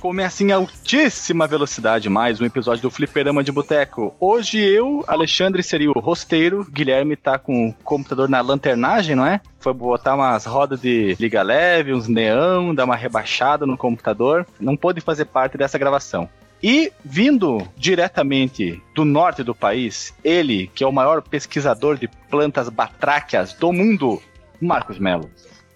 Começa 0.00 0.42
em 0.42 0.52
altíssima 0.52 1.46
velocidade 1.46 2.08
mais 2.08 2.40
um 2.40 2.46
episódio 2.46 2.80
do 2.80 2.90
Fliperama 2.90 3.44
de 3.44 3.52
Boteco. 3.52 4.16
Hoje 4.18 4.58
eu, 4.58 5.04
Alexandre, 5.06 5.62
seria 5.62 5.90
o 5.90 6.00
rosteiro. 6.00 6.66
Guilherme 6.70 7.14
tá 7.14 7.38
com 7.38 7.68
o 7.68 7.74
computador 7.84 8.26
na 8.26 8.40
lanternagem, 8.40 9.14
não 9.14 9.26
é? 9.26 9.38
Foi 9.60 9.74
botar 9.74 10.14
umas 10.14 10.46
rodas 10.46 10.80
de 10.80 11.14
liga 11.20 11.42
leve, 11.42 11.92
uns 11.92 12.08
neão, 12.08 12.74
dar 12.74 12.86
uma 12.86 12.96
rebaixada 12.96 13.66
no 13.66 13.76
computador. 13.76 14.46
Não 14.58 14.78
pôde 14.78 15.02
fazer 15.02 15.26
parte 15.26 15.58
dessa 15.58 15.76
gravação. 15.76 16.26
E 16.62 16.90
vindo 17.04 17.58
diretamente 17.76 18.82
do 18.94 19.04
norte 19.04 19.42
do 19.42 19.54
país, 19.54 20.14
ele, 20.24 20.70
que 20.74 20.84
é 20.84 20.86
o 20.86 20.92
maior 20.92 21.20
pesquisador 21.20 21.98
de 21.98 22.08
plantas 22.30 22.70
batráquias 22.70 23.52
do 23.52 23.70
mundo, 23.74 24.22
Marcos 24.58 24.98
Melo. 24.98 25.30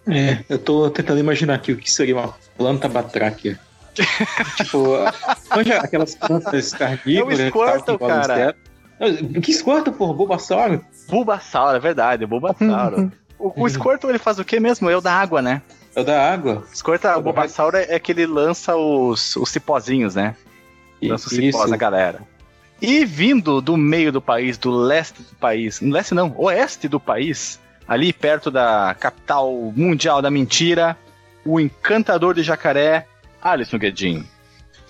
É, 0.08 0.42
eu 0.48 0.58
tô 0.58 0.88
tentando 0.88 1.20
imaginar 1.20 1.54
aqui 1.54 1.72
o 1.72 1.76
que 1.76 1.92
seria 1.92 2.16
uma 2.16 2.34
planta 2.56 2.88
batráquia. 2.88 3.60
Tipo, 4.56 4.96
onde 5.56 5.72
aquelas 5.72 6.14
plantas 6.14 6.72
carnívoras. 6.72 7.40
É 7.40 7.44
o 7.44 7.48
Squirtle, 7.48 7.98
cara. 7.98 8.56
O 9.36 9.40
que 9.40 9.52
Squirtle, 9.52 9.92
porra? 9.92 10.14
Bulbasauro? 10.14 10.84
Bulbasauro, 11.08 11.76
é 11.76 11.80
verdade, 11.80 12.26
Bulbasauro. 12.26 13.10
o, 13.38 13.64
o 13.64 13.68
Squirtle, 13.68 14.10
ele 14.10 14.18
faz 14.18 14.38
o 14.38 14.44
que 14.44 14.60
mesmo? 14.60 14.90
É 14.90 14.96
o 14.96 15.00
da 15.00 15.12
água, 15.12 15.40
né? 15.40 15.62
É 15.94 16.00
o 16.00 16.04
da 16.04 16.32
água. 16.32 16.64
Squirtle, 16.74 17.10
o 17.12 17.22
Bulbasauro 17.22 17.76
é, 17.76 17.86
é 17.88 17.98
que 17.98 18.12
ele 18.12 18.26
lança 18.26 18.76
os, 18.76 19.36
os 19.36 19.48
cipózinhos, 19.48 20.14
né? 20.14 20.36
Lança 21.02 21.28
os 21.28 21.34
cipós 21.34 21.70
na 21.70 21.76
galera. 21.76 22.20
E 22.80 23.04
vindo 23.04 23.60
do 23.60 23.76
meio 23.76 24.10
do 24.10 24.22
país, 24.22 24.56
do 24.56 24.70
leste 24.70 25.22
do 25.22 25.34
país, 25.36 25.80
no 25.80 25.92
leste 25.92 26.14
não, 26.14 26.34
oeste 26.38 26.88
do 26.88 26.98
país, 26.98 27.60
ali 27.86 28.12
perto 28.12 28.50
da 28.50 28.96
capital 28.98 29.52
mundial 29.76 30.22
da 30.22 30.30
mentira, 30.30 30.96
o 31.44 31.60
encantador 31.60 32.34
de 32.34 32.42
jacaré, 32.42 33.06
Alisson 33.42 33.78
Guedin. 33.78 34.26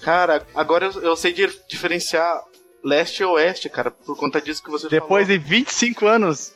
Cara, 0.02 0.46
agora 0.54 0.86
eu, 0.86 1.02
eu 1.02 1.16
sei 1.16 1.34
diferenciar 1.68 2.42
leste 2.82 3.20
e 3.22 3.24
oeste, 3.24 3.68
cara, 3.68 3.90
por 3.90 4.16
conta 4.16 4.40
disso 4.40 4.62
que 4.62 4.70
você 4.70 4.88
Depois 4.88 5.26
falou. 5.26 5.38
de 5.38 5.48
25 5.48 6.06
anos. 6.06 6.52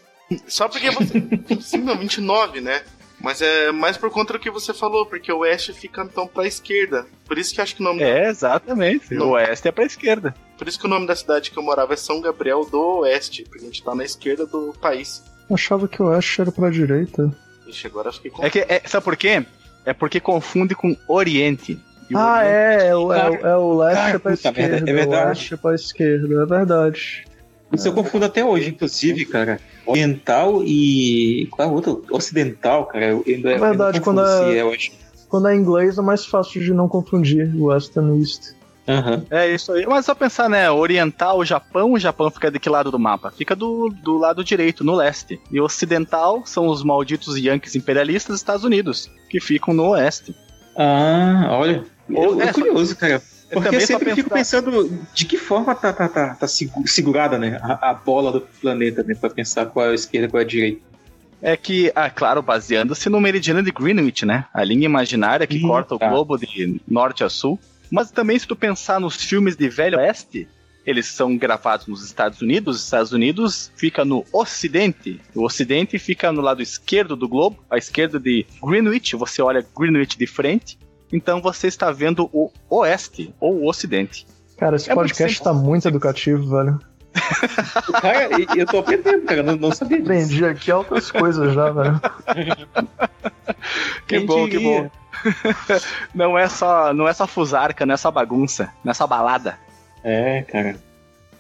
Só 0.48 0.68
porque 0.68 0.90
você. 0.90 1.20
25 1.20 1.84
não, 1.84 1.98
29, 1.98 2.60
né? 2.60 2.82
Mas 3.20 3.40
é 3.40 3.72
mais 3.72 3.96
por 3.96 4.10
conta 4.10 4.34
do 4.34 4.38
que 4.38 4.50
você 4.50 4.74
falou, 4.74 5.06
porque 5.06 5.32
o 5.32 5.38
oeste 5.38 5.72
fica 5.72 6.02
então 6.02 6.26
pra 6.26 6.46
esquerda. 6.46 7.06
Por 7.26 7.38
isso 7.38 7.54
que 7.54 7.60
acho 7.60 7.74
que 7.76 7.80
o 7.80 7.84
nome. 7.84 8.02
É, 8.02 8.28
exatamente. 8.28 9.14
O 9.16 9.30
oeste 9.30 9.68
é 9.68 9.72
pra 9.72 9.84
esquerda. 9.84 10.34
Por 10.58 10.68
isso 10.68 10.78
que 10.78 10.86
o 10.86 10.88
nome 10.88 11.06
da 11.06 11.16
cidade 11.16 11.50
que 11.50 11.58
eu 11.58 11.62
morava 11.62 11.94
é 11.94 11.96
São 11.96 12.20
Gabriel 12.20 12.64
do 12.64 12.98
Oeste, 13.00 13.44
porque 13.44 13.64
a 13.64 13.66
gente 13.66 13.82
tá 13.82 13.94
na 13.94 14.04
esquerda 14.04 14.46
do 14.46 14.74
país. 14.80 15.22
Eu 15.48 15.54
achava 15.54 15.88
que 15.88 16.02
o 16.02 16.06
oeste 16.06 16.40
era 16.40 16.52
pra 16.52 16.70
direita. 16.70 17.34
Ixi, 17.66 17.86
agora 17.86 18.12
fiquei 18.12 18.30
É 18.40 18.50
que, 18.50 18.58
é, 18.60 18.82
sabe 18.86 19.04
por 19.04 19.16
quê? 19.16 19.44
É 19.84 19.92
porque 19.92 20.18
confunde 20.20 20.74
com 20.74 20.96
Oriente. 21.08 21.78
O 22.12 22.16
Ah, 22.18 22.38
Oriente- 22.38 22.52
é, 22.54 22.86
é, 22.88 22.96
o- 22.96 23.12
é, 23.12 23.30
o- 23.30 23.46
é 23.46 23.56
o 23.56 23.74
leste 23.78 24.14
é 24.14 24.18
pra 24.18 24.30
merda, 24.30 24.48
esquerda. 24.50 24.90
é 24.90 24.92
verdade. 24.94 25.24
O 25.24 25.28
oeste 25.28 25.54
é 25.54 25.56
pra 25.56 25.74
esquerda, 25.74 26.42
é 26.42 26.46
verdade. 26.46 27.24
Isso 27.72 27.88
eu 27.88 27.92
confundo 27.92 28.24
até 28.24 28.44
hoje, 28.44 28.70
inclusive, 28.70 29.24
cara. 29.24 29.58
Oriental 29.86 30.62
e. 30.64 31.48
Qual 31.50 31.68
é 31.68 31.70
o 31.70 31.74
outro? 31.74 32.04
Ocidental, 32.10 32.86
cara. 32.86 33.06
Eu, 33.06 33.24
ainda, 33.26 33.50
É 33.52 33.58
verdade, 33.58 34.00
quando 34.00 34.20
é- 34.20 34.58
é. 34.58 34.76
Quando 35.28 35.48
é 35.48 35.56
inglês 35.56 35.98
é 35.98 36.02
mais 36.02 36.24
fácil 36.24 36.62
de 36.62 36.72
não 36.72 36.88
confundir 36.88 37.50
West 37.60 37.96
and 37.96 38.16
East. 38.20 38.52
Aham. 38.86 39.24
É 39.30 39.48
isso 39.50 39.72
aí. 39.72 39.86
Mas 39.86 40.04
só 40.04 40.14
pensar, 40.14 40.48
né? 40.48 40.70
Oriental, 40.70 41.38
o 41.38 41.44
Japão, 41.44 41.92
o 41.92 41.98
Japão 41.98 42.30
fica 42.30 42.50
de 42.50 42.58
que 42.58 42.68
lado 42.68 42.90
do 42.90 42.98
mapa? 42.98 43.30
Fica 43.30 43.56
do, 43.56 43.88
do 44.02 44.18
lado 44.18 44.44
direito, 44.44 44.84
no 44.84 44.94
leste. 44.94 45.40
E 45.50 45.60
ocidental 45.60 46.42
são 46.44 46.66
os 46.66 46.82
malditos 46.84 47.36
Yankees 47.36 47.74
imperialistas 47.74 48.34
dos 48.34 48.40
Estados 48.40 48.64
Unidos, 48.64 49.10
que 49.30 49.40
ficam 49.40 49.72
no 49.72 49.88
oeste. 49.90 50.34
Ah, 50.76 51.48
olha. 51.50 51.84
Eu, 52.10 52.40
é, 52.40 52.48
é 52.48 52.52
curioso, 52.52 52.94
cara. 52.96 53.14
Eu 53.14 53.20
Porque 53.54 53.68
eu 53.68 53.72
também 53.72 53.80
só 53.80 53.86
sempre 53.86 54.14
fico 54.14 54.30
pensando 54.30 54.98
de 55.14 55.24
que 55.24 55.38
forma 55.38 55.74
tá, 55.74 55.92
tá, 55.92 56.08
tá, 56.08 56.34
tá 56.34 56.46
segu- 56.48 56.86
segurada, 56.86 57.38
né? 57.38 57.58
A, 57.62 57.90
a 57.90 57.94
bola 57.94 58.32
do 58.32 58.40
planeta, 58.40 59.02
né? 59.02 59.14
Pra 59.14 59.30
pensar 59.30 59.66
qual 59.66 59.86
é 59.86 59.90
a 59.90 59.94
esquerda 59.94 60.26
e 60.26 60.30
qual 60.30 60.40
é 60.40 60.44
a 60.44 60.48
direita. 60.48 60.80
É 61.40 61.56
que, 61.56 61.92
ah, 61.94 62.08
claro, 62.10 62.42
baseando-se 62.42 63.08
no 63.08 63.20
meridiano 63.20 63.62
de 63.62 63.70
Greenwich, 63.70 64.24
né? 64.26 64.46
A 64.52 64.64
linha 64.64 64.86
imaginária 64.86 65.46
que 65.46 65.58
Ih, 65.58 65.62
corta 65.62 65.94
o 65.94 65.98
tá. 65.98 66.08
globo 66.08 66.36
de 66.38 66.80
norte 66.88 67.22
a 67.22 67.28
sul. 67.28 67.58
Mas 67.90 68.10
também, 68.10 68.38
se 68.38 68.46
tu 68.46 68.56
pensar 68.56 68.98
nos 69.00 69.16
filmes 69.22 69.56
de 69.56 69.68
Velho 69.68 69.98
Oeste, 69.98 70.48
eles 70.86 71.06
são 71.06 71.36
gravados 71.36 71.86
nos 71.86 72.04
Estados 72.04 72.42
Unidos. 72.42 72.76
Os 72.76 72.84
Estados 72.84 73.12
Unidos 73.12 73.72
fica 73.76 74.04
no 74.04 74.24
Ocidente. 74.32 75.20
O 75.34 75.44
Ocidente 75.44 75.98
fica 75.98 76.30
no 76.32 76.40
lado 76.42 76.60
esquerdo 76.62 77.16
do 77.16 77.28
globo, 77.28 77.64
à 77.70 77.78
esquerda 77.78 78.18
de 78.20 78.46
Greenwich. 78.62 79.16
Você 79.16 79.40
olha 79.40 79.64
Greenwich 79.76 80.18
de 80.18 80.26
frente. 80.26 80.78
Então 81.12 81.40
você 81.40 81.68
está 81.68 81.90
vendo 81.92 82.28
o 82.32 82.50
Oeste, 82.68 83.32
ou 83.40 83.60
o 83.62 83.68
Ocidente. 83.68 84.26
Cara, 84.58 84.76
esse 84.76 84.90
É 84.90 84.94
muito 84.94 85.08
podcast 85.08 85.36
simples. 85.38 85.44
tá 85.44 85.52
muito 85.52 85.88
educativo, 85.88 86.48
velho. 86.50 86.78
Cara, 88.02 88.28
eu 88.56 88.66
tô 88.66 88.78
aprendendo, 88.78 89.24
cara. 89.24 89.42
Não, 89.42 89.54
não 89.56 89.70
sabia 89.72 89.98
disso. 89.98 90.10
Aprendi 90.10 90.44
aqui 90.44 90.70
altas 90.72 91.12
coisas 91.12 91.54
já, 91.54 91.70
velho. 91.70 92.00
Que 94.06 94.18
Quem 94.18 94.26
bom, 94.26 94.44
que 94.44 94.58
diria? 94.58 94.82
bom. 94.82 94.90
não 96.14 96.38
é 96.38 96.48
só, 96.48 96.92
não 96.92 97.08
é 97.08 97.12
só 97.12 97.26
fusarca, 97.26 97.84
não 97.86 97.94
é 97.94 97.96
só 97.96 98.10
bagunça, 98.10 98.70
não 98.82 98.90
é 98.90 98.94
só 98.94 99.06
balada. 99.06 99.58
É, 100.02 100.42
cara. 100.42 100.76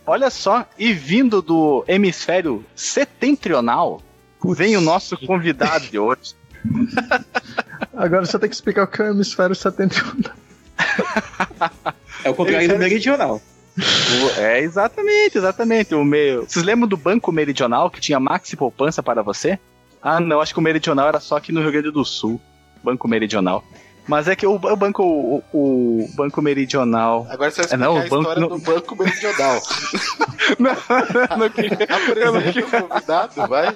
Olha 0.06 0.30
só, 0.30 0.66
e 0.78 0.92
vindo 0.92 1.40
do 1.40 1.84
hemisfério 1.88 2.64
setentrional, 2.74 4.02
vem 4.44 4.76
o 4.76 4.80
nosso 4.80 5.16
convidado 5.26 5.86
de 5.86 5.98
hoje. 5.98 6.34
Agora 7.94 8.26
você 8.26 8.38
tem 8.38 8.48
que 8.48 8.54
explicar 8.54 8.84
o 8.84 8.86
que 8.86 9.00
é 9.00 9.06
o 9.06 9.14
hemisfério 9.14 9.54
setentrional. 9.54 10.32
É 12.22 12.30
o 12.30 12.34
contrário 12.34 12.68
do 12.68 12.78
meridional. 12.78 13.40
É, 14.36 14.60
exatamente, 14.60 15.38
exatamente. 15.38 15.94
O 15.94 16.04
meu. 16.04 16.44
Vocês 16.44 16.64
lembram 16.64 16.86
do 16.86 16.96
Banco 16.96 17.32
Meridional 17.32 17.90
que 17.90 18.00
tinha 18.00 18.20
maxi 18.20 18.56
poupança 18.56 19.02
para 19.02 19.22
você? 19.22 19.58
Ah, 20.00 20.20
não, 20.20 20.40
acho 20.40 20.52
que 20.52 20.60
o 20.60 20.62
Meridional 20.62 21.08
era 21.08 21.18
só 21.18 21.36
aqui 21.36 21.50
no 21.50 21.60
Rio 21.60 21.72
Grande 21.72 21.90
do 21.90 22.04
Sul. 22.04 22.40
Banco 22.84 23.08
Meridional. 23.08 23.64
Mas 24.06 24.28
é 24.28 24.36
que 24.36 24.46
o, 24.46 24.56
o 24.56 24.76
banco 24.76 25.02
o, 25.02 25.42
o 25.54 26.08
Banco 26.14 26.42
Meridional. 26.42 27.26
Agora 27.30 27.50
você 27.50 27.62
vai 27.62 27.64
É, 27.64 27.74
explicar 27.74 27.78
não, 27.78 27.94
o 27.94 27.98
a 27.98 28.02
banco 28.02 28.16
história 28.18 28.40
não- 28.42 28.48
do 28.50 28.58
Banco 28.58 28.96
Meridional. 29.02 29.62
não, 30.58 31.38
não 31.38 31.50
queria. 31.50 31.78
Apresente 31.88 32.58
o 32.60 32.70
convidado, 32.70 33.46
vai. 33.48 33.74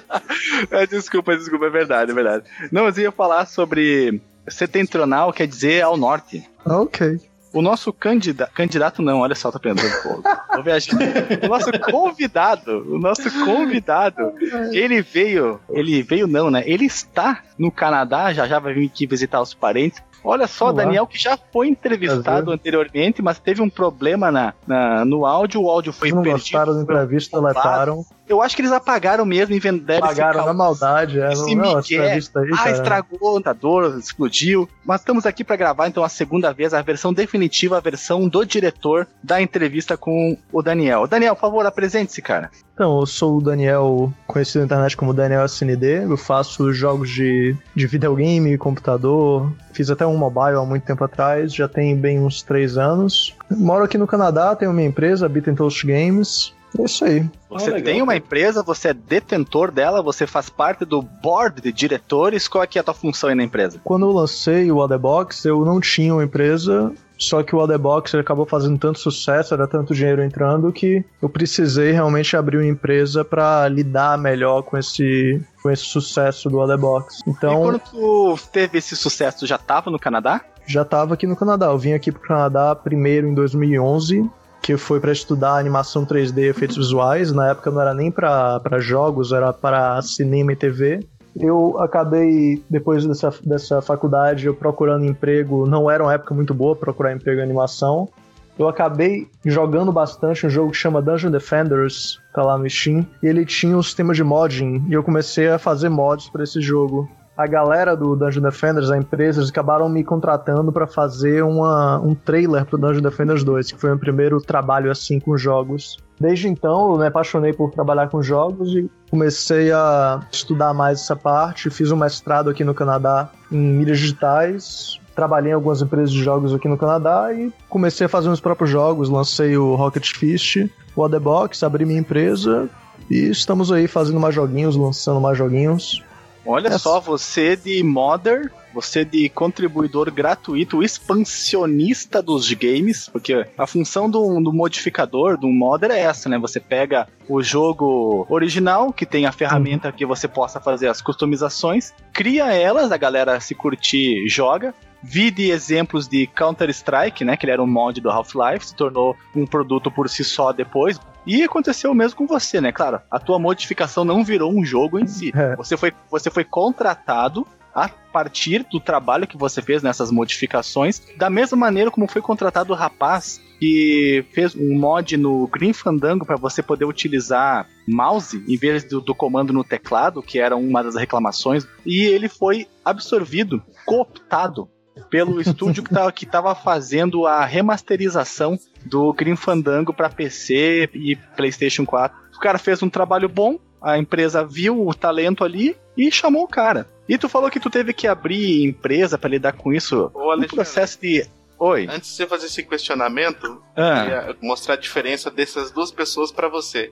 É, 0.69 0.85
desculpa, 0.85 1.35
desculpa, 1.35 1.65
é 1.65 1.69
verdade, 1.71 2.11
é 2.11 2.13
verdade. 2.13 2.43
Não, 2.71 2.83
mas 2.83 2.97
eu 2.97 3.05
ia 3.05 3.11
falar 3.11 3.45
sobre 3.47 4.21
setentrional, 4.47 5.33
quer 5.33 5.47
dizer 5.47 5.81
ao 5.81 5.97
norte. 5.97 6.47
Ah, 6.63 6.79
ok. 6.81 7.19
O 7.53 7.61
nosso 7.61 7.91
candidato. 7.91 8.51
Candidato 8.53 9.01
não, 9.01 9.19
olha 9.19 9.33
só, 9.35 9.51
tá 9.51 9.59
fogo. 10.03 10.23
Vou 10.53 10.63
viajar. 10.63 10.95
O 11.43 11.47
nosso 11.47 11.71
convidado, 11.91 12.93
o 12.93 12.99
nosso 12.99 13.23
convidado, 13.45 14.33
ele 14.71 15.01
veio. 15.01 15.59
Ele 15.69 16.03
veio, 16.03 16.27
não, 16.27 16.51
né? 16.51 16.63
Ele 16.65 16.85
está 16.85 17.41
no 17.57 17.71
Canadá, 17.71 18.31
já 18.33 18.47
já 18.47 18.59
vai 18.59 18.73
vir 18.73 18.85
aqui 18.87 19.07
visitar 19.07 19.41
os 19.41 19.53
parentes. 19.53 20.01
Olha 20.23 20.47
só, 20.47 20.65
Olá. 20.65 20.83
Daniel, 20.83 21.07
que 21.07 21.17
já 21.17 21.37
foi 21.51 21.69
entrevistado 21.69 22.23
Prazer. 22.23 22.49
anteriormente, 22.53 23.21
mas 23.21 23.39
teve 23.39 23.61
um 23.61 23.69
problema 23.69 24.29
na, 24.29 24.53
na- 24.67 25.05
no 25.05 25.25
áudio, 25.25 25.61
o 25.61 25.69
áudio 25.69 25.93
foi 25.93 26.11
não 26.11 26.21
perdido. 26.21 26.41
gostaram 26.41 26.75
da 26.75 26.81
entrevista, 26.81 27.39
deletaram. 27.39 28.05
Eu 28.29 28.43
acho 28.43 28.55
que 28.55 28.61
eles 28.61 28.71
apagaram 28.71 29.25
mesmo 29.25 29.55
e 29.55 29.59
venderam 29.59 30.05
esse 30.05 30.15
Pagaram 30.15 30.35
caos. 30.35 30.45
na 30.45 30.53
maldade. 30.53 31.19
É, 31.19 31.33
Esse 31.33 31.55
não, 31.55 31.77
Miguel. 31.77 32.03
aí, 32.03 32.19
Ah, 32.59 32.69
estragou 32.71 33.17
o 33.19 33.19
computador, 33.33 33.97
explodiu. 33.97 34.69
Mas 34.85 35.01
estamos 35.01 35.25
aqui 35.25 35.43
para 35.43 35.55
gravar 35.55 35.87
então 35.87 36.03
a 36.03 36.09
segunda 36.09 36.53
vez, 36.53 36.71
a 36.73 36.81
versão 36.83 37.11
definitiva, 37.11 37.77
a 37.77 37.81
versão 37.81 38.27
do 38.29 38.45
diretor 38.45 39.07
da 39.23 39.41
entrevista 39.41 39.97
com 39.97 40.37
o 40.53 40.61
Daniel. 40.61 41.07
Daniel, 41.07 41.33
por 41.35 41.41
favor, 41.41 41.65
apresente-se, 41.65 42.21
cara. 42.21 42.51
Então, 42.75 42.99
eu 42.99 43.05
sou 43.07 43.37
o 43.39 43.41
Daniel, 43.41 44.13
conhecido 44.27 44.59
na 44.59 44.65
internet 44.65 44.95
como 44.95 45.13
Daniel 45.13 45.43
SND. 45.45 46.03
Eu 46.03 46.15
faço 46.15 46.71
jogos 46.71 47.09
de, 47.09 47.55
de 47.75 47.87
videogame, 47.87 48.57
computador. 48.57 49.51
Fiz 49.73 49.89
até 49.89 50.05
um 50.05 50.15
mobile 50.15 50.55
há 50.55 50.61
muito 50.63 50.83
tempo 50.83 51.03
atrás, 51.03 51.53
já 51.53 51.67
tem 51.67 51.95
bem 51.95 52.19
uns 52.19 52.41
três 52.41 52.77
anos. 52.77 53.35
Moro 53.49 53.83
aqui 53.83 53.97
no 53.97 54.07
Canadá, 54.07 54.55
tenho 54.55 54.71
minha 54.71 54.87
empresa, 54.87 55.27
Beat 55.27 55.53
Toast 55.55 55.85
Games. 55.85 56.53
É 56.77 56.83
isso 56.83 57.03
aí. 57.03 57.25
Você 57.49 57.71
Ah, 57.71 57.81
tem 57.81 58.01
uma 58.01 58.15
empresa, 58.15 58.61
você 58.61 58.89
é 58.89 58.93
detentor 58.93 59.71
dela, 59.71 60.01
você 60.03 60.27
faz 60.27 60.49
parte 60.49 60.85
do 60.85 61.01
board 61.01 61.61
de 61.61 61.71
diretores. 61.71 62.47
Qual 62.47 62.63
é, 62.63 62.67
que 62.67 62.77
é 62.77 62.81
a 62.81 62.83
tua 62.83 62.93
função 62.93 63.29
aí 63.29 63.35
na 63.35 63.43
empresa? 63.43 63.79
Quando 63.83 64.05
eu 64.05 64.11
lancei 64.11 64.71
o 64.71 64.77
Otherbox, 64.77 65.45
eu 65.45 65.65
não 65.65 65.79
tinha 65.79 66.13
uma 66.13 66.23
empresa, 66.23 66.91
só 67.17 67.41
que 67.41 67.55
o 67.55 67.59
Otherbox 67.59 68.13
acabou 68.13 68.45
fazendo 68.45 68.77
tanto 68.77 68.99
sucesso, 68.99 69.53
era 69.53 69.67
tanto 69.67 69.95
dinheiro 69.95 70.21
entrando, 70.23 70.71
que 70.71 71.03
eu 71.21 71.27
precisei 71.27 71.91
realmente 71.91 72.37
abrir 72.37 72.57
uma 72.57 72.67
empresa 72.67 73.25
para 73.25 73.67
lidar 73.67 74.17
melhor 74.17 74.61
com 74.61 74.77
esse, 74.77 75.41
com 75.63 75.71
esse 75.71 75.83
sucesso 75.83 76.49
do 76.49 76.59
Otherbox. 76.59 77.21
E 77.25 77.31
Então, 77.31 77.61
quando 77.63 77.79
tu 77.79 78.37
teve 78.51 78.77
esse 78.77 78.95
sucesso, 78.95 79.39
tu 79.39 79.47
já 79.47 79.57
tava 79.57 79.89
no 79.89 79.97
Canadá? 79.99 80.41
já 80.67 80.83
estava 80.83 81.15
aqui 81.15 81.25
no 81.25 81.35
Canadá. 81.35 81.65
Eu 81.65 81.79
vim 81.79 81.93
aqui 81.93 82.11
pro 82.11 82.21
Canadá 82.21 82.75
primeiro 82.75 83.27
em 83.27 83.33
2011, 83.33 84.29
que 84.61 84.77
foi 84.77 84.99
para 84.99 85.11
estudar 85.11 85.57
animação 85.57 86.05
3D 86.05 86.37
e 86.37 86.47
efeitos 86.47 86.77
visuais. 86.77 87.31
Na 87.31 87.49
época 87.49 87.71
não 87.71 87.81
era 87.81 87.93
nem 87.93 88.11
para 88.11 88.79
jogos, 88.79 89.31
era 89.31 89.53
para 89.53 90.01
cinema 90.01 90.53
e 90.53 90.55
TV. 90.55 91.05
Eu 91.35 91.79
acabei, 91.79 92.61
depois 92.69 93.05
dessa, 93.05 93.33
dessa 93.43 93.81
faculdade, 93.81 94.47
eu 94.47 94.53
procurando 94.53 95.05
emprego, 95.05 95.65
não 95.65 95.89
era 95.89 96.03
uma 96.03 96.13
época 96.13 96.33
muito 96.33 96.53
boa 96.53 96.75
procurar 96.75 97.13
emprego 97.13 97.39
em 97.39 97.43
animação. 97.43 98.09
Eu 98.57 98.67
acabei 98.67 99.25
jogando 99.45 99.89
bastante 99.89 100.45
um 100.45 100.49
jogo 100.49 100.71
que 100.71 100.77
chama 100.77 101.01
Dungeon 101.01 101.31
Defenders, 101.31 102.19
tá 102.33 102.43
lá 102.43 102.57
no 102.57 102.69
Steam, 102.69 103.07
e 103.23 103.27
ele 103.27 103.45
tinha 103.45 103.77
um 103.77 103.81
sistema 103.81 104.13
de 104.13 104.21
modding, 104.21 104.85
e 104.89 104.93
eu 104.93 105.01
comecei 105.01 105.47
a 105.47 105.57
fazer 105.57 105.87
mods 105.87 106.27
para 106.27 106.43
esse 106.43 106.59
jogo 106.59 107.09
a 107.39 107.47
galera 107.47 107.95
do 107.95 108.17
Dungeon 108.17 108.41
Defenders, 108.41 108.91
a 108.91 108.97
empresa, 108.97 109.39
eles 109.39 109.49
acabaram 109.49 109.87
me 109.87 110.03
contratando 110.03 110.73
para 110.73 110.85
fazer 110.85 111.41
uma, 111.41 111.97
um 111.97 112.13
trailer 112.13 112.65
pro 112.65 112.77
Dungeon 112.77 113.01
Defenders 113.01 113.45
2, 113.45 113.71
que 113.71 113.79
foi 113.79 113.91
o 113.91 113.93
meu 113.93 113.99
primeiro 113.99 114.41
trabalho 114.41 114.91
assim 114.91 115.21
com 115.21 115.37
jogos. 115.37 115.97
Desde 116.19 116.49
então, 116.49 116.91
eu 116.91 116.97
me 116.97 117.07
apaixonei 117.07 117.53
por 117.53 117.71
trabalhar 117.71 118.09
com 118.09 118.21
jogos 118.21 118.75
e 118.75 118.91
comecei 119.09 119.71
a 119.71 120.19
estudar 120.29 120.73
mais 120.73 120.99
essa 120.99 121.15
parte. 121.15 121.69
Fiz 121.69 121.89
um 121.91 121.95
mestrado 121.95 122.49
aqui 122.49 122.65
no 122.65 122.73
Canadá 122.73 123.29
em 123.49 123.57
mídias 123.57 123.99
digitais. 123.99 124.99
Trabalhei 125.15 125.53
em 125.53 125.55
algumas 125.55 125.81
empresas 125.81 126.11
de 126.11 126.21
jogos 126.21 126.53
aqui 126.53 126.67
no 126.67 126.77
Canadá 126.77 127.33
e 127.33 127.53
comecei 127.69 128.05
a 128.05 128.09
fazer 128.09 128.27
meus 128.27 128.41
próprios 128.41 128.69
jogos. 128.69 129.07
Lancei 129.07 129.55
o 129.55 129.75
Rocket 129.75 130.11
Fist, 130.11 130.69
o 130.93 131.07
The 131.07 131.19
Box, 131.19 131.63
abri 131.63 131.85
minha 131.85 132.01
empresa 132.01 132.69
e 133.09 133.29
estamos 133.29 133.71
aí 133.71 133.87
fazendo 133.87 134.19
mais 134.19 134.35
joguinhos, 134.35 134.75
lançando 134.75 135.21
mais 135.21 135.37
joguinhos. 135.37 136.03
Olha 136.51 136.79
só, 136.79 136.99
você 136.99 137.55
de 137.55 137.83
modder, 137.83 138.51
você 138.73 139.05
de 139.05 139.29
contribuidor 139.29 140.11
gratuito, 140.11 140.81
expansionista 140.81 142.23
dos 142.23 142.51
games, 142.53 143.07
porque 143.07 143.45
a 143.55 143.67
função 143.67 144.09
do, 144.09 144.41
do 144.41 144.51
modificador, 144.51 145.37
do 145.37 145.47
modder 145.47 145.91
é 145.91 145.99
essa, 145.99 146.27
né? 146.27 146.39
Você 146.39 146.59
pega 146.59 147.07
o 147.27 147.43
jogo 147.43 148.25
original, 148.27 148.91
que 148.91 149.05
tem 149.05 149.27
a 149.27 149.31
ferramenta 149.31 149.91
que 149.91 150.07
você 150.07 150.27
possa 150.27 150.59
fazer 150.59 150.87
as 150.87 151.03
customizações, 151.03 151.93
cria 152.11 152.51
elas, 152.51 152.91
a 152.91 152.97
galera 152.97 153.39
se 153.39 153.53
curtir 153.53 154.27
joga, 154.27 154.73
Vi 155.01 155.31
de 155.31 155.49
exemplos 155.49 156.07
de 156.07 156.27
Counter-Strike, 156.27 157.23
né? 157.23 157.37
Que 157.37 157.45
ele 157.45 157.53
era 157.53 157.63
um 157.63 157.67
mod 157.67 158.01
do 158.01 158.09
Half-Life, 158.09 158.67
se 158.67 158.75
tornou 158.75 159.15
um 159.33 159.45
produto 159.45 159.89
por 159.89 160.09
si 160.09 160.23
só 160.23 160.51
depois. 160.51 160.99
E 161.29 161.43
aconteceu 161.43 161.91
o 161.91 161.95
mesmo 161.95 162.17
com 162.17 162.25
você, 162.25 162.59
né? 162.59 162.71
Claro, 162.71 162.99
a 163.09 163.19
tua 163.19 163.37
modificação 163.37 164.03
não 164.03 164.23
virou 164.23 164.51
um 164.51 164.65
jogo 164.65 164.97
em 164.97 165.05
si. 165.05 165.31
É. 165.35 165.55
Você, 165.57 165.77
foi, 165.77 165.93
você 166.09 166.31
foi 166.31 166.43
contratado 166.43 167.45
a 167.71 167.87
partir 167.87 168.65
do 168.71 168.79
trabalho 168.79 169.27
que 169.27 169.37
você 169.37 169.61
fez 169.61 169.83
nessas 169.83 170.09
modificações, 170.09 170.99
da 171.15 171.29
mesma 171.29 171.55
maneira 171.55 171.91
como 171.91 172.07
foi 172.07 172.19
contratado 172.19 172.73
o 172.73 172.75
rapaz 172.75 173.39
que 173.59 174.25
fez 174.33 174.55
um 174.55 174.79
mod 174.79 175.17
no 175.17 175.45
Green 175.47 175.71
Fandango 175.71 176.25
para 176.25 176.35
você 176.35 176.63
poder 176.63 176.85
utilizar 176.85 177.67
mouse 177.87 178.43
em 178.47 178.57
vez 178.57 178.83
do, 178.83 178.99
do, 178.99 179.13
comando 179.13 179.53
no 179.53 179.63
teclado, 179.63 180.23
que 180.23 180.39
era 180.39 180.55
uma 180.55 180.81
das 180.81 180.95
reclamações, 180.95 181.67
e 181.85 182.01
ele 182.05 182.27
foi 182.27 182.67
absorvido, 182.83 183.61
cooptado 183.85 184.67
pelo 185.09 185.39
estúdio 185.39 185.83
que 186.13 186.25
estava 186.25 186.53
fazendo 186.55 187.25
a 187.25 187.45
remasterização 187.45 188.59
do 188.85 189.13
Green 189.13 189.35
Fandango 189.35 189.93
para 189.93 190.09
PC 190.09 190.89
e 190.93 191.15
PlayStation 191.35 191.85
4. 191.85 192.17
O 192.35 192.39
cara 192.39 192.57
fez 192.57 192.81
um 192.81 192.89
trabalho 192.89 193.27
bom, 193.27 193.59
a 193.81 193.97
empresa 193.97 194.45
viu 194.45 194.87
o 194.87 194.93
talento 194.93 195.43
ali 195.43 195.75
e 195.97 196.11
chamou 196.11 196.43
o 196.43 196.47
cara. 196.47 196.87
E 197.07 197.17
tu 197.17 197.27
falou 197.27 197.49
que 197.49 197.59
tu 197.59 197.69
teve 197.69 197.93
que 197.93 198.07
abrir 198.07 198.63
empresa 198.63 199.17
para 199.17 199.29
lidar 199.29 199.53
com 199.53 199.73
isso. 199.73 200.11
Ô, 200.13 200.33
um 200.33 200.47
processo 200.47 200.99
de 201.01 201.27
Oi. 201.59 201.87
Antes 201.89 202.11
de 202.11 202.15
você 202.15 202.25
fazer 202.25 202.45
esse 202.45 202.63
questionamento, 202.63 203.61
ah. 203.75 204.33
mostrar 204.41 204.75
a 204.75 204.77
diferença 204.77 205.29
dessas 205.29 205.71
duas 205.71 205.91
pessoas 205.91 206.31
para 206.31 206.47
você. 206.47 206.89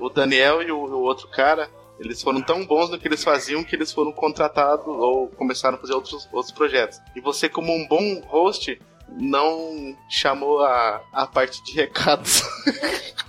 O 0.00 0.08
Daniel 0.08 0.62
e 0.62 0.72
o, 0.72 0.78
o 0.78 1.00
outro 1.02 1.28
cara, 1.28 1.68
eles 1.98 2.22
foram 2.22 2.42
tão 2.42 2.64
bons 2.64 2.90
no 2.90 2.98
que 2.98 3.08
eles 3.08 3.24
faziam 3.24 3.64
que 3.64 3.74
eles 3.74 3.92
foram 3.92 4.12
contratados 4.12 4.86
ou 4.86 5.28
começaram 5.28 5.76
a 5.76 5.80
fazer 5.80 5.94
outros, 5.94 6.28
outros 6.32 6.52
projetos. 6.52 7.00
E 7.14 7.20
você, 7.20 7.48
como 7.48 7.72
um 7.72 7.86
bom 7.88 8.20
host, 8.26 8.80
não 9.08 9.96
chamou 10.08 10.62
a, 10.62 11.00
a 11.12 11.26
parte 11.26 11.62
de 11.64 11.72
recados. 11.74 12.42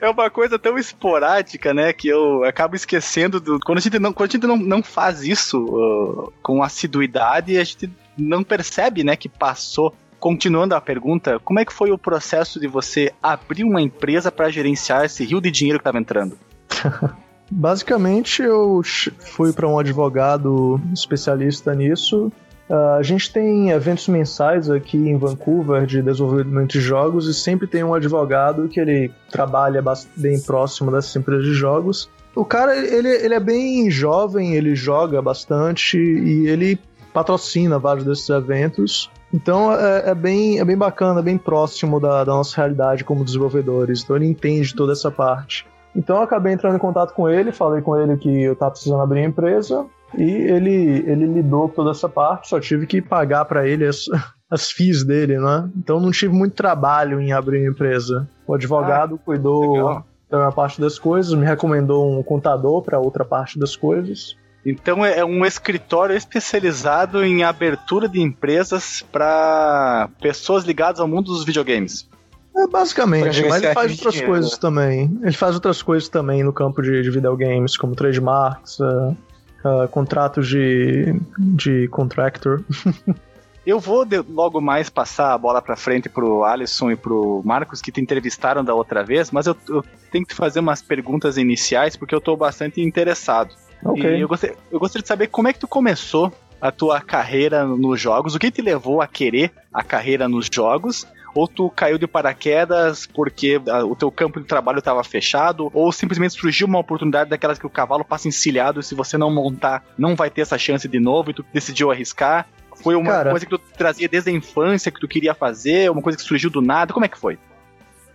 é 0.00 0.08
uma 0.08 0.30
coisa 0.30 0.58
tão 0.58 0.78
esporádica, 0.78 1.72
né? 1.72 1.92
Que 1.92 2.08
eu 2.08 2.42
acabo 2.44 2.74
esquecendo 2.74 3.40
do. 3.40 3.60
Quando 3.60 3.78
a 3.78 3.80
gente 3.80 3.98
não, 3.98 4.12
quando 4.12 4.30
a 4.30 4.32
gente 4.32 4.46
não, 4.46 4.56
não 4.56 4.82
faz 4.82 5.22
isso 5.22 6.32
com 6.42 6.62
assiduidade, 6.62 7.56
a 7.56 7.64
gente 7.64 7.90
não 8.16 8.42
percebe, 8.42 9.04
né, 9.04 9.16
que 9.16 9.28
passou 9.28 9.94
continuando 10.20 10.74
a 10.74 10.80
pergunta, 10.80 11.40
como 11.40 11.58
é 11.58 11.64
que 11.64 11.72
foi 11.72 11.90
o 11.90 11.98
processo 11.98 12.60
de 12.60 12.68
você 12.68 13.10
abrir 13.22 13.64
uma 13.64 13.80
empresa 13.80 14.30
para 14.30 14.50
gerenciar 14.50 15.04
esse 15.04 15.24
rio 15.24 15.40
de 15.40 15.50
dinheiro 15.50 15.78
que 15.78 15.82
estava 15.82 15.98
entrando? 15.98 16.38
Basicamente, 17.50 18.42
eu 18.42 18.80
fui 19.18 19.52
para 19.52 19.66
um 19.66 19.78
advogado 19.78 20.80
especialista 20.94 21.74
nisso. 21.74 22.30
Uh, 22.68 22.98
a 22.98 23.02
gente 23.02 23.32
tem 23.32 23.70
eventos 23.70 24.06
mensais 24.06 24.70
aqui 24.70 24.96
em 24.96 25.18
Vancouver 25.18 25.84
de 25.84 26.00
desenvolvimento 26.00 26.70
de 26.70 26.80
jogos 26.80 27.26
e 27.26 27.34
sempre 27.34 27.66
tem 27.66 27.82
um 27.82 27.92
advogado 27.92 28.68
que 28.68 28.78
ele 28.78 29.10
trabalha 29.32 29.82
bem 30.16 30.40
próximo 30.40 30.92
dessas 30.92 31.16
empresas 31.16 31.44
de 31.44 31.54
jogos. 31.54 32.08
O 32.36 32.44
cara, 32.44 32.76
ele, 32.76 33.08
ele 33.08 33.34
é 33.34 33.40
bem 33.40 33.90
jovem, 33.90 34.54
ele 34.54 34.76
joga 34.76 35.20
bastante 35.20 35.98
e 35.98 36.46
ele 36.46 36.78
patrocina 37.12 37.76
vários 37.76 38.04
desses 38.04 38.30
eventos. 38.30 39.10
Então 39.32 39.72
é, 39.72 40.10
é, 40.10 40.14
bem, 40.14 40.58
é 40.58 40.64
bem 40.64 40.76
bacana, 40.76 41.22
bem 41.22 41.38
próximo 41.38 42.00
da, 42.00 42.24
da, 42.24 42.32
nossa 42.32 42.56
realidade 42.56 43.04
como 43.04 43.24
desenvolvedores. 43.24 44.02
Então 44.02 44.16
ele 44.16 44.26
entende 44.26 44.74
toda 44.74 44.92
essa 44.92 45.10
parte. 45.10 45.66
Então 45.94 46.16
eu 46.16 46.22
acabei 46.22 46.52
entrando 46.52 46.76
em 46.76 46.80
contato 46.80 47.14
com 47.14 47.28
ele, 47.28 47.52
falei 47.52 47.82
com 47.82 47.96
ele 47.96 48.16
que 48.16 48.42
eu 48.42 48.52
estava 48.52 48.72
precisando 48.72 49.02
abrir 49.02 49.20
a 49.20 49.24
empresa 49.24 49.86
e 50.16 50.30
ele, 50.30 51.04
ele 51.06 51.26
lidou 51.26 51.68
com 51.68 51.76
toda 51.76 51.90
essa 51.90 52.08
parte, 52.08 52.48
só 52.48 52.58
tive 52.58 52.86
que 52.86 53.00
pagar 53.00 53.44
para 53.44 53.66
ele 53.66 53.86
as, 53.86 54.06
as 54.50 54.70
FIIs 54.70 55.04
dele, 55.04 55.38
né? 55.38 55.68
Então 55.76 56.00
não 56.00 56.10
tive 56.10 56.34
muito 56.34 56.54
trabalho 56.54 57.20
em 57.20 57.32
abrir 57.32 57.64
a 57.64 57.70
empresa. 57.70 58.28
O 58.46 58.54
advogado 58.54 59.16
ah, 59.16 59.24
cuidou 59.24 59.72
legal. 59.72 60.06
da 60.28 60.38
uma 60.38 60.52
parte 60.52 60.80
das 60.80 60.98
coisas, 60.98 61.32
me 61.34 61.46
recomendou 61.46 62.18
um 62.18 62.22
contador 62.22 62.82
para 62.82 62.98
outra 62.98 63.24
parte 63.24 63.58
das 63.58 63.76
coisas. 63.76 64.36
Então 64.64 65.04
é, 65.04 65.18
é 65.18 65.24
um 65.24 65.44
escritório 65.44 66.14
especializado 66.16 67.24
em 67.24 67.42
abertura 67.42 68.08
de 68.08 68.20
empresas 68.20 69.02
para 69.10 70.10
pessoas 70.20 70.64
ligadas 70.64 71.00
ao 71.00 71.08
mundo 71.08 71.32
dos 71.32 71.44
videogames. 71.44 72.08
É, 72.56 72.66
basicamente, 72.66 73.42
mas 73.48 73.62
ele 73.62 73.72
faz 73.72 73.92
outras 73.92 74.14
dinheiro. 74.14 74.32
coisas 74.32 74.58
também. 74.58 75.18
Ele 75.22 75.32
faz 75.32 75.54
outras 75.54 75.82
coisas 75.82 76.08
também 76.08 76.42
no 76.42 76.52
campo 76.52 76.82
de, 76.82 77.00
de 77.00 77.10
videogames, 77.10 77.76
como 77.76 77.94
trademarks, 77.94 78.78
uh, 78.80 79.16
uh, 79.64 79.88
contratos 79.88 80.48
de, 80.48 81.14
de 81.38 81.88
contractor. 81.88 82.62
Eu 83.64 83.78
vou 83.78 84.04
de, 84.04 84.18
logo 84.18 84.60
mais 84.60 84.88
passar 84.88 85.32
a 85.32 85.38
bola 85.38 85.60
para 85.60 85.76
frente 85.76 86.08
pro 86.08 86.44
Alisson 86.44 86.90
e 86.90 86.96
pro 86.96 87.42
Marcos 87.44 87.82
que 87.82 87.92
te 87.92 88.00
entrevistaram 88.00 88.64
da 88.64 88.74
outra 88.74 89.04
vez, 89.04 89.30
mas 89.30 89.46
eu, 89.46 89.56
eu 89.68 89.84
tenho 90.10 90.24
que 90.24 90.34
fazer 90.34 90.60
umas 90.60 90.80
perguntas 90.80 91.36
iniciais 91.36 91.94
porque 91.94 92.14
eu 92.14 92.18
estou 92.18 92.36
bastante 92.38 92.80
interessado. 92.80 93.54
Okay. 93.84 94.16
E 94.16 94.20
eu 94.20 94.28
gostaria, 94.28 94.56
eu 94.70 94.78
gostaria 94.78 95.02
de 95.02 95.08
saber 95.08 95.26
como 95.28 95.48
é 95.48 95.52
que 95.52 95.58
tu 95.58 95.68
começou 95.68 96.32
a 96.60 96.70
tua 96.70 97.00
carreira 97.00 97.64
nos 97.64 98.00
jogos, 98.00 98.34
o 98.34 98.38
que 98.38 98.50
te 98.50 98.60
levou 98.60 99.00
a 99.00 99.06
querer 99.06 99.50
a 99.72 99.82
carreira 99.82 100.28
nos 100.28 100.48
jogos, 100.52 101.06
ou 101.34 101.48
tu 101.48 101.70
caiu 101.70 101.96
de 101.96 102.06
paraquedas 102.06 103.06
porque 103.06 103.60
o 103.88 103.96
teu 103.96 104.10
campo 104.10 104.40
de 104.40 104.46
trabalho 104.46 104.80
estava 104.80 105.02
fechado, 105.02 105.70
ou 105.72 105.90
simplesmente 105.90 106.34
surgiu 106.34 106.66
uma 106.66 106.78
oportunidade 106.78 107.30
daquelas 107.30 107.58
que 107.58 107.66
o 107.66 107.70
cavalo 107.70 108.04
passa 108.04 108.28
encilhado 108.28 108.80
e 108.80 108.82
se 108.82 108.94
você 108.94 109.16
não 109.16 109.32
montar, 109.32 109.84
não 109.96 110.14
vai 110.14 110.28
ter 110.28 110.42
essa 110.42 110.58
chance 110.58 110.86
de 110.86 111.00
novo 111.00 111.30
e 111.30 111.34
tu 111.34 111.44
decidiu 111.52 111.90
arriscar. 111.90 112.46
Foi 112.82 112.94
uma 112.94 113.10
Cara, 113.10 113.30
coisa 113.30 113.46
que 113.46 113.50
tu 113.50 113.60
trazia 113.76 114.08
desde 114.08 114.30
a 114.30 114.32
infância, 114.32 114.90
que 114.90 115.00
tu 115.00 115.08
queria 115.08 115.34
fazer, 115.34 115.90
uma 115.90 116.02
coisa 116.02 116.16
que 116.16 116.24
surgiu 116.24 116.50
do 116.50 116.60
nada, 116.62 116.92
como 116.92 117.04
é 117.04 117.08
que 117.08 117.18
foi? 117.18 117.38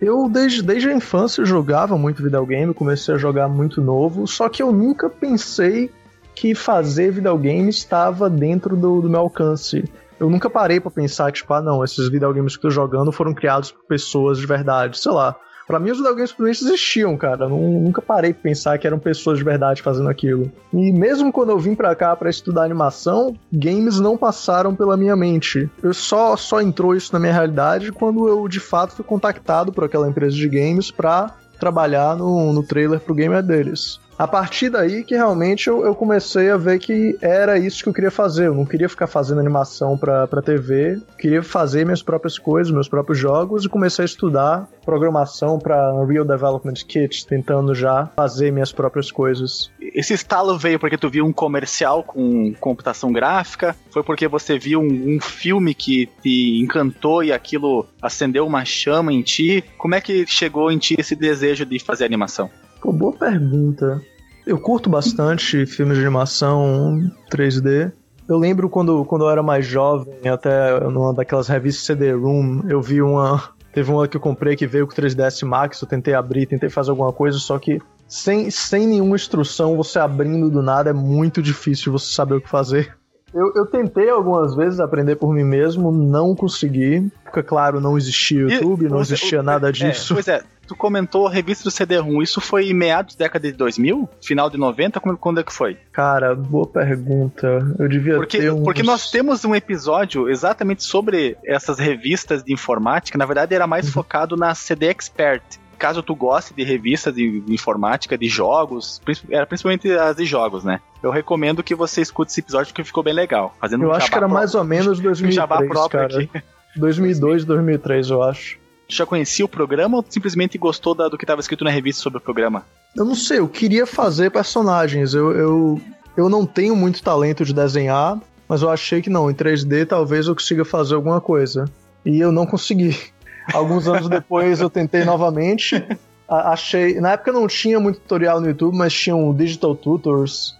Eu, 0.00 0.28
desde, 0.28 0.62
desde 0.62 0.88
a 0.88 0.94
infância, 0.94 1.44
jogava 1.44 1.96
muito 1.96 2.22
videogame, 2.22 2.74
comecei 2.74 3.14
a 3.14 3.18
jogar 3.18 3.48
muito 3.48 3.80
novo, 3.80 4.26
só 4.26 4.48
que 4.48 4.62
eu 4.62 4.70
nunca 4.70 5.08
pensei 5.08 5.90
que 6.34 6.54
fazer 6.54 7.12
videogame 7.12 7.70
estava 7.70 8.28
dentro 8.28 8.76
do, 8.76 9.00
do 9.00 9.08
meu 9.08 9.20
alcance. 9.20 9.84
Eu 10.20 10.28
nunca 10.28 10.50
parei 10.50 10.80
para 10.80 10.90
pensar 10.90 11.32
que, 11.32 11.38
tipo, 11.38 11.52
ah, 11.54 11.62
não, 11.62 11.82
esses 11.82 12.10
videogames 12.10 12.56
que 12.56 12.66
eu 12.66 12.68
tô 12.68 12.70
jogando 12.70 13.10
foram 13.10 13.32
criados 13.32 13.72
por 13.72 13.84
pessoas 13.84 14.38
de 14.38 14.46
verdade. 14.46 14.98
Sei 14.98 15.12
lá, 15.12 15.34
Pra 15.66 15.80
mim, 15.80 15.90
os 15.90 15.98
videogames 15.98 16.30
simplesmente 16.30 16.64
existiam, 16.64 17.16
cara. 17.16 17.48
nunca 17.48 18.00
parei 18.00 18.32
pra 18.32 18.42
pensar 18.42 18.78
que 18.78 18.86
eram 18.86 18.98
pessoas 18.98 19.38
de 19.38 19.44
verdade 19.44 19.82
fazendo 19.82 20.08
aquilo. 20.08 20.50
E 20.72 20.92
mesmo 20.92 21.32
quando 21.32 21.50
eu 21.50 21.58
vim 21.58 21.74
pra 21.74 21.94
cá 21.94 22.14
para 22.14 22.30
estudar 22.30 22.62
animação, 22.62 23.36
games 23.52 23.98
não 23.98 24.16
passaram 24.16 24.74
pela 24.74 24.96
minha 24.96 25.16
mente. 25.16 25.68
Eu 25.82 25.92
só, 25.92 26.36
só 26.36 26.60
entrou 26.60 26.94
isso 26.94 27.12
na 27.12 27.18
minha 27.18 27.32
realidade 27.32 27.90
quando 27.90 28.28
eu, 28.28 28.46
de 28.46 28.60
fato, 28.60 28.94
fui 28.94 29.04
contactado 29.04 29.72
por 29.72 29.84
aquela 29.84 30.08
empresa 30.08 30.36
de 30.36 30.48
games 30.48 30.90
pra 30.90 31.34
trabalhar 31.58 32.16
no, 32.16 32.52
no 32.52 32.62
trailer 32.62 33.00
pro 33.00 33.14
gamer 33.14 33.42
deles. 33.42 33.98
A 34.18 34.26
partir 34.26 34.70
daí 34.70 35.04
que 35.04 35.14
realmente 35.14 35.68
eu, 35.68 35.84
eu, 35.84 35.94
comecei 35.94 36.50
a 36.50 36.56
ver 36.56 36.78
que 36.78 37.18
era 37.20 37.58
isso 37.58 37.82
que 37.82 37.88
eu 37.88 37.92
queria 37.92 38.10
fazer. 38.10 38.46
Eu 38.46 38.54
não 38.54 38.64
queria 38.64 38.88
ficar 38.88 39.06
fazendo 39.06 39.40
animação 39.40 39.98
pra, 39.98 40.26
pra 40.26 40.40
TV, 40.40 41.00
queria 41.18 41.42
fazer 41.42 41.84
minhas 41.84 42.02
próprias 42.02 42.38
coisas, 42.38 42.72
meus 42.72 42.88
próprios 42.88 43.18
jogos 43.18 43.64
e 43.64 43.68
comecei 43.68 44.04
a 44.04 44.06
estudar 44.06 44.68
programação 44.84 45.58
para 45.58 45.92
Unreal 45.94 46.24
Development 46.24 46.74
Kit, 46.74 47.26
tentando 47.26 47.74
já 47.74 48.06
fazer 48.16 48.50
minhas 48.50 48.72
próprias 48.72 49.12
coisas. 49.12 49.70
Esse 49.80 50.14
estalo 50.14 50.58
veio 50.58 50.78
porque 50.78 50.96
tu 50.96 51.10
viu 51.10 51.26
um 51.26 51.32
comercial 51.32 52.02
com 52.02 52.54
computação 52.54 53.12
gráfica? 53.12 53.76
Foi 53.90 54.02
porque 54.02 54.26
você 54.26 54.58
viu 54.58 54.80
um, 54.80 55.16
um 55.16 55.20
filme 55.20 55.74
que 55.74 56.08
te 56.22 56.60
encantou 56.62 57.22
e 57.22 57.32
aquilo 57.32 57.86
acendeu 58.00 58.46
uma 58.46 58.64
chama 58.64 59.12
em 59.12 59.20
ti? 59.20 59.62
Como 59.76 59.94
é 59.94 60.00
que 60.00 60.26
chegou 60.26 60.72
em 60.72 60.78
ti 60.78 60.96
esse 60.98 61.14
desejo 61.14 61.66
de 61.66 61.78
fazer 61.78 62.04
animação? 62.06 62.50
Pô, 62.86 62.92
boa 62.92 63.12
pergunta. 63.12 64.00
Eu 64.46 64.60
curto 64.60 64.88
bastante 64.88 65.66
filmes 65.66 65.98
de 65.98 66.04
animação 66.04 67.10
3D. 67.28 67.90
Eu 68.28 68.38
lembro 68.38 68.70
quando, 68.70 69.04
quando 69.04 69.24
eu 69.24 69.30
era 69.30 69.42
mais 69.42 69.66
jovem, 69.66 70.28
até 70.28 70.78
numa 70.88 71.12
daquelas 71.12 71.48
revistas 71.48 71.84
CD-ROOM, 71.84 72.62
eu 72.68 72.80
vi 72.80 73.02
uma. 73.02 73.42
Teve 73.74 73.90
uma 73.90 74.06
que 74.06 74.16
eu 74.16 74.20
comprei 74.20 74.54
que 74.54 74.68
veio 74.68 74.86
com 74.86 74.94
3ds 74.94 75.44
Max, 75.44 75.82
eu 75.82 75.88
tentei 75.88 76.14
abrir, 76.14 76.46
tentei 76.46 76.70
fazer 76.70 76.90
alguma 76.90 77.12
coisa, 77.12 77.38
só 77.38 77.58
que 77.58 77.78
sem, 78.06 78.50
sem 78.50 78.86
nenhuma 78.86 79.16
instrução, 79.16 79.76
você 79.76 79.98
abrindo 79.98 80.48
do 80.48 80.62
nada, 80.62 80.90
é 80.90 80.94
muito 80.94 81.42
difícil 81.42 81.90
você 81.92 82.14
saber 82.14 82.36
o 82.36 82.40
que 82.40 82.48
fazer. 82.48 82.96
Eu, 83.34 83.52
eu 83.54 83.66
tentei 83.66 84.08
algumas 84.08 84.54
vezes 84.54 84.80
aprender 84.80 85.16
por 85.16 85.32
mim 85.34 85.44
mesmo, 85.44 85.90
não 85.90 86.34
consegui. 86.34 87.10
Porque, 87.24 87.42
claro, 87.42 87.80
não 87.80 87.98
existia 87.98 88.40
YouTube, 88.40 88.86
e, 88.86 88.88
não 88.88 89.00
existia 89.00 89.42
nada 89.42 89.68
é, 89.68 89.72
disso. 89.72 90.12
É, 90.12 90.16
pois 90.16 90.28
é, 90.28 90.42
tu 90.66 90.74
comentou 90.76 91.26
a 91.26 91.30
revista 91.30 91.64
do 91.64 91.70
CD-ROM, 91.70 92.22
isso 92.22 92.40
foi 92.40 92.70
em 92.70 92.74
meados 92.74 93.14
da 93.14 93.24
década 93.24 93.50
de 93.50 93.56
2000? 93.56 94.08
Final 94.22 94.48
de 94.48 94.56
90? 94.56 95.00
Quando 95.00 95.40
é 95.40 95.42
que 95.42 95.52
foi? 95.52 95.76
Cara, 95.92 96.34
boa 96.34 96.66
pergunta. 96.66 97.46
Eu 97.78 97.88
devia 97.88 98.16
porque, 98.16 98.38
ter 98.38 98.52
uns... 98.52 98.64
Porque 98.64 98.82
nós 98.82 99.10
temos 99.10 99.44
um 99.44 99.54
episódio 99.54 100.28
exatamente 100.28 100.84
sobre 100.84 101.36
essas 101.44 101.78
revistas 101.78 102.42
de 102.42 102.52
informática, 102.52 103.18
na 103.18 103.26
verdade 103.26 103.54
era 103.54 103.66
mais 103.66 103.86
uhum. 103.86 103.92
focado 103.92 104.36
na 104.36 104.54
CD 104.54 104.86
Expert 104.86 105.42
caso 105.76 106.02
tu 106.02 106.14
goste 106.14 106.54
de 106.54 106.64
revistas 106.64 107.14
de, 107.14 107.44
informática, 107.48 108.16
de 108.16 108.28
jogos, 108.28 109.00
era 109.30 109.46
principalmente 109.46 109.90
as 109.90 110.16
de 110.16 110.24
jogos, 110.24 110.64
né? 110.64 110.80
Eu 111.06 111.12
recomendo 111.12 111.62
que 111.62 111.74
você 111.74 112.00
escute 112.00 112.32
esse 112.32 112.40
episódio 112.40 112.72
porque 112.72 112.82
ficou 112.82 113.02
bem 113.02 113.14
legal. 113.14 113.54
Fazendo 113.60 113.84
eu 113.84 113.90
um 113.90 113.92
acho 113.92 114.10
que 114.10 114.16
era 114.16 114.26
mais 114.26 114.54
ou 114.54 114.64
menos 114.64 114.98
2003, 114.98 115.70
um 115.70 115.88
cara. 115.88 116.18
Aqui. 116.18 116.30
2002, 116.74 117.44
2003, 117.44 118.10
eu 118.10 118.22
acho. 118.22 118.58
Já 118.88 119.06
conhecia 119.06 119.44
o 119.44 119.48
programa 119.48 119.98
ou 119.98 120.04
simplesmente 120.08 120.58
gostou 120.58 120.94
da, 120.94 121.08
do 121.08 121.16
que 121.16 121.24
estava 121.24 121.40
escrito 121.40 121.64
na 121.64 121.70
revista 121.70 122.02
sobre 122.02 122.18
o 122.18 122.20
programa? 122.20 122.64
Eu 122.96 123.04
não 123.04 123.14
sei, 123.14 123.38
eu 123.38 123.48
queria 123.48 123.86
fazer 123.86 124.30
personagens. 124.30 125.14
Eu, 125.14 125.32
eu, 125.32 125.80
eu 126.16 126.28
não 126.28 126.44
tenho 126.44 126.74
muito 126.74 127.02
talento 127.02 127.44
de 127.44 127.54
desenhar, 127.54 128.18
mas 128.48 128.62
eu 128.62 128.70
achei 128.70 129.00
que 129.00 129.10
não, 129.10 129.30
em 129.30 129.34
3D 129.34 129.86
talvez 129.86 130.26
eu 130.26 130.34
consiga 130.34 130.64
fazer 130.64 130.96
alguma 130.96 131.20
coisa. 131.20 131.66
E 132.04 132.18
eu 132.18 132.32
não 132.32 132.46
consegui. 132.46 132.96
Alguns 133.54 133.86
anos 133.86 134.08
depois 134.08 134.60
eu 134.60 134.68
tentei 134.68 135.04
novamente. 135.04 135.80
Achei. 136.28 137.00
Na 137.00 137.12
época 137.12 137.30
não 137.30 137.46
tinha 137.46 137.78
muito 137.78 138.00
tutorial 138.00 138.40
no 138.40 138.48
YouTube, 138.48 138.76
mas 138.76 138.92
tinha 138.92 139.14
um 139.14 139.32
Digital 139.32 139.76
Tutors, 139.76 140.56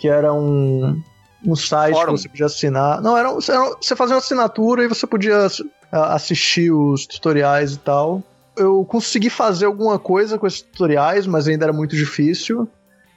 que 0.00 0.08
era 0.08 0.32
um, 0.32 0.98
um 1.46 1.54
site 1.54 1.92
Fórum. 1.92 2.14
que 2.14 2.22
você 2.22 2.28
podia 2.30 2.46
assinar. 2.46 3.02
Não, 3.02 3.14
era, 3.18 3.28
era, 3.28 3.76
você 3.78 3.94
fazia 3.94 4.14
uma 4.14 4.20
assinatura 4.20 4.82
e 4.82 4.88
você 4.88 5.06
podia 5.06 5.46
assistir 5.92 6.72
os 6.72 7.06
tutoriais 7.06 7.74
e 7.74 7.78
tal. 7.78 8.22
Eu 8.56 8.82
consegui 8.86 9.28
fazer 9.28 9.66
alguma 9.66 9.98
coisa 9.98 10.38
com 10.38 10.46
esses 10.46 10.62
tutoriais, 10.62 11.26
mas 11.26 11.46
ainda 11.46 11.66
era 11.66 11.72
muito 11.72 11.94
difícil. 11.94 12.66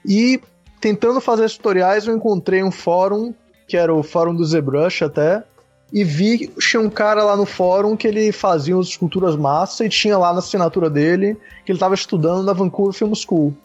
E 0.06 0.42
tentando 0.82 1.22
fazer 1.22 1.46
esses 1.46 1.56
tutoriais, 1.56 2.06
eu 2.06 2.14
encontrei 2.14 2.62
um 2.62 2.72
fórum, 2.72 3.34
que 3.66 3.78
era 3.78 3.94
o 3.94 4.04
fórum 4.04 4.36
do 4.36 4.44
ZBrush 4.44 5.06
até, 5.06 5.42
e 5.92 6.04
vi 6.04 6.52
tinha 6.60 6.82
um 6.82 6.90
cara 6.90 7.24
lá 7.24 7.38
no 7.38 7.46
fórum 7.46 7.96
que 7.96 8.08
ele 8.10 8.34
fazia 8.34 8.76
umas 8.76 8.88
esculturas 8.88 9.38
massa 9.38 9.86
e 9.86 9.90
tinha 9.90 10.18
lá 10.18 10.34
na 10.34 10.40
assinatura 10.40 10.90
dele 10.90 11.38
que 11.66 11.72
ele 11.72 11.78
estava 11.78 11.96
estudando 11.96 12.44
na 12.44 12.52
Vancouver 12.52 12.94
Film 12.94 13.14
School. 13.14 13.56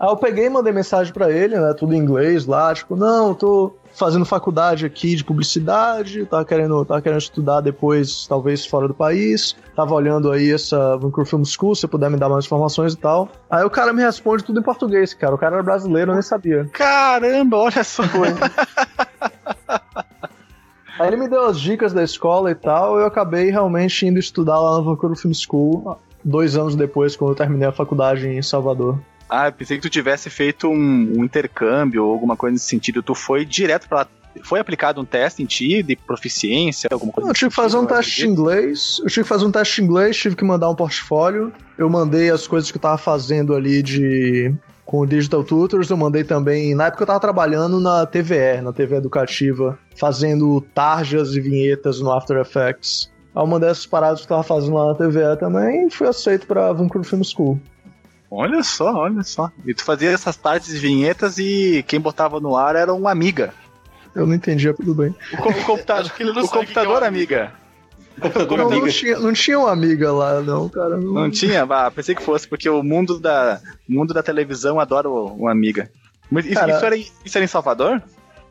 Aí 0.00 0.08
eu 0.08 0.16
peguei 0.16 0.46
e 0.46 0.48
mandei 0.48 0.72
mensagem 0.72 1.12
para 1.12 1.30
ele, 1.30 1.60
né, 1.60 1.74
tudo 1.74 1.92
em 1.92 1.98
inglês 1.98 2.46
lá, 2.46 2.72
tipo, 2.72 2.96
não, 2.96 3.28
eu 3.28 3.34
tô 3.34 3.74
fazendo 3.92 4.24
faculdade 4.24 4.86
aqui 4.86 5.14
de 5.14 5.22
publicidade, 5.22 6.24
tava 6.24 6.42
querendo, 6.42 6.82
tava 6.86 7.02
querendo 7.02 7.20
estudar 7.20 7.60
depois, 7.60 8.26
talvez 8.26 8.64
fora 8.64 8.88
do 8.88 8.94
país, 8.94 9.54
tava 9.76 9.94
olhando 9.94 10.32
aí 10.32 10.50
essa 10.52 10.96
Vancouver 10.96 11.26
Film 11.26 11.44
School, 11.44 11.74
se 11.74 11.86
puder 11.86 12.08
me 12.08 12.16
dar 12.16 12.30
mais 12.30 12.46
informações 12.46 12.94
e 12.94 12.96
tal. 12.96 13.28
Aí 13.50 13.62
o 13.62 13.68
cara 13.68 13.92
me 13.92 14.02
responde 14.02 14.42
tudo 14.42 14.60
em 14.60 14.62
português, 14.62 15.12
cara, 15.12 15.34
o 15.34 15.38
cara 15.38 15.56
era 15.56 15.62
brasileiro, 15.62 16.12
eu 16.12 16.14
nem 16.14 16.22
sabia. 16.22 16.64
Caramba, 16.72 17.58
olha 17.58 17.84
só. 17.84 18.02
Aí 20.98 21.08
ele 21.08 21.16
me 21.18 21.28
deu 21.28 21.46
as 21.46 21.60
dicas 21.60 21.92
da 21.92 22.02
escola 22.02 22.50
e 22.50 22.54
tal, 22.54 22.98
e 22.98 23.02
eu 23.02 23.06
acabei 23.06 23.50
realmente 23.50 24.06
indo 24.06 24.18
estudar 24.18 24.58
lá 24.60 24.78
na 24.78 24.82
Vancouver 24.82 25.18
Film 25.18 25.34
School, 25.34 25.98
dois 26.24 26.56
anos 26.56 26.74
depois, 26.74 27.16
quando 27.16 27.32
eu 27.32 27.36
terminei 27.36 27.68
a 27.68 27.72
faculdade 27.72 28.26
em 28.26 28.40
Salvador. 28.40 28.98
Ah, 29.30 29.52
pensei 29.52 29.76
que 29.76 29.82
tu 29.82 29.88
tivesse 29.88 30.28
feito 30.28 30.68
um, 30.68 31.18
um 31.18 31.24
intercâmbio 31.24 32.04
ou 32.04 32.12
alguma 32.12 32.36
coisa 32.36 32.54
nesse 32.54 32.66
sentido. 32.66 33.02
Tu 33.02 33.14
foi 33.14 33.44
direto 33.44 33.88
pra 33.88 33.98
lá. 33.98 34.08
Foi 34.42 34.60
aplicado 34.60 35.00
um 35.00 35.04
teste 35.04 35.42
em 35.42 35.46
ti 35.46 35.82
de 35.82 35.96
proficiência, 35.96 36.88
alguma 36.92 37.12
coisa? 37.12 37.30
eu 37.30 37.34
tive 37.34 37.48
que 37.48 37.56
fazer 37.56 37.76
um 37.76 37.86
teste 37.86 38.20
de 38.20 38.28
inglês. 38.28 39.00
Eu 39.02 39.08
tive 39.08 39.22
que 39.22 39.28
fazer 39.28 39.44
um 39.44 39.50
teste 39.50 39.76
de 39.76 39.82
inglês, 39.82 40.16
tive 40.16 40.36
que 40.36 40.44
mandar 40.44 40.70
um 40.70 40.74
portfólio. 40.74 41.52
Eu 41.76 41.88
mandei 41.88 42.30
as 42.30 42.46
coisas 42.46 42.70
que 42.70 42.76
eu 42.76 42.82
tava 42.82 42.98
fazendo 42.98 43.54
ali 43.54 43.82
de 43.82 44.54
com 44.90 45.00
o 45.02 45.06
Digital 45.06 45.44
Tutors, 45.44 45.88
eu 45.88 45.96
mandei 45.96 46.24
também. 46.24 46.74
Na 46.74 46.86
época 46.86 47.04
eu 47.04 47.06
tava 47.06 47.20
trabalhando 47.20 47.78
na 47.78 48.04
TVE, 48.04 48.60
na 48.60 48.72
TV 48.72 48.96
educativa, 48.96 49.78
fazendo 49.94 50.60
tarjas 50.74 51.36
e 51.36 51.40
vinhetas 51.40 52.00
no 52.00 52.10
After 52.10 52.36
Effects. 52.38 53.08
Aí 53.32 53.40
eu 53.40 53.46
mandei 53.46 53.70
essas 53.70 53.86
paradas 53.86 54.20
que 54.20 54.24
eu 54.24 54.36
tava 54.36 54.42
fazendo 54.42 54.74
lá 54.74 54.88
na 54.88 54.94
TVE 54.96 55.38
também 55.38 55.86
e 55.86 55.90
fui 55.90 56.08
aceito 56.08 56.44
pra 56.44 56.72
Vancouver 56.72 57.08
Film 57.08 57.22
School. 57.22 57.60
Olha 58.30 58.62
só, 58.62 58.94
olha 58.94 59.22
só. 59.24 59.50
E 59.66 59.74
tu 59.74 59.84
fazia 59.84 60.10
essas 60.10 60.36
tardes 60.36 60.72
e 60.72 60.78
vinhetas 60.78 61.36
e 61.38 61.84
quem 61.88 62.00
botava 62.00 62.38
no 62.38 62.56
ar 62.56 62.76
era 62.76 62.94
uma 62.94 63.10
amiga. 63.10 63.52
Eu 64.14 64.26
não 64.26 64.34
entendia, 64.34 64.72
tudo 64.72 64.94
bem. 64.94 65.14
O, 65.32 65.48
o 65.48 65.64
computador, 65.64 66.12
o 66.42 66.48
computador 66.48 67.02
é 67.02 67.06
amiga. 67.06 67.52
Não, 68.56 68.70
não, 68.70 68.88
tinha, 68.88 69.18
não 69.18 69.32
tinha 69.32 69.58
uma 69.58 69.70
amiga 69.70 70.12
lá, 70.12 70.40
não, 70.40 70.68
cara. 70.68 70.98
Não, 70.98 71.12
não 71.14 71.30
tinha? 71.30 71.62
Ah, 71.62 71.90
pensei 71.90 72.14
que 72.14 72.22
fosse, 72.22 72.46
porque 72.46 72.68
o 72.68 72.82
mundo 72.82 73.18
da, 73.18 73.60
mundo 73.88 74.12
da 74.12 74.22
televisão 74.22 74.78
adora 74.78 75.08
uma 75.08 75.50
amiga. 75.50 75.90
Mas 76.30 76.44
isso, 76.44 76.54
cara, 76.54 76.72
isso, 76.72 76.84
era, 76.84 76.96
isso 76.96 77.38
era 77.38 77.44
em 77.44 77.48
Salvador? 77.48 78.02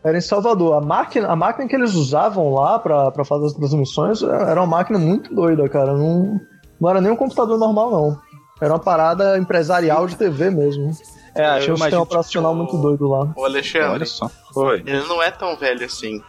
Era 0.03 0.17
em 0.17 0.21
Salvador. 0.21 0.81
A 0.81 0.81
máquina, 0.81 1.27
a 1.27 1.35
máquina 1.35 1.67
que 1.67 1.75
eles 1.75 1.93
usavam 1.93 2.53
lá 2.53 2.79
para 2.79 3.23
fazer 3.23 3.45
as 3.45 3.53
transmissões 3.53 4.23
era 4.23 4.59
uma 4.59 4.77
máquina 4.77 4.97
muito 4.97 5.33
doida, 5.33 5.67
cara. 5.69 5.93
Não, 5.93 6.39
não 6.79 6.89
era 6.89 6.99
nem 6.99 7.11
um 7.11 7.15
computador 7.15 7.57
normal, 7.57 7.91
não. 7.91 8.28
Era 8.61 8.73
uma 8.73 8.79
parada 8.79 9.37
empresarial 9.37 10.07
de 10.07 10.15
TV 10.15 10.49
mesmo. 10.49 10.91
É, 11.35 11.59
tinha 11.59 11.73
um 11.73 11.77
sistema 11.77 12.01
operacional 12.01 12.55
muito 12.55 12.77
doido 12.77 13.07
lá. 13.07 13.31
O 13.35 13.45
Alexandre, 13.45 13.89
Olha 13.89 14.05
só. 14.05 14.29
Foi. 14.53 14.79
ele 14.85 15.03
não 15.03 15.21
é 15.21 15.31
tão 15.31 15.55
velho 15.55 15.85
assim. 15.85 16.21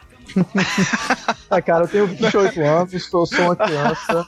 ah, 1.51 1.61
cara, 1.63 1.85
eu 1.85 1.89
tenho 1.89 2.07
28 2.07 2.61
anos, 2.61 3.05
sou, 3.07 3.27
sou 3.27 3.47
uma 3.47 3.57
criança. 3.57 4.27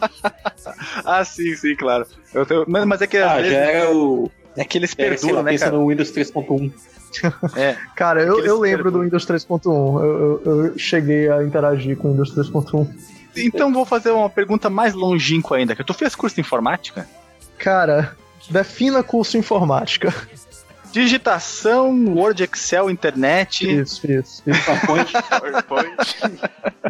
ah, 1.04 1.25
sim, 1.25 1.54
sim, 1.54 1.76
claro. 1.76 2.06
Eu 2.35 2.44
tenho, 2.44 2.64
mas, 2.66 2.85
mas 2.85 3.02
é 3.02 3.06
que. 3.06 3.18
Ah, 3.18 3.37
vezes, 3.37 3.52
já 3.52 3.59
é 3.59 3.88
o. 3.88 4.30
É 4.56 4.64
que 4.64 4.78
eles 4.78 4.92
é, 4.92 4.97
perduram, 4.97 5.42
né, 5.42 5.56
cara? 5.56 5.73
no 5.73 5.88
Windows 5.88 6.12
3.1. 6.12 6.73
É. 7.56 7.76
Cara, 7.94 8.23
eu, 8.23 8.44
eu 8.44 8.59
lembro 8.59 8.90
do 8.90 9.00
Windows 9.00 9.26
3.1. 9.26 9.66
Eu, 9.66 10.42
eu, 10.44 10.64
eu, 10.64 10.78
cheguei 10.78 11.30
a 11.30 11.42
interagir 11.42 11.97
com 11.97 12.09
o 12.09 12.11
Windows 12.12 12.35
3.1. 12.35 12.88
Então 13.37 13.73
vou 13.73 13.85
fazer 13.85 14.11
uma 14.11 14.28
pergunta 14.28 14.68
mais 14.68 14.94
longínqua 14.94 15.56
ainda. 15.56 15.75
Que 15.75 15.85
tu 15.85 15.94
fez 15.94 16.14
curso 16.14 16.35
de 16.35 16.40
informática? 16.40 17.06
Cara, 17.62 18.16
defina 18.50 19.04
curso 19.04 19.38
informática. 19.38 20.12
Digitação, 20.90 22.07
Word, 22.12 22.42
Excel, 22.42 22.90
internet. 22.90 23.64
Isso, 23.64 24.04
isso. 24.11 24.42
isso. 24.45 24.64
PowerPoint. 24.66 25.12
PowerPoint. 25.69 25.97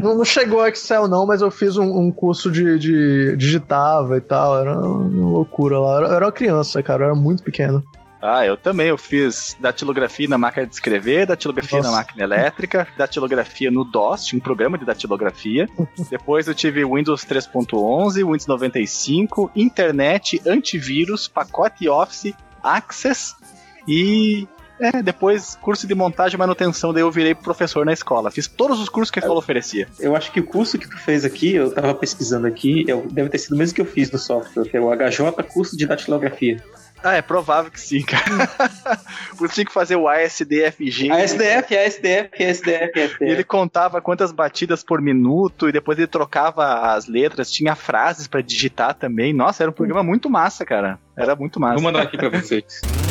não, 0.00 0.17
não 0.17 0.25
chegou 0.25 0.67
Excel, 0.67 1.07
não, 1.07 1.26
mas 1.26 1.43
eu 1.43 1.50
fiz 1.50 1.76
um, 1.76 1.85
um 1.85 2.11
curso 2.11 2.50
de, 2.50 2.79
de, 2.79 3.37
digitava 3.37 4.17
e 4.17 4.21
tal. 4.23 4.59
Era 4.59 4.76
uma 4.76 5.31
loucura 5.31 5.79
lá. 5.79 6.00
Eu 6.00 6.12
era 6.14 6.25
uma 6.25 6.33
criança, 6.33 6.83
cara. 6.83 7.05
Eu 7.05 7.07
era 7.11 7.14
muito 7.14 7.43
pequeno. 7.43 7.85
Ah, 8.23 8.47
eu 8.47 8.57
também. 8.57 8.87
Eu 8.87 8.97
fiz 8.97 9.57
datilografia 9.59 10.29
na 10.29 10.38
máquina 10.38 10.64
de 10.64 10.73
escrever, 10.73 11.26
datilografia 11.26 11.79
Nossa. 11.79 11.91
na 11.91 11.97
máquina 11.97 12.23
elétrica, 12.23 12.87
datilografia 12.97 13.69
no 13.69 13.85
DOS, 13.85 14.26
tinha 14.26 14.38
um 14.38 14.43
programa 14.43 14.79
de 14.79 14.85
datilografia. 14.85 15.69
Depois 16.09 16.47
eu 16.47 16.55
tive 16.55 16.85
Windows 16.85 17.25
3.11, 17.25 18.25
Windows 18.25 18.47
95, 18.47 19.50
internet, 19.57 20.41
antivírus, 20.47 21.26
pacote 21.26 21.88
Office, 21.88 22.33
Access 22.62 23.35
e 23.88 24.47
é, 24.79 25.02
depois 25.02 25.57
curso 25.61 25.87
de 25.87 25.95
montagem 25.95 26.37
e 26.37 26.38
manutenção, 26.38 26.93
daí 26.93 27.02
eu 27.02 27.11
virei 27.11 27.35
professor 27.35 27.85
na 27.85 27.93
escola. 27.93 28.31
Fiz 28.31 28.47
todos 28.47 28.81
os 28.81 28.88
cursos 28.88 29.11
que 29.11 29.19
a 29.19 29.23
escola 29.23 29.38
oferecia. 29.38 29.88
Eu 29.99 30.17
acho 30.17 30.33
que 30.33 30.41
o 30.41 30.45
curso 30.45 30.79
que 30.79 30.88
tu 30.88 30.99
fez 30.99 31.25
aqui, 31.25 31.55
eu 31.55 31.73
tava 31.73 31.95
pesquisando 31.95 32.47
aqui, 32.47 32.85
eu, 32.88 33.07
deve 33.11 33.29
ter 33.29 33.38
sido 33.38 33.55
o 33.55 33.59
mesmo 33.59 33.75
que 33.75 33.81
eu 33.81 33.85
fiz 33.85 34.11
no 34.11 34.19
software, 34.19 34.64
que 34.64 34.76
é 34.76 34.81
o 34.81 34.91
HJ 34.93 35.31
Curso 35.52 35.76
de 35.76 35.87
Datilografia. 35.87 36.62
Ah, 37.02 37.14
é 37.14 37.23
provável 37.23 37.71
que 37.71 37.80
sim, 37.80 38.02
cara. 38.02 38.49
Você 39.35 39.54
tinha 39.54 39.64
que 39.66 39.73
fazer 39.73 39.97
o 39.97 40.09
ASDFG. 40.09 41.11
ASDF, 41.11 41.76
ASDF, 41.76 42.44
ASDF, 42.44 43.00
ASDF. 43.00 43.16
Ele 43.21 43.44
contava 43.44 44.00
quantas 44.00 44.30
batidas 44.30 44.85
por 44.85 45.00
minuto 45.00 45.68
e 45.68 45.73
depois 45.73 45.99
ele 45.99 46.06
trocava 46.06 46.92
as 46.94 47.06
letras, 47.06 47.50
tinha 47.50 47.75
frases 47.75 48.26
para 48.28 48.40
digitar 48.40 48.94
também. 48.94 49.32
Nossa, 49.32 49.62
era 49.64 49.71
um 49.71 49.75
programa 49.75 50.02
muito 50.02 50.30
massa, 50.30 50.64
cara. 50.64 50.99
Era 51.16 51.35
muito 51.35 51.59
massa. 51.59 51.75
Vou 51.75 51.82
mandar 51.82 52.02
aqui 52.02 52.16
pra 52.16 52.28
vocês. 52.28 52.80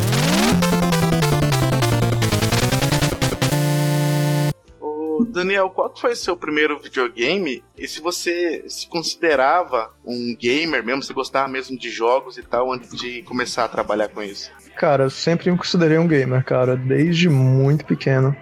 Daniel, 5.31 5.69
qual 5.69 5.93
foi 5.95 6.11
o 6.11 6.15
seu 6.15 6.35
primeiro 6.35 6.77
videogame? 6.79 7.63
E 7.77 7.87
se 7.87 8.01
você 8.01 8.65
se 8.67 8.87
considerava 8.87 9.91
um 10.05 10.35
gamer 10.35 10.83
mesmo, 10.83 11.01
se 11.01 11.13
gostava 11.13 11.47
mesmo 11.47 11.77
de 11.77 11.89
jogos 11.89 12.37
e 12.37 12.43
tal, 12.43 12.71
antes 12.71 12.95
de 12.95 13.23
começar 13.23 13.65
a 13.65 13.69
trabalhar 13.69 14.09
com 14.09 14.21
isso? 14.21 14.51
Cara, 14.75 15.05
eu 15.05 15.09
sempre 15.09 15.49
me 15.49 15.57
considerei 15.57 15.97
um 15.97 16.07
gamer, 16.07 16.43
cara, 16.43 16.75
desde 16.75 17.29
muito 17.29 17.85
pequeno. 17.85 18.35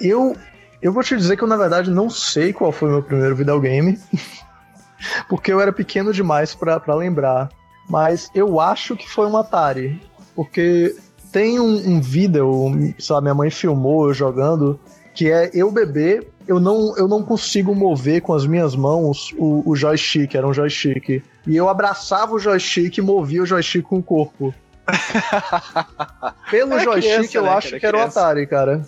Eu, 0.00 0.36
eu 0.80 0.92
vou 0.92 1.02
te 1.02 1.16
dizer 1.16 1.36
que 1.36 1.42
eu, 1.42 1.48
na 1.48 1.56
verdade, 1.56 1.90
não 1.90 2.08
sei 2.08 2.52
qual 2.52 2.70
foi 2.70 2.88
o 2.88 2.92
meu 2.92 3.02
primeiro 3.02 3.34
videogame, 3.34 3.98
porque 5.28 5.52
eu 5.52 5.60
era 5.60 5.72
pequeno 5.72 6.12
demais 6.12 6.54
para 6.54 6.94
lembrar. 6.94 7.50
Mas 7.88 8.30
eu 8.34 8.60
acho 8.60 8.96
que 8.96 9.08
foi 9.08 9.26
um 9.26 9.36
Atari, 9.36 10.00
porque 10.34 10.96
tem 11.32 11.60
um, 11.60 11.96
um 11.96 12.00
vídeo, 12.00 12.72
sei 12.98 13.14
lá, 13.14 13.20
minha 13.20 13.34
mãe 13.34 13.50
filmou 13.50 14.08
eu 14.08 14.14
jogando, 14.14 14.78
que 15.14 15.30
é 15.30 15.50
eu 15.54 15.70
bebê, 15.70 16.26
eu 16.46 16.60
não, 16.60 16.96
eu 16.96 17.08
não 17.08 17.22
consigo 17.22 17.74
mover 17.74 18.22
com 18.22 18.32
as 18.32 18.46
minhas 18.46 18.76
mãos 18.76 19.34
o, 19.36 19.62
o 19.68 19.74
joystick, 19.74 20.34
era 20.34 20.46
um 20.46 20.54
joystick. 20.54 21.22
E 21.46 21.56
eu 21.56 21.68
abraçava 21.68 22.34
o 22.34 22.38
joystick 22.38 22.98
e 22.98 23.02
movia 23.02 23.42
o 23.42 23.46
joystick 23.46 23.82
com 23.82 23.98
o 23.98 24.02
corpo. 24.02 24.54
Pelo 26.50 26.74
era 26.74 26.84
joystick, 26.84 27.14
criança, 27.14 27.38
eu 27.38 27.42
né, 27.42 27.50
acho 27.50 27.80
que 27.80 27.86
era 27.86 27.96
o 27.96 28.00
Atari, 28.00 28.46
cara. 28.46 28.82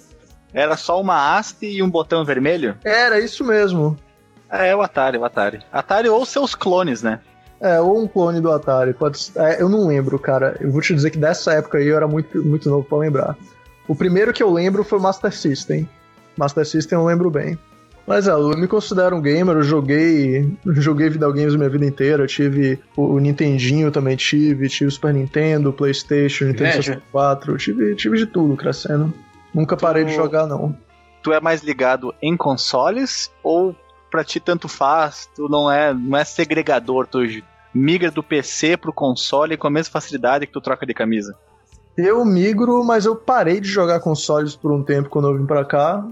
Era 0.52 0.76
só 0.76 1.00
uma 1.00 1.36
haste 1.36 1.66
e 1.66 1.82
um 1.82 1.90
botão 1.90 2.24
vermelho? 2.24 2.76
Era, 2.84 3.18
isso 3.18 3.44
mesmo. 3.44 3.96
É, 4.50 4.68
é 4.68 4.76
o 4.76 4.80
Atari, 4.80 5.18
o 5.18 5.24
Atari. 5.24 5.60
Atari 5.72 6.08
ou 6.08 6.24
seus 6.24 6.54
clones, 6.54 7.02
né? 7.02 7.20
É, 7.60 7.80
ou 7.80 8.00
um 8.00 8.06
clone 8.06 8.40
do 8.40 8.52
Atari. 8.52 8.94
Pode, 8.94 9.32
é, 9.36 9.60
eu 9.60 9.68
não 9.68 9.86
lembro, 9.86 10.18
cara. 10.18 10.56
Eu 10.60 10.70
vou 10.70 10.80
te 10.80 10.94
dizer 10.94 11.10
que 11.10 11.18
dessa 11.18 11.52
época 11.52 11.78
aí 11.78 11.88
eu 11.88 11.96
era 11.96 12.06
muito, 12.06 12.42
muito 12.44 12.70
novo 12.70 12.84
para 12.84 12.98
lembrar. 12.98 13.36
O 13.86 13.94
primeiro 13.94 14.32
que 14.32 14.42
eu 14.42 14.50
lembro 14.50 14.84
foi 14.84 14.98
o 14.98 15.02
Master 15.02 15.34
System. 15.34 15.88
Master 16.38 16.64
System 16.66 16.98
eu 16.98 17.04
lembro 17.04 17.30
bem. 17.30 17.58
Mas 18.06 18.26
é, 18.26 18.30
eu 18.30 18.56
me 18.56 18.66
considero 18.66 19.16
um 19.16 19.20
gamer, 19.20 19.56
eu 19.56 19.62
joguei, 19.62 20.56
joguei 20.64 21.10
videogames 21.10 21.54
minha 21.54 21.68
vida 21.68 21.84
inteira, 21.84 22.22
eu 22.22 22.26
tive 22.26 22.80
o, 22.96 23.02
o 23.02 23.18
Nintendinho 23.18 23.90
também 23.90 24.16
tive, 24.16 24.66
tive 24.66 24.86
o 24.86 24.90
Super 24.90 25.12
Nintendo, 25.12 25.74
Playstation, 25.74 26.46
Nintendo 26.46 26.72
64, 26.72 27.58
tive, 27.58 27.94
tive 27.96 28.16
de 28.16 28.24
tudo 28.24 28.56
crescendo. 28.56 29.12
Nunca 29.52 29.76
parei 29.76 30.04
tu, 30.04 30.08
de 30.08 30.14
jogar 30.14 30.46
não. 30.46 30.74
Tu 31.22 31.34
é 31.34 31.40
mais 31.40 31.62
ligado 31.62 32.14
em 32.22 32.34
consoles 32.34 33.30
ou 33.42 33.76
pra 34.10 34.24
ti 34.24 34.40
tanto 34.40 34.68
faz, 34.68 35.28
tu 35.36 35.46
não 35.46 35.70
é, 35.70 35.92
não 35.92 36.16
é 36.16 36.24
segregador, 36.24 37.06
tu 37.06 37.18
migra 37.74 38.10
do 38.10 38.22
PC 38.22 38.78
pro 38.78 38.90
console 38.90 39.58
com 39.58 39.66
a 39.66 39.70
mesma 39.70 39.92
facilidade 39.92 40.46
que 40.46 40.52
tu 40.54 40.62
troca 40.62 40.86
de 40.86 40.94
camisa? 40.94 41.36
Eu 41.94 42.24
migro, 42.24 42.82
mas 42.84 43.04
eu 43.04 43.14
parei 43.14 43.60
de 43.60 43.68
jogar 43.68 44.00
consoles 44.00 44.56
por 44.56 44.72
um 44.72 44.82
tempo 44.82 45.10
quando 45.10 45.28
eu 45.28 45.36
vim 45.36 45.44
pra 45.44 45.62
cá 45.62 46.02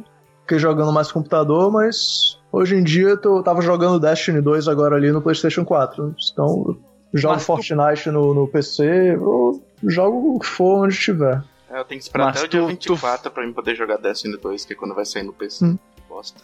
fiquei 0.47 0.61
jogando 0.61 0.93
mais 0.93 1.11
computador, 1.11 1.73
mas 1.73 2.39
hoje 2.53 2.77
em 2.77 2.83
dia 2.85 3.09
eu 3.09 3.21
tô, 3.21 3.43
tava 3.43 3.61
jogando 3.61 3.99
Destiny 3.99 4.41
2 4.41 4.69
agora 4.69 4.95
ali 4.95 5.11
no 5.11 5.21
PlayStation 5.21 5.65
4. 5.65 6.15
Então, 6.33 6.79
jogo 7.13 7.35
mas 7.35 7.45
Fortnite 7.45 8.05
tu... 8.05 8.13
no, 8.13 8.33
no 8.33 8.47
PC, 8.47 9.15
eu 9.15 9.61
jogo 9.83 10.37
o 10.37 10.39
que 10.39 10.47
for 10.47 10.85
onde 10.85 10.95
estiver. 10.95 11.43
É, 11.69 11.81
eu 11.81 11.85
tenho 11.85 11.99
que 11.99 12.07
esperar 12.07 12.27
mas 12.27 12.39
até 12.39 12.49
tu, 12.49 12.57
o 12.57 12.61
dia 12.61 12.69
24 12.69 13.29
tu... 13.29 13.35
pra 13.35 13.45
mim 13.45 13.53
poder 13.53 13.75
jogar 13.75 13.99
Destiny 13.99 14.37
2, 14.37 14.65
que 14.65 14.73
é 14.73 14.77
quando 14.77 14.95
vai 14.95 15.05
sair 15.05 15.25
no 15.25 15.33
PC. 15.33 15.65
Hum. 15.65 15.79
Bosta. 16.09 16.41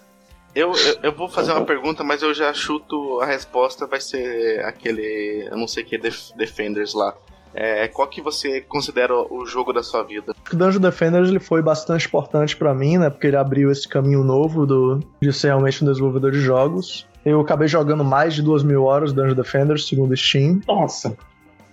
Eu, 0.55 0.73
eu, 0.73 0.99
eu, 1.05 1.13
vou 1.13 1.29
fazer 1.29 1.53
uma 1.53 1.65
pergunta, 1.65 2.05
mas 2.05 2.21
eu 2.21 2.35
já 2.35 2.53
chuto 2.53 3.21
a 3.21 3.25
resposta, 3.25 3.87
vai 3.87 4.01
ser 4.01 4.63
aquele. 4.67 5.49
Eu 5.51 5.57
não 5.57 5.67
sei 5.67 5.83
que, 5.83 5.97
Def 5.97 6.33
Defenders 6.37 6.93
lá. 6.93 7.15
É, 7.55 7.87
qual 7.89 8.09
que 8.09 8.21
você 8.21 8.61
considera 8.63 9.15
o 9.15 9.45
jogo 9.47 9.73
da 9.73 9.83
sua 9.83 10.03
vida? 10.03 10.35
O 10.51 10.57
Dungeon 10.57 10.81
Defenders 10.81 11.29
ele 11.29 11.39
foi 11.39 11.63
bastante 11.63 12.07
importante 12.07 12.57
para 12.57 12.75
mim, 12.75 12.99
né? 12.99 13.11
Porque 13.11 13.27
ele 13.27 13.37
abriu 13.37 13.71
esse 13.71 13.87
caminho 13.87 14.25
novo 14.25 14.67
do, 14.67 15.01
de 15.21 15.33
ser 15.33 15.49
realmente 15.49 15.85
um 15.85 15.87
desenvolvedor 15.87 16.33
de 16.33 16.41
jogos. 16.41 17.07
Eu 17.25 17.41
acabei 17.41 17.69
jogando 17.69 18.05
mais 18.05 18.35
de 18.35 18.43
duas 18.43 18.65
mil 18.65 18.85
horas 18.85 19.13
Dungeon 19.13 19.35
Defenders, 19.35 19.87
segundo 19.87 20.17
Steam. 20.17 20.61
Nossa! 20.67 21.17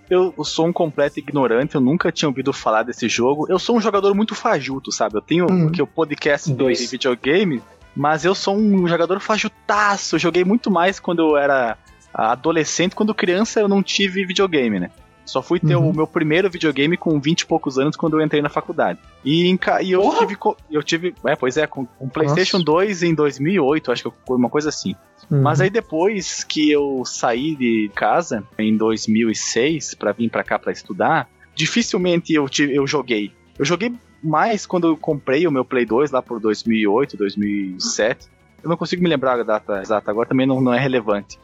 Eu 0.08 0.34
sou 0.44 0.66
um 0.66 0.72
completo 0.72 1.20
ignorante, 1.20 1.76
eu 1.76 1.80
nunca 1.80 2.10
tinha 2.10 2.28
ouvido 2.28 2.52
falar 2.52 2.82
desse 2.82 3.08
jogo. 3.08 3.46
Eu 3.48 3.60
sou 3.60 3.76
um 3.76 3.80
jogador 3.80 4.12
muito 4.12 4.34
fajuto, 4.34 4.90
sabe? 4.90 5.16
Eu 5.16 5.22
tenho 5.22 5.46
hum. 5.48 5.70
que 5.70 5.80
o 5.80 5.86
podcast 5.86 6.52
Dois. 6.52 6.80
de 6.80 6.86
videogame, 6.88 7.62
mas 7.94 8.24
eu 8.24 8.34
sou 8.34 8.56
um 8.56 8.88
jogador 8.88 9.20
fajutaço. 9.20 10.16
Eu 10.16 10.18
joguei 10.18 10.44
muito 10.44 10.68
mais 10.68 10.98
quando 10.98 11.20
eu 11.20 11.36
era 11.36 11.78
adolescente, 12.12 12.96
quando 12.96 13.14
criança 13.14 13.60
eu 13.60 13.68
não 13.68 13.84
tive 13.84 14.26
videogame, 14.26 14.80
né? 14.80 14.90
Só 15.30 15.40
fui 15.40 15.60
ter 15.60 15.76
uhum. 15.76 15.90
o 15.90 15.94
meu 15.94 16.06
primeiro 16.08 16.50
videogame 16.50 16.96
com 16.96 17.20
20 17.20 17.42
e 17.42 17.46
poucos 17.46 17.78
anos 17.78 17.96
quando 17.96 18.18
eu 18.18 18.24
entrei 18.24 18.42
na 18.42 18.48
faculdade. 18.48 18.98
E, 19.24 19.46
em, 19.46 19.58
e 19.82 19.92
eu, 19.92 20.12
tive, 20.18 20.36
eu 20.70 20.82
tive. 20.82 21.14
É, 21.24 21.36
pois 21.36 21.56
é, 21.56 21.68
com 21.68 21.86
um 22.00 22.08
PlayStation 22.08 22.58
Nossa. 22.58 22.72
2 22.72 23.02
em 23.04 23.14
2008, 23.14 23.92
acho 23.92 24.10
que 24.10 24.16
foi 24.26 24.36
uma 24.36 24.50
coisa 24.50 24.70
assim. 24.70 24.96
Uhum. 25.30 25.40
Mas 25.40 25.60
aí 25.60 25.70
depois 25.70 26.42
que 26.42 26.68
eu 26.68 27.04
saí 27.04 27.54
de 27.54 27.90
casa, 27.94 28.42
em 28.58 28.76
2006, 28.76 29.94
para 29.94 30.10
vir 30.10 30.28
para 30.28 30.42
cá 30.42 30.58
para 30.58 30.72
estudar, 30.72 31.28
dificilmente 31.54 32.34
eu, 32.34 32.48
tive, 32.48 32.74
eu 32.74 32.84
joguei. 32.86 33.32
Eu 33.56 33.64
joguei 33.64 33.94
mais 34.22 34.66
quando 34.66 34.88
eu 34.88 34.96
comprei 34.96 35.46
o 35.46 35.52
meu 35.52 35.64
Play 35.64 35.86
2 35.86 36.10
lá 36.10 36.20
por 36.20 36.40
2008, 36.40 37.16
2007. 37.16 38.28
Eu 38.64 38.68
não 38.68 38.76
consigo 38.76 39.00
me 39.00 39.08
lembrar 39.08 39.38
a 39.38 39.44
data 39.44 39.80
exata 39.80 40.10
agora, 40.10 40.28
também 40.28 40.46
não, 40.46 40.60
não 40.60 40.74
é 40.74 40.78
relevante. 40.80 41.38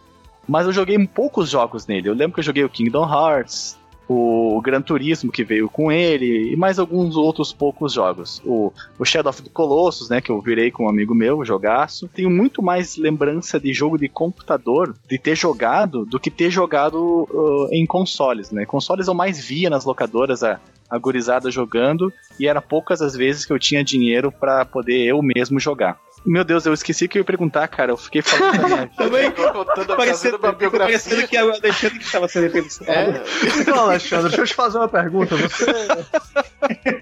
Mas 0.47 0.67
eu 0.67 0.73
joguei 0.73 0.97
poucos 1.07 1.51
jogos 1.51 1.87
nele. 1.87 2.09
Eu 2.09 2.15
lembro 2.15 2.35
que 2.35 2.41
eu 2.41 2.45
joguei 2.45 2.65
o 2.65 2.69
Kingdom 2.69 3.05
Hearts, 3.05 3.77
o 4.09 4.61
Gran 4.63 4.81
Turismo 4.81 5.33
que 5.33 5.43
veio 5.43 5.69
com 5.69 5.91
ele 5.91 6.53
e 6.53 6.57
mais 6.57 6.79
alguns 6.79 7.17
outros 7.17 7.53
poucos 7.53 7.93
jogos. 7.93 8.41
O, 8.45 8.73
o 8.99 9.05
Shadow 9.05 9.31
of 9.31 9.43
the 9.43 9.51
Colossus, 9.53 10.09
né, 10.09 10.21
que 10.21 10.31
eu 10.31 10.41
virei 10.41 10.71
com 10.71 10.85
um 10.85 10.89
amigo 10.89 11.15
meu, 11.15 11.45
jogaço. 11.45 12.09
Tenho 12.09 12.31
muito 12.31 12.63
mais 12.63 12.97
lembrança 12.97 13.59
de 13.59 13.73
jogo 13.73 13.99
de 13.99 14.09
computador, 14.09 14.95
de 15.09 15.19
ter 15.19 15.37
jogado, 15.37 16.05
do 16.05 16.21
que 16.21 16.31
ter 16.31 16.51
jogado 16.51 17.29
uh, 17.31 17.69
em 17.73 17.85
consoles, 17.85 18.51
né? 18.51 18.65
Consoles 18.65 19.09
eu 19.09 19.15
mais 19.15 19.45
via 19.45 19.69
nas 19.69 19.85
locadoras 19.85 20.43
a, 20.45 20.61
a 20.89 20.99
gurizada 20.99 21.51
jogando 21.51 22.13
e 22.39 22.47
era 22.47 22.63
poucas 22.63 23.03
as 23.03 23.15
vezes 23.15 23.45
que 23.45 23.53
eu 23.53 23.59
tinha 23.59 23.83
dinheiro 23.83 24.31
para 24.31 24.65
poder 24.65 25.05
eu 25.05 25.21
mesmo 25.21 25.59
jogar. 25.59 25.99
Meu 26.25 26.43
Deus, 26.43 26.67
eu 26.67 26.75
esqueci 26.75 27.07
que 27.07 27.19
eu 27.19 27.21
ia 27.21 27.25
perguntar, 27.25 27.67
cara. 27.69 27.93
Eu 27.93 27.97
fiquei 27.97 28.23
falando 28.23 28.59
da 28.59 28.69
minha 28.69 28.87
Também 28.97 29.31
contando 29.31 29.97
parecendo. 29.97 30.39
Parecendo 30.39 31.29
que 31.29 31.37
é 31.37 31.45
o 31.45 31.51
Alexandre 31.53 31.99
que 31.99 32.05
estava 32.05 32.29
sendo 32.29 32.47
entrevistado. 32.47 32.91
É. 32.91 33.23
Então, 33.61 33.85
Alexandre, 33.85 34.29
deixa 34.29 34.43
eu 34.43 34.47
te 34.47 34.55
fazer 34.55 34.79
uma 34.79 34.89
pergunta. 34.89 35.37
Você. 35.37 35.67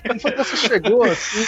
Como 0.06 0.20
foi 0.20 0.32
que 0.32 0.38
você 0.38 0.56
chegou 0.56 1.04
assim? 1.04 1.44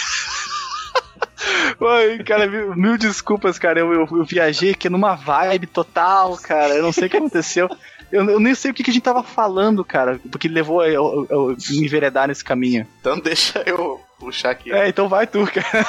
Oi, 1.79 2.23
cara, 2.23 2.47
mil, 2.47 2.75
mil 2.75 2.97
desculpas, 2.97 3.59
cara. 3.59 3.79
Eu, 3.79 3.93
eu, 3.93 4.07
eu, 4.11 4.25
viajei 4.25 4.71
aqui 4.71 4.89
numa 4.89 5.15
vibe 5.15 5.67
total, 5.67 6.37
cara. 6.37 6.73
Eu 6.73 6.83
não 6.83 6.91
sei 6.91 7.07
o 7.07 7.09
que 7.09 7.17
aconteceu. 7.17 7.69
Eu, 8.11 8.29
eu 8.29 8.39
nem 8.39 8.55
sei 8.55 8.71
o 8.71 8.73
que, 8.73 8.83
que 8.83 8.89
a 8.89 8.93
gente 8.93 9.03
tava 9.03 9.23
falando, 9.23 9.83
cara, 9.83 10.19
porque 10.31 10.47
levou 10.47 10.85
eu, 10.85 11.27
eu, 11.29 11.49
eu 11.49 11.57
me 11.69 11.85
enveredar 11.85 12.27
nesse 12.27 12.43
caminho. 12.43 12.87
Então 13.01 13.19
deixa 13.19 13.63
eu 13.65 14.01
puxar 14.19 14.51
aqui. 14.51 14.71
É, 14.71 14.87
então 14.87 15.09
vai 15.09 15.27
tu, 15.27 15.45
cara. 15.45 15.85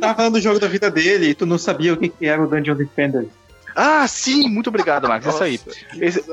Tava 0.00 0.14
falando 0.14 0.34
do 0.34 0.40
jogo 0.40 0.58
da 0.58 0.68
vida 0.68 0.90
dele 0.90 1.30
e 1.30 1.34
tu 1.34 1.46
não 1.46 1.58
sabia 1.58 1.92
o 1.92 1.96
que, 1.96 2.08
que 2.08 2.26
era 2.26 2.42
o 2.42 2.46
Dungeon 2.46 2.74
Defender. 2.74 3.26
Ah, 3.78 4.08
sim, 4.08 4.48
muito 4.48 4.68
obrigado, 4.68 5.06
Max. 5.06 5.26
Isso 5.26 5.44
aí. 5.44 5.60
Esse, 6.00 6.24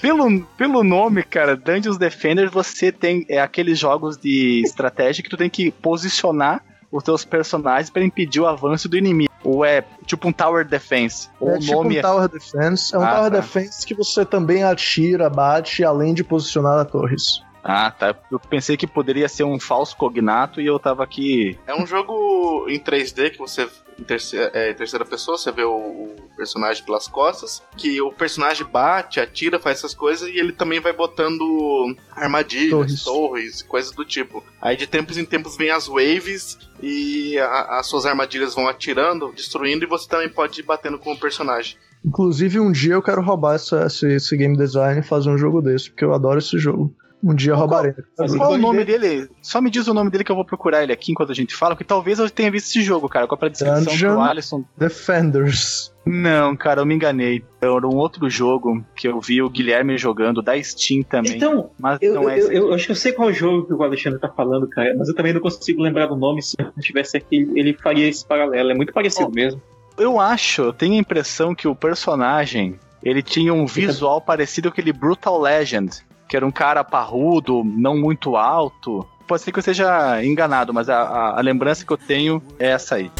pelo, 0.00 0.44
pelo 0.56 0.84
nome, 0.84 1.24
cara, 1.24 1.56
Dungeons 1.56 1.98
Defender, 1.98 2.48
você 2.48 2.92
tem 2.92 3.26
é, 3.28 3.40
aqueles 3.40 3.76
jogos 3.76 4.16
de 4.16 4.62
estratégia 4.64 5.24
que 5.24 5.28
tu 5.28 5.36
tem 5.36 5.50
que 5.50 5.72
posicionar 5.72 6.62
os 6.92 7.02
teus 7.02 7.24
personagens 7.24 7.88
para 7.88 8.04
impedir 8.04 8.40
o 8.40 8.46
avanço 8.46 8.88
do 8.88 8.96
inimigo. 8.96 9.32
Ou 9.42 9.64
é 9.64 9.82
tipo 10.04 10.28
um 10.28 10.32
Tower 10.32 10.64
Defense? 10.64 11.28
Ou 11.40 11.56
é 11.56 11.58
tipo 11.58 11.82
um 11.82 11.90
é... 11.90 12.00
Tower 12.02 12.28
Defense. 12.28 12.94
É 12.94 12.98
um 12.98 13.02
ah, 13.02 13.14
Tower 13.16 13.30
tá. 13.30 13.40
Defense 13.40 13.86
que 13.86 13.94
você 13.94 14.24
também 14.24 14.62
atira, 14.62 15.28
bate, 15.30 15.82
além 15.82 16.12
de 16.14 16.22
posicionar 16.22 16.78
as 16.78 16.90
torres. 16.90 17.42
Ah, 17.62 17.90
tá. 17.90 18.14
Eu 18.30 18.40
pensei 18.40 18.76
que 18.76 18.86
poderia 18.86 19.28
ser 19.28 19.44
um 19.44 19.58
falso 19.58 19.96
cognato 19.96 20.60
e 20.60 20.66
eu 20.66 20.78
tava 20.78 21.04
aqui. 21.04 21.58
É 21.66 21.74
um 21.74 21.86
jogo 21.86 22.66
em 22.68 22.78
3D 22.78 23.30
que 23.30 23.38
você. 23.38 23.68
Em 23.98 24.04
terceira, 24.04 24.50
é, 24.54 24.70
em 24.70 24.74
terceira 24.74 25.04
pessoa, 25.04 25.36
você 25.36 25.52
vê 25.52 25.62
o, 25.62 25.70
o, 25.70 26.16
personagem 26.34 26.82
pelas 26.82 27.06
costas. 27.06 27.62
Que 27.76 28.00
o 28.00 28.10
personagem 28.10 28.66
bate, 28.66 29.20
atira, 29.20 29.60
faz 29.60 29.78
essas 29.78 29.94
coisas 29.94 30.28
e 30.28 30.38
ele 30.38 30.52
também 30.52 30.80
vai 30.80 30.92
botando 30.92 31.94
armadilhas, 32.10 32.70
torres, 32.70 33.04
torres 33.04 33.62
coisas 33.62 33.92
do 33.92 34.04
tipo. 34.04 34.42
Aí 34.60 34.76
de 34.76 34.86
tempos 34.86 35.18
em 35.18 35.24
tempos 35.24 35.56
vem 35.56 35.70
as 35.70 35.86
waves 35.86 36.58
e 36.82 37.38
a, 37.38 37.78
as 37.78 37.86
suas 37.86 38.06
armadilhas 38.06 38.54
vão 38.54 38.66
atirando, 38.66 39.32
destruindo, 39.32 39.84
e 39.84 39.88
você 39.88 40.08
também 40.08 40.28
pode 40.28 40.60
ir 40.60 40.64
batendo 40.64 40.98
com 40.98 41.12
o 41.12 41.18
personagem. 41.18 41.76
Inclusive, 42.04 42.58
um 42.58 42.72
dia 42.72 42.94
eu 42.94 43.02
quero 43.02 43.22
roubar 43.22 43.54
essa, 43.54 43.86
esse, 43.86 44.14
esse 44.14 44.36
game 44.36 44.56
design 44.56 45.00
e 45.00 45.04
fazer 45.04 45.30
um 45.30 45.38
jogo 45.38 45.60
desse, 45.60 45.90
porque 45.90 46.04
eu 46.04 46.12
adoro 46.12 46.38
esse 46.38 46.58
jogo. 46.58 46.92
Um 47.22 47.34
dia 47.34 47.54
roubarei. 47.54 47.94
Qual 48.16 48.52
o 48.52 48.58
nome 48.58 48.84
dele? 48.84 49.28
Só 49.40 49.60
me 49.60 49.70
diz 49.70 49.86
o 49.86 49.94
nome 49.94 50.10
dele 50.10 50.24
que 50.24 50.32
eu 50.32 50.36
vou 50.36 50.44
procurar 50.44 50.82
ele 50.82 50.92
aqui 50.92 51.12
enquanto 51.12 51.30
a 51.30 51.34
gente 51.34 51.54
fala, 51.54 51.74
porque 51.74 51.84
talvez 51.84 52.18
eu 52.18 52.28
tenha 52.28 52.50
visto 52.50 52.66
esse 52.66 52.82
jogo, 52.82 53.08
cara. 53.08 53.26
Qual 53.28 53.38
é 53.42 53.46
a 53.46 53.48
descrição 53.48 53.84
Dungeon 53.84 54.14
do 54.14 54.20
Alisson? 54.20 54.64
Defenders. 54.76 55.92
Não, 56.04 56.56
cara, 56.56 56.80
eu 56.80 56.86
me 56.86 56.94
enganei. 56.94 57.44
Era 57.60 57.86
um 57.86 57.96
outro 57.96 58.28
jogo 58.28 58.84
que 58.96 59.06
eu 59.06 59.20
vi 59.20 59.40
o 59.40 59.48
Guilherme 59.48 59.96
jogando, 59.96 60.42
da 60.42 60.60
Steam 60.60 61.02
também. 61.02 61.36
Então, 61.36 61.70
mas 61.78 61.98
eu, 62.02 62.14
não 62.14 62.28
é 62.28 62.40
eu, 62.40 62.50
eu, 62.50 62.74
acho 62.74 62.86
que 62.86 62.92
eu 62.92 62.96
sei 62.96 63.12
qual 63.12 63.32
jogo 63.32 63.66
que 63.66 63.72
o 63.72 63.82
Alexandre 63.82 64.18
tá 64.18 64.28
falando, 64.28 64.68
cara, 64.68 64.92
mas 64.98 65.08
eu 65.08 65.14
também 65.14 65.32
não 65.32 65.40
consigo 65.40 65.80
lembrar 65.80 66.06
do 66.06 66.16
nome. 66.16 66.42
Se 66.42 66.56
eu 66.58 66.72
tivesse 66.80 67.16
aqui, 67.16 67.48
ele 67.54 67.72
faria 67.72 68.08
esse 68.08 68.26
paralelo. 68.26 68.72
É 68.72 68.74
muito 68.74 68.92
parecido 68.92 69.28
oh, 69.30 69.34
mesmo. 69.34 69.62
Eu 69.96 70.18
acho, 70.18 70.62
eu 70.62 70.72
tenho 70.72 70.94
a 70.94 70.98
impressão 70.98 71.54
que 71.54 71.68
o 71.68 71.74
personagem 71.74 72.80
ele 73.02 73.22
tinha 73.22 73.52
um 73.52 73.66
visual 73.66 74.20
parecido 74.20 74.68
com 74.68 74.72
aquele 74.72 74.92
Brutal 74.92 75.40
Legend, 75.40 75.90
que 76.32 76.36
era 76.38 76.46
um 76.46 76.50
cara 76.50 76.82
parrudo, 76.82 77.62
não 77.62 77.94
muito 77.94 78.36
alto. 78.36 79.06
Pode 79.26 79.42
ser 79.42 79.52
que 79.52 79.58
eu 79.58 79.60
esteja 79.60 80.24
enganado, 80.24 80.72
mas 80.72 80.88
a, 80.88 81.02
a, 81.02 81.38
a 81.38 81.42
lembrança 81.42 81.84
que 81.84 81.92
eu 81.92 81.98
tenho 81.98 82.42
é 82.58 82.70
essa 82.70 82.94
aí. 82.94 83.10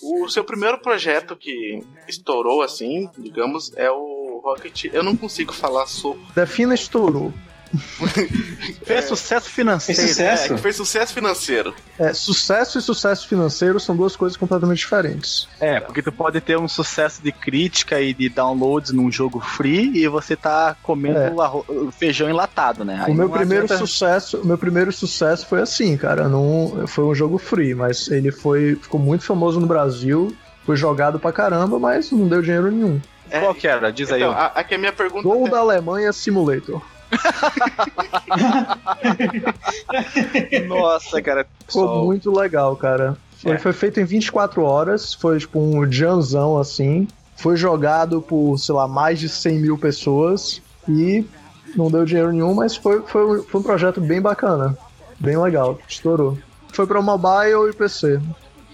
O 0.00 0.28
seu 0.28 0.44
primeiro 0.44 0.78
projeto 0.78 1.34
que 1.34 1.82
estourou 2.06 2.62
assim, 2.62 3.10
digamos, 3.18 3.76
é 3.76 3.90
o 3.90 4.40
Rocket. 4.44 4.84
Eu 4.92 5.02
não 5.02 5.16
consigo 5.16 5.52
falar 5.52 5.86
sobre. 5.86 6.22
Defina 6.32 6.72
estourou. 6.72 7.32
fez 8.84 9.04
sucesso 9.04 9.48
financeiro. 9.48 10.00
Fez 10.00 10.10
sucesso? 10.10 10.54
É, 10.54 10.58
fez 10.58 10.76
sucesso 10.76 11.14
financeiro. 11.14 11.74
É, 11.98 12.12
sucesso 12.12 12.78
e 12.78 12.82
sucesso 12.82 13.28
financeiro 13.28 13.78
são 13.78 13.96
duas 13.96 14.16
coisas 14.16 14.36
completamente 14.36 14.78
diferentes. 14.78 15.48
É, 15.60 15.80
porque 15.80 16.02
tu 16.02 16.10
pode 16.10 16.40
ter 16.40 16.58
um 16.58 16.68
sucesso 16.68 17.22
de 17.22 17.32
crítica 17.32 18.00
e 18.00 18.12
de 18.12 18.28
downloads 18.28 18.92
num 18.92 19.10
jogo 19.10 19.40
free 19.40 19.92
e 19.94 20.08
você 20.08 20.34
tá 20.34 20.76
comendo 20.82 21.18
é. 21.18 21.92
feijão 21.92 22.28
enlatado, 22.28 22.84
né? 22.84 23.02
Aí 23.04 23.12
o 23.12 23.14
meu 23.14 23.28
primeiro 23.28 23.64
adianta... 23.64 23.86
sucesso, 23.86 24.38
o 24.38 24.46
meu 24.46 24.58
primeiro 24.58 24.92
sucesso 24.92 25.46
foi 25.46 25.60
assim, 25.60 25.96
cara, 25.96 26.28
não 26.28 26.84
foi 26.86 27.04
um 27.04 27.14
jogo 27.14 27.38
free, 27.38 27.74
mas 27.74 28.08
ele 28.08 28.32
foi 28.32 28.76
ficou 28.76 29.00
muito 29.00 29.24
famoso 29.24 29.60
no 29.60 29.66
Brasil, 29.66 30.34
foi 30.64 30.76
jogado 30.76 31.18
pra 31.18 31.32
caramba, 31.32 31.78
mas 31.78 32.10
não 32.10 32.26
deu 32.28 32.42
dinheiro 32.42 32.70
nenhum. 32.70 33.00
É, 33.30 33.40
Qual 33.40 33.54
que 33.54 33.66
era? 33.66 33.92
Diz 33.92 34.10
então, 34.10 34.32
aí. 34.32 34.50
Aqui 34.54 34.74
a 34.74 34.78
minha 34.78 34.92
pergunta. 34.92 35.22
Gol 35.22 35.46
é... 35.46 35.50
da 35.50 35.58
Alemanha 35.58 36.12
Simulator. 36.12 36.82
Nossa, 40.66 41.20
cara. 41.22 41.46
Ficou 41.66 42.04
muito 42.04 42.30
legal, 42.36 42.76
cara. 42.76 43.16
Foi, 43.38 43.52
é. 43.52 43.58
foi, 43.58 43.72
feito 43.72 44.00
em 44.00 44.04
24 44.04 44.62
horas, 44.62 45.14
foi 45.14 45.38
tipo 45.38 45.58
um 45.58 45.90
janzão 45.90 46.58
assim. 46.58 47.08
Foi 47.36 47.56
jogado 47.56 48.20
por, 48.20 48.58
sei 48.58 48.74
lá, 48.74 48.86
mais 48.86 49.18
de 49.18 49.28
100 49.28 49.58
mil 49.58 49.78
pessoas 49.78 50.60
e 50.88 51.24
não 51.74 51.90
deu 51.90 52.04
dinheiro 52.04 52.32
nenhum, 52.32 52.54
mas 52.54 52.76
foi, 52.76 53.00
foi, 53.02 53.42
foi 53.42 53.60
um 53.60 53.64
projeto 53.64 54.00
bem 54.00 54.20
bacana. 54.20 54.76
Bem 55.18 55.38
legal, 55.38 55.78
estourou. 55.88 56.38
Foi 56.72 56.86
para 56.86 57.00
mobile 57.00 57.70
e 57.70 57.72
PC. 57.72 58.20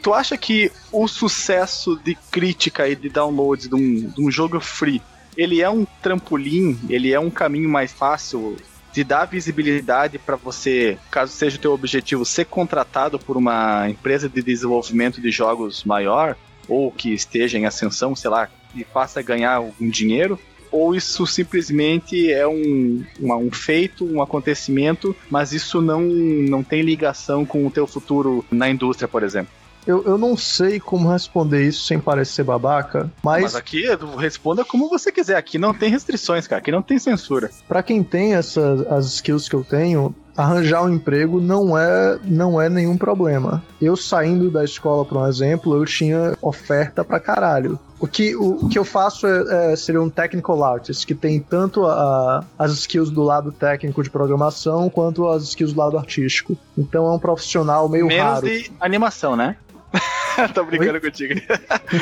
Tu 0.03 0.13
acha 0.13 0.37
que 0.37 0.71
o 0.93 1.09
sucesso 1.09 1.99
de 2.05 2.15
crítica 2.31 2.89
e 2.89 2.95
de 2.95 3.09
downloads 3.09 3.69
de 3.69 3.75
um, 3.75 4.09
de 4.09 4.21
um 4.21 4.31
jogo 4.31 4.61
free 4.61 5.03
ele 5.37 5.61
é 5.61 5.69
um 5.69 5.87
trampolim, 6.03 6.79
ele 6.89 7.13
é 7.13 7.21
um 7.21 7.31
caminho 7.31 7.69
mais 7.69 7.93
fácil 7.93 8.57
de 8.93 9.05
dar 9.05 9.27
visibilidade 9.27 10.19
para 10.19 10.37
você, 10.37 10.97
caso 11.11 11.31
seja 11.33 11.59
o 11.59 11.61
teu 11.61 11.73
objetivo, 11.73 12.25
ser 12.25 12.47
contratado 12.47 13.19
por 13.19 13.37
uma 13.37 13.91
empresa 13.91 14.27
de 14.27 14.43
desenvolvimento 14.43 15.21
de 15.21 15.31
jogos 15.31 15.85
maior, 15.85 16.35
ou 16.67 16.91
que 16.91 17.13
esteja 17.13 17.59
em 17.59 17.67
ascensão, 17.67 18.17
sei 18.17 18.31
lá, 18.31 18.49
e 18.75 18.85
faça 18.85 19.21
ganhar 19.21 19.55
algum 19.57 19.91
dinheiro, 19.91 20.39
ou 20.73 20.95
isso 20.95 21.27
simplesmente 21.27 22.33
é 22.33 22.47
um, 22.47 23.05
um 23.21 23.51
feito, 23.53 24.05
um 24.05 24.23
acontecimento, 24.23 25.15
mas 25.31 25.53
isso 25.53 25.81
não, 25.81 26.01
não 26.01 26.63
tem 26.63 26.83
ligação 26.83 27.45
com 27.45 27.67
o 27.67 27.71
teu 27.71 27.87
futuro 27.87 28.45
na 28.51 28.69
indústria, 28.69 29.07
por 29.07 29.23
exemplo. 29.23 29.53
Eu, 29.87 30.03
eu 30.05 30.19
não 30.19 30.37
sei 30.37 30.81
como 30.81 31.11
responder 31.11 31.63
isso 31.63 31.85
sem 31.85 32.01
parecer 32.01 32.43
babaca, 32.43 33.11
mas. 33.23 33.43
Mas 33.43 33.55
aqui, 33.55 33.85
responda 34.19 34.65
como 34.65 34.89
você 34.89 35.13
quiser. 35.13 35.37
Aqui 35.37 35.59
não 35.59 35.73
tem 35.73 35.91
restrições, 35.91 36.47
cara. 36.47 36.61
Aqui 36.61 36.73
não 36.73 36.83
tem 36.83 36.99
censura. 36.99 37.51
Para 37.69 37.83
quem 37.83 38.03
tem 38.03 38.35
essas 38.35 38.87
as 38.87 39.07
skills 39.07 39.49
que 39.49 39.55
eu 39.55 39.65
tenho, 39.65 40.15
arranjar 40.37 40.83
um 40.83 40.93
emprego 40.93 41.41
não 41.41 41.77
é 41.77 42.19
não 42.25 42.61
é 42.61 42.69
nenhum 42.69 42.97
problema. 42.97 43.63
Eu 43.81 43.97
saindo 43.97 44.51
da 44.51 44.65
escola, 44.65 45.05
por 45.05 45.19
um 45.19 45.27
exemplo, 45.27 45.77
eu 45.77 45.85
tinha 45.85 46.37
oferta 46.43 47.05
pra 47.05 47.19
caralho. 47.19 47.79
O 47.99 48.07
que, 48.07 48.37
o, 48.37 48.67
o 48.67 48.69
que 48.69 48.79
eu 48.79 48.85
faço 48.85 49.27
é, 49.27 49.73
é, 49.73 49.77
seria 49.77 50.03
um 50.03 50.11
technical 50.11 50.63
artist, 50.63 51.07
que 51.07 51.15
tem 51.15 51.41
tanto 51.41 51.87
a, 51.87 52.45
as 52.59 52.73
skills 52.73 53.11
do 53.11 53.23
lado 53.23 53.51
técnico 53.51 54.03
de 54.03 54.11
programação 54.11 54.91
quanto 54.91 55.27
as 55.27 55.45
skills 55.45 55.73
do 55.73 55.81
lado 55.81 55.97
artístico. 55.97 56.59
Então 56.77 57.07
é 57.07 57.13
um 57.13 57.19
profissional 57.19 57.89
meio 57.89 58.07
Menos 58.07 58.23
raro. 58.23 58.47
Menos 58.47 58.65
de 58.65 58.73
animação, 58.81 59.35
né? 59.35 59.57
Tô 60.55 60.65
brincando 60.65 60.95
Oi? 60.95 61.01
contigo. 61.01 61.35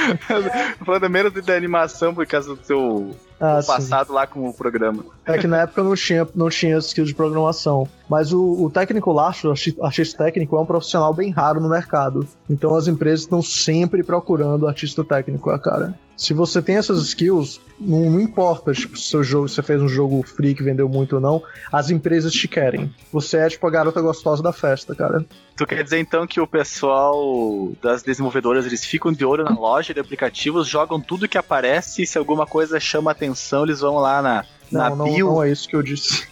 Falando 0.84 1.10
menos 1.10 1.32
de 1.32 1.52
animação 1.52 2.14
por 2.14 2.26
causa 2.26 2.54
do 2.54 2.64
seu 2.64 3.16
ah, 3.40 3.60
passado 3.64 4.12
lá 4.12 4.26
com 4.26 4.48
o 4.48 4.52
programa. 4.52 5.04
É 5.24 5.38
que 5.38 5.46
na 5.46 5.62
época 5.62 5.82
não 5.82 5.94
tinha, 5.94 6.26
não 6.34 6.48
tinha 6.48 6.78
skills 6.78 7.08
de 7.08 7.14
programação. 7.14 7.88
Mas 8.08 8.32
o, 8.32 8.64
o 8.64 8.70
técnico 8.70 9.18
arte, 9.18 9.46
o 9.46 9.54
artista 9.82 10.24
técnico, 10.24 10.56
é 10.56 10.60
um 10.60 10.66
profissional 10.66 11.12
bem 11.14 11.30
raro 11.30 11.60
no 11.60 11.68
mercado. 11.68 12.26
Então 12.48 12.74
as 12.74 12.88
empresas 12.88 13.20
estão 13.20 13.42
sempre 13.42 14.02
procurando 14.02 14.66
artista 14.66 15.04
técnico, 15.04 15.56
cara. 15.58 15.94
Se 16.16 16.32
você 16.32 16.62
tem 16.62 16.76
essas 16.76 17.02
skills, 17.02 17.60
não, 17.78 18.10
não 18.10 18.20
importa, 18.20 18.72
tipo, 18.72 18.96
se 18.96 19.10
seu 19.10 19.22
jogo, 19.22 19.48
você 19.48 19.62
fez 19.62 19.82
um 19.82 19.88
jogo 19.88 20.22
free 20.22 20.54
que 20.54 20.62
vendeu 20.62 20.88
muito 20.88 21.16
ou 21.16 21.20
não, 21.20 21.42
as 21.72 21.90
empresas 21.90 22.32
te 22.32 22.46
querem. 22.46 22.94
Você 23.12 23.38
é 23.38 23.48
tipo 23.48 23.66
a 23.66 23.70
garota 23.70 24.00
gostosa 24.00 24.42
da 24.42 24.52
festa, 24.52 24.94
cara. 24.94 25.24
Tu 25.56 25.66
quer 25.66 25.82
dizer 25.82 25.98
então 25.98 26.26
que 26.26 26.40
o 26.40 26.46
pessoal 26.46 27.72
das 27.82 28.02
desenvolvedoras, 28.02 28.64
eles 28.66 28.84
ficam 28.84 29.12
de 29.12 29.24
olho 29.24 29.44
na 29.44 29.52
loja 29.52 29.92
de 29.92 30.00
aplicativos, 30.00 30.68
jogam 30.68 31.00
tudo 31.00 31.28
que 31.28 31.38
aparece 31.38 32.02
e 32.02 32.06
se 32.06 32.16
alguma 32.16 32.46
coisa 32.46 32.78
chama 32.78 33.10
atenção, 33.10 33.64
eles 33.64 33.80
vão 33.80 33.96
lá 33.96 34.22
na, 34.22 34.44
na 34.70 34.90
não, 34.90 35.04
bio. 35.04 35.26
Não, 35.26 35.34
não 35.34 35.42
é 35.42 35.50
isso 35.50 35.68
que 35.68 35.76
eu 35.76 35.82
disse. 35.82 36.26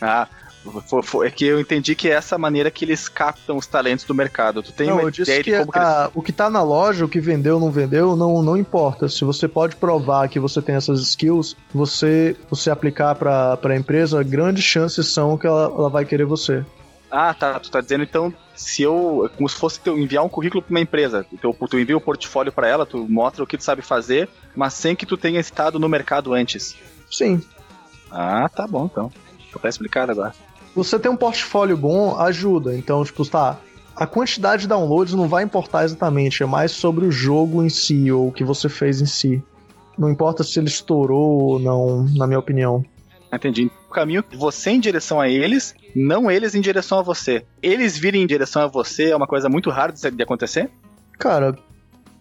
Ah, 0.00 0.28
é 1.24 1.30
que 1.30 1.44
eu 1.44 1.60
entendi 1.60 1.94
que 1.94 2.08
é 2.08 2.12
essa 2.12 2.36
maneira 2.36 2.70
que 2.70 2.84
eles 2.84 3.08
captam 3.08 3.56
os 3.56 3.66
talentos 3.66 4.04
do 4.04 4.14
mercado. 4.14 4.62
Tu 4.62 4.72
tem 4.72 4.88
não, 4.88 5.00
uma 5.00 5.08
ideia 5.08 5.42
de 5.42 5.50
como 5.58 5.72
que 5.72 5.78
a, 5.78 6.02
eles... 6.02 6.12
O 6.14 6.22
que 6.22 6.32
tá 6.32 6.50
na 6.50 6.62
loja, 6.62 7.04
o 7.04 7.08
que 7.08 7.20
vendeu 7.20 7.54
ou 7.54 7.60
não 7.60 7.70
vendeu, 7.70 8.16
não, 8.16 8.42
não 8.42 8.56
importa. 8.56 9.08
Se 9.08 9.24
você 9.24 9.46
pode 9.48 9.76
provar 9.76 10.28
que 10.28 10.40
você 10.40 10.60
tem 10.62 10.74
essas 10.74 11.00
skills, 11.00 11.56
você, 11.72 12.36
você 12.50 12.70
aplicar 12.70 13.14
pra, 13.14 13.56
pra 13.56 13.76
empresa, 13.76 14.22
grandes 14.22 14.64
chances 14.64 15.08
são 15.08 15.36
que 15.38 15.46
ela, 15.46 15.64
ela 15.64 15.88
vai 15.88 16.04
querer 16.04 16.24
você. 16.24 16.64
Ah, 17.10 17.32
tá. 17.32 17.58
Tu 17.60 17.70
tá 17.70 17.80
dizendo 17.80 18.02
então, 18.04 18.34
se 18.54 18.82
eu. 18.82 19.30
Como 19.36 19.48
se 19.48 19.56
fosse 19.56 19.80
teu, 19.80 19.98
enviar 19.98 20.24
um 20.24 20.28
currículo 20.28 20.62
pra 20.62 20.70
uma 20.70 20.80
empresa. 20.80 21.24
Tu, 21.40 21.52
tu 21.68 21.78
envia 21.78 21.96
um 21.96 22.00
portfólio 22.00 22.52
para 22.52 22.68
ela, 22.68 22.84
tu 22.84 23.06
mostra 23.08 23.42
o 23.42 23.46
que 23.46 23.56
tu 23.56 23.64
sabe 23.64 23.82
fazer, 23.82 24.28
mas 24.54 24.74
sem 24.74 24.96
que 24.96 25.06
tu 25.06 25.16
tenha 25.16 25.40
estado 25.40 25.78
no 25.78 25.88
mercado 25.88 26.32
antes. 26.34 26.76
Sim. 27.10 27.40
Ah, 28.10 28.48
tá 28.48 28.66
bom 28.66 28.86
então. 28.86 29.10
Tá 29.60 29.68
explicado 29.68 30.12
agora. 30.12 30.34
Você 30.76 30.98
ter 30.98 31.08
um 31.08 31.16
portfólio 31.16 31.74
bom 31.74 32.20
ajuda. 32.20 32.76
Então, 32.76 33.02
tipo, 33.02 33.26
tá. 33.26 33.58
A 33.96 34.06
quantidade 34.06 34.62
de 34.62 34.68
downloads 34.68 35.14
não 35.14 35.26
vai 35.26 35.42
importar 35.42 35.84
exatamente, 35.84 36.42
é 36.42 36.46
mais 36.46 36.70
sobre 36.70 37.06
o 37.06 37.10
jogo 37.10 37.64
em 37.64 37.70
si, 37.70 38.12
ou 38.12 38.28
o 38.28 38.32
que 38.32 38.44
você 38.44 38.68
fez 38.68 39.00
em 39.00 39.06
si. 39.06 39.42
Não 39.96 40.10
importa 40.10 40.44
se 40.44 40.58
ele 40.60 40.68
estourou 40.68 41.40
ou 41.40 41.58
não, 41.58 42.04
na 42.14 42.26
minha 42.26 42.38
opinião. 42.38 42.84
Entendi. 43.32 43.70
O 43.88 43.92
caminho 43.92 44.22
você 44.36 44.68
em 44.68 44.78
direção 44.78 45.18
a 45.18 45.30
eles, 45.30 45.74
não 45.94 46.30
eles 46.30 46.54
em 46.54 46.60
direção 46.60 46.98
a 46.98 47.02
você. 47.02 47.46
Eles 47.62 47.96
virem 47.96 48.22
em 48.22 48.26
direção 48.26 48.60
a 48.60 48.66
você 48.66 49.10
é 49.10 49.16
uma 49.16 49.26
coisa 49.26 49.48
muito 49.48 49.70
rara 49.70 49.94
de 49.94 50.22
acontecer? 50.22 50.70
Cara, 51.18 51.56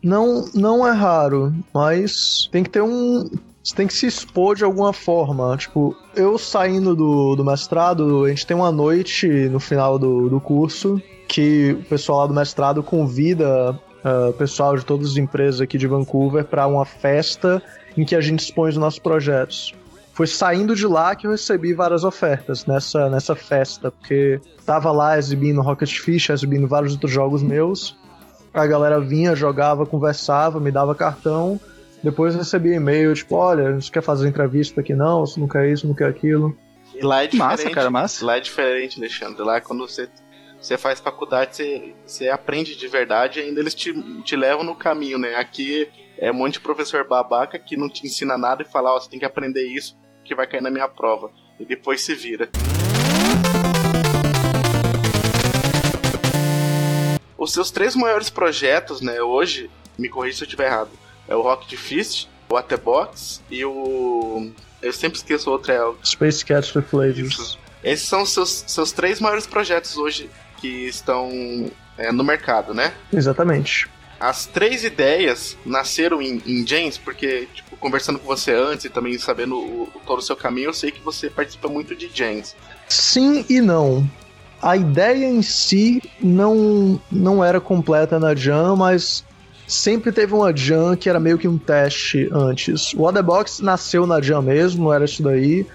não, 0.02 0.46
não 0.54 0.88
é 0.88 0.92
raro, 0.92 1.54
mas 1.74 2.48
tem 2.54 2.64
que 2.64 2.70
ter 2.70 2.82
um 2.82 3.30
você 3.66 3.76
tem 3.76 3.88
que 3.88 3.94
se 3.96 4.06
expor 4.06 4.56
de 4.56 4.64
alguma 4.64 4.94
forma. 4.94 5.58
Tipo, 5.58 5.98
eu 6.16 6.38
saindo 6.38 6.96
do, 6.96 7.36
do 7.36 7.44
mestrado, 7.44 8.26
a 8.26 8.30
gente 8.30 8.46
tem 8.46 8.56
uma 8.56 8.72
noite 8.72 9.28
no 9.50 9.60
final 9.60 9.98
do, 9.98 10.30
do 10.30 10.40
curso 10.40 11.02
que 11.28 11.76
o 11.80 11.84
pessoal 11.86 12.20
lá 12.20 12.28
do 12.28 12.34
mestrado 12.36 12.84
convida 12.84 13.72
uh, 13.72 14.30
o 14.30 14.34
pessoal 14.34 14.78
de 14.78 14.86
todas 14.86 15.12
as 15.12 15.18
empresas 15.18 15.60
aqui 15.60 15.80
de 15.80 15.88
Vancouver 15.88 16.46
para 16.46 16.68
uma 16.68 16.86
festa 16.86 17.62
em 17.98 18.06
que 18.06 18.16
a 18.16 18.22
gente 18.22 18.42
expõe 18.42 18.70
os 18.70 18.78
nossos 18.78 19.00
projetos. 19.00 19.74
Foi 20.14 20.28
saindo 20.28 20.76
de 20.76 20.86
lá 20.86 21.16
que 21.16 21.26
eu 21.26 21.32
recebi 21.32 21.74
várias 21.74 22.04
ofertas 22.04 22.68
nessa, 22.68 23.10
nessa 23.10 23.36
festa, 23.36 23.90
porque 23.90 24.40
tava 24.64 24.92
lá 24.92 25.18
exibindo 25.18 25.60
Rocket 25.62 25.98
Fish, 25.98 26.30
exibindo 26.30 26.68
vários 26.68 26.94
outros 26.94 27.12
jogos 27.12 27.42
meus. 27.42 27.98
A 28.54 28.66
galera 28.68 29.02
vinha, 29.02 29.36
jogava, 29.36 29.88
conversava, 29.88 30.60
me 30.60 30.72
dava 30.72 30.94
cartão 30.94 31.60
depois 32.06 32.36
eu 32.36 32.40
recebi 32.40 32.72
e-mail, 32.72 33.16
tipo, 33.16 33.36
olha, 33.36 33.74
você 33.74 33.92
quer 33.92 34.04
fazer 34.04 34.28
entrevista 34.28 34.80
aqui 34.80 34.94
não, 34.94 35.26
você 35.26 35.40
não 35.40 35.48
quer 35.48 35.68
isso, 35.68 35.88
não 35.88 35.96
quer 35.96 36.08
aquilo. 36.08 36.56
E 36.94 37.02
lá 37.04 37.24
é 37.24 37.28
diferente. 37.28 37.50
Massa, 37.50 37.70
cara, 37.72 37.90
massa. 37.90 38.24
Lá 38.24 38.38
é 38.38 38.40
diferente, 38.40 39.00
Alexandre. 39.00 39.42
Lá 39.42 39.56
é 39.56 39.60
quando 39.60 39.88
você, 39.88 40.08
você 40.62 40.78
faz 40.78 41.00
faculdade, 41.00 41.56
você, 41.56 41.96
você 42.06 42.30
aprende 42.30 42.76
de 42.76 42.88
verdade 42.88 43.40
e 43.40 43.44
ainda 43.44 43.60
eles 43.60 43.74
te, 43.74 43.92
te 44.22 44.36
levam 44.36 44.64
no 44.64 44.76
caminho, 44.76 45.18
né? 45.18 45.36
Aqui 45.36 45.90
é 46.20 46.32
um 46.32 46.36
monte 46.36 46.54
de 46.54 46.60
professor 46.60 47.08
babaca 47.08 47.58
que 47.58 47.76
não 47.76 47.90
te 47.90 48.06
ensina 48.06 48.38
nada 48.38 48.62
e 48.62 48.66
fala, 48.66 48.92
ó, 48.92 48.98
oh, 48.98 49.02
você 49.02 49.10
tem 49.10 49.18
que 49.18 49.26
aprender 49.26 49.66
isso 49.66 49.98
que 50.24 50.36
vai 50.36 50.46
cair 50.46 50.62
na 50.62 50.70
minha 50.70 50.88
prova. 50.88 51.32
E 51.60 51.66
depois 51.66 52.02
se 52.02 52.14
vira. 52.14 52.48
Os 57.36 57.52
seus 57.52 57.72
três 57.72 57.96
maiores 57.96 58.30
projetos, 58.30 59.02
né, 59.02 59.20
hoje, 59.24 59.72
me 59.98 60.08
corrija 60.08 60.38
se 60.38 60.44
eu 60.44 60.46
estiver 60.46 60.68
errado, 60.68 60.92
é 61.28 61.36
o 61.36 61.42
Rocket 61.42 61.78
Fist, 61.78 62.28
o 62.50 62.54
Waterbox 62.54 63.42
e 63.50 63.64
o... 63.66 64.52
Eu 64.82 64.94
sempre 64.94 65.18
esqueço 65.18 65.50
o 65.50 65.54
outro, 65.54 65.72
é 65.72 65.84
o... 65.84 65.96
Space 66.04 66.46
Cat 66.46 66.72
Flavors. 66.72 67.58
Esses 67.84 68.08
são 68.08 68.24
os 68.24 68.32
seus, 68.32 68.64
seus 68.68 68.92
três 68.92 69.20
maiores 69.20 69.46
projetos 69.46 69.98
hoje 69.98 70.30
que 70.60 70.88
estão 70.88 71.72
é, 71.98 72.12
no 72.12 72.24
mercado, 72.24 72.74
né? 72.74 72.94
Exatamente. 73.12 73.88
As 74.20 74.46
três 74.46 74.84
ideias 74.84 75.58
nasceram 75.66 76.22
em, 76.22 76.42
em 76.46 76.66
James, 76.66 76.98
porque, 76.98 77.48
tipo, 77.54 77.76
conversando 77.78 78.18
com 78.18 78.26
você 78.26 78.54
antes 78.54 78.86
e 78.86 78.90
também 78.90 79.18
sabendo 79.20 79.58
o, 79.58 79.92
todo 80.06 80.20
o 80.20 80.22
seu 80.22 80.36
caminho, 80.36 80.70
eu 80.70 80.74
sei 80.74 80.90
que 80.90 81.02
você 81.02 81.30
participa 81.30 81.68
muito 81.68 81.96
de 81.96 82.10
James. 82.14 82.56
Sim 82.88 83.46
e 83.50 83.60
não. 83.60 84.10
A 84.62 84.78
ideia 84.78 85.26
em 85.26 85.42
si 85.42 86.02
não, 86.20 87.00
não 87.12 87.44
era 87.44 87.60
completa 87.60 88.20
na 88.20 88.34
Jam, 88.34 88.76
mas 88.76 89.24
sempre 89.68 90.12
teve 90.12 90.34
uma 90.34 90.56
Jam 90.56 90.96
que 90.96 91.10
era 91.10 91.20
meio 91.20 91.38
que 91.38 91.48
um 91.48 91.58
teste 91.58 92.30
antes. 92.32 92.94
O 92.94 93.04
Otherbox 93.04 93.60
nasceu 93.60 94.06
na 94.06 94.22
Jam 94.22 94.42
mesmo, 94.42 94.92
era 94.92 95.06
isso 95.06 95.24
daí. 95.24 95.66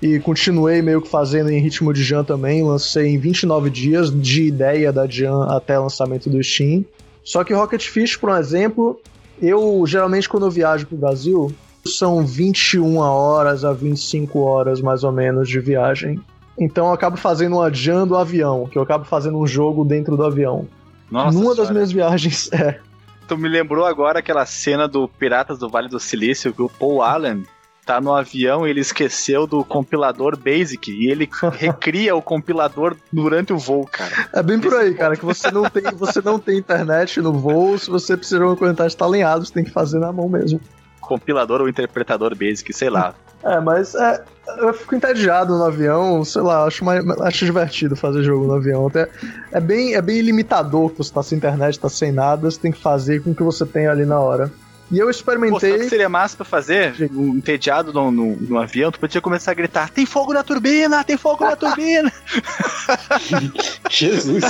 E 0.00 0.18
continuei 0.20 0.82
meio 0.82 1.00
que 1.00 1.08
fazendo 1.08 1.50
em 1.50 1.58
ritmo 1.58 1.92
de 1.92 2.04
Jam 2.04 2.22
também. 2.22 2.62
Lancei 2.62 3.06
em 3.06 3.18
29 3.18 3.70
dias 3.70 4.10
de 4.10 4.44
ideia 4.44 4.92
da 4.92 5.06
Jam 5.06 5.42
até 5.42 5.78
lançamento 5.78 6.28
do 6.28 6.42
Steam. 6.42 6.84
Só 7.24 7.42
que 7.42 7.54
Rocket 7.54 7.86
Fish, 7.88 8.16
por 8.16 8.30
um 8.30 8.36
exemplo, 8.36 9.00
eu 9.40 9.84
geralmente 9.86 10.28
quando 10.28 10.46
eu 10.46 10.50
viajo 10.50 10.86
pro 10.86 10.96
Brasil, 10.96 11.52
são 11.84 12.24
21 12.24 12.98
horas 12.98 13.64
a 13.64 13.72
25 13.72 14.38
horas 14.40 14.80
mais 14.80 15.02
ou 15.02 15.12
menos 15.12 15.48
de 15.48 15.58
viagem. 15.60 16.20
Então 16.58 16.86
eu 16.86 16.92
acabo 16.92 17.16
fazendo 17.16 17.56
uma 17.56 17.72
jam 17.72 18.06
do 18.06 18.16
avião, 18.16 18.66
que 18.66 18.78
eu 18.78 18.82
acabo 18.82 19.04
fazendo 19.04 19.38
um 19.38 19.46
jogo 19.46 19.84
dentro 19.84 20.16
do 20.16 20.24
avião. 20.24 20.66
Nossa 21.10 21.32
Numa 21.32 21.52
senhora. 21.52 21.56
das 21.56 21.70
minhas 21.70 21.92
viagens, 21.92 22.50
é. 22.52 22.80
Tu 23.28 23.36
me 23.36 23.48
lembrou 23.48 23.84
agora 23.84 24.20
aquela 24.20 24.46
cena 24.46 24.86
do 24.86 25.08
Piratas 25.08 25.58
do 25.58 25.68
Vale 25.68 25.88
do 25.88 25.98
Silício, 25.98 26.52
que 26.52 26.62
o 26.62 26.68
Paul 26.68 27.02
Allen 27.02 27.44
tá 27.86 28.00
no 28.00 28.12
avião 28.12 28.66
e 28.66 28.70
ele 28.70 28.80
esqueceu 28.80 29.46
do 29.46 29.64
compilador 29.64 30.36
Basic 30.36 30.90
e 30.90 31.08
ele 31.08 31.30
recria 31.54 32.16
o 32.16 32.20
compilador 32.20 32.96
durante 33.12 33.52
o 33.52 33.58
voo, 33.58 33.86
cara. 33.86 34.28
É 34.32 34.42
bem 34.42 34.58
por 34.58 34.74
aí, 34.74 34.92
cara, 34.94 35.16
que 35.16 35.24
você 35.24 35.50
não 35.52 35.70
tem, 35.70 35.84
você 35.94 36.20
não 36.20 36.38
tem 36.38 36.58
internet 36.58 37.20
no 37.20 37.32
voo, 37.32 37.78
se 37.78 37.88
você 37.88 38.16
precisa 38.16 38.40
de 38.40 38.44
uma 38.44 38.56
quantidade 38.56 38.92
estar 38.92 39.06
alinhado, 39.06 39.46
você 39.46 39.52
tem 39.52 39.64
que 39.64 39.70
fazer 39.70 40.00
na 40.00 40.12
mão 40.12 40.28
mesmo. 40.28 40.60
Compilador 41.00 41.60
ou 41.60 41.68
interpretador 41.68 42.34
Basic, 42.34 42.72
sei 42.72 42.90
lá. 42.90 43.14
É, 43.46 43.60
mas 43.60 43.94
é, 43.94 44.24
eu 44.58 44.74
fico 44.74 44.96
entediado 44.96 45.56
no 45.56 45.64
avião, 45.64 46.24
sei 46.24 46.42
lá, 46.42 46.64
acho, 46.64 46.84
mais, 46.84 47.08
acho 47.20 47.44
divertido 47.44 47.94
fazer 47.94 48.24
jogo 48.24 48.44
no 48.44 48.54
avião. 48.54 48.88
Até, 48.88 49.08
é, 49.52 49.60
bem, 49.60 49.94
é 49.94 50.02
bem 50.02 50.20
limitador 50.20 50.90
que 50.90 50.98
você 50.98 51.12
tá 51.12 51.22
sem 51.22 51.38
internet, 51.38 51.78
tá 51.78 51.88
sem 51.88 52.10
nada, 52.10 52.50
você 52.50 52.58
tem 52.58 52.72
que 52.72 52.80
fazer 52.80 53.22
com 53.22 53.30
o 53.30 53.34
que 53.34 53.44
você 53.44 53.64
tem 53.64 53.86
ali 53.86 54.04
na 54.04 54.18
hora. 54.18 54.50
E 54.90 54.98
eu 54.98 55.08
experimentei. 55.08 55.72
Pô, 55.72 55.78
que 55.78 55.88
seria 55.88 56.08
massa 56.08 56.36
pra 56.36 56.44
fazer? 56.44 56.94
Um 57.12 57.36
entediado 57.36 57.92
no, 57.92 58.10
no, 58.10 58.36
no, 58.36 58.58
avião, 58.58 58.90
tu 58.90 59.00
podia 59.00 59.20
começar 59.20 59.52
a 59.52 59.54
gritar: 59.54 59.90
tem 59.90 60.06
fogo 60.06 60.32
na 60.32 60.42
turbina! 60.42 61.02
Tem 61.04 61.16
fogo 61.16 61.44
na 61.44 61.56
turbina! 61.56 62.12
Jesus! 63.90 64.44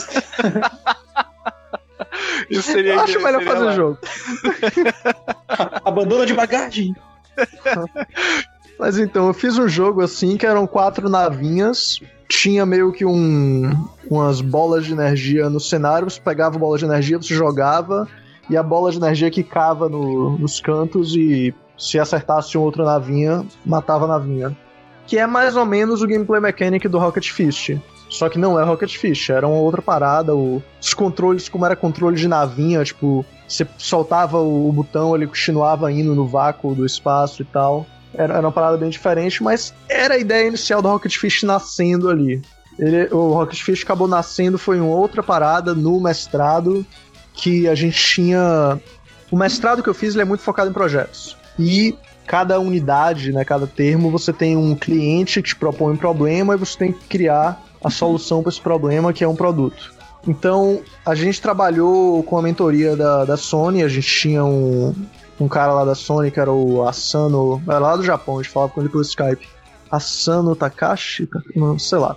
Isso 2.50 2.62
seria 2.62 2.94
Eu 2.94 3.00
acho 3.00 3.22
melhor 3.22 3.42
fazer 3.42 3.64
o 3.64 3.72
jogo. 3.72 3.98
Abandona 5.84 6.26
de 6.26 6.34
bagagem! 6.34 6.94
Mas 8.78 8.98
então, 8.98 9.26
eu 9.26 9.34
fiz 9.34 9.58
um 9.58 9.68
jogo 9.68 10.02
assim 10.02 10.36
que 10.36 10.46
eram 10.46 10.66
quatro 10.66 11.08
navinhas. 11.08 12.00
Tinha 12.28 12.66
meio 12.66 12.92
que 12.92 13.04
um, 13.04 13.70
umas 14.10 14.40
bolas 14.40 14.84
de 14.84 14.92
energia 14.92 15.48
no 15.48 15.60
cenário. 15.60 16.10
Você 16.10 16.20
pegava 16.20 16.58
bola 16.58 16.76
de 16.76 16.84
energia, 16.84 17.16
você 17.16 17.34
jogava 17.34 18.06
e 18.48 18.56
a 18.56 18.62
bola 18.62 18.90
de 18.90 18.98
energia 18.98 19.30
quicava 19.30 19.88
no, 19.88 20.38
nos 20.38 20.60
cantos 20.60 21.14
e 21.14 21.54
se 21.76 21.98
acertasse 21.98 22.56
um 22.56 22.62
outro 22.62 22.84
navinha, 22.84 23.44
matava 23.64 24.04
a 24.04 24.08
navinha. 24.08 24.56
Que 25.06 25.18
é 25.18 25.26
mais 25.26 25.56
ou 25.56 25.64
menos 25.64 26.02
o 26.02 26.06
gameplay 26.06 26.40
mechanic 26.40 26.88
do 26.88 26.98
Rocket 26.98 27.30
Fist. 27.30 27.76
Só 28.08 28.28
que 28.28 28.38
não 28.38 28.58
é 28.58 28.64
Rocket 28.64 28.96
Fist, 28.96 29.30
era 29.30 29.46
uma 29.46 29.58
outra 29.58 29.82
parada. 29.82 30.34
Os 30.34 30.94
controles, 30.94 31.48
como 31.48 31.66
era 31.66 31.76
controle 31.76 32.16
de 32.16 32.28
navinha, 32.28 32.82
tipo, 32.84 33.24
você 33.48 33.66
soltava 33.78 34.38
o 34.38 34.70
botão, 34.72 35.14
ele 35.14 35.26
continuava 35.26 35.90
indo 35.90 36.14
no 36.14 36.26
vácuo 36.26 36.74
do 36.74 36.86
espaço 36.86 37.42
e 37.42 37.44
tal. 37.44 37.86
Era, 38.16 38.34
era, 38.34 38.46
uma 38.46 38.52
parada 38.52 38.76
bem 38.76 38.88
diferente, 38.88 39.42
mas 39.42 39.74
era 39.88 40.14
a 40.14 40.18
ideia 40.18 40.48
inicial 40.48 40.80
do 40.80 40.88
Rocket 40.88 41.16
Fist 41.16 41.42
nascendo 41.44 42.08
ali. 42.08 42.40
Ele, 42.78 43.08
o 43.12 43.32
Rocket 43.32 43.60
Fist 43.62 43.84
acabou 43.84 44.08
nascendo, 44.08 44.58
foi 44.58 44.80
uma 44.80 44.94
outra 44.94 45.22
parada 45.22 45.74
no 45.74 46.00
mestrado, 46.00 46.84
que 47.32 47.68
a 47.68 47.74
gente 47.74 47.98
tinha. 47.98 48.80
O 49.30 49.36
mestrado 49.36 49.82
que 49.82 49.88
eu 49.88 49.94
fiz 49.94 50.14
ele 50.14 50.22
é 50.22 50.24
muito 50.24 50.42
focado 50.42 50.70
em 50.70 50.72
projetos. 50.72 51.36
E 51.58 51.96
cada 52.26 52.58
unidade, 52.58 53.32
né, 53.32 53.44
cada 53.44 53.66
termo, 53.66 54.10
você 54.10 54.32
tem 54.32 54.56
um 54.56 54.74
cliente 54.74 55.40
que 55.40 55.50
te 55.50 55.56
propõe 55.56 55.94
um 55.94 55.96
problema 55.96 56.54
e 56.54 56.58
você 56.58 56.76
tem 56.76 56.92
que 56.92 57.06
criar 57.06 57.62
a 57.82 57.90
solução 57.90 58.42
para 58.42 58.50
esse 58.50 58.60
problema, 58.60 59.12
que 59.12 59.22
é 59.22 59.28
um 59.28 59.36
produto. 59.36 59.94
Então, 60.26 60.80
a 61.04 61.14
gente 61.14 61.40
trabalhou 61.40 62.22
com 62.24 62.36
a 62.36 62.42
mentoria 62.42 62.96
da, 62.96 63.24
da 63.24 63.36
Sony, 63.36 63.82
a 63.82 63.88
gente 63.88 64.08
tinha 64.08 64.44
um, 64.44 64.92
um 65.38 65.48
cara 65.48 65.72
lá 65.72 65.84
da 65.84 65.94
Sony, 65.94 66.30
que 66.30 66.40
era 66.40 66.52
o 66.52 66.86
Asano, 66.86 67.62
era 67.66 67.78
lá 67.78 67.96
do 67.96 68.02
Japão, 68.02 68.38
a 68.38 68.42
gente 68.42 68.52
falava 68.52 68.72
com 68.72 68.80
ele 68.80 68.88
pelo 68.88 69.02
Skype. 69.02 69.46
Asano 69.90 70.56
Takashi? 70.56 71.28
Não, 71.54 71.78
sei 71.78 71.98
lá. 71.98 72.16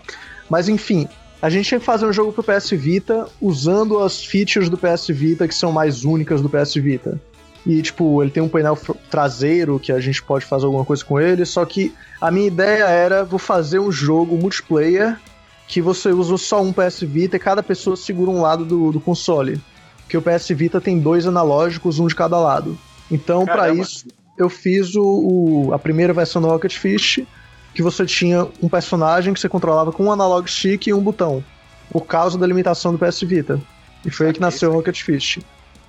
Mas 0.49 0.67
enfim, 0.67 1.07
a 1.41 1.49
gente 1.49 1.67
tinha 1.67 1.79
que 1.79 1.85
fazer 1.85 2.05
um 2.05 2.13
jogo 2.13 2.33
pro 2.33 2.43
PS 2.43 2.71
Vita 2.71 3.27
usando 3.41 3.99
as 3.99 4.23
features 4.23 4.69
do 4.69 4.77
PS 4.77 5.07
Vita 5.09 5.47
que 5.47 5.53
são 5.53 5.71
mais 5.71 6.03
únicas 6.03 6.41
do 6.41 6.49
PS 6.49 6.75
Vita. 6.75 7.19
E, 7.65 7.81
tipo, 7.81 8.23
ele 8.23 8.31
tem 8.31 8.41
um 8.41 8.49
painel 8.49 8.77
traseiro 9.11 9.79
que 9.79 9.91
a 9.91 9.99
gente 9.99 10.23
pode 10.23 10.45
fazer 10.45 10.65
alguma 10.65 10.85
coisa 10.85 11.03
com 11.03 11.19
ele, 11.19 11.45
só 11.45 11.63
que 11.65 11.93
a 12.19 12.31
minha 12.31 12.47
ideia 12.47 12.85
era, 12.85 13.23
vou 13.23 13.37
fazer 13.37 13.79
um 13.79 13.91
jogo 13.91 14.37
multiplayer 14.37 15.19
que 15.67 15.81
você 15.81 16.09
usa 16.09 16.35
só 16.37 16.61
um 16.63 16.73
PS 16.73 17.01
Vita 17.01 17.35
e 17.35 17.39
cada 17.39 17.61
pessoa 17.61 17.95
segura 17.95 18.31
um 18.31 18.41
lado 18.41 18.65
do, 18.65 18.91
do 18.91 18.99
console. 18.99 19.61
Que 20.07 20.17
o 20.17 20.21
PS 20.21 20.49
Vita 20.49 20.81
tem 20.81 20.99
dois 20.99 21.27
analógicos, 21.27 21.99
um 21.99 22.07
de 22.07 22.15
cada 22.15 22.39
lado. 22.39 22.77
Então, 23.11 23.45
para 23.45 23.73
isso, 23.73 24.05
eu 24.37 24.49
fiz 24.49 24.95
o, 24.95 25.03
o, 25.03 25.73
a 25.73 25.79
primeira 25.79 26.13
versão 26.13 26.41
do 26.41 26.47
Rocket 26.47 26.77
Fish, 26.77 27.21
que 27.73 27.81
você 27.81 28.05
tinha 28.05 28.47
um 28.61 28.69
personagem 28.69 29.33
que 29.33 29.39
você 29.39 29.49
controlava 29.49 29.91
com 29.91 30.05
um 30.05 30.11
analog 30.11 30.49
stick 30.49 30.87
e 30.87 30.93
um 30.93 31.01
botão, 31.01 31.43
por 31.91 32.05
causa 32.05 32.37
da 32.37 32.47
limitação 32.47 32.93
do 32.93 32.99
PS 32.99 33.21
Vita. 33.21 33.59
E 34.05 34.09
foi 34.09 34.27
aí 34.27 34.33
que 34.33 34.39
nasceu 34.39 34.69
o 34.71 34.73
Rocket 34.73 35.01
Fish. 35.01 35.39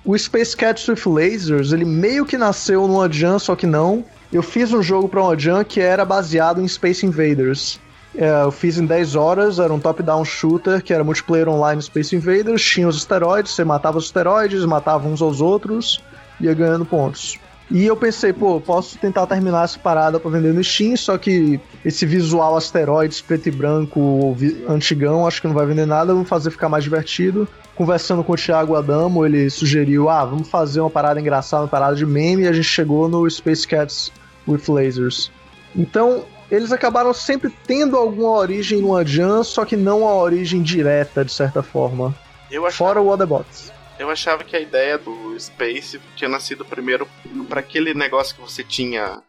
O 0.03 0.17
Space 0.17 0.57
Cats 0.57 0.87
with 0.87 1.01
Lasers, 1.05 1.71
ele 1.71 1.85
meio 1.85 2.25
que 2.25 2.37
nasceu 2.37 2.87
no 2.87 3.11
Jam, 3.11 3.37
só 3.37 3.55
que 3.55 3.67
não. 3.67 4.03
Eu 4.33 4.41
fiz 4.41 4.73
um 4.73 4.81
jogo 4.81 5.07
para 5.07 5.37
Jam 5.37 5.63
que 5.63 5.79
era 5.79 6.03
baseado 6.03 6.61
em 6.61 6.67
Space 6.67 7.05
Invaders. 7.05 7.79
É, 8.15 8.43
eu 8.43 8.51
fiz 8.51 8.77
em 8.77 8.85
10 8.85 9.15
horas, 9.15 9.59
era 9.59 9.71
um 9.71 9.79
top-down 9.79 10.25
shooter 10.25 10.83
que 10.83 10.93
era 10.93 11.03
multiplayer 11.03 11.47
online 11.47 11.81
Space 11.81 12.13
Invaders, 12.13 12.61
tinha 12.61 12.87
os 12.87 12.97
esteroides, 12.97 13.53
você 13.53 13.63
matava 13.63 13.97
os 13.97 14.05
esteroides, 14.05 14.65
matava 14.65 15.07
uns 15.07 15.21
aos 15.21 15.39
outros, 15.39 16.03
ia 16.45 16.53
ganhando 16.53 16.85
pontos. 16.85 17.39
E 17.69 17.85
eu 17.85 17.95
pensei, 17.95 18.33
pô, 18.33 18.59
posso 18.59 18.97
tentar 18.97 19.25
terminar 19.25 19.63
essa 19.63 19.79
parada 19.79 20.19
pra 20.19 20.29
vender 20.29 20.53
no 20.53 20.61
Steam, 20.61 20.97
só 20.97 21.17
que 21.17 21.57
esse 21.85 22.05
visual 22.05 22.57
asteroides 22.57 23.21
preto 23.21 23.47
e 23.47 23.51
branco 23.51 24.35
antigão, 24.67 25.25
acho 25.25 25.39
que 25.39 25.47
não 25.47 25.55
vai 25.55 25.65
vender 25.65 25.85
nada, 25.85 26.13
vamos 26.13 26.27
fazer 26.27 26.51
ficar 26.51 26.67
mais 26.67 26.83
divertido. 26.83 27.47
Conversando 27.73 28.25
com 28.25 28.33
o 28.33 28.35
Thiago 28.35 28.75
Adamo, 28.75 29.25
ele 29.25 29.49
sugeriu, 29.49 30.09
ah, 30.09 30.25
vamos 30.25 30.49
fazer 30.49 30.81
uma 30.81 30.89
parada 30.89 31.21
engraçada, 31.21 31.63
uma 31.63 31.69
parada 31.69 31.95
de 31.95 32.05
meme, 32.05 32.43
e 32.43 32.47
a 32.47 32.51
gente 32.51 32.67
chegou 32.67 33.07
no 33.07 33.29
Space 33.29 33.65
Cats 33.65 34.11
with 34.45 34.63
Lasers. 34.67 35.31
Então, 35.73 36.25
eles 36.51 36.73
acabaram 36.73 37.13
sempre 37.13 37.49
tendo 37.65 37.95
alguma 37.95 38.31
origem 38.31 38.81
no 38.81 38.97
Adjan, 38.97 39.43
só 39.43 39.63
que 39.63 39.77
não 39.77 40.05
a 40.05 40.13
origem 40.13 40.61
direta, 40.61 41.23
de 41.23 41.31
certa 41.31 41.63
forma. 41.63 42.13
Achava, 42.49 42.71
Fora 42.71 43.01
o 43.01 43.07
Otherbots. 43.07 43.71
Eu 43.97 44.09
achava 44.09 44.43
que 44.43 44.57
a 44.57 44.59
ideia 44.59 44.97
do 44.97 45.30
Space 45.41 45.99
tinha 46.15 46.29
nascido 46.29 46.63
primeiro 46.63 47.07
para 47.49 47.59
aquele 47.59 47.93
negócio 47.93 48.35
que 48.35 48.41
você 48.41 48.63
tinha, 48.63 49.21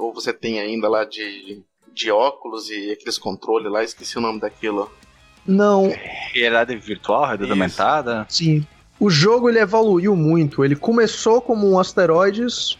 ou 0.00 0.12
você 0.12 0.32
tem 0.32 0.60
ainda 0.60 0.88
lá 0.88 1.04
de, 1.04 1.62
de 1.92 2.10
óculos 2.10 2.70
e 2.70 2.92
aqueles 2.92 3.18
controles 3.18 3.70
lá, 3.70 3.82
esqueci 3.82 4.18
o 4.18 4.20
nome 4.20 4.40
daquilo. 4.40 4.90
Não. 5.46 5.92
Realidade 6.32 6.76
virtual, 6.76 7.24
realidade 7.24 7.50
aumentada? 7.50 8.26
Sim. 8.28 8.66
O 8.98 9.10
jogo 9.10 9.48
ele 9.48 9.58
evoluiu 9.58 10.16
muito. 10.16 10.64
Ele 10.64 10.74
começou 10.74 11.40
como 11.40 11.70
um 11.70 11.78
asteroides 11.78 12.76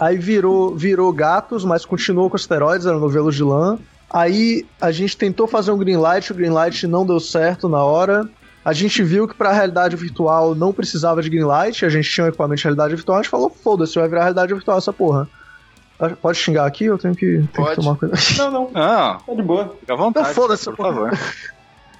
Aí 0.00 0.16
virou, 0.16 0.74
virou 0.74 1.12
gatos, 1.12 1.62
mas 1.62 1.84
continuou 1.84 2.30
com 2.30 2.36
asteroides, 2.36 2.86
era 2.86 2.98
novelo 2.98 3.30
de 3.30 3.44
lã. 3.44 3.78
Aí 4.08 4.66
a 4.80 4.90
gente 4.90 5.14
tentou 5.14 5.46
fazer 5.46 5.70
um 5.72 5.76
Greenlight, 5.76 6.32
o 6.32 6.34
Greenlight 6.34 6.86
não 6.86 7.04
deu 7.04 7.20
certo 7.20 7.68
na 7.68 7.84
hora. 7.84 8.26
A 8.64 8.72
gente 8.72 9.02
viu 9.02 9.26
que 9.26 9.34
para 9.34 9.52
realidade 9.52 9.96
virtual 9.96 10.54
não 10.54 10.72
precisava 10.72 11.22
de 11.22 11.30
greenlight, 11.30 11.84
a 11.84 11.88
gente 11.88 12.10
tinha 12.10 12.24
um 12.26 12.28
equipamento 12.28 12.58
de 12.58 12.64
realidade 12.64 12.94
virtual, 12.94 13.18
a 13.18 13.22
gente 13.22 13.30
falou, 13.30 13.50
foda-se, 13.50 13.98
vai 13.98 14.08
virar 14.08 14.20
realidade 14.22 14.52
virtual 14.52 14.78
essa 14.78 14.92
porra. 14.92 15.28
Pode 16.22 16.38
xingar 16.38 16.66
aqui? 16.66 16.86
Eu 16.86 16.96
tenho 16.96 17.14
que, 17.14 17.46
tenho 17.52 17.68
que 17.68 17.74
tomar 17.76 17.96
coisa. 17.96 18.14
Não, 18.38 18.50
não. 18.50 18.70
Não. 18.70 19.18
Tá 19.18 19.34
de 19.34 19.42
boa. 19.42 19.76
Fica 19.80 19.92
à 19.92 19.96
vontade. 19.96 20.34
Foda-se, 20.34 20.64
por 20.64 20.76
favor. 20.76 21.10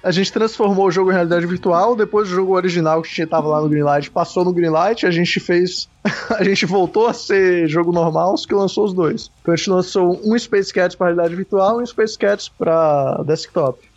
A 0.03 0.09
gente 0.09 0.33
transformou 0.33 0.87
o 0.87 0.91
jogo 0.91 1.11
em 1.11 1.13
realidade 1.13 1.45
virtual, 1.45 1.95
depois 1.95 2.27
o 2.27 2.31
jogo 2.33 2.55
original 2.55 3.03
que 3.03 3.25
tava 3.27 3.47
lá 3.47 3.61
no 3.61 3.69
Greenlight 3.69 4.09
passou 4.09 4.43
no 4.43 4.51
Greenlight, 4.51 5.05
a 5.05 5.11
gente 5.11 5.39
fez. 5.39 5.87
a 6.35 6.43
gente 6.43 6.65
voltou 6.65 7.05
a 7.05 7.13
ser 7.13 7.67
jogo 7.67 7.91
normal, 7.91 8.33
que 8.47 8.55
lançou 8.55 8.85
os 8.85 8.93
dois. 8.93 9.29
Então 9.41 9.53
a 9.53 9.57
gente 9.57 9.69
lançou 9.69 10.19
um 10.23 10.37
Space 10.39 10.73
Cats 10.73 10.95
pra 10.95 11.07
realidade 11.07 11.35
virtual 11.35 11.79
e 11.79 11.83
um 11.83 11.85
Space 11.85 12.17
Cats 12.17 12.49
pra 12.49 13.21
desktop. 13.27 13.90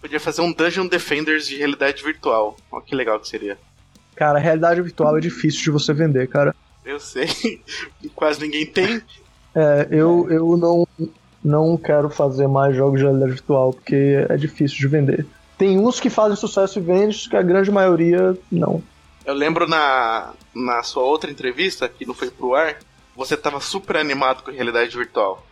Podia 0.00 0.18
fazer 0.18 0.40
um 0.40 0.52
Dungeon 0.52 0.86
Defenders 0.86 1.46
de 1.46 1.56
realidade 1.56 2.02
virtual. 2.02 2.56
Olha 2.70 2.82
que 2.82 2.94
legal 2.94 3.20
que 3.20 3.28
seria. 3.28 3.58
Cara, 4.16 4.38
realidade 4.38 4.80
virtual 4.80 5.16
é 5.16 5.20
difícil 5.20 5.62
de 5.62 5.70
você 5.70 5.92
vender, 5.92 6.28
cara. 6.28 6.54
Eu 6.84 6.98
sei. 6.98 7.28
Quase 8.14 8.40
ninguém 8.40 8.66
tem. 8.66 9.02
É, 9.54 9.88
eu, 9.90 10.26
eu 10.30 10.56
não, 10.56 10.88
não 11.44 11.76
quero 11.76 12.08
fazer 12.08 12.46
mais 12.46 12.74
jogos 12.74 12.98
de 12.98 13.04
realidade 13.04 13.32
virtual, 13.32 13.72
porque 13.72 14.26
é 14.28 14.36
difícil 14.36 14.78
de 14.78 14.88
vender. 14.88 15.26
Tem 15.58 15.78
uns 15.78 16.00
que 16.00 16.08
fazem 16.08 16.36
sucesso 16.36 16.78
e 16.78 16.82
vendem, 16.82 17.10
que 17.10 17.36
a 17.36 17.42
grande 17.42 17.70
maioria 17.70 18.36
não. 18.50 18.82
Eu 19.26 19.34
lembro 19.34 19.68
na, 19.68 20.32
na 20.54 20.82
sua 20.82 21.02
outra 21.02 21.30
entrevista, 21.30 21.88
que 21.88 22.06
não 22.06 22.14
foi 22.14 22.30
pro 22.30 22.54
ar, 22.54 22.76
você 23.14 23.36
tava 23.36 23.60
super 23.60 23.96
animado 23.96 24.42
com 24.42 24.50
realidade 24.50 24.96
virtual. 24.96 25.46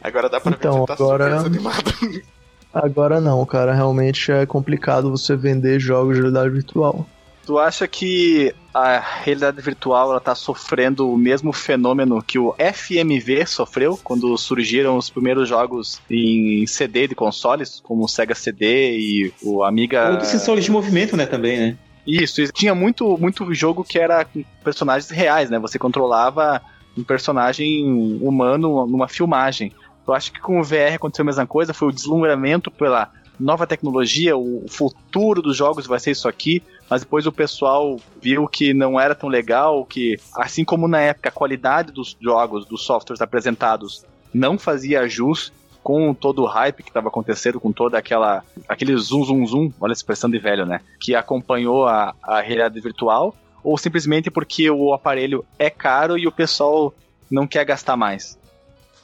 Agora 0.00 0.28
dá 0.28 0.40
pra 0.40 0.52
então, 0.52 0.72
ver 0.72 0.78
que 0.78 0.80
você 0.80 0.86
tá 0.86 1.04
agora... 1.04 1.38
super 1.38 1.50
desanimado. 1.50 2.22
Agora 2.72 3.20
não, 3.20 3.44
cara. 3.46 3.74
Realmente 3.74 4.30
é 4.30 4.46
complicado 4.46 5.10
você 5.10 5.36
vender 5.36 5.80
jogos 5.80 6.14
de 6.14 6.20
realidade 6.20 6.50
virtual. 6.50 7.06
Tu 7.48 7.58
acha 7.58 7.88
que 7.88 8.54
a 8.74 8.98
realidade 8.98 9.58
virtual 9.62 10.10
ela 10.10 10.20
tá 10.20 10.34
sofrendo 10.34 11.10
o 11.10 11.16
mesmo 11.16 11.50
fenômeno 11.50 12.22
que 12.22 12.38
o 12.38 12.54
FMV 12.58 13.46
sofreu 13.46 13.98
quando 14.04 14.36
surgiram 14.36 14.98
os 14.98 15.08
primeiros 15.08 15.48
jogos 15.48 15.98
em 16.10 16.66
CD 16.66 17.08
de 17.08 17.14
consoles, 17.14 17.80
como 17.82 18.04
o 18.04 18.08
Sega 18.08 18.34
CD 18.34 18.98
e 18.98 19.32
o 19.42 19.64
Amiga. 19.64 20.10
Ou 20.10 20.16
de 20.18 20.26
sensores 20.26 20.62
de 20.62 20.70
movimento, 20.70 21.16
né, 21.16 21.24
também, 21.24 21.58
né? 21.58 21.76
Isso, 22.06 22.42
e 22.42 22.52
tinha 22.52 22.74
muito, 22.74 23.16
muito 23.16 23.52
jogo 23.54 23.82
que 23.82 23.98
era 23.98 24.26
com 24.26 24.44
personagens 24.62 25.10
reais, 25.10 25.48
né? 25.48 25.58
Você 25.58 25.78
controlava 25.78 26.60
um 26.98 27.02
personagem 27.02 28.18
humano 28.20 28.86
numa 28.86 29.08
filmagem. 29.08 29.72
Eu 30.08 30.14
acho 30.14 30.32
que 30.32 30.40
com 30.40 30.58
o 30.58 30.64
VR 30.64 30.94
aconteceu 30.94 31.22
a 31.22 31.26
mesma 31.26 31.46
coisa, 31.46 31.74
foi 31.74 31.88
o 31.88 31.92
deslumbramento 31.92 32.70
pela 32.70 33.10
nova 33.38 33.66
tecnologia, 33.66 34.36
o 34.36 34.64
futuro 34.68 35.40
dos 35.40 35.56
jogos 35.56 35.86
vai 35.86 36.00
ser 36.00 36.10
isso 36.10 36.28
aqui, 36.28 36.62
mas 36.90 37.02
depois 37.02 37.26
o 37.26 37.32
pessoal 37.32 37.98
viu 38.20 38.48
que 38.48 38.74
não 38.74 38.98
era 38.98 39.14
tão 39.14 39.28
legal, 39.28 39.84
que 39.84 40.18
assim 40.34 40.64
como 40.64 40.88
na 40.88 41.00
época 41.00 41.28
a 41.28 41.32
qualidade 41.32 41.92
dos 41.92 42.16
jogos, 42.20 42.66
dos 42.66 42.82
softwares 42.82 43.20
apresentados 43.20 44.04
não 44.34 44.58
fazia 44.58 45.08
jus 45.08 45.52
com 45.82 46.12
todo 46.12 46.42
o 46.42 46.46
hype 46.46 46.82
que 46.82 46.90
estava 46.90 47.08
acontecendo, 47.08 47.60
com 47.60 47.70
toda 47.70 47.96
aquela 47.96 48.42
aquele 48.68 48.96
zoom 48.96 49.24
zoom 49.24 49.46
zoom, 49.46 49.72
olha 49.80 49.92
a 49.92 49.94
expressão 49.94 50.28
de 50.28 50.38
velho, 50.38 50.66
né, 50.66 50.80
que 50.98 51.14
acompanhou 51.14 51.86
a, 51.86 52.14
a 52.22 52.40
realidade 52.40 52.80
virtual, 52.80 53.34
ou 53.62 53.78
simplesmente 53.78 54.30
porque 54.30 54.70
o 54.70 54.92
aparelho 54.92 55.44
é 55.58 55.70
caro 55.70 56.18
e 56.18 56.26
o 56.26 56.32
pessoal 56.32 56.94
não 57.30 57.46
quer 57.46 57.64
gastar 57.64 57.96
mais. 57.96 58.37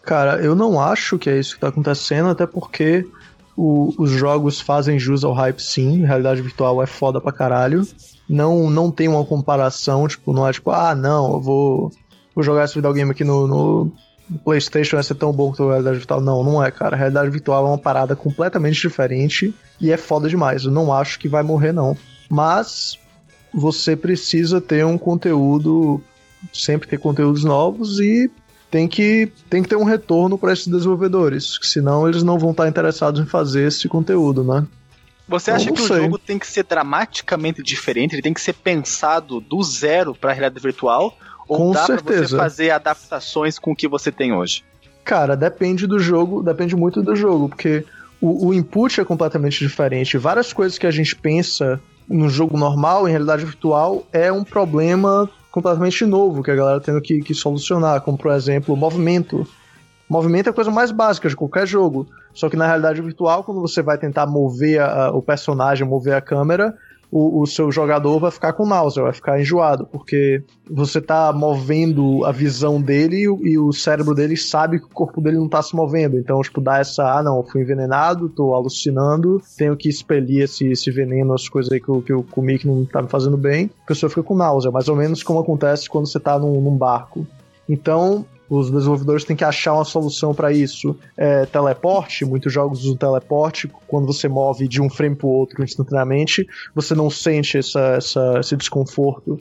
Cara, 0.05 0.41
eu 0.43 0.55
não 0.55 0.81
acho 0.81 1.19
que 1.19 1.31
é 1.31 1.39
isso 1.39 1.53
que 1.53 1.57
está 1.57 1.69
acontecendo, 1.69 2.29
até 2.29 2.47
porque 2.47 3.07
o, 3.57 3.95
os 3.99 4.11
jogos 4.11 4.61
fazem 4.61 4.99
jus 4.99 5.25
ao 5.25 5.33
hype 5.33 5.61
sim, 5.61 6.05
realidade 6.05 6.43
virtual 6.43 6.83
é 6.83 6.87
foda 6.87 7.21
pra 7.21 7.33
caralho. 7.33 7.87
Não, 8.29 8.69
não 8.69 8.91
tem 8.91 9.09
uma 9.09 9.25
comparação, 9.25 10.07
tipo, 10.09 10.33
não 10.33 10.47
é 10.47 10.53
tipo, 10.53 10.71
ah, 10.71 10.95
não, 10.95 11.35
eu 11.35 11.41
vou, 11.41 11.93
vou 12.35 12.45
jogar 12.45 12.65
esse 12.65 12.75
videogame 12.75 13.11
aqui 13.13 13.25
no, 13.25 13.47
no 13.47 13.93
PlayStation, 14.45 14.97
vai 14.97 15.05
ser 15.05 15.15
tão 15.15 15.33
bom 15.33 15.51
quanto 15.51 15.65
a 15.65 15.73
realidade 15.73 15.99
virtual. 15.99 16.21
Não, 16.21 16.43
não 16.43 16.63
é, 16.63 16.71
cara. 16.71 16.97
A 16.97 16.99
realidade 16.99 17.31
virtual 17.31 17.67
é 17.67 17.69
uma 17.69 17.79
parada 17.79 18.17
completamente 18.17 18.81
diferente 18.81 19.55
e 19.81 19.93
é 19.93 19.97
foda 19.97 20.29
demais. 20.29 20.65
Eu 20.65 20.71
não 20.71 20.93
acho 20.93 21.19
que 21.19 21.29
vai 21.29 21.43
morrer, 21.43 21.73
não. 21.73 21.97
Mas 22.31 22.99
você 23.53 23.95
precisa 23.95 24.61
ter 24.61 24.85
um 24.85 24.99
conteúdo, 24.99 26.03
sempre 26.53 26.89
ter 26.89 26.99
conteúdos 26.99 27.45
novos 27.45 28.01
e 28.01 28.31
tem 28.75 28.89
que, 28.89 29.31
tem 29.49 29.63
que 29.63 29.69
ter 29.69 29.77
um 29.77 29.85
retorno 29.85 30.37
para 30.37 30.53
esses 30.53 30.67
desenvolvedores, 30.67 31.61
senão 31.63 32.09
eles 32.09 32.25
não 32.25 32.37
vão 32.37 32.51
estar 32.51 32.67
interessados 32.67 33.21
em 33.21 33.25
fazer 33.25 33.69
esse 33.69 33.89
conteúdo, 33.89 34.43
né? 34.43 34.67
Você 35.29 35.53
acha 35.53 35.71
que 35.71 35.81
sei. 35.81 35.99
o 35.99 36.03
jogo 36.03 36.19
tem 36.19 36.41
que 36.41 36.47
ser 36.49 36.65
dramaticamente 36.65 37.63
diferente? 37.63 38.17
Ele 38.17 38.23
tem 38.23 38.35
que 38.35 38.41
ser 38.41 38.53
pensado 38.53 39.41
do 39.41 39.63
zero 39.63 40.13
para 40.13 40.33
a 40.33 40.35
realidade 40.35 40.61
virtual? 40.61 41.17
Ou 41.47 41.57
com 41.57 41.71
dá 41.71 41.87
certeza. 41.87 42.19
pra 42.19 42.27
você 42.27 42.37
fazer 42.37 42.71
adaptações 42.71 43.61
com 43.61 43.71
o 43.71 43.77
que 43.77 43.87
você 43.87 44.11
tem 44.11 44.33
hoje? 44.33 44.65
Cara, 45.05 45.37
depende 45.37 45.87
do 45.87 46.01
jogo, 46.01 46.43
depende 46.43 46.75
muito 46.75 47.01
do 47.01 47.15
jogo, 47.15 47.51
porque 47.51 47.87
o, 48.21 48.49
o 48.49 48.53
input 48.53 49.01
é 49.01 49.05
completamente 49.05 49.61
diferente. 49.61 50.19
Várias 50.19 50.53
coisas 50.53 50.79
que 50.79 50.87
a 50.89 50.91
gente 50.91 51.15
pensa 51.15 51.81
no 52.09 52.29
jogo 52.29 52.59
normal, 52.59 53.07
em 53.07 53.13
realidade 53.13 53.45
virtual, 53.45 54.05
é 54.13 54.33
um 54.33 54.43
problema 54.43 55.31
completamente 55.55 56.05
novo 56.05 56.43
que 56.43 56.51
a 56.51 56.55
galera 56.57 56.81
tendo 56.81 57.01
que, 57.01 57.21
que 57.21 57.33
solucionar, 57.33 58.01
como 58.01 58.19
por 58.19 58.33
exemplo, 58.33 58.77
movimento. 58.77 59.47
Movimento 60.09 60.49
é 60.49 60.51
a 60.51 60.53
coisa 60.53 60.69
mais 60.69 60.91
básica 60.91 61.29
de 61.29 61.37
qualquer 61.37 61.65
jogo. 61.65 62.09
Só 62.33 62.51
que 62.51 62.57
na 62.57 62.67
realidade 62.67 63.01
virtual, 63.01 63.45
quando 63.45 63.61
você 63.61 63.81
vai 63.81 63.97
tentar 63.97 64.27
mover 64.27 64.81
a, 64.81 65.13
o 65.13 65.23
personagem, 65.23 65.87
mover 65.87 66.15
a 66.15 66.21
câmera, 66.21 66.77
o, 67.15 67.43
o, 67.43 67.47
seu 67.47 67.71
jogador 67.71 68.19
vai 68.19 68.33
ficar 68.33 68.55
com 68.55 68.67
náusea, 68.67 69.05
vai 69.05 69.13
ficar 69.13 69.41
enjoado, 69.41 69.87
porque 69.87 70.43
você 70.69 71.01
tá 71.01 71.33
movendo 71.33 72.25
a 72.25 72.33
visão 72.33 72.83
dele 72.83 73.19
e 73.21 73.29
o, 73.29 73.47
e 73.47 73.57
o, 73.57 73.73
cérebro 73.73 74.17
dele 74.17 74.37
sabe 74.37 74.81
que 74.81 74.87
o 74.87 74.89
corpo 74.89 75.21
dele 75.21 75.37
não 75.37 75.49
tá 75.49 75.63
se 75.63 75.77
movendo. 75.77 76.19
Então, 76.19 76.43
tipo, 76.43 76.61
dá 76.61 76.79
essa, 76.79 77.17
ah, 77.17 77.23
não, 77.23 77.45
fui 77.45 77.61
envenenado, 77.61 78.29
tô 78.29 78.53
alucinando, 78.53 79.41
tenho 79.57 79.77
que 79.77 79.89
expelir 79.89 80.43
esse, 80.43 80.67
esse 80.67 80.91
veneno, 80.91 81.33
as 81.33 81.49
coisas 81.49 81.71
aí 81.71 81.81
que 81.81 81.89
eu, 81.89 82.03
que 82.03 82.13
eu 82.13 82.27
comi 82.33 82.59
que 82.59 82.67
não 82.67 82.85
tá 82.85 83.01
me 83.01 83.09
fazendo 83.09 83.37
bem. 83.37 83.71
A 83.85 83.87
pessoa 83.87 84.11
fica 84.11 84.25
com 84.25 84.35
náusea, 84.35 84.73
mais 84.73 84.89
ou 84.89 84.97
menos 84.97 85.23
como 85.23 85.39
acontece 85.39 85.89
quando 85.89 86.09
você 86.09 86.19
tá 86.19 86.37
num, 86.37 86.61
num 86.61 86.77
barco. 86.77 87.25
Então, 87.69 88.27
os 88.49 88.71
desenvolvedores 88.71 89.25
têm 89.25 89.37
que 89.37 89.45
achar 89.45 89.75
uma 89.75 89.85
solução 89.85 90.35
para 90.35 90.53
isso. 90.53 90.97
É, 91.17 91.47
teleporte, 91.47 92.25
muitos 92.25 92.53
jogos 92.53 92.85
usam 92.85 92.97
teleporte. 92.97 93.71
Quando 93.87 94.07
você 94.07 94.29
move 94.29 94.69
de 94.69 94.81
um 94.81 94.91
frame 94.91 95.17
para 95.17 95.27
outro 95.27 95.65
instantaneamente, 95.65 96.47
você 96.75 96.95
não 96.95 97.09
sente 97.11 97.59
essa, 97.59 97.81
essa, 97.97 98.41
esse 98.41 98.57
desconforto. 98.57 99.41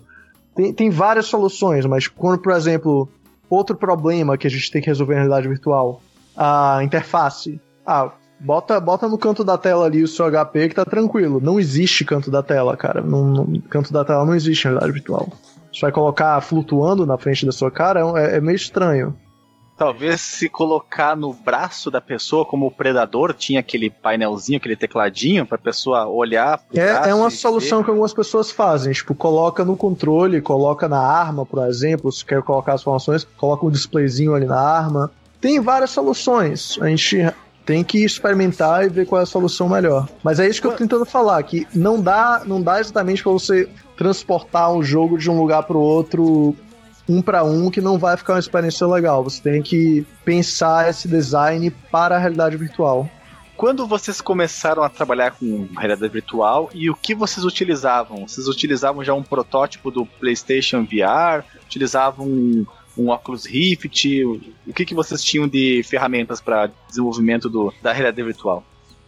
Tem, 0.56 0.74
tem 0.74 0.90
várias 0.90 1.26
soluções, 1.26 1.86
mas 1.86 2.08
quando, 2.08 2.40
por 2.40 2.54
exemplo, 2.54 3.10
outro 3.50 3.76
problema 3.76 4.38
que 4.38 4.48
a 4.48 4.50
gente 4.50 4.72
tem 4.72 4.82
que 4.82 4.88
resolver 4.88 5.16
na 5.16 5.22
realidade 5.22 5.48
virtual, 5.48 6.02
a 6.36 6.80
interface. 6.84 7.60
Ah, 7.86 8.12
bota, 8.40 8.80
bota 8.80 9.08
no 9.08 9.18
canto 9.18 9.44
da 9.44 9.58
tela 9.58 9.86
ali 9.86 10.04
o 10.04 10.08
seu 10.08 10.30
HP 10.30 10.70
que 10.70 10.76
tá 10.76 10.86
tranquilo. 10.86 11.40
Não 11.42 11.60
existe 11.60 12.06
canto 12.06 12.32
da 12.32 12.42
tela, 12.42 12.78
cara. 12.78 13.02
No 13.02 13.62
canto 13.70 13.92
da 13.92 14.06
tela 14.06 14.26
não 14.26 14.36
existe 14.36 14.66
realidade 14.66 14.92
virtual. 14.92 15.30
Você 15.74 15.82
vai 15.82 15.92
colocar 15.92 16.40
flutuando 16.42 17.06
na 17.06 17.18
frente 17.18 17.46
da 17.46 17.52
sua 17.52 17.72
cara, 17.72 18.02
é, 18.20 18.38
é 18.38 18.42
meio 18.42 18.56
estranho. 18.56 19.18
Talvez 19.76 20.22
se 20.22 20.48
colocar 20.48 21.18
no 21.18 21.34
braço 21.34 21.90
da 21.90 22.00
pessoa 22.00 22.46
como 22.46 22.68
o 22.68 22.72
predador, 22.72 23.34
tinha 23.34 23.60
aquele 23.60 23.90
painelzinho, 23.90 24.58
aquele 24.58 24.76
tecladinho 24.76 25.48
para 25.48 25.56
a 25.56 25.60
pessoa 25.60 26.08
olhar. 26.08 26.62
É, 26.76 27.10
é 27.10 27.16
uma 27.16 27.32
solução 27.32 27.80
ver. 27.80 27.86
que 27.86 27.90
algumas 27.90 28.14
pessoas 28.14 28.52
fazem, 28.52 28.94
tipo, 28.94 29.16
coloca 29.16 29.66
no 29.66 29.76
controle, 29.76 30.40
coloca 30.42 30.88
na 30.88 31.00
arma, 31.00 31.44
por 31.44 31.68
exemplo, 31.68 32.12
se 32.12 32.24
quer 32.24 32.44
colocar 32.44 32.74
as 32.74 32.82
informações, 32.82 33.24
coloca 33.36 33.66
um 33.66 33.72
displayzinho 33.72 34.36
ali 34.36 34.46
na 34.46 34.60
arma. 34.60 35.12
Tem 35.42 35.60
várias 35.60 35.90
soluções. 35.90 36.78
A 36.80 36.88
gente 36.88 37.34
tem 37.66 37.84
que 37.84 38.04
experimentar 38.04 38.86
e 38.86 38.90
ver 38.90 39.08
qual 39.08 39.22
é 39.22 39.24
a 39.24 39.26
solução 39.28 39.68
melhor. 39.68 40.08
Mas 40.22 40.40
é 40.40 40.48
isso 40.48 40.62
que 40.62 40.68
eu 40.68 40.72
tô 40.72 40.78
tentando 40.78 41.06
falar, 41.06 41.42
que 41.44 41.68
não 41.74 42.00
dá, 42.00 42.44
não 42.46 42.62
dá 42.62 42.80
exatamente 42.80 43.24
para 43.24 43.32
você 43.32 43.68
transportar 43.98 44.72
um 44.72 44.84
jogo 44.84 45.18
de 45.18 45.30
um 45.30 45.40
lugar 45.40 45.64
para 45.64 45.78
o 45.78 45.82
outro 45.82 46.56
um 47.08 47.22
para 47.22 47.44
um 47.44 47.70
que 47.70 47.82
não 47.82 47.98
vai 47.98 48.16
ficar 48.16 48.34
uma 48.34 48.40
experiência 48.40 48.88
legal. 48.88 49.24
Você 49.24 49.42
tem 49.42 49.62
que 49.62 50.06
pensar 50.24 50.90
esse 50.90 51.08
design 51.08 51.70
para 51.92 52.16
a 52.16 52.20
realidade 52.20 52.56
virtual. 52.58 53.10
Quando 53.56 53.86
vocês 53.86 54.20
começaram 54.20 54.84
a 54.84 54.90
trabalhar 54.90 55.32
com 55.32 55.68
realidade 55.78 56.12
virtual 56.12 56.70
e 56.74 56.90
o 56.90 56.96
que 56.96 57.14
vocês 57.14 57.46
utilizavam? 57.46 58.28
Vocês 58.28 58.48
utilizavam 58.48 59.04
já 59.04 59.14
um 59.14 59.24
protótipo 59.24 59.92
do 59.92 60.06
PlayStation 60.06 60.84
VR? 60.84 61.46
Utilizavam 61.66 62.26
um, 62.26 62.66
um 62.98 63.10
Oculus 63.12 63.46
Rift? 63.46 64.26
O 64.26 64.74
que, 64.74 64.86
que 64.86 64.96
vocês 64.96 65.24
tinham 65.24 65.48
de 65.48 65.84
ferramentas 65.84 66.42
para 66.42 66.72
desenvolvimento 66.88 67.48
do, 67.48 67.72
da 67.82 67.94
realidade 67.94 68.24
virtual? 68.24 68.64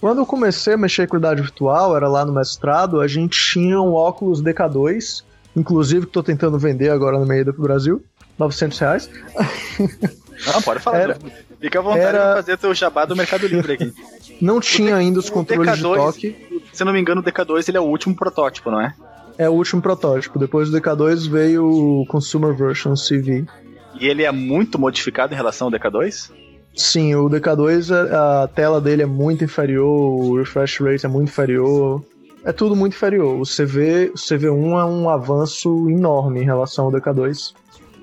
Quando 0.06 0.20
eu 0.20 0.26
comecei 0.28 0.76
a 0.76 0.78
mexer 0.78 1.08
com 1.08 1.18
realidade 1.18 1.42
virtual, 1.42 1.98
era 1.98 2.08
lá 2.08 2.24
no 2.24 2.32
mestrado, 2.32 3.02
a 3.02 3.08
gente 3.08 3.36
tinha 3.40 3.82
um 3.82 3.96
óculos 3.96 4.40
DK2, 4.40 5.24
inclusive 5.56 6.02
que 6.02 6.10
estou 6.10 6.22
tentando 6.22 6.60
vender 6.60 6.90
agora 6.90 7.18
no 7.18 7.26
meio 7.26 7.44
do 7.44 7.54
Brasil, 7.54 8.06
900 8.38 8.78
reais. 8.78 9.10
Não, 10.46 10.62
pode 10.62 10.80
falar. 10.80 11.00
Era, 11.00 11.18
Fica 11.60 11.80
à 11.80 11.82
vontade 11.82 12.06
era... 12.06 12.28
de 12.30 12.36
fazer 12.36 12.58
teu 12.60 12.76
jabá 12.76 13.06
do 13.06 13.16
Mercado 13.16 13.48
Livre 13.48 13.74
aqui. 13.74 13.92
Não 14.40 14.60
tinha 14.60 14.96
ainda 14.96 15.18
os 15.18 15.28
controles 15.28 15.72
DK2, 15.72 15.76
de 15.76 15.82
toque. 15.82 16.62
Se 16.72 16.84
eu 16.84 16.86
não 16.86 16.94
me 16.94 17.02
engano, 17.02 17.22
o 17.22 17.24
DK2 17.24 17.68
ele 17.68 17.78
é 17.78 17.82
o 17.82 17.86
último 17.86 18.16
protótipo, 18.16 18.70
não 18.70 18.82
é? 18.82 18.94
É 19.40 19.50
o 19.50 19.54
último 19.54 19.82
protótipo. 19.82 20.38
Depois 20.38 20.70
do 20.70 20.80
DK2 20.80 21.28
veio 21.28 21.66
o 21.66 22.06
Consumer 22.06 22.54
Version 22.54 22.94
CV. 22.94 23.44
E 24.00 24.08
ele 24.08 24.22
é 24.22 24.32
muito 24.32 24.78
modificado 24.78 25.34
em 25.34 25.36
relação 25.36 25.66
ao 25.66 25.74
DK2? 25.74 26.30
Sim, 26.76 27.16
o 27.16 27.30
DK2, 27.30 27.92
a 27.92 28.48
tela 28.50 28.82
dele 28.82 29.04
é 29.04 29.06
muito 29.06 29.44
inferior, 29.44 29.88
o 29.88 30.38
refresh 30.38 30.82
rate 30.82 31.06
é 31.06 31.10
muito 31.10 31.30
inferior. 31.30 32.04
É 32.44 32.52
tudo 32.52 32.76
muito 32.76 32.94
inferior. 32.94 33.40
O 33.40 33.44
CV, 33.44 34.12
o 34.14 34.18
CV1 34.18 34.80
é 34.80 34.86
um 34.86 35.10
avanço 35.10 35.90
enorme 35.90 36.42
em 36.42 36.46
relação 36.46 36.86
ao 36.86 36.92
DK2. 36.92 37.54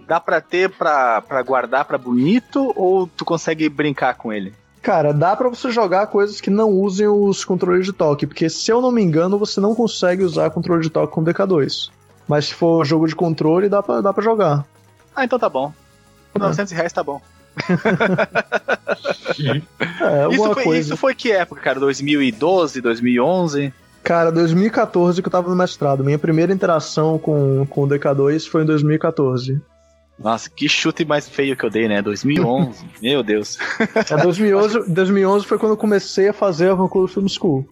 Dá 0.09 0.18
pra 0.18 0.41
ter 0.41 0.70
pra, 0.70 1.20
pra 1.20 1.43
guardar 1.43 1.85
pra 1.85 1.97
bonito 1.97 2.73
ou 2.75 3.07
tu 3.07 3.25
consegue 3.25 3.68
brincar 3.68 4.14
com 4.14 4.33
ele? 4.33 4.53
Cara, 4.83 5.12
dá 5.12 5.37
para 5.37 5.49
você 5.49 5.70
jogar 5.70 6.09
coisas 6.09 6.41
que 6.41 6.51
não 6.51 6.70
usem 6.70 7.07
os 7.07 7.45
controles 7.45 7.87
de 7.87 7.93
toque, 7.93 8.27
porque 8.27 8.51
se 8.51 8.68
eu 8.68 8.81
não 8.81 8.91
me 8.91 9.01
engano, 9.01 9.39
você 9.39 9.61
não 9.61 9.77
consegue 9.77 10.25
usar 10.25 10.51
controle 10.51 10.83
de 10.83 10.91
toque 10.91 11.12
com 11.12 11.23
DK2. 11.23 11.91
Mas 12.27 12.47
se 12.47 12.55
for 12.55 12.85
jogo 12.85 13.07
de 13.07 13.14
controle, 13.14 13.68
dá 13.68 13.81
pra, 13.81 14.01
dá 14.01 14.12
pra 14.12 14.25
jogar. 14.25 14.66
Ah, 15.14 15.25
então 15.25 15.39
tá 15.39 15.49
bom. 15.49 15.73
Por 16.33 16.41
900 16.41 16.73
reais 16.73 16.93
tá 16.93 17.03
bom. 17.03 17.20
É, 20.00 20.28
isso, 20.32 20.55
foi, 20.55 20.64
coisa. 20.64 20.80
isso 20.80 20.96
foi 20.96 21.14
que 21.14 21.30
época, 21.32 21.61
cara? 21.61 21.80
2012, 21.80 22.80
2011? 22.80 23.72
Cara, 24.03 24.32
2014 24.32 25.22
que 25.22 25.28
eu 25.28 25.32
tava 25.32 25.48
no 25.48 25.57
mestrado. 25.57 26.03
Minha 26.05 26.18
primeira 26.18 26.53
interação 26.53 27.18
com, 27.18 27.66
com 27.66 27.84
o 27.84 27.88
DK2 27.88 28.48
foi 28.48 28.62
em 28.62 28.66
2014. 28.66 29.61
Nossa, 30.18 30.50
que 30.50 30.68
chute 30.68 31.05
mais 31.05 31.28
feio 31.28 31.57
que 31.57 31.64
eu 31.64 31.70
dei, 31.70 31.88
né? 31.88 32.03
2011. 32.03 32.84
Meu 33.03 33.22
Deus. 33.22 33.59
É, 34.11 34.16
2011, 34.22 34.90
2011 34.92 35.46
foi 35.46 35.59
quando 35.59 35.72
eu 35.72 35.76
comecei 35.76 36.28
a 36.28 36.32
fazer 36.32 36.70
a 36.70 36.74
Vancouver 36.74 37.12
Film 37.12 37.26
School. 37.28 37.66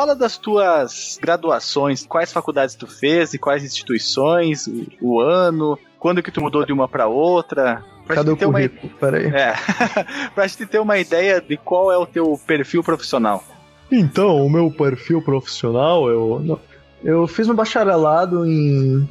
Fala 0.00 0.16
das 0.16 0.38
tuas 0.38 1.18
graduações, 1.20 2.06
quais 2.06 2.32
faculdades 2.32 2.74
tu 2.74 2.86
fez 2.86 3.34
e 3.34 3.38
quais 3.38 3.62
instituições, 3.62 4.66
o, 4.66 4.86
o 4.98 5.20
ano, 5.20 5.78
quando 5.98 6.22
que 6.22 6.30
tu 6.30 6.40
mudou 6.40 6.64
de 6.64 6.72
uma 6.72 6.88
para 6.88 7.06
outra. 7.06 7.84
Pra 8.06 8.16
Cadê 8.16 8.30
o 8.30 8.36
currículo? 8.38 8.90
Uma... 8.90 8.98
Peraí. 8.98 9.26
É. 9.26 9.52
pra 10.34 10.46
gente 10.46 10.64
ter 10.64 10.78
uma 10.78 10.96
ideia 10.96 11.38
de 11.38 11.54
qual 11.58 11.92
é 11.92 11.98
o 11.98 12.06
teu 12.06 12.40
perfil 12.46 12.82
profissional. 12.82 13.44
Então, 13.92 14.42
o 14.42 14.48
meu 14.48 14.70
perfil 14.70 15.20
profissional, 15.20 16.08
eu, 16.08 16.58
eu 17.04 17.26
fiz 17.26 17.46
um 17.50 17.54
bacharelado 17.54 18.46
em, 18.46 19.06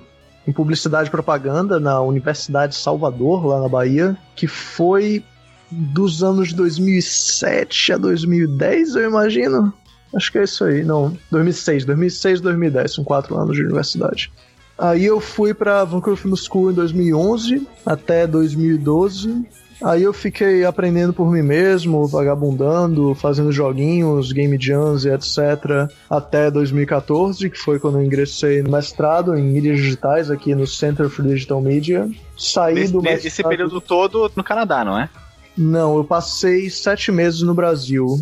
em 0.48 0.52
publicidade 0.52 1.10
e 1.10 1.12
propaganda 1.12 1.80
na 1.80 2.02
Universidade 2.02 2.74
de 2.74 2.80
Salvador, 2.80 3.46
lá 3.46 3.62
na 3.62 3.70
Bahia, 3.70 4.18
que 4.36 4.48
foi 4.48 5.24
dos 5.70 6.24
anos 6.24 6.48
de 6.48 6.56
2007 6.56 7.94
a 7.94 7.98
2010, 7.98 8.96
eu 8.96 9.08
imagino. 9.08 9.72
Acho 10.16 10.32
que 10.32 10.40
é 10.40 10.44
isso 10.44 10.64
aí, 10.64 10.84
não. 10.84 11.16
2006, 11.32 11.86
2006, 11.86 12.42
2010, 12.42 12.94
são 12.94 13.04
quatro 13.04 13.38
anos 13.38 13.56
de 13.56 13.64
universidade. 13.64 14.32
Aí 14.78 15.06
eu 15.06 15.20
fui 15.20 15.54
para 15.54 15.84
Vancouver 15.84 16.16
Film 16.16 16.36
School 16.36 16.72
em 16.72 16.74
2011 16.74 17.68
até 17.86 18.26
2012. 18.26 19.46
Aí 19.82 20.04
eu 20.04 20.12
fiquei 20.12 20.66
aprendendo 20.66 21.14
por 21.14 21.32
mim 21.32 21.42
mesmo, 21.42 22.06
vagabundando, 22.06 23.16
fazendo 23.16 23.52
joguinhos, 23.52 24.32
game 24.32 24.58
jams 24.60 25.06
e 25.06 25.10
etc. 25.10 25.90
até 26.10 26.52
2014, 26.52 27.50
que 27.50 27.58
foi 27.58 27.80
quando 27.80 27.98
eu 27.98 28.04
ingressei 28.04 28.62
no 28.62 28.72
mestrado 28.72 29.38
em 29.38 29.44
mídias 29.44 29.78
digitais 29.78 30.30
aqui 30.30 30.54
no 30.54 30.68
Center 30.68 31.10
for 31.10 31.26
Digital 31.26 31.62
Media. 31.62 32.10
Saí 32.38 32.76
Nesse, 32.76 32.94
do 32.94 33.02
mestrado... 33.02 33.26
Esse 33.26 33.44
período 33.44 33.80
todo 33.80 34.30
no 34.36 34.44
Canadá, 34.44 34.84
não 34.84 35.00
é? 35.00 35.10
Não, 35.58 35.98
eu 35.98 36.04
passei 36.04 36.70
sete 36.70 37.12
meses 37.12 37.42
no 37.42 37.54
Brasil. 37.54 38.22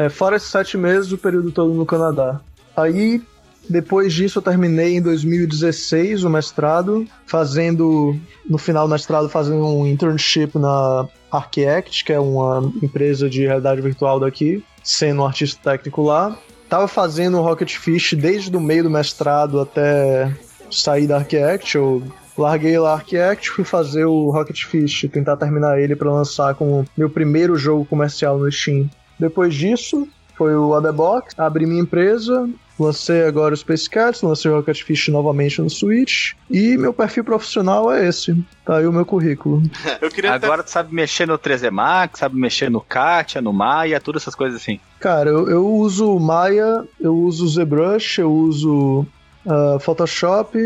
É, 0.00 0.08
fora 0.08 0.36
esses 0.36 0.48
sete 0.48 0.78
meses, 0.78 1.12
o 1.12 1.18
período 1.18 1.52
todo 1.52 1.74
no 1.74 1.84
Canadá. 1.84 2.40
Aí 2.74 3.20
depois 3.68 4.14
disso, 4.14 4.38
eu 4.38 4.42
terminei 4.42 4.96
em 4.96 5.02
2016 5.02 6.24
o 6.24 6.30
mestrado, 6.30 7.06
fazendo, 7.26 8.16
no 8.48 8.56
final 8.56 8.88
do 8.88 8.90
mestrado, 8.90 9.28
fazendo 9.28 9.62
um 9.66 9.86
internship 9.86 10.58
na 10.58 11.06
Archact, 11.30 12.02
que 12.02 12.14
é 12.14 12.18
uma 12.18 12.72
empresa 12.82 13.28
de 13.28 13.42
realidade 13.42 13.82
virtual 13.82 14.18
daqui, 14.18 14.64
sendo 14.82 15.20
um 15.20 15.26
artista 15.26 15.60
técnico 15.62 16.02
lá. 16.02 16.34
Tava 16.66 16.88
fazendo 16.88 17.42
Rocket 17.42 17.76
Fish 17.76 18.14
desde 18.14 18.56
o 18.56 18.60
meio 18.60 18.84
do 18.84 18.90
mestrado 18.90 19.60
até 19.60 20.34
sair 20.70 21.06
da 21.06 21.18
Archact. 21.18 21.76
Eu 21.76 22.02
larguei 22.38 22.78
lá 22.78 22.92
a 22.92 22.94
Archact, 22.94 23.50
fui 23.50 23.64
fazer 23.64 24.06
o 24.06 24.30
Rocket 24.30 24.64
Fish, 24.64 25.06
tentar 25.12 25.36
terminar 25.36 25.78
ele 25.78 25.94
para 25.94 26.10
lançar 26.10 26.54
como 26.54 26.86
meu 26.96 27.10
primeiro 27.10 27.54
jogo 27.54 27.84
comercial 27.84 28.38
no 28.38 28.50
Steam. 28.50 28.88
Depois 29.20 29.54
disso, 29.54 30.08
foi 30.36 30.56
o 30.56 30.74
Adebox, 30.74 31.38
abri 31.38 31.66
minha 31.66 31.82
empresa, 31.82 32.48
Lancei 32.80 33.24
agora 33.24 33.52
o 33.52 33.56
Space 33.56 33.90
Cats, 33.90 34.22
lancei 34.22 34.50
o 34.50 34.54
Rocket 34.54 34.82
Fish 34.82 35.08
novamente 35.08 35.60
no 35.60 35.68
Switch. 35.68 36.32
E 36.50 36.78
meu 36.78 36.94
perfil 36.94 37.22
profissional 37.22 37.92
é 37.92 38.08
esse. 38.08 38.34
Tá 38.64 38.78
aí 38.78 38.86
o 38.86 38.92
meu 38.92 39.04
currículo. 39.04 39.62
agora 40.32 40.62
tu 40.62 40.70
sabe 40.70 40.94
mexer 40.94 41.26
no 41.26 41.38
3D 41.38 41.70
Max, 41.70 42.20
sabe 42.20 42.36
mexer 42.36 42.70
no 42.70 42.80
Katia, 42.80 43.42
no 43.42 43.52
Maya, 43.52 44.00
todas 44.00 44.22
essas 44.22 44.34
coisas 44.34 44.62
assim. 44.62 44.80
Cara, 44.98 45.28
eu, 45.28 45.46
eu 45.50 45.68
uso 45.68 46.18
Maya, 46.18 46.82
eu 46.98 47.14
uso 47.14 47.46
ZBrush, 47.46 48.20
eu 48.20 48.32
uso 48.32 49.06
uh, 49.44 49.78
Photoshop, 49.78 50.58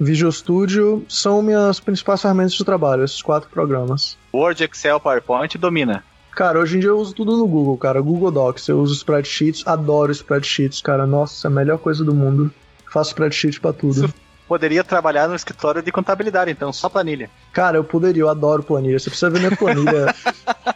Visual 0.00 0.32
Studio. 0.32 1.04
São 1.08 1.40
minhas 1.40 1.78
principais 1.78 2.20
ferramentas 2.20 2.54
de 2.54 2.64
trabalho, 2.64 3.04
esses 3.04 3.22
quatro 3.22 3.48
programas. 3.48 4.18
Word, 4.34 4.64
Excel, 4.64 4.98
PowerPoint 4.98 5.56
domina. 5.56 6.02
Cara, 6.34 6.60
hoje 6.60 6.76
em 6.76 6.80
dia 6.80 6.90
eu 6.90 6.98
uso 6.98 7.14
tudo 7.14 7.36
no 7.36 7.46
Google, 7.46 7.76
cara. 7.76 8.00
Google 8.00 8.30
Docs, 8.30 8.68
eu 8.68 8.80
uso 8.80 8.94
spreadsheets, 8.94 9.66
adoro 9.66 10.12
spreadsheets, 10.12 10.80
cara. 10.80 11.06
Nossa, 11.06 11.46
é 11.46 11.50
a 11.50 11.52
melhor 11.52 11.78
coisa 11.78 12.04
do 12.04 12.14
mundo. 12.14 12.50
Faço 12.90 13.10
spreadsheet 13.10 13.60
pra 13.60 13.72
tudo. 13.72 13.94
Você 13.94 14.08
poderia 14.48 14.82
trabalhar 14.82 15.28
no 15.28 15.34
escritório 15.34 15.82
de 15.82 15.92
contabilidade, 15.92 16.50
então, 16.50 16.72
só 16.72 16.88
planilha. 16.88 17.30
Cara, 17.52 17.76
eu 17.76 17.84
poderia, 17.84 18.22
eu 18.22 18.28
adoro 18.28 18.62
planilha. 18.62 18.98
Você 18.98 19.10
precisa 19.10 19.30
ver 19.30 19.40
minha 19.40 19.56
planilha. 19.56 20.14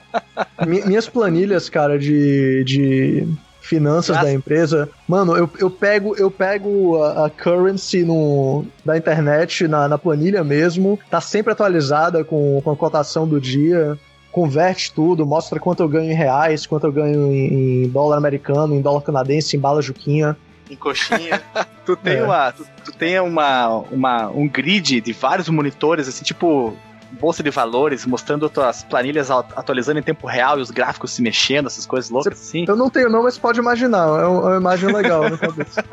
minhas 0.86 1.08
planilhas, 1.08 1.68
cara, 1.68 1.98
de, 1.98 2.62
de 2.64 3.28
finanças 3.60 4.16
da 4.20 4.32
empresa. 4.32 4.88
Mano, 5.08 5.36
eu, 5.36 5.50
eu 5.58 5.70
pego, 5.70 6.14
eu 6.16 6.30
pego 6.30 7.02
a, 7.02 7.26
a 7.26 7.30
currency 7.30 8.04
no, 8.04 8.64
da 8.84 8.96
internet 8.96 9.66
na, 9.66 9.88
na 9.88 9.98
planilha 9.98 10.44
mesmo. 10.44 10.98
Tá 11.10 11.20
sempre 11.20 11.52
atualizada 11.52 12.22
com, 12.22 12.60
com 12.62 12.70
a 12.70 12.76
cotação 12.76 13.26
do 13.26 13.40
dia 13.40 13.98
converte 14.34 14.92
tudo, 14.92 15.24
mostra 15.24 15.60
quanto 15.60 15.84
eu 15.84 15.88
ganho 15.88 16.10
em 16.10 16.14
reais, 16.14 16.66
quanto 16.66 16.88
eu 16.88 16.92
ganho 16.92 17.32
em, 17.32 17.88
dólar 17.88 18.16
americano, 18.16 18.74
em 18.74 18.82
dólar 18.82 19.00
canadense, 19.02 19.56
em 19.56 19.60
bala 19.60 19.80
juquinha. 19.80 20.36
Em 20.68 20.74
coxinha. 20.74 21.40
tu 21.86 21.94
tem, 21.94 22.16
é. 22.16 22.24
uma, 22.24 22.50
tu, 22.50 22.66
tu, 22.84 22.92
tem 22.92 23.20
uma, 23.20 23.68
uma, 23.92 24.28
um 24.30 24.48
grid 24.48 25.00
de 25.00 25.12
vários 25.12 25.48
monitores, 25.48 26.08
assim, 26.08 26.24
tipo 26.24 26.76
bolsa 27.12 27.44
de 27.44 27.50
valores, 27.50 28.04
mostrando 28.04 28.48
tuas 28.48 28.82
planilhas 28.82 29.30
atualizando 29.30 30.00
em 30.00 30.02
tempo 30.02 30.26
real 30.26 30.58
e 30.58 30.62
os 30.62 30.72
gráficos 30.72 31.12
se 31.12 31.22
mexendo, 31.22 31.66
essas 31.66 31.86
coisas 31.86 32.10
loucas 32.10 32.32
assim. 32.32 32.64
Eu 32.66 32.74
não 32.74 32.90
tenho 32.90 33.08
não, 33.08 33.22
mas 33.22 33.38
pode 33.38 33.60
imaginar, 33.60 34.20
é 34.20 34.26
uma 34.26 34.56
imagem 34.56 34.92
legal 34.92 35.30
na 35.30 35.38
cabeça. 35.38 35.84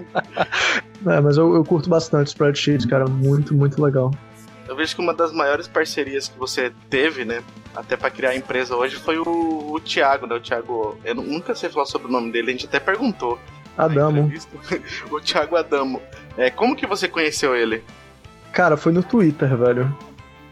é, 1.06 1.20
mas 1.20 1.36
eu, 1.36 1.54
eu 1.54 1.62
curto 1.66 1.90
bastante 1.90 2.28
spreadsheets, 2.28 2.86
cara, 2.86 3.06
muito, 3.06 3.54
muito 3.54 3.82
legal. 3.82 4.10
Eu 4.68 4.76
vejo 4.76 4.94
que 4.94 5.00
uma 5.00 5.14
das 5.14 5.32
maiores 5.32 5.66
parcerias 5.66 6.28
que 6.28 6.38
você 6.38 6.70
teve, 6.90 7.24
né, 7.24 7.42
até 7.74 7.96
para 7.96 8.10
criar 8.10 8.30
a 8.30 8.36
empresa 8.36 8.76
hoje 8.76 8.96
foi 8.96 9.18
o, 9.18 9.72
o 9.72 9.80
Thiago, 9.80 10.26
né? 10.26 10.36
O 10.36 10.40
Thiago, 10.40 10.98
eu 11.02 11.14
nunca 11.14 11.54
sei 11.54 11.70
falar 11.70 11.86
sobre 11.86 12.08
o 12.08 12.10
nome 12.10 12.30
dele, 12.30 12.50
a 12.50 12.52
gente 12.52 12.66
até 12.66 12.78
perguntou. 12.78 13.38
Adamo. 13.78 14.30
o 15.10 15.20
Thiago 15.20 15.56
Adamo. 15.56 16.02
É, 16.36 16.50
como 16.50 16.76
que 16.76 16.86
você 16.86 17.08
conheceu 17.08 17.56
ele? 17.56 17.82
Cara, 18.52 18.76
foi 18.76 18.92
no 18.92 19.02
Twitter, 19.02 19.56
velho. 19.56 19.96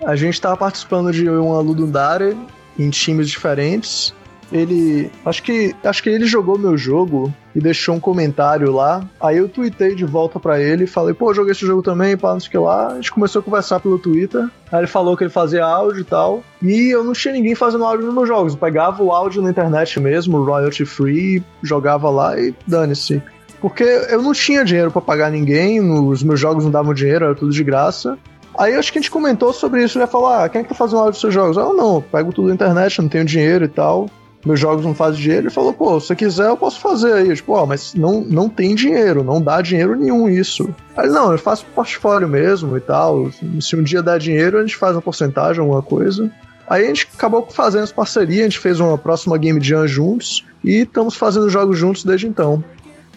A 0.04 0.16
gente 0.16 0.40
tava 0.40 0.56
participando 0.56 1.12
de 1.12 1.28
uma 1.28 1.60
Ludundare 1.60 2.36
em 2.78 2.88
times 2.88 3.28
diferentes 3.28 4.14
ele. 4.52 5.10
Acho 5.24 5.42
que. 5.42 5.74
Acho 5.82 6.02
que 6.02 6.08
ele 6.08 6.26
jogou 6.26 6.58
meu 6.58 6.76
jogo 6.76 7.32
e 7.54 7.60
deixou 7.60 7.94
um 7.94 8.00
comentário 8.00 8.72
lá. 8.72 9.02
Aí 9.20 9.38
eu 9.38 9.48
tuitei 9.48 9.94
de 9.94 10.04
volta 10.04 10.38
para 10.38 10.60
ele 10.60 10.84
e 10.84 10.86
falei, 10.86 11.14
pô, 11.14 11.32
joguei 11.32 11.52
esse 11.52 11.66
jogo 11.66 11.82
também, 11.82 12.16
pá, 12.16 12.32
não 12.32 12.40
sei 12.40 12.48
o 12.48 12.50
que 12.50 12.58
lá. 12.58 12.88
A 12.88 12.94
gente 12.96 13.12
começou 13.12 13.40
a 13.40 13.42
conversar 13.42 13.80
pelo 13.80 13.98
Twitter. 13.98 14.48
Aí 14.70 14.80
ele 14.80 14.86
falou 14.86 15.16
que 15.16 15.24
ele 15.24 15.30
fazia 15.30 15.64
áudio 15.64 16.00
e 16.00 16.04
tal. 16.04 16.42
E 16.62 16.88
eu 16.90 17.02
não 17.02 17.12
tinha 17.12 17.32
ninguém 17.32 17.54
fazendo 17.54 17.84
áudio 17.84 18.06
nos 18.06 18.14
meus 18.14 18.28
jogos. 18.28 18.52
Eu 18.52 18.58
pegava 18.58 19.02
o 19.02 19.12
áudio 19.12 19.42
na 19.42 19.50
internet 19.50 19.98
mesmo, 19.98 20.44
royalty 20.44 20.84
free, 20.84 21.42
jogava 21.62 22.10
lá 22.10 22.38
e 22.38 22.54
dane-se. 22.66 23.22
Porque 23.60 23.84
eu 23.84 24.22
não 24.22 24.32
tinha 24.32 24.64
dinheiro 24.64 24.90
para 24.90 25.00
pagar 25.00 25.30
ninguém, 25.30 25.80
os 25.80 26.22
meus 26.22 26.38
jogos 26.38 26.64
não 26.64 26.70
davam 26.70 26.92
dinheiro, 26.92 27.24
era 27.24 27.34
tudo 27.34 27.52
de 27.52 27.64
graça. 27.64 28.18
Aí 28.58 28.74
acho 28.74 28.92
que 28.92 28.98
a 28.98 29.02
gente 29.02 29.10
comentou 29.10 29.52
sobre 29.52 29.82
isso, 29.82 29.98
ele 29.98 30.06
falou, 30.06 30.28
ah, 30.28 30.48
quem 30.48 30.60
é 30.60 30.62
que 30.62 30.70
tá 30.70 30.74
fazendo 30.74 30.98
áudio 30.98 31.12
dos 31.12 31.20
seus 31.20 31.34
jogos? 31.34 31.56
Eu 31.56 31.74
não, 31.74 32.00
pego 32.00 32.32
tudo 32.32 32.48
na 32.48 32.54
internet, 32.54 33.00
não 33.00 33.08
tenho 33.08 33.24
dinheiro 33.24 33.64
e 33.64 33.68
tal 33.68 34.08
meus 34.46 34.60
jogos 34.60 34.84
não 34.84 34.94
fazem 34.94 35.20
dinheiro. 35.20 35.42
Ele 35.42 35.54
falou, 35.54 35.72
pô, 35.72 36.00
se 36.00 36.06
você 36.06 36.16
quiser 36.16 36.46
eu 36.46 36.56
posso 36.56 36.80
fazer 36.80 37.12
aí. 37.12 37.28
Eu, 37.28 37.34
tipo, 37.34 37.52
ó, 37.52 37.66
mas 37.66 37.94
não, 37.94 38.20
não 38.20 38.48
tem 38.48 38.76
dinheiro, 38.76 39.24
não 39.24 39.42
dá 39.42 39.60
dinheiro 39.60 39.96
nenhum 39.96 40.28
isso. 40.28 40.72
Aí 40.96 41.08
não, 41.08 41.32
eu 41.32 41.38
faço 41.38 41.66
portfólio 41.74 42.28
mesmo 42.28 42.76
e 42.76 42.80
tal. 42.80 43.28
Se 43.60 43.74
um 43.74 43.82
dia 43.82 44.02
der 44.02 44.20
dinheiro, 44.20 44.58
a 44.58 44.60
gente 44.60 44.76
faz 44.76 44.94
uma 44.94 45.02
porcentagem, 45.02 45.60
alguma 45.60 45.82
coisa. 45.82 46.30
Aí 46.68 46.84
a 46.84 46.86
gente 46.86 47.08
acabou 47.12 47.46
fazendo 47.50 47.82
essa 47.82 47.94
parceria, 47.94 48.42
a 48.42 48.44
gente 48.44 48.58
fez 48.58 48.78
uma 48.78 48.96
próxima 48.96 49.36
Game 49.36 49.60
Jam 49.62 49.86
juntos 49.86 50.44
e 50.62 50.82
estamos 50.82 51.16
fazendo 51.16 51.50
jogos 51.50 51.76
juntos 51.76 52.04
desde 52.04 52.28
então. 52.28 52.62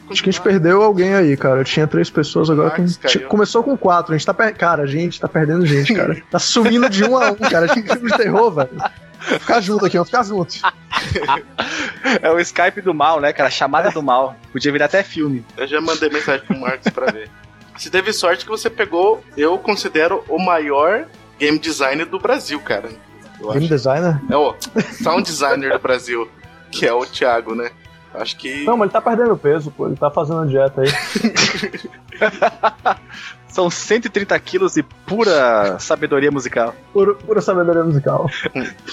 Acho 0.09 0.23
que 0.23 0.29
a 0.29 0.31
gente 0.31 0.41
perdeu 0.41 0.81
alguém 0.81 1.13
aí, 1.13 1.37
cara. 1.37 1.63
Tinha 1.63 1.85
três 1.85 2.09
pessoas 2.09 2.49
agora. 2.49 2.71
Com... 2.71 2.85
Começou 3.27 3.61
com 3.61 3.77
quatro. 3.77 4.13
A 4.13 4.17
gente 4.17 4.25
tá 4.25 4.33
per... 4.33 4.55
Cara, 4.55 4.81
a 4.81 4.87
gente 4.87 5.21
tá 5.21 5.27
perdendo 5.27 5.63
gente, 5.67 5.93
cara. 5.93 6.17
Tá 6.31 6.39
sumindo 6.39 6.89
de 6.89 7.03
um 7.03 7.15
a 7.15 7.29
um, 7.29 7.35
cara. 7.35 7.67
Tinha 7.67 7.85
filme 7.85 8.09
de 8.09 8.17
terror, 8.17 8.51
velho. 8.51 8.69
Vou 9.27 9.39
ficar 9.39 9.61
junto 9.61 9.85
aqui, 9.85 9.97
vamos 9.97 10.09
ficar 10.09 10.23
juntos. 10.23 10.61
é 12.21 12.31
o 12.31 12.39
Skype 12.39 12.81
do 12.81 12.93
mal, 12.93 13.19
né, 13.19 13.33
cara? 13.33 13.49
Chamada 13.49 13.91
do 13.91 14.01
mal. 14.01 14.35
Podia 14.51 14.71
virar 14.71 14.85
até 14.85 15.03
filme. 15.03 15.45
Eu 15.57 15.67
já 15.67 15.81
mandei 15.81 16.09
mensagem 16.09 16.45
pro 16.45 16.57
Marcos 16.57 16.91
pra 16.91 17.11
ver. 17.11 17.29
Você 17.77 17.89
teve 17.89 18.11
sorte 18.11 18.43
que 18.43 18.51
você 18.51 18.69
pegou, 18.69 19.23
eu 19.37 19.57
considero 19.57 20.23
o 20.27 20.37
maior 20.37 21.05
game 21.39 21.57
designer 21.57 22.05
do 22.05 22.19
Brasil, 22.19 22.59
cara. 22.59 22.89
game 23.39 23.57
acho. 23.57 23.67
designer? 23.67 24.21
É 24.29 24.35
o 24.35 24.55
sound 25.01 25.23
designer 25.23 25.71
do 25.71 25.79
Brasil, 25.79 26.29
que 26.71 26.85
é 26.85 26.93
o 26.93 27.05
Thiago, 27.05 27.55
né? 27.55 27.71
Acho 28.13 28.35
que. 28.37 28.65
Não, 28.65 28.75
mas 28.75 28.87
ele 28.87 28.91
tá 28.91 29.01
perdendo 29.01 29.37
peso, 29.37 29.71
pô. 29.71 29.87
Ele 29.87 29.95
tá 29.95 30.09
fazendo 30.09 30.47
dieta 30.47 30.81
aí. 30.81 30.89
São 33.49 33.69
130 33.69 34.39
quilos 34.39 34.75
de 34.75 34.83
pura 34.83 35.77
sabedoria 35.79 36.31
musical. 36.31 36.73
Pura, 36.93 37.15
pura 37.15 37.41
sabedoria 37.41 37.83
musical. 37.83 38.29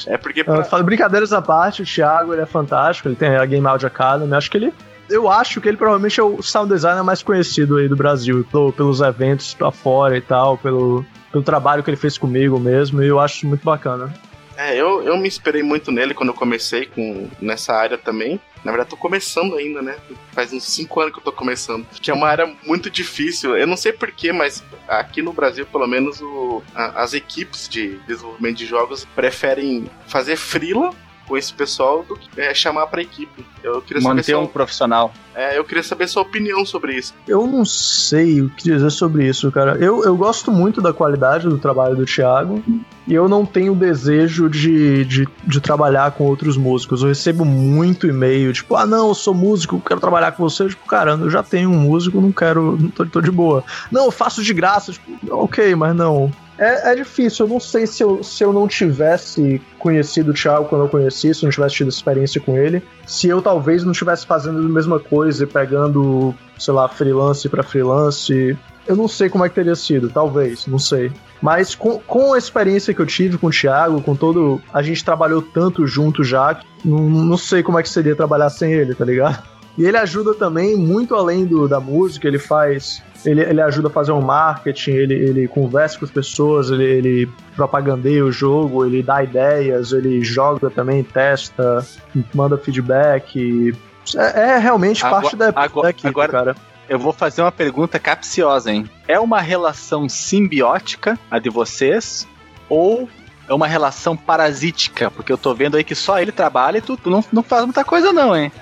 é 0.06 0.16
porque. 0.16 0.42
Pra... 0.42 0.64
Falo 0.64 0.82
brincadeiras 0.82 1.32
à 1.32 1.40
parte, 1.40 1.82
o 1.82 1.84
Thiago 1.84 2.32
ele 2.32 2.42
é 2.42 2.46
fantástico, 2.46 3.08
ele 3.08 3.16
tem 3.16 3.36
a 3.36 3.44
Game 3.44 3.66
Audio 3.66 3.86
Academy. 3.86 4.32
Acho 4.34 4.50
que 4.50 4.56
ele 4.56 4.72
eu 5.08 5.30
acho 5.30 5.60
que 5.60 5.68
ele 5.68 5.76
provavelmente 5.76 6.18
é 6.18 6.22
o 6.22 6.42
sound 6.42 6.72
designer 6.72 7.04
mais 7.04 7.22
conhecido 7.22 7.76
aí 7.76 7.88
do 7.88 7.96
Brasil, 7.96 8.44
pelo, 8.50 8.72
pelos 8.72 9.00
eventos 9.00 9.54
pra 9.54 9.70
fora 9.70 10.16
e 10.16 10.20
tal, 10.20 10.58
pelo, 10.58 11.04
pelo 11.30 11.44
trabalho 11.44 11.82
que 11.82 11.90
ele 11.90 11.96
fez 11.96 12.18
comigo 12.18 12.58
mesmo, 12.58 13.02
e 13.02 13.06
eu 13.06 13.20
acho 13.20 13.46
muito 13.46 13.64
bacana. 13.64 14.12
É, 14.56 14.74
eu, 14.74 15.02
eu 15.02 15.16
me 15.16 15.28
inspirei 15.28 15.62
muito 15.62 15.92
nele 15.92 16.14
quando 16.14 16.30
eu 16.30 16.34
comecei 16.34 16.86
com, 16.86 17.28
nessa 17.40 17.74
área 17.74 17.98
também. 17.98 18.40
Na 18.66 18.72
verdade, 18.72 18.90
tô 18.90 18.96
começando 18.96 19.54
ainda, 19.54 19.80
né? 19.80 19.94
Faz 20.32 20.52
uns 20.52 20.64
5 20.64 21.00
anos 21.00 21.12
que 21.12 21.20
eu 21.20 21.22
tô 21.22 21.30
começando. 21.30 21.86
Que 22.02 22.10
é 22.10 22.14
uma 22.14 22.26
área 22.26 22.52
muito 22.64 22.90
difícil. 22.90 23.56
Eu 23.56 23.64
não 23.64 23.76
sei 23.76 23.92
porquê, 23.92 24.32
mas 24.32 24.64
aqui 24.88 25.22
no 25.22 25.32
Brasil, 25.32 25.64
pelo 25.66 25.86
menos, 25.86 26.20
o, 26.20 26.60
a, 26.74 27.04
as 27.04 27.14
equipes 27.14 27.68
de 27.68 27.98
desenvolvimento 28.08 28.56
de 28.56 28.66
jogos 28.66 29.04
preferem 29.14 29.88
fazer 30.08 30.34
freela 30.34 30.92
com 31.26 31.36
esse 31.36 31.52
pessoal 31.52 32.04
do 32.06 32.16
que 32.16 32.40
é, 32.40 32.54
chamar 32.54 32.86
pra 32.86 33.02
equipe. 33.02 33.44
Eu 33.62 33.82
queria 33.82 34.02
Manter 34.02 34.22
saber 34.22 34.38
um 34.38 34.46
profissional. 34.46 35.12
É, 35.34 35.58
eu 35.58 35.64
queria 35.64 35.82
saber 35.82 36.08
sua 36.08 36.22
opinião 36.22 36.64
sobre 36.64 36.94
isso. 36.94 37.14
Eu 37.26 37.46
não 37.46 37.64
sei 37.64 38.40
o 38.40 38.48
que 38.48 38.62
dizer 38.64 38.90
sobre 38.90 39.26
isso, 39.26 39.50
cara. 39.50 39.76
Eu, 39.76 40.04
eu 40.04 40.16
gosto 40.16 40.50
muito 40.50 40.80
da 40.80 40.92
qualidade 40.92 41.48
do 41.48 41.58
trabalho 41.58 41.96
do 41.96 42.06
Thiago 42.06 42.62
e 43.06 43.12
eu 43.12 43.28
não 43.28 43.44
tenho 43.44 43.74
desejo 43.74 44.48
de, 44.48 45.04
de, 45.04 45.28
de 45.44 45.60
trabalhar 45.60 46.10
com 46.12 46.24
outros 46.24 46.56
músicos. 46.56 47.02
Eu 47.02 47.08
recebo 47.08 47.44
muito 47.44 48.06
e-mail, 48.06 48.52
tipo, 48.52 48.76
ah, 48.76 48.86
não, 48.86 49.08
eu 49.08 49.14
sou 49.14 49.34
músico, 49.34 49.82
quero 49.84 50.00
trabalhar 50.00 50.32
com 50.32 50.42
você. 50.42 50.68
Tipo, 50.68 50.86
cara, 50.86 51.12
eu 51.12 51.28
já 51.28 51.42
tenho 51.42 51.70
um 51.70 51.78
músico, 51.78 52.20
não 52.20 52.32
quero, 52.32 52.78
não 52.80 52.88
tô, 52.88 53.04
tô 53.04 53.20
de 53.20 53.30
boa. 53.30 53.64
Não, 53.90 54.06
eu 54.06 54.10
faço 54.10 54.42
de 54.42 54.54
graça. 54.54 54.92
Tipo, 54.92 55.12
ok, 55.30 55.74
mas 55.74 55.94
não. 55.94 56.32
É, 56.58 56.92
é, 56.92 56.94
difícil, 56.94 57.44
eu 57.44 57.50
não 57.50 57.60
sei 57.60 57.86
se 57.86 58.02
eu, 58.02 58.22
se 58.22 58.42
eu 58.42 58.52
não 58.52 58.66
tivesse 58.66 59.60
conhecido 59.78 60.30
o 60.30 60.34
Thiago 60.34 60.66
quando 60.66 60.82
eu 60.82 60.88
conheci, 60.88 61.34
se 61.34 61.42
eu 61.42 61.46
não 61.46 61.52
tivesse 61.52 61.76
tido 61.76 61.88
experiência 61.88 62.40
com 62.40 62.56
ele, 62.56 62.82
se 63.06 63.28
eu 63.28 63.42
talvez 63.42 63.84
não 63.84 63.92
estivesse 63.92 64.26
fazendo 64.26 64.58
a 64.58 64.62
mesma 64.62 64.98
coisa 64.98 65.44
e 65.44 65.46
pegando, 65.46 66.34
sei 66.58 66.72
lá, 66.72 66.88
freelance 66.88 67.48
para 67.48 67.62
freelance. 67.62 68.56
Eu 68.86 68.96
não 68.96 69.08
sei 69.08 69.28
como 69.28 69.44
é 69.44 69.48
que 69.48 69.54
teria 69.54 69.74
sido, 69.74 70.08
talvez, 70.08 70.66
não 70.66 70.78
sei. 70.78 71.12
Mas 71.42 71.74
com, 71.74 71.98
com 71.98 72.32
a 72.32 72.38
experiência 72.38 72.94
que 72.94 73.00
eu 73.00 73.06
tive 73.06 73.36
com 73.36 73.48
o 73.48 73.50
Thiago, 73.50 74.00
com 74.00 74.14
todo. 74.14 74.60
A 74.72 74.80
gente 74.80 75.04
trabalhou 75.04 75.42
tanto 75.42 75.86
junto 75.86 76.24
já, 76.24 76.60
não, 76.84 77.00
não 77.00 77.36
sei 77.36 77.62
como 77.62 77.78
é 77.78 77.82
que 77.82 77.88
seria 77.88 78.16
trabalhar 78.16 78.48
sem 78.48 78.72
ele, 78.72 78.94
tá 78.94 79.04
ligado? 79.04 79.55
E 79.76 79.84
ele 79.84 79.96
ajuda 79.96 80.34
também 80.34 80.76
muito 80.76 81.14
além 81.14 81.44
do, 81.44 81.68
da 81.68 81.78
música, 81.78 82.26
ele 82.26 82.38
faz 82.38 83.02
ele, 83.24 83.42
ele 83.42 83.60
ajuda 83.60 83.88
a 83.88 83.90
fazer 83.90 84.12
um 84.12 84.20
marketing, 84.20 84.92
ele, 84.92 85.14
ele 85.14 85.48
conversa 85.48 85.98
com 85.98 86.04
as 86.04 86.10
pessoas, 86.10 86.70
ele, 86.70 86.84
ele 86.84 87.30
propagandeia 87.54 88.24
o 88.24 88.30
jogo, 88.30 88.84
ele 88.84 89.02
dá 89.02 89.22
ideias, 89.22 89.92
ele 89.92 90.22
joga 90.22 90.70
também, 90.70 91.02
testa, 91.02 91.84
manda 92.32 92.56
feedback. 92.56 93.76
É, 94.14 94.40
é 94.40 94.58
realmente 94.58 95.04
agora, 95.04 95.22
parte 95.22 95.36
da, 95.36 95.48
agora, 95.48 95.82
da 95.82 95.90
equipe, 95.90 96.08
agora, 96.08 96.32
cara. 96.32 96.56
Eu 96.88 97.00
vou 97.00 97.12
fazer 97.12 97.42
uma 97.42 97.50
pergunta 97.50 97.98
capciosa, 97.98 98.70
hein? 98.70 98.88
É 99.08 99.18
uma 99.18 99.40
relação 99.40 100.08
simbiótica 100.08 101.18
a 101.28 101.40
de 101.40 101.50
vocês? 101.50 102.28
Ou 102.68 103.08
é 103.48 103.52
uma 103.52 103.66
relação 103.66 104.16
parasítica? 104.16 105.10
Porque 105.10 105.32
eu 105.32 105.38
tô 105.38 105.52
vendo 105.52 105.76
aí 105.76 105.82
que 105.82 105.96
só 105.96 106.20
ele 106.20 106.30
trabalha 106.30 106.78
e 106.78 106.80
tu, 106.80 106.96
tu 106.96 107.10
não, 107.10 107.24
não 107.32 107.42
faz 107.42 107.64
muita 107.64 107.84
coisa, 107.84 108.12
não, 108.12 108.36
hein? 108.36 108.52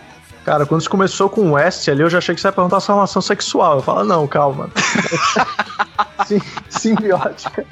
Cara, 0.45 0.67
quando 0.67 0.83
você 0.83 0.89
começou 0.89 1.31
com 1.31 1.41
o 1.41 1.53
West 1.53 1.89
ali, 1.89 2.03
eu 2.03 2.11
já 2.11 2.19
achei 2.19 2.35
que 2.35 2.41
você 2.41 2.49
ia 2.49 2.53
perguntar 2.53 2.81
sua 2.81 2.97
relação 2.97 3.23
sexual. 3.23 3.77
Eu 3.77 3.83
falo, 3.83 4.05
não, 4.05 4.27
calma. 4.27 4.69
Sim, 6.27 6.41
simbiótica. 6.69 7.65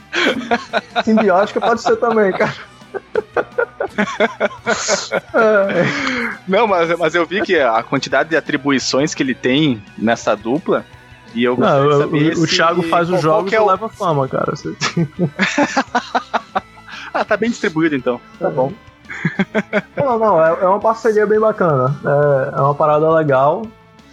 Simbiótica 1.04 1.60
pode 1.60 1.82
ser 1.82 1.96
também, 1.96 2.32
cara. 2.32 2.54
Não, 6.46 6.66
mas, 6.66 6.98
mas 6.98 7.14
eu 7.14 7.26
vi 7.26 7.42
que 7.42 7.58
a 7.58 7.82
quantidade 7.82 8.30
de 8.30 8.36
atribuições 8.36 9.14
que 9.14 9.22
ele 9.22 9.34
tem 9.34 9.82
nessa 9.96 10.34
dupla. 10.34 10.84
E 11.34 11.44
eu 11.44 11.56
não, 11.56 12.08
o, 12.08 12.42
o, 12.42 12.46
Thiago 12.46 12.82
faz 12.82 13.08
os 13.08 13.22
jogos 13.22 13.50
e 13.50 13.54
é 13.54 13.60
o... 13.60 13.66
leva 13.66 13.88
fama, 13.88 14.28
cara. 14.28 14.52
ah, 17.14 17.24
tá 17.24 17.38
bem 17.38 17.48
distribuído 17.48 17.96
então. 17.96 18.20
Tá 18.38 18.50
bom. 18.50 18.70
Não, 19.96 20.18
não, 20.18 20.44
é, 20.44 20.50
é, 20.62 20.66
uma 20.66 20.80
parceria 20.80 21.26
bem 21.26 21.38
bacana. 21.38 21.94
É, 22.04 22.58
é, 22.58 22.60
uma 22.60 22.74
parada 22.74 23.10
legal. 23.10 23.62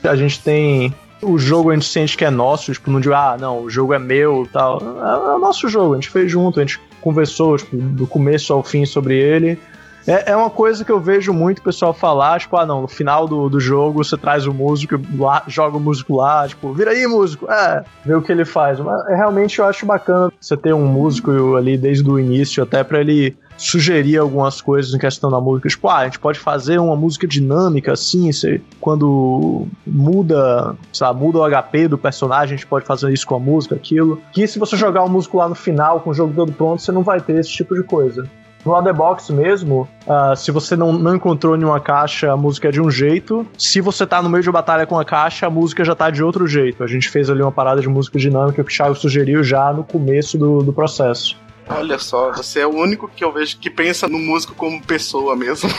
A 0.04 0.16
gente 0.16 0.42
tem. 0.42 0.94
O 1.22 1.38
jogo 1.38 1.72
a 1.72 1.74
gente 1.74 1.86
sente 1.86 2.16
que 2.16 2.24
é 2.24 2.30
nosso, 2.30 2.72
tipo, 2.72 2.90
não 2.90 3.02
digo, 3.02 3.14
ah, 3.14 3.36
não, 3.38 3.64
o 3.64 3.70
jogo 3.70 3.94
é 3.94 4.00
meu 4.00 4.48
tal. 4.52 4.80
É, 4.82 5.32
é 5.32 5.36
o 5.36 5.40
nosso 5.40 5.68
jogo, 5.68 5.94
a 5.94 5.98
gente 5.98 6.10
fez 6.10 6.32
junto, 6.32 6.60
a 6.60 6.64
gente 6.64 6.80
conversou, 7.02 7.58
tipo, 7.58 7.76
do 7.76 8.08
começo 8.08 8.54
ao 8.54 8.64
fim 8.64 8.86
sobre 8.86 9.18
ele. 9.18 9.60
É, 10.08 10.32
é 10.32 10.36
uma 10.36 10.50
coisa 10.50 10.84
que 10.86 10.92
eu 10.92 11.00
vejo 11.00 11.34
muito 11.34 11.60
o 11.60 11.64
pessoal 11.64 11.94
falar, 11.94 12.40
tipo, 12.40 12.56
ah, 12.58 12.66
não, 12.66 12.82
no 12.82 12.88
final 12.88 13.28
do, 13.28 13.50
do 13.50 13.60
jogo 13.60 14.04
você 14.04 14.18
traz 14.18 14.48
o 14.48 14.54
músico, 14.54 15.00
lá, 15.18 15.44
joga 15.48 15.78
o 15.78 15.80
músico 15.80 16.16
lá, 16.16 16.48
tipo, 16.48 16.74
vira 16.74 16.92
aí, 16.92 17.06
músico, 17.06 17.52
é, 17.52 17.84
vê 18.06 18.16
o 18.16 18.22
que 18.22 18.32
ele 18.32 18.46
faz. 18.46 18.80
Mas 18.80 19.06
realmente 19.08 19.60
eu 19.60 19.66
acho 19.66 19.86
bacana 19.86 20.32
você 20.40 20.56
ter 20.56 20.74
um 20.74 20.88
músico 20.88 21.56
ali 21.56 21.78
desde 21.78 22.10
o 22.10 22.18
início, 22.18 22.64
até 22.64 22.84
para 22.84 23.02
ele 23.02 23.38
sugerir 23.60 24.18
algumas 24.18 24.62
coisas 24.62 24.94
em 24.94 24.98
questão 24.98 25.30
da 25.30 25.40
música. 25.40 25.68
Tipo, 25.68 25.90
ah, 25.90 25.98
a 25.98 26.06
gente 26.06 26.20
pode 26.20 26.40
fazer 26.40 26.80
uma 26.80 26.96
música 26.96 27.28
dinâmica 27.28 27.92
assim, 27.92 28.32
você, 28.32 28.62
quando 28.80 29.68
muda, 29.86 30.76
sabe, 30.94 31.20
muda 31.20 31.40
o 31.40 31.50
HP 31.50 31.90
do 31.90 31.98
personagem, 31.98 32.56
a 32.56 32.58
gente 32.58 32.66
pode 32.66 32.86
fazer 32.86 33.12
isso 33.12 33.28
com 33.28 33.36
a 33.36 33.40
música, 33.40 33.76
aquilo. 33.76 34.22
Que 34.32 34.48
se 34.48 34.58
você 34.58 34.78
jogar 34.78 35.04
o 35.04 35.10
músico 35.10 35.38
lá 35.38 35.50
no 35.50 35.56
final, 35.56 36.00
com 36.00 36.12
o 36.12 36.14
jogo 36.14 36.34
todo 36.34 36.52
pronto, 36.54 36.82
você 36.82 36.92
não 36.92 37.04
vai 37.04 37.20
ter 37.20 37.38
esse 37.38 37.50
tipo 37.50 37.76
de 37.76 37.84
coisa. 37.84 38.28
No 38.66 38.74
Otherbox 38.74 39.30
mesmo, 39.30 39.88
uh, 40.06 40.36
se 40.36 40.52
você 40.52 40.76
não, 40.76 40.92
não 40.92 41.16
encontrou 41.16 41.56
nenhuma 41.56 41.80
caixa, 41.80 42.32
a 42.32 42.38
música 42.38 42.68
é 42.68 42.72
de 42.72 42.82
um 42.82 42.92
jeito. 42.92 43.48
Se 43.58 43.80
você 43.80 44.06
tá 44.06 44.22
no 44.22 44.30
meio 44.30 44.44
de 44.44 44.50
uma 44.50 44.54
batalha 44.54 44.86
com 44.86 45.00
a 45.00 45.06
caixa, 45.06 45.48
a 45.48 45.50
música 45.50 45.84
já 45.86 45.96
tá 45.96 46.10
de 46.10 46.22
outro 46.22 46.46
jeito. 46.46 46.84
A 46.84 46.88
gente 46.88 47.10
fez 47.10 47.30
ali 47.30 47.42
uma 47.42 47.52
parada 47.52 47.80
de 47.80 47.88
música 47.88 48.20
dinâmica 48.20 48.62
que 48.64 48.70
o 48.70 48.76
Thiago 48.76 48.96
sugeriu 48.96 49.44
já 49.44 49.72
no 49.72 49.84
começo 49.84 50.38
do, 50.38 50.62
do 50.62 50.74
processo. 50.74 51.38
Olha 51.70 52.00
só, 52.00 52.32
você 52.32 52.62
é 52.62 52.68
o 52.68 52.76
único 52.76 53.08
que 53.08 53.24
eu 53.24 53.32
vejo 53.32 53.58
que 53.60 53.70
pensa 53.70 54.08
no 54.08 54.18
músico 54.18 54.56
como 54.56 54.82
pessoa 54.82 55.36
mesmo. 55.36 55.70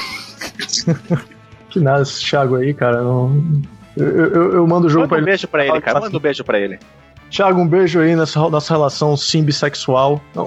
que 1.68 1.80
nada, 1.80 2.02
esse 2.02 2.24
Thiago 2.24 2.56
aí, 2.56 2.72
cara. 2.72 3.02
Não... 3.02 3.62
Eu, 3.96 4.06
eu, 4.06 4.52
eu 4.54 4.66
mando 4.66 4.86
o 4.86 4.90
jogo 4.90 5.02
Manda 5.02 5.08
pra 5.08 5.16
um 5.16 5.20
ele. 5.20 5.26
beijo 5.26 5.48
pra 5.48 5.66
ele, 5.66 5.80
cara. 5.80 6.00
Manda 6.00 6.16
um 6.16 6.20
beijo 6.20 6.44
pra 6.44 6.58
ele. 6.58 6.78
Thiago, 7.30 7.60
um 7.60 7.66
beijo 7.66 8.00
aí 8.00 8.16
nessa 8.16 8.40
nossa 8.48 8.72
relação 8.74 9.16
simbissexual. 9.16 10.22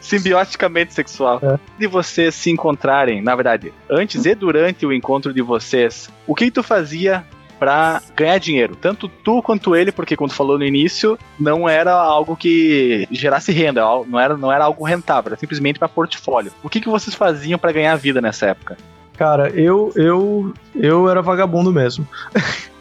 Simbioticamente 0.00 0.94
sexual. 0.94 1.40
É. 1.42 1.58
De 1.78 1.86
vocês 1.86 2.34
se 2.34 2.50
encontrarem, 2.50 3.22
na 3.22 3.34
verdade, 3.34 3.72
antes 3.90 4.24
e 4.24 4.34
durante 4.34 4.84
o 4.86 4.92
encontro 4.92 5.32
de 5.32 5.42
vocês, 5.42 6.10
o 6.26 6.34
que 6.34 6.50
tu 6.50 6.62
fazia 6.62 7.24
para 7.58 8.02
ganhar 8.14 8.38
dinheiro. 8.38 8.76
Tanto 8.76 9.08
tu 9.08 9.42
quanto 9.42 9.74
ele, 9.74 9.92
porque 9.92 10.16
quando 10.16 10.32
falou 10.32 10.58
no 10.58 10.64
início, 10.64 11.18
não 11.38 11.68
era 11.68 11.92
algo 11.92 12.36
que 12.36 13.06
gerasse 13.10 13.52
renda, 13.52 13.82
não 14.06 14.18
era, 14.18 14.36
não 14.36 14.52
era 14.52 14.64
algo 14.64 14.84
rentável, 14.84 15.30
era 15.30 15.38
simplesmente 15.38 15.78
para 15.78 15.88
portfólio. 15.88 16.52
O 16.62 16.68
que, 16.68 16.80
que 16.80 16.88
vocês 16.88 17.14
faziam 17.14 17.58
para 17.58 17.72
ganhar 17.72 17.96
vida 17.96 18.20
nessa 18.20 18.46
época? 18.46 18.76
Cara, 19.16 19.48
eu 19.50 19.92
eu 19.96 20.52
eu 20.74 21.08
era 21.08 21.22
vagabundo 21.22 21.72
mesmo. 21.72 22.06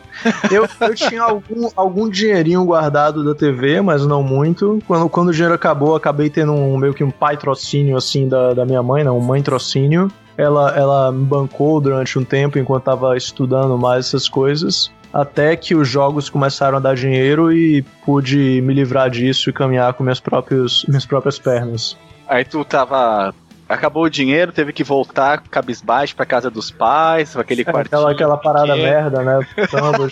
eu, 0.51 0.67
eu 0.81 0.95
tinha 0.95 1.21
algum, 1.21 1.69
algum 1.75 2.09
dinheirinho 2.09 2.63
guardado 2.65 3.23
da 3.23 3.35
TV, 3.35 3.81
mas 3.81 4.05
não 4.05 4.23
muito. 4.23 4.79
Quando, 4.87 5.09
quando 5.09 5.29
o 5.29 5.33
dinheiro 5.33 5.53
acabou, 5.53 5.95
acabei 5.95 6.29
tendo 6.29 6.53
um, 6.53 6.77
meio 6.77 6.93
que 6.93 7.03
um 7.03 7.11
pai 7.11 7.37
trocínio 7.37 7.97
assim 7.97 8.27
da, 8.27 8.53
da 8.53 8.65
minha 8.65 8.81
mãe, 8.81 9.03
não, 9.03 9.17
um 9.17 9.21
mãe 9.21 9.41
trocínio 9.41 10.11
ela, 10.37 10.75
ela 10.75 11.11
me 11.11 11.25
bancou 11.25 11.79
durante 11.79 12.19
um 12.19 12.23
tempo 12.23 12.59
enquanto 12.59 12.81
estava 12.81 13.15
estudando 13.15 13.77
mais 13.77 14.07
essas 14.07 14.27
coisas. 14.27 14.91
até 15.13 15.55
que 15.55 15.73
os 15.73 15.87
jogos 15.87 16.29
começaram 16.29 16.77
a 16.77 16.79
dar 16.79 16.95
dinheiro 16.95 17.51
e 17.53 17.81
pude 18.05 18.61
me 18.61 18.73
livrar 18.73 19.09
disso 19.09 19.49
e 19.49 19.53
caminhar 19.53 19.93
com 19.93 20.03
minhas, 20.03 20.19
próprios, 20.19 20.85
minhas 20.89 21.05
próprias 21.05 21.39
pernas. 21.39 21.97
Aí 22.27 22.43
tu 22.43 22.65
tava 22.65 23.33
acabou 23.67 24.03
o 24.03 24.09
dinheiro, 24.09 24.51
teve 24.51 24.71
que 24.71 24.83
voltar 24.83 25.41
cabisbaixo 25.49 26.15
pra 26.15 26.25
casa 26.25 26.49
dos 26.49 26.71
pais, 26.71 27.33
pra 27.33 27.41
aquele 27.41 27.61
é, 27.63 27.65
quartinho. 27.65 27.99
Aquela, 27.99 28.11
aquela 28.11 28.37
parada 28.37 28.75
merda, 28.75 29.23
né? 29.23 29.39
Vamos, 29.71 30.11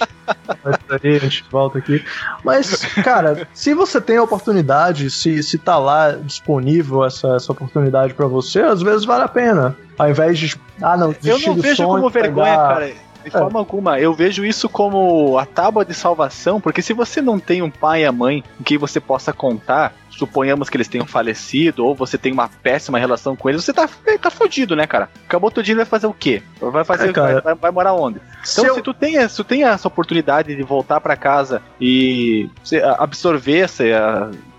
aí, 1.03 1.15
a 1.15 1.19
gente 1.19 1.45
volta 1.51 1.77
aqui. 1.77 2.03
Mas, 2.43 2.83
cara, 3.03 3.47
se 3.53 3.73
você 3.73 4.01
tem 4.01 4.17
a 4.17 4.23
oportunidade, 4.23 5.09
se, 5.09 5.41
se 5.43 5.57
tá 5.57 5.77
lá 5.77 6.11
disponível 6.11 7.05
essa, 7.05 7.35
essa 7.35 7.51
oportunidade 7.51 8.13
para 8.13 8.27
você, 8.27 8.61
às 8.61 8.81
vezes 8.81 9.05
vale 9.05 9.23
a 9.23 9.27
pena. 9.27 9.77
Ao 9.97 10.09
invés 10.09 10.39
de. 10.39 10.59
Ah, 10.81 10.97
não, 10.97 11.15
Eu 11.23 11.39
não 11.39 11.55
vejo 11.55 11.83
como 11.83 12.09
vergonha, 12.09 12.51
pegar... 12.51 12.67
cara 12.67 12.93
de 13.23 13.31
forma 13.31 13.57
é. 13.57 13.61
alguma. 13.61 13.99
Eu 13.99 14.13
vejo 14.13 14.45
isso 14.45 14.67
como 14.67 15.37
a 15.37 15.45
tábua 15.45 15.85
de 15.85 15.93
salvação, 15.93 16.59
porque 16.59 16.81
se 16.81 16.93
você 16.93 17.21
não 17.21 17.39
tem 17.39 17.61
um 17.61 17.69
pai 17.69 18.01
e 18.01 18.05
a 18.05 18.11
mãe 18.11 18.43
em 18.59 18.63
que 18.63 18.77
você 18.77 18.99
possa 18.99 19.31
contar, 19.31 19.93
suponhamos 20.17 20.69
que 20.69 20.77
eles 20.77 20.87
tenham 20.87 21.05
falecido, 21.05 21.85
ou 21.85 21.95
você 21.95 22.17
tem 22.17 22.31
uma 22.31 22.47
péssima 22.47 22.99
relação 22.99 23.35
com 23.35 23.49
eles, 23.49 23.63
você 23.63 23.73
tá, 23.73 23.89
tá 24.21 24.29
fodido, 24.29 24.75
né, 24.75 24.85
cara? 24.87 25.09
Acabou 25.25 25.51
teu 25.51 25.63
dia, 25.63 25.75
vai 25.75 25.85
fazer 25.85 26.07
o 26.07 26.13
quê? 26.13 26.41
Vai 26.59 26.83
fazer 26.83 27.09
é, 27.09 27.11
vai, 27.11 27.41
vai, 27.41 27.55
vai, 27.55 27.71
morar 27.71 27.93
onde? 27.93 28.19
Então, 28.39 28.65
se, 28.65 28.73
se 28.73 28.81
tu, 28.81 28.93
tem, 28.93 29.27
se 29.27 29.35
tu 29.35 29.43
tem 29.43 29.63
essa 29.63 29.87
oportunidade 29.87 30.55
de 30.55 30.63
voltar 30.63 30.99
para 31.01 31.15
casa 31.15 31.61
e 31.79 32.49
absorver 32.97 33.59
essa, 33.59 33.83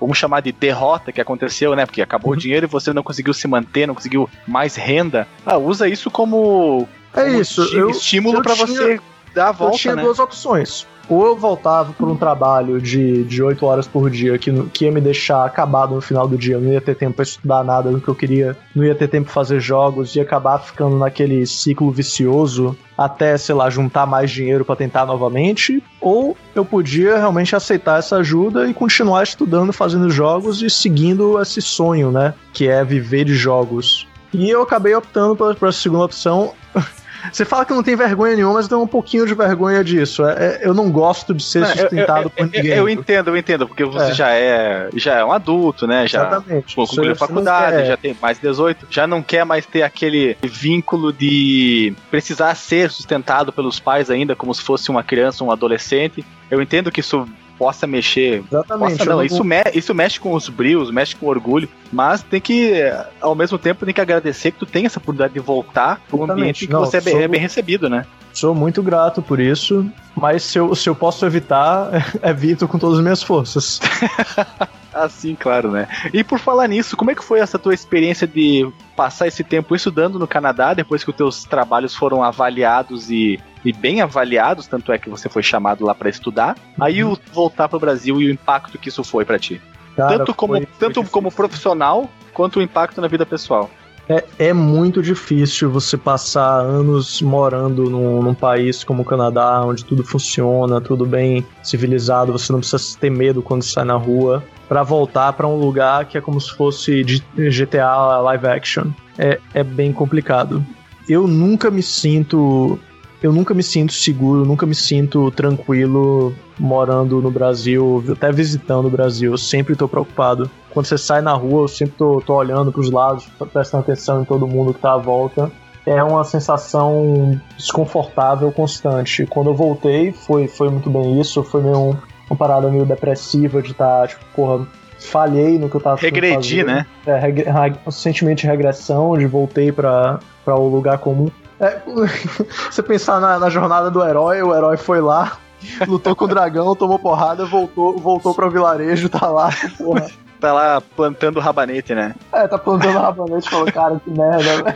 vamos 0.00 0.18
chamar 0.18 0.40
de 0.40 0.52
derrota 0.52 1.12
que 1.12 1.20
aconteceu, 1.20 1.74
né? 1.74 1.86
Porque 1.86 2.02
acabou 2.02 2.32
uhum. 2.32 2.36
o 2.36 2.40
dinheiro 2.40 2.66
e 2.66 2.68
você 2.68 2.92
não 2.92 3.02
conseguiu 3.02 3.32
se 3.32 3.46
manter, 3.46 3.86
não 3.86 3.94
conseguiu 3.94 4.28
mais 4.46 4.76
renda. 4.76 5.26
Ah, 5.46 5.56
usa 5.56 5.88
isso 5.88 6.10
como 6.10 6.88
é 7.14 7.28
isso. 7.38 7.62
Eu, 7.76 7.90
estímulo 7.90 8.42
para 8.42 8.54
você 8.54 9.00
dar 9.34 9.48
a 9.48 9.52
volta. 9.52 9.74
Eu 9.74 9.78
tinha 9.78 9.96
né? 9.96 10.02
duas 10.02 10.18
opções. 10.18 10.86
Ou 11.08 11.26
eu 11.26 11.36
voltava 11.36 11.92
por 11.92 12.08
um 12.08 12.16
trabalho 12.16 12.80
de, 12.80 13.24
de 13.24 13.42
8 13.42 13.66
horas 13.66 13.86
por 13.86 14.08
dia 14.10 14.38
que, 14.38 14.50
que 14.70 14.86
ia 14.86 14.92
me 14.92 15.00
deixar 15.00 15.44
acabado 15.44 15.94
no 15.94 16.00
final 16.00 16.26
do 16.26 16.36
dia, 16.36 16.54
eu 16.54 16.60
não 16.60 16.72
ia 16.72 16.80
ter 16.80 16.94
tempo 16.94 17.16
para 17.16 17.22
estudar 17.22 17.62
nada 17.62 17.90
do 17.90 18.00
que 18.00 18.08
eu 18.08 18.14
queria, 18.14 18.56
não 18.74 18.82
ia 18.84 18.94
ter 18.94 19.08
tempo 19.08 19.26
para 19.26 19.34
fazer 19.34 19.60
jogos, 19.60 20.16
ia 20.16 20.22
acabar 20.22 20.58
ficando 20.58 20.96
naquele 20.96 21.46
ciclo 21.46 21.90
vicioso 21.90 22.76
até, 22.96 23.36
sei 23.36 23.54
lá, 23.54 23.68
juntar 23.68 24.06
mais 24.06 24.30
dinheiro 24.30 24.64
para 24.64 24.76
tentar 24.76 25.04
novamente, 25.04 25.82
ou 26.00 26.36
eu 26.54 26.64
podia 26.64 27.18
realmente 27.18 27.54
aceitar 27.54 27.98
essa 27.98 28.16
ajuda 28.16 28.66
e 28.66 28.72
continuar 28.72 29.24
estudando, 29.24 29.72
fazendo 29.72 30.08
jogos 30.08 30.62
e 30.62 30.70
seguindo 30.70 31.40
esse 31.40 31.60
sonho, 31.60 32.10
né, 32.10 32.32
que 32.52 32.66
é 32.66 32.82
viver 32.82 33.24
de 33.24 33.34
jogos. 33.34 34.06
E 34.32 34.48
eu 34.48 34.62
acabei 34.62 34.94
optando 34.94 35.36
pela, 35.36 35.54
pela 35.54 35.72
segunda 35.72 36.04
opção. 36.04 36.54
Você 37.32 37.44
fala 37.44 37.64
que 37.64 37.72
não 37.72 37.82
tem 37.82 37.96
vergonha 37.96 38.36
nenhuma, 38.36 38.54
mas 38.54 38.68
tem 38.68 38.76
um 38.76 38.86
pouquinho 38.86 39.26
de 39.26 39.34
vergonha 39.34 39.82
disso. 39.82 40.24
É, 40.24 40.32
é, 40.32 40.60
eu 40.62 40.74
não 40.74 40.90
gosto 40.90 41.34
de 41.34 41.42
ser 41.42 41.60
não, 41.60 41.68
sustentado 41.68 42.20
eu, 42.20 42.24
eu, 42.24 42.30
por 42.30 42.44
ninguém. 42.46 42.66
Eu, 42.72 42.88
entendo, 42.88 43.30
eu 43.30 43.36
entendo, 43.36 43.66
porque 43.66 43.84
você 43.84 44.10
é. 44.10 44.14
já 44.14 44.30
é 44.30 44.88
já 44.94 45.14
é 45.14 45.24
um 45.24 45.32
adulto, 45.32 45.86
né? 45.86 46.06
Já 46.06 46.26
Exatamente. 46.26 46.76
concluiu 46.76 47.16
faculdade, 47.16 47.86
já 47.86 47.96
tem 47.96 48.16
mais 48.20 48.38
de 48.38 48.46
18, 48.46 48.86
já 48.90 49.06
não 49.06 49.22
quer 49.22 49.44
mais 49.44 49.66
ter 49.66 49.82
aquele 49.82 50.36
vínculo 50.42 51.12
de 51.12 51.94
precisar 52.10 52.54
ser 52.54 52.90
sustentado 52.90 53.52
pelos 53.52 53.80
pais 53.80 54.10
ainda, 54.10 54.36
como 54.36 54.54
se 54.54 54.62
fosse 54.62 54.90
uma 54.90 55.02
criança, 55.02 55.44
um 55.44 55.50
adolescente. 55.50 56.24
Eu 56.50 56.60
entendo 56.60 56.90
que 56.90 57.00
isso 57.00 57.26
possa 57.58 57.86
mexer. 57.86 58.44
Exatamente. 58.50 58.98
Possa, 58.98 59.10
não, 59.10 59.22
isso, 59.22 59.44
me, 59.44 59.62
isso 59.74 59.94
mexe 59.94 60.20
com 60.20 60.34
os 60.34 60.48
brios, 60.48 60.90
mexe 60.90 61.14
com 61.16 61.26
o 61.26 61.28
orgulho, 61.28 61.68
mas 61.92 62.22
tem 62.22 62.40
que, 62.40 62.80
ao 63.20 63.34
mesmo 63.34 63.58
tempo, 63.58 63.84
tem 63.84 63.94
que 63.94 64.00
agradecer 64.00 64.52
que 64.52 64.58
tu 64.58 64.66
tem 64.66 64.86
essa 64.86 64.98
oportunidade 64.98 65.34
de 65.34 65.40
voltar 65.40 66.00
para 66.08 66.16
um 66.16 66.30
ambiente 66.30 66.66
que 66.66 66.72
não, 66.72 66.80
você 66.80 66.98
é 66.98 67.00
bem, 67.00 67.22
é 67.22 67.28
bem 67.28 67.40
recebido, 67.40 67.88
né? 67.88 68.06
Sou 68.32 68.54
muito 68.54 68.82
grato 68.82 69.22
por 69.22 69.38
isso, 69.38 69.88
mas 70.16 70.42
se 70.42 70.58
eu, 70.58 70.74
se 70.74 70.88
eu 70.88 70.94
posso 70.94 71.24
evitar, 71.24 71.90
evito 72.22 72.66
com 72.66 72.78
todas 72.78 72.98
as 72.98 73.02
minhas 73.02 73.22
forças. 73.22 73.80
Assim, 74.94 75.34
claro, 75.34 75.70
né? 75.70 75.88
E 76.12 76.22
por 76.22 76.38
falar 76.38 76.68
nisso, 76.68 76.96
como 76.96 77.10
é 77.10 77.14
que 77.14 77.24
foi 77.24 77.40
essa 77.40 77.58
tua 77.58 77.74
experiência 77.74 78.26
de 78.26 78.70
passar 78.94 79.26
esse 79.26 79.42
tempo 79.42 79.74
estudando 79.74 80.18
no 80.18 80.26
Canadá, 80.26 80.72
depois 80.72 81.02
que 81.02 81.10
os 81.10 81.16
teus 81.16 81.44
trabalhos 81.44 81.94
foram 81.94 82.22
avaliados 82.22 83.10
e, 83.10 83.40
e 83.64 83.72
bem 83.72 84.00
avaliados, 84.00 84.66
tanto 84.66 84.92
é 84.92 84.98
que 84.98 85.10
você 85.10 85.28
foi 85.28 85.42
chamado 85.42 85.84
lá 85.84 85.94
para 85.94 86.08
estudar, 86.08 86.56
uhum. 86.78 86.84
aí 86.84 87.02
o 87.02 87.18
voltar 87.32 87.68
para 87.68 87.76
o 87.76 87.80
Brasil 87.80 88.20
e 88.20 88.28
o 88.28 88.30
impacto 88.30 88.78
que 88.78 88.88
isso 88.88 89.02
foi 89.02 89.24
para 89.24 89.38
ti? 89.38 89.60
Cara, 89.96 90.18
tanto 90.18 90.34
como, 90.34 90.54
foi, 90.54 90.68
tanto 90.78 91.02
foi 91.02 91.10
como 91.10 91.32
profissional, 91.32 92.08
quanto 92.32 92.58
o 92.58 92.62
impacto 92.62 93.00
na 93.00 93.08
vida 93.08 93.26
pessoal. 93.26 93.70
É, 94.08 94.22
é 94.38 94.52
muito 94.52 95.02
difícil 95.02 95.70
você 95.70 95.96
passar 95.96 96.60
anos 96.60 97.22
morando 97.22 97.88
num, 97.88 98.22
num, 98.22 98.34
país 98.34 98.84
como 98.84 99.02
o 99.02 99.04
Canadá, 99.04 99.62
onde 99.64 99.82
tudo 99.82 100.04
funciona, 100.04 100.78
tudo 100.78 101.06
bem 101.06 101.46
civilizado, 101.62 102.30
você 102.30 102.52
não 102.52 102.60
precisa 102.60 102.98
ter 102.98 103.08
medo 103.08 103.40
quando 103.40 103.62
sai 103.62 103.84
na 103.84 103.96
rua, 103.96 104.44
para 104.68 104.82
voltar 104.82 105.32
para 105.32 105.46
um 105.46 105.56
lugar 105.56 106.06
que 106.06 106.18
é 106.18 106.20
como 106.20 106.40
se 106.40 106.54
fosse 106.54 107.04
GTA 107.04 108.20
live 108.20 108.46
action. 108.46 108.86
É, 109.18 109.40
é 109.52 109.62
bem 109.62 109.92
complicado. 109.92 110.64
Eu 111.08 111.26
nunca 111.26 111.70
me 111.70 111.82
sinto 111.82 112.78
eu 113.24 113.32
nunca 113.32 113.54
me 113.54 113.62
sinto 113.62 113.94
seguro, 113.94 114.44
nunca 114.44 114.66
me 114.66 114.74
sinto 114.74 115.30
tranquilo 115.30 116.34
morando 116.58 117.22
no 117.22 117.30
Brasil, 117.30 118.04
até 118.12 118.30
visitando 118.30 118.84
o 118.84 118.90
Brasil. 118.90 119.32
Eu 119.32 119.38
sempre 119.38 119.74
tô 119.74 119.88
preocupado. 119.88 120.50
Quando 120.68 120.84
você 120.84 120.98
sai 120.98 121.22
na 121.22 121.32
rua, 121.32 121.62
eu 121.62 121.68
sempre 121.68 121.94
tô, 121.96 122.20
tô 122.20 122.34
olhando 122.34 122.70
pros 122.70 122.90
lados, 122.90 123.26
prestando 123.50 123.82
atenção 123.82 124.20
em 124.20 124.26
todo 124.26 124.46
mundo 124.46 124.74
que 124.74 124.80
tá 124.80 124.92
à 124.92 124.98
volta. 124.98 125.50
É 125.86 126.04
uma 126.04 126.22
sensação 126.22 127.40
desconfortável 127.56 128.52
constante. 128.52 129.24
Quando 129.24 129.48
eu 129.48 129.54
voltei, 129.54 130.12
foi, 130.12 130.46
foi 130.46 130.68
muito 130.68 130.90
bem 130.90 131.18
isso. 131.18 131.42
Foi 131.42 131.62
meio 131.62 131.78
um, 131.78 131.96
uma 132.34 132.36
parada 132.36 132.68
meio 132.68 132.84
depressiva 132.84 133.62
de 133.62 133.70
estar, 133.70 134.00
tá, 134.00 134.08
tipo, 134.08 134.24
porra, 134.34 134.66
falhei 134.98 135.58
no 135.58 135.68
que 135.68 135.76
eu 135.76 135.80
tava 135.80 135.96
Regredi, 135.96 136.64
né? 136.64 136.86
É, 137.06 137.16
reg 137.16 137.46
sentimento 137.90 138.40
de 138.40 138.46
regressão, 138.46 139.16
de 139.16 139.26
voltei 139.26 139.70
para 139.70 140.20
o 140.46 140.68
lugar 140.68 140.98
comum. 140.98 141.30
É, 141.60 141.80
você 142.70 142.82
pensar 142.82 143.20
na, 143.20 143.38
na, 143.38 143.48
jornada 143.48 143.90
do 143.90 144.04
herói, 144.04 144.42
o 144.42 144.54
herói 144.54 144.76
foi 144.76 145.00
lá, 145.00 145.38
lutou 145.86 146.16
com 146.16 146.24
o 146.24 146.28
dragão, 146.28 146.74
tomou 146.74 146.98
porrada, 146.98 147.44
voltou, 147.44 147.96
voltou 147.98 148.34
para 148.34 148.46
o 148.46 148.50
vilarejo, 148.50 149.08
tá 149.08 149.28
lá, 149.28 149.50
porra. 149.78 150.06
Tá 150.40 150.52
lá 150.52 150.82
plantando 150.94 151.40
rabanete, 151.40 151.94
né? 151.94 152.14
É, 152.30 152.46
tá 152.46 152.58
plantando 152.58 152.98
rabanete, 152.98 153.48
falou, 153.48 153.72
cara, 153.72 153.98
que 153.98 154.10
merda, 154.10 154.74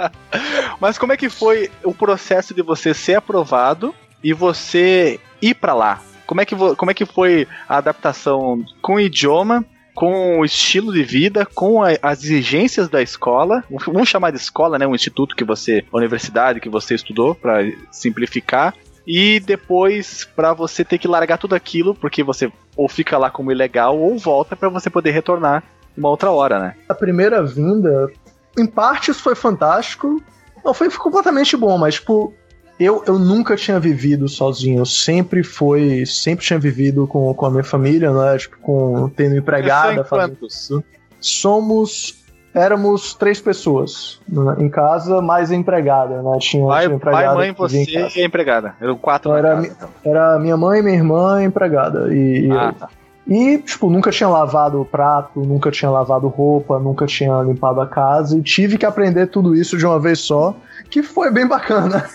Mas 0.80 0.96
como 0.96 1.12
é 1.12 1.18
que 1.18 1.28
foi 1.28 1.70
o 1.84 1.92
processo 1.92 2.54
de 2.54 2.62
você 2.62 2.94
ser 2.94 3.16
aprovado 3.16 3.94
e 4.24 4.32
você 4.32 5.20
ir 5.42 5.54
para 5.54 5.74
lá? 5.74 6.00
Como 6.28 6.42
é, 6.42 6.44
que, 6.44 6.54
como 6.54 6.90
é 6.90 6.94
que 6.94 7.06
foi 7.06 7.48
a 7.66 7.78
adaptação 7.78 8.62
com 8.82 8.96
o 8.96 9.00
idioma 9.00 9.64
com 9.94 10.38
o 10.38 10.44
estilo 10.44 10.92
de 10.92 11.02
vida, 11.02 11.44
com 11.44 11.82
a, 11.82 11.88
as 12.00 12.22
exigências 12.22 12.88
da 12.88 13.02
escola. 13.02 13.64
Vamos 13.68 14.08
chamar 14.08 14.30
de 14.30 14.36
escola, 14.36 14.78
né? 14.78 14.86
Um 14.86 14.94
instituto 14.94 15.34
que 15.34 15.42
você, 15.42 15.84
universidade 15.92 16.60
que 16.60 16.68
você 16.68 16.94
estudou, 16.94 17.34
para 17.34 17.68
simplificar. 17.90 18.76
E 19.04 19.40
depois, 19.40 20.24
para 20.36 20.52
você 20.52 20.84
ter 20.84 20.98
que 20.98 21.08
largar 21.08 21.36
tudo 21.36 21.56
aquilo, 21.56 21.96
porque 21.96 22.22
você 22.22 22.48
ou 22.76 22.88
fica 22.88 23.18
lá 23.18 23.28
como 23.28 23.50
ilegal 23.50 23.98
ou 23.98 24.16
volta 24.16 24.54
para 24.54 24.68
você 24.68 24.88
poder 24.88 25.10
retornar 25.10 25.64
uma 25.96 26.10
outra 26.10 26.30
hora, 26.30 26.60
né? 26.60 26.76
A 26.88 26.94
primeira 26.94 27.42
vinda, 27.42 28.08
em 28.56 28.66
partes 28.66 29.20
foi 29.20 29.34
fantástico. 29.34 30.22
Não 30.64 30.72
foi 30.72 30.88
completamente 30.90 31.56
bom, 31.56 31.76
mas 31.76 31.94
tipo, 31.94 32.32
eu, 32.78 33.02
eu 33.06 33.18
nunca 33.18 33.56
tinha 33.56 33.80
vivido 33.80 34.28
sozinho, 34.28 34.86
sempre 34.86 35.42
foi, 35.42 36.04
sempre 36.06 36.44
tinha 36.44 36.58
vivido 36.58 37.06
com, 37.06 37.32
com 37.34 37.46
a 37.46 37.50
minha 37.50 37.64
família, 37.64 38.12
né? 38.12 38.38
Tipo, 38.38 38.58
com 38.58 39.08
tendo 39.10 39.36
empregada, 39.36 40.04
fazendo 40.04 40.38
isso. 40.46 40.82
Somos 41.20 42.18
éramos 42.54 43.14
três 43.14 43.40
pessoas 43.40 44.20
né, 44.28 44.56
em 44.58 44.68
casa, 44.68 45.20
mais 45.20 45.52
empregada, 45.52 46.22
né? 46.22 46.38
Tinha, 46.40 46.66
pai, 46.66 46.84
tinha 46.84 46.96
empregada. 46.96 47.24
Pai, 47.26 47.36
mãe, 47.36 47.52
você 47.52 47.84
e 47.84 48.22
a 48.22 48.24
empregada. 48.24 48.74
Eram 48.80 48.96
quatro 48.96 49.30
então, 49.30 49.38
era, 49.38 49.66
então. 49.66 49.88
era 50.04 50.38
minha 50.38 50.56
mãe, 50.56 50.82
minha 50.82 50.96
irmã 50.96 51.42
e 51.42 51.46
empregada. 51.46 52.12
E, 52.14 52.50
ah, 52.50 52.72
tá. 52.72 52.88
E, 53.26 53.58
tipo, 53.58 53.90
nunca 53.90 54.10
tinha 54.10 54.28
lavado 54.28 54.80
o 54.80 54.84
prato, 54.86 55.40
nunca 55.40 55.70
tinha 55.70 55.90
lavado 55.90 56.28
roupa, 56.28 56.78
nunca 56.78 57.04
tinha 57.06 57.42
limpado 57.42 57.80
a 57.80 57.86
casa 57.86 58.38
e 58.38 58.42
tive 58.42 58.78
que 58.78 58.86
aprender 58.86 59.26
tudo 59.26 59.54
isso 59.54 59.76
de 59.76 59.84
uma 59.84 60.00
vez 60.00 60.20
só, 60.20 60.56
que 60.88 61.02
foi 61.02 61.30
bem 61.30 61.46
bacana. 61.46 62.08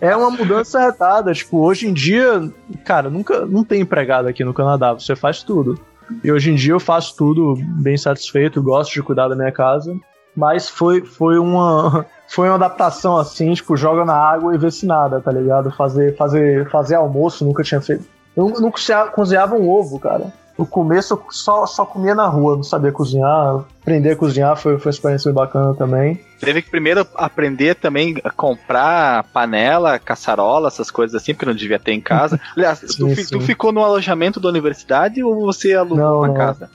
É 0.00 0.16
uma 0.16 0.30
mudança 0.30 0.80
retada. 0.80 1.32
Tipo, 1.32 1.58
hoje 1.58 1.88
em 1.88 1.92
dia, 1.92 2.50
cara, 2.84 3.10
nunca 3.10 3.44
não 3.44 3.62
tem 3.62 3.82
empregado 3.82 4.28
aqui 4.28 4.44
no 4.44 4.54
Canadá, 4.54 4.92
você 4.92 5.14
faz 5.14 5.42
tudo. 5.42 5.78
E 6.24 6.32
hoje 6.32 6.50
em 6.50 6.54
dia 6.54 6.72
eu 6.72 6.80
faço 6.80 7.14
tudo 7.16 7.54
bem 7.80 7.96
satisfeito, 7.96 8.62
gosto 8.62 8.92
de 8.92 9.02
cuidar 9.02 9.28
da 9.28 9.36
minha 9.36 9.52
casa. 9.52 9.94
Mas 10.34 10.68
foi, 10.68 11.04
foi 11.04 11.38
uma. 11.38 12.06
Foi 12.32 12.46
uma 12.46 12.54
adaptação 12.54 13.16
assim, 13.16 13.52
tipo, 13.54 13.76
joga 13.76 14.04
na 14.04 14.14
água 14.14 14.54
e 14.54 14.56
vê 14.56 14.70
se 14.70 14.86
nada, 14.86 15.20
tá 15.20 15.32
ligado? 15.32 15.68
Fazer, 15.72 16.16
fazer, 16.16 16.70
fazer 16.70 16.94
almoço, 16.94 17.44
nunca 17.44 17.64
tinha 17.64 17.80
feito. 17.80 18.04
Eu 18.36 18.48
nunca 18.60 18.78
cozinhava 19.08 19.56
um 19.56 19.68
ovo, 19.68 19.98
cara. 19.98 20.32
No 20.60 20.66
começo 20.66 21.14
eu 21.14 21.22
só, 21.30 21.64
só 21.64 21.86
comia 21.86 22.14
na 22.14 22.26
rua, 22.26 22.54
não 22.54 22.62
sabia 22.62 22.92
cozinhar. 22.92 23.64
Aprender 23.80 24.10
a 24.10 24.16
cozinhar 24.16 24.54
foi, 24.58 24.76
foi 24.76 24.90
uma 24.90 24.94
experiência 24.94 25.32
bacana 25.32 25.72
também. 25.72 26.20
Teve 26.38 26.60
que 26.60 26.68
primeiro 26.68 27.06
aprender 27.14 27.76
também 27.76 28.16
a 28.22 28.30
comprar 28.30 29.24
panela, 29.32 29.98
caçarola, 29.98 30.68
essas 30.68 30.90
coisas 30.90 31.14
assim, 31.14 31.32
porque 31.32 31.46
não 31.46 31.54
devia 31.54 31.78
ter 31.78 31.92
em 31.92 32.00
casa. 32.02 32.38
Aliás, 32.54 32.78
sim, 32.80 32.88
tu, 32.88 33.16
sim. 33.16 33.38
tu, 33.38 33.40
ficou 33.40 33.72
no 33.72 33.82
alojamento 33.82 34.38
da 34.38 34.50
universidade 34.50 35.24
ou 35.24 35.40
você 35.40 35.72
alugou 35.72 35.96
não, 35.96 36.18
uma 36.18 36.28
não. 36.28 36.34
casa? 36.34 36.68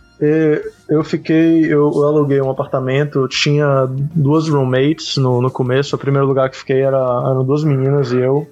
Eu 0.89 1.03
fiquei, 1.03 1.65
eu, 1.65 1.91
eu, 1.93 2.07
aluguei 2.07 2.41
um 2.41 2.49
apartamento, 2.49 3.27
tinha 3.27 3.85
duas 4.15 4.49
roommates 4.49 5.17
no, 5.17 5.43
no 5.43 5.51
começo. 5.51 5.95
O 5.95 5.99
primeiro 5.99 6.25
lugar 6.25 6.49
que 6.49 6.57
fiquei 6.57 6.81
era, 6.81 6.97
eram 6.97 7.45
duas 7.45 7.63
meninas 7.63 8.11
e 8.11 8.17
eu. 8.17 8.49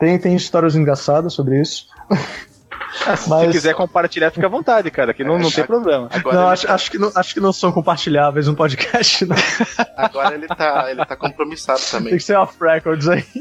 Tem, 0.00 0.18
tem 0.18 0.34
histórias 0.34 0.74
engraçadas 0.74 1.32
sobre 1.32 1.60
isso. 1.60 1.86
Mas... 3.28 3.46
Se 3.46 3.48
quiser 3.50 3.74
compartilhar, 3.74 4.30
fica 4.30 4.46
à 4.46 4.50
vontade, 4.50 4.90
cara, 4.90 5.12
que 5.12 5.24
não, 5.24 5.38
não 5.38 5.50
tem 5.50 5.64
problema. 5.64 6.08
Agora 6.12 6.36
não, 6.36 6.48
acho, 6.48 6.66
tá... 6.66 6.74
acho, 6.74 6.90
que 6.90 6.98
não, 6.98 7.12
acho 7.14 7.34
que 7.34 7.40
não 7.40 7.52
são 7.52 7.72
compartilháveis 7.72 8.48
um 8.48 8.54
podcast, 8.54 9.24
não. 9.24 9.36
Agora 9.96 10.34
ele 10.34 10.46
tá, 10.46 10.90
ele 10.90 11.04
tá 11.04 11.16
compromissado 11.16 11.80
também. 11.90 12.10
Tem 12.10 12.18
que 12.18 12.24
ser 12.24 12.36
off 12.36 12.56
records 12.60 13.08
aí. 13.08 13.24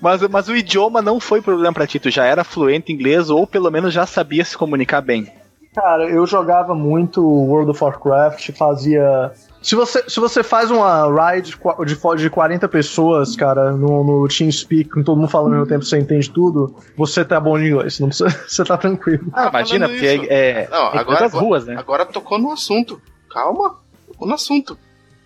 Mas, 0.00 0.20
mas 0.28 0.48
o 0.48 0.54
idioma 0.54 1.00
não 1.00 1.18
foi 1.18 1.40
problema 1.40 1.72
pra 1.72 1.86
ti, 1.86 1.98
tu 1.98 2.10
já 2.10 2.26
era 2.26 2.44
fluente 2.44 2.92
em 2.92 2.94
inglês 2.94 3.30
ou 3.30 3.46
pelo 3.46 3.70
menos 3.70 3.94
já 3.94 4.04
sabia 4.04 4.44
se 4.44 4.54
comunicar 4.54 5.00
bem. 5.00 5.32
Cara, 5.74 6.04
eu 6.10 6.26
jogava 6.26 6.74
muito 6.74 7.26
World 7.26 7.70
of 7.70 7.82
Warcraft, 7.82 8.52
fazia. 8.52 9.32
Se 9.64 9.74
você, 9.74 10.04
se 10.06 10.20
você 10.20 10.42
faz 10.42 10.70
uma 10.70 11.06
ride 11.06 11.58
de, 11.86 12.16
de 12.16 12.30
40 12.30 12.68
pessoas, 12.68 13.34
cara, 13.34 13.72
no, 13.72 14.04
no 14.04 14.28
TeamSpeak, 14.28 14.90
com 14.90 15.02
todo 15.02 15.16
mundo 15.16 15.30
falando 15.30 15.54
ao 15.54 15.60
mesmo 15.60 15.66
tempo, 15.66 15.86
você 15.86 15.98
entende 15.98 16.30
tudo, 16.30 16.76
você 16.94 17.24
tá 17.24 17.40
bom 17.40 17.58
em 17.58 17.68
inglês, 17.68 17.98
não 17.98 18.08
precisa, 18.08 18.28
você 18.46 18.62
tá 18.62 18.76
tranquilo. 18.76 19.24
Ah, 19.32 19.48
imagina, 19.48 19.88
porque 19.88 20.06
é, 20.06 20.64
é, 20.64 20.68
não, 20.70 20.92
é 20.92 20.98
agora, 20.98 21.28
ruas, 21.28 21.64
né? 21.64 21.76
Agora 21.78 22.04
tocou 22.04 22.38
no 22.38 22.52
assunto. 22.52 23.00
Calma, 23.30 23.76
tocou 24.06 24.28
no 24.28 24.34
assunto. 24.34 24.76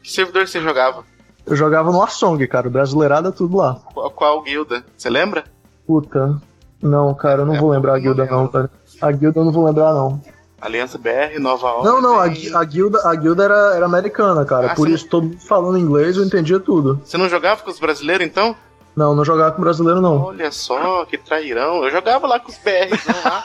Que 0.05 0.13
servidor 0.13 0.47
você 0.47 0.61
jogava? 0.61 1.05
Eu 1.45 1.57
jogava 1.57 1.91
no 1.91 2.01
Arsong, 2.01 2.47
cara, 2.47 2.71
brasileirada 2.71 3.33
tudo 3.33 3.57
lá. 3.57 3.81
Qual, 3.93 4.09
qual 4.13 4.43
guilda? 4.43 4.85
Você 4.97 5.11
lembra? 5.11 5.47
Puta, 5.85 6.41
não, 6.81 7.13
cara, 7.13 7.43
eu 7.43 7.47
não 7.47 7.57
é, 7.57 7.59
vou 7.59 7.71
lembrar 7.71 7.97
a 7.97 7.99
guilda 7.99 8.25
não, 8.25 8.43
não, 8.43 8.49
cara. 8.49 8.71
A 9.01 9.11
guilda 9.11 9.41
eu 9.41 9.45
não 9.47 9.53
vou 9.53 9.65
lembrar 9.65 9.93
não. 9.93 10.23
Aliança 10.61 10.99
BR, 10.99 11.39
Nova 11.39 11.67
Ordem. 11.69 11.93
Não, 11.93 12.01
não, 12.01 12.19
a, 12.19 12.25
a, 12.25 12.65
guilda, 12.65 13.01
a 13.09 13.15
guilda 13.15 13.45
era, 13.45 13.77
era 13.77 13.87
americana, 13.87 14.45
cara. 14.45 14.73
Ah, 14.73 14.75
Por 14.75 14.89
isso, 14.89 15.05
não... 15.05 15.11
todo 15.11 15.23
mundo 15.25 15.41
falando 15.41 15.79
inglês, 15.79 16.17
eu 16.17 16.25
entendia 16.25 16.59
tudo. 16.59 17.01
Você 17.05 17.17
não 17.17 17.29
jogava 17.29 17.63
com 17.63 17.71
os 17.71 17.79
brasileiros, 17.79 18.27
então? 18.27 18.57
Não, 18.99 19.15
não 19.15 19.25
jogava 19.25 19.53
com 19.53 19.63
brasileiro, 19.63 20.01
não. 20.01 20.25
Olha 20.25 20.51
só, 20.51 21.05
que 21.05 21.17
trairão. 21.17 21.85
Eu 21.85 21.91
jogava 21.93 22.27
lá 22.27 22.41
com 22.41 22.51
os 22.51 22.59
BRs 22.59 23.07
lá. 23.25 23.45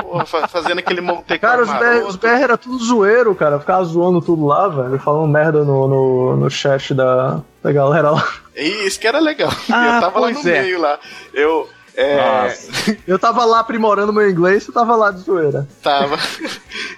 porra, 0.00 0.24
fazendo 0.48 0.78
aquele 0.78 1.02
Monte 1.02 1.38
Cara, 1.38 1.62
os 1.62 1.68
BR, 1.68 2.08
os 2.08 2.16
BR 2.16 2.28
era 2.28 2.56
tudo 2.56 2.82
zoeiro, 2.82 3.34
cara. 3.34 3.60
Ficava 3.60 3.84
zoando 3.84 4.22
tudo 4.22 4.46
lá, 4.46 4.66
velho. 4.68 4.98
Falando 4.98 5.30
merda 5.30 5.64
no, 5.64 5.86
no, 5.86 6.36
no 6.36 6.50
chat 6.50 6.94
da, 6.94 7.42
da 7.62 7.72
galera 7.72 8.10
lá. 8.10 8.26
E 8.56 8.86
isso 8.86 8.98
que 8.98 9.06
era 9.06 9.18
legal. 9.18 9.52
Ah, 9.70 9.96
eu 9.96 10.00
tava 10.00 10.18
lá 10.18 10.30
no 10.30 10.40
é. 10.48 10.62
meio 10.62 10.80
lá. 10.80 10.98
Eu, 11.34 11.68
é... 11.96 12.54
Eu 13.06 13.18
tava 13.18 13.44
lá 13.44 13.60
aprimorando 13.60 14.12
meu 14.12 14.28
inglês, 14.28 14.64
você 14.64 14.72
tava 14.72 14.94
lá 14.94 15.10
de 15.10 15.20
zoeira. 15.20 15.66
Tava. 15.82 16.18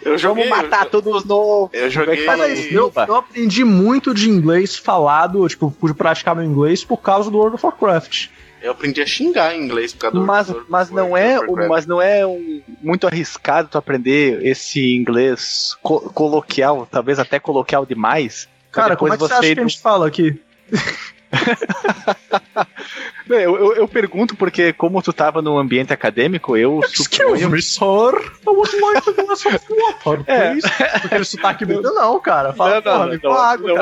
Eu 0.02 0.18
joguei. 0.18 0.48
Vamos 0.48 0.64
matar 0.64 0.84
eu, 0.86 0.90
todos 0.90 1.24
no. 1.24 1.70
Eu 1.72 1.88
joguei. 1.88 2.26
Eu, 2.70 2.92
eu, 3.06 3.14
aprendi 3.14 3.64
muito 3.64 4.12
de 4.12 4.28
inglês 4.28 4.76
falado, 4.76 5.46
tipo, 5.48 5.70
por 5.70 5.94
praticar 5.94 6.34
meu 6.34 6.44
inglês 6.44 6.82
por 6.84 6.96
causa 6.98 7.30
do 7.30 7.38
World 7.38 7.54
of 7.54 7.64
Warcraft. 7.64 8.28
Eu 8.60 8.72
aprendi 8.72 9.00
a 9.00 9.06
xingar 9.06 9.54
em 9.54 9.62
inglês 9.62 9.92
por 9.92 10.00
causa 10.00 10.18
do 10.18 10.26
Mas, 10.26 10.46
do, 10.48 10.66
mas, 10.68 10.90
não 10.90 11.16
é, 11.16 11.38
mas 11.68 11.86
não 11.86 12.02
é 12.02 12.26
um, 12.26 12.60
muito 12.82 13.06
arriscado 13.06 13.68
tu 13.68 13.78
aprender 13.78 14.44
esse 14.44 14.96
inglês 14.96 15.76
co 15.80 16.00
coloquial, 16.10 16.88
talvez 16.90 17.20
até 17.20 17.38
coloquial 17.38 17.86
demais. 17.86 18.48
Cara, 18.72 18.96
como 18.96 19.12
é 19.12 19.16
que 19.16 19.22
você 19.22 19.32
acha 19.32 19.54
que 19.54 19.60
a 19.60 19.62
gente 19.62 19.80
fala 19.80 20.08
aqui? 20.08 20.40
eu, 23.28 23.56
eu, 23.56 23.74
eu, 23.74 23.88
pergunto 23.88 24.34
porque, 24.36 24.72
como 24.72 25.02
tu 25.02 25.12
tava 25.12 25.42
no 25.42 25.58
ambiente 25.58 25.92
acadêmico, 25.92 26.56
eu 26.56 26.80
Excuse 26.80 27.46
me, 27.46 27.60
sir. 27.60 27.82
I 27.84 28.50
would 28.50 28.80
like 28.80 29.08
a 29.08 29.12
glass 29.12 29.44
of 29.46 29.60
water, 29.70 30.24
é. 30.28 30.50
please. 30.50 30.66
É. 30.80 30.96
Aquele 30.96 31.24
sotaque 31.24 31.66
não, 31.66 32.18
cara. 32.20 32.52
Fala, 32.52 32.80
não, 32.84 33.06
não, 33.06 33.18
porra, 33.18 33.34
não, 33.34 33.44
água, 33.44 33.68
não, 33.68 33.76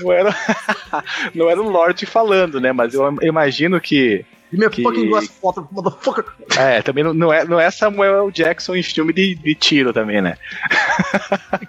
não, 0.00 0.12
era, 0.12 0.36
não 1.34 1.50
era 1.50 1.62
um 1.62 1.68
Lorde 1.68 2.06
falando, 2.06 2.60
né? 2.60 2.72
Mas 2.72 2.94
eu 2.94 3.16
imagino 3.22 3.80
que 3.80 4.24
Give 4.54 4.60
me 4.60 4.66
a 4.66 4.70
que... 4.70 4.82
fucking 4.82 5.08
glass 5.08 5.28
water, 5.42 5.64
motherfucker. 5.72 6.24
É, 6.56 6.80
também 6.80 7.02
não, 7.02 7.12
não, 7.12 7.32
é, 7.32 7.44
não 7.44 7.58
é 7.58 7.68
Samuel 7.70 8.30
Jackson 8.30 8.76
em 8.76 8.82
filme 8.84 9.12
de, 9.12 9.34
de 9.34 9.54
tiro 9.56 9.92
também, 9.92 10.22
né? 10.22 10.38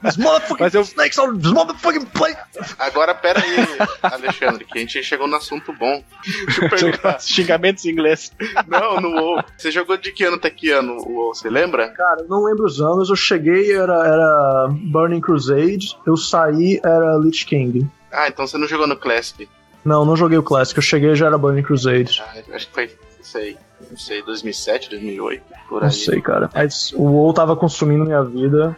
These 0.03 0.19
motherfucking 0.19 0.63
Mas 0.63 0.75
eu... 0.75 0.81
snakes 0.81 1.17
are 1.17 1.35
this 1.35 1.51
motherfucking 1.51 2.05
play. 2.05 2.35
Agora, 2.77 3.15
pera 3.15 3.41
aí, 3.41 3.55
Alexandre, 4.03 4.65
que 4.65 4.77
a 4.77 4.81
gente 4.81 5.03
chegou 5.03 5.27
no 5.27 5.35
assunto 5.35 5.73
bom. 5.73 6.03
Xingamentos 7.19 7.85
em 7.85 7.89
inglês. 7.89 8.31
Não, 8.67 9.01
no 9.01 9.09
WoW. 9.09 9.43
Você 9.57 9.71
jogou 9.71 9.97
de 9.97 10.11
que 10.11 10.23
ano 10.23 10.35
até 10.35 10.51
que 10.51 10.69
ano 10.69 10.97
o 10.97 11.11
WoW, 11.11 11.33
você 11.33 11.49
lembra? 11.49 11.89
Cara, 11.89 12.21
eu 12.21 12.27
não 12.27 12.43
lembro 12.43 12.65
os 12.65 12.79
anos. 12.79 13.09
Eu 13.09 13.15
cheguei, 13.15 13.73
era, 13.73 13.93
era 13.93 14.67
Burning 14.69 15.21
Crusade. 15.21 15.97
Eu 16.05 16.15
saí, 16.15 16.79
era 16.83 17.17
Lich 17.17 17.45
King. 17.45 17.87
Ah, 18.11 18.27
então 18.27 18.45
você 18.45 18.57
não 18.59 18.67
jogou 18.67 18.85
no 18.85 18.95
Classic. 18.95 19.49
Não, 19.85 20.03
não 20.03 20.15
joguei 20.15 20.37
o 20.37 20.43
Classic. 20.43 20.77
Eu 20.77 20.81
cheguei 20.81 21.11
e 21.11 21.15
já 21.15 21.27
era 21.27 21.37
Burning 21.37 21.61
Crusade. 21.61 22.21
Ah, 22.25 22.55
acho 22.55 22.67
que 22.67 22.73
foi, 22.73 22.91
sei, 23.21 23.57
não 23.89 23.97
sei, 23.97 24.23
2007, 24.23 24.89
2008, 24.89 25.43
por 25.69 25.83
aí. 25.83 25.83
Não 25.83 25.91
sei, 25.91 26.21
cara. 26.21 26.49
Mas 26.53 26.91
o 26.93 27.03
WoW 27.03 27.33
tava 27.33 27.55
consumindo 27.55 28.03
minha 28.03 28.23
vida. 28.23 28.75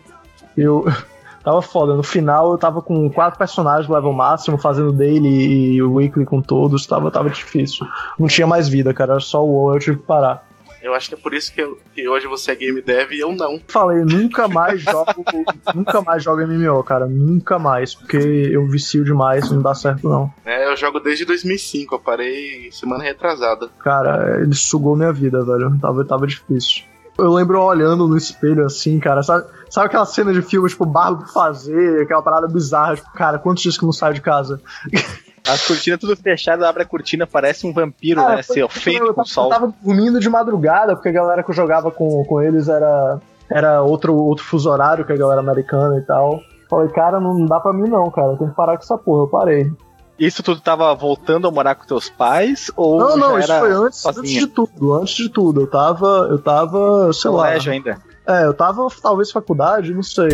Eu... 0.55 0.85
tava 1.43 1.61
foda. 1.61 1.95
No 1.95 2.03
final 2.03 2.51
eu 2.51 2.57
tava 2.57 2.81
com 2.81 3.09
quatro 3.09 3.37
personagens 3.37 3.89
level 3.89 4.11
máximo, 4.11 4.57
fazendo 4.57 4.91
daily 4.91 5.75
e 5.75 5.81
weekly 5.81 6.25
com 6.25 6.41
todos. 6.41 6.85
Tava, 6.85 7.09
tava 7.09 7.29
difícil. 7.29 7.87
Não 8.19 8.27
tinha 8.27 8.45
mais 8.45 8.67
vida, 8.67 8.93
cara. 8.93 9.13
Era 9.13 9.21
só 9.21 9.45
o 9.45 9.49
WoW, 9.49 9.75
eu 9.75 9.79
tive 9.79 9.97
que 9.97 10.03
parar. 10.03 10.46
Eu 10.87 10.93
acho 10.95 11.09
que 11.09 11.15
é 11.15 11.17
por 11.17 11.33
isso 11.33 11.53
que, 11.53 11.61
eu, 11.61 11.77
que 11.93 12.07
hoje 12.07 12.27
você 12.27 12.53
é 12.53 12.55
game 12.55 12.81
dev 12.81 13.11
e 13.11 13.19
eu 13.19 13.33
não. 13.33 13.59
Falei, 13.67 14.05
nunca 14.05 14.47
mais 14.47 14.81
jogo, 14.81 15.25
nunca 15.75 16.01
mais 16.01 16.23
jogo 16.23 16.47
MMO, 16.47 16.81
cara, 16.81 17.05
nunca 17.05 17.59
mais, 17.59 17.93
porque 17.93 18.15
eu 18.17 18.65
vicio 18.67 19.03
demais, 19.03 19.51
não 19.51 19.61
dá 19.61 19.75
certo 19.75 20.07
não. 20.07 20.31
É, 20.45 20.71
eu 20.71 20.77
jogo 20.77 21.01
desde 21.01 21.25
2005, 21.25 21.93
eu 21.93 21.99
parei 21.99 22.71
semana 22.71 23.03
retrasada. 23.03 23.67
Cara, 23.79 24.39
ele 24.41 24.55
sugou 24.55 24.95
minha 24.95 25.11
vida, 25.11 25.43
velho, 25.43 25.77
tava, 25.77 26.05
tava 26.05 26.25
difícil. 26.25 26.85
Eu 27.17 27.33
lembro 27.33 27.61
olhando 27.61 28.07
no 28.07 28.15
espelho 28.15 28.65
assim, 28.65 28.97
cara, 28.97 29.21
sabe, 29.23 29.45
sabe 29.69 29.87
aquela 29.87 30.05
cena 30.05 30.31
de 30.31 30.41
filme, 30.41 30.69
tipo, 30.69 30.85
barro 30.85 31.17
pra 31.17 31.27
fazer, 31.27 32.03
aquela 32.03 32.21
parada 32.21 32.47
bizarra, 32.47 32.95
tipo, 32.95 33.11
cara, 33.11 33.37
quantos 33.37 33.61
dias 33.61 33.77
que 33.77 33.83
eu 33.83 33.87
não 33.87 33.93
saio 33.93 34.13
de 34.13 34.21
casa? 34.21 34.61
As 35.47 35.65
cortinas 35.65 35.99
tudo 35.99 36.15
fechadas, 36.15 36.65
abre 36.65 36.83
a 36.83 36.85
cortina, 36.85 37.25
parece 37.25 37.65
um 37.65 37.73
vampiro, 37.73 38.21
ah, 38.21 38.29
né? 38.29 38.39
Assim, 38.39 38.61
ó, 38.61 38.67
feito 38.67 39.05
eu, 39.05 39.13
com 39.13 39.25
sol. 39.25 39.45
Eu 39.45 39.49
tava 39.49 39.73
dormindo 39.81 40.19
de 40.19 40.29
madrugada, 40.29 40.95
porque 40.95 41.09
a 41.09 41.13
galera 41.13 41.43
que 41.43 41.51
eu 41.51 41.55
jogava 41.55 41.89
com, 41.89 42.23
com 42.25 42.41
eles 42.41 42.67
era, 42.67 43.19
era 43.49 43.81
outro, 43.81 44.13
outro 44.15 44.43
fuso 44.43 44.69
horário 44.69 45.05
que 45.05 45.13
a 45.13 45.17
galera 45.17 45.39
americana 45.39 45.97
e 45.97 46.01
tal. 46.01 46.41
Falei, 46.69 46.89
cara, 46.89 47.19
não 47.19 47.45
dá 47.45 47.59
pra 47.59 47.71
mim 47.71 47.89
não, 47.89 48.11
cara. 48.11 48.35
Tem 48.35 48.49
que 48.49 48.55
parar 48.55 48.75
com 48.75 48.83
essa 48.83 48.97
porra. 48.97 49.23
Eu 49.23 49.27
parei. 49.27 49.71
Isso 50.19 50.41
tu 50.41 50.59
tava 50.59 50.93
voltando 50.95 51.47
a 51.47 51.51
morar 51.51 51.75
com 51.75 51.85
teus 51.85 52.09
pais? 52.09 52.71
Ou 52.75 52.99
não, 52.99 53.17
não, 53.17 53.39
isso 53.39 53.53
foi 53.59 53.71
antes, 53.71 54.05
antes 54.05 54.31
de 54.31 54.47
tudo. 54.47 54.93
Antes 54.95 55.15
de 55.15 55.29
tudo. 55.29 55.61
Eu 55.61 55.67
tava. 55.67 56.27
Eu 56.29 56.39
tava, 56.39 57.13
sei 57.13 57.31
Colégio 57.31 57.71
lá. 57.71 57.75
ainda. 57.75 58.01
É, 58.27 58.45
eu 58.45 58.53
tava 58.53 58.87
talvez 59.01 59.31
faculdade, 59.31 59.93
não 59.93 60.03
sei. 60.03 60.29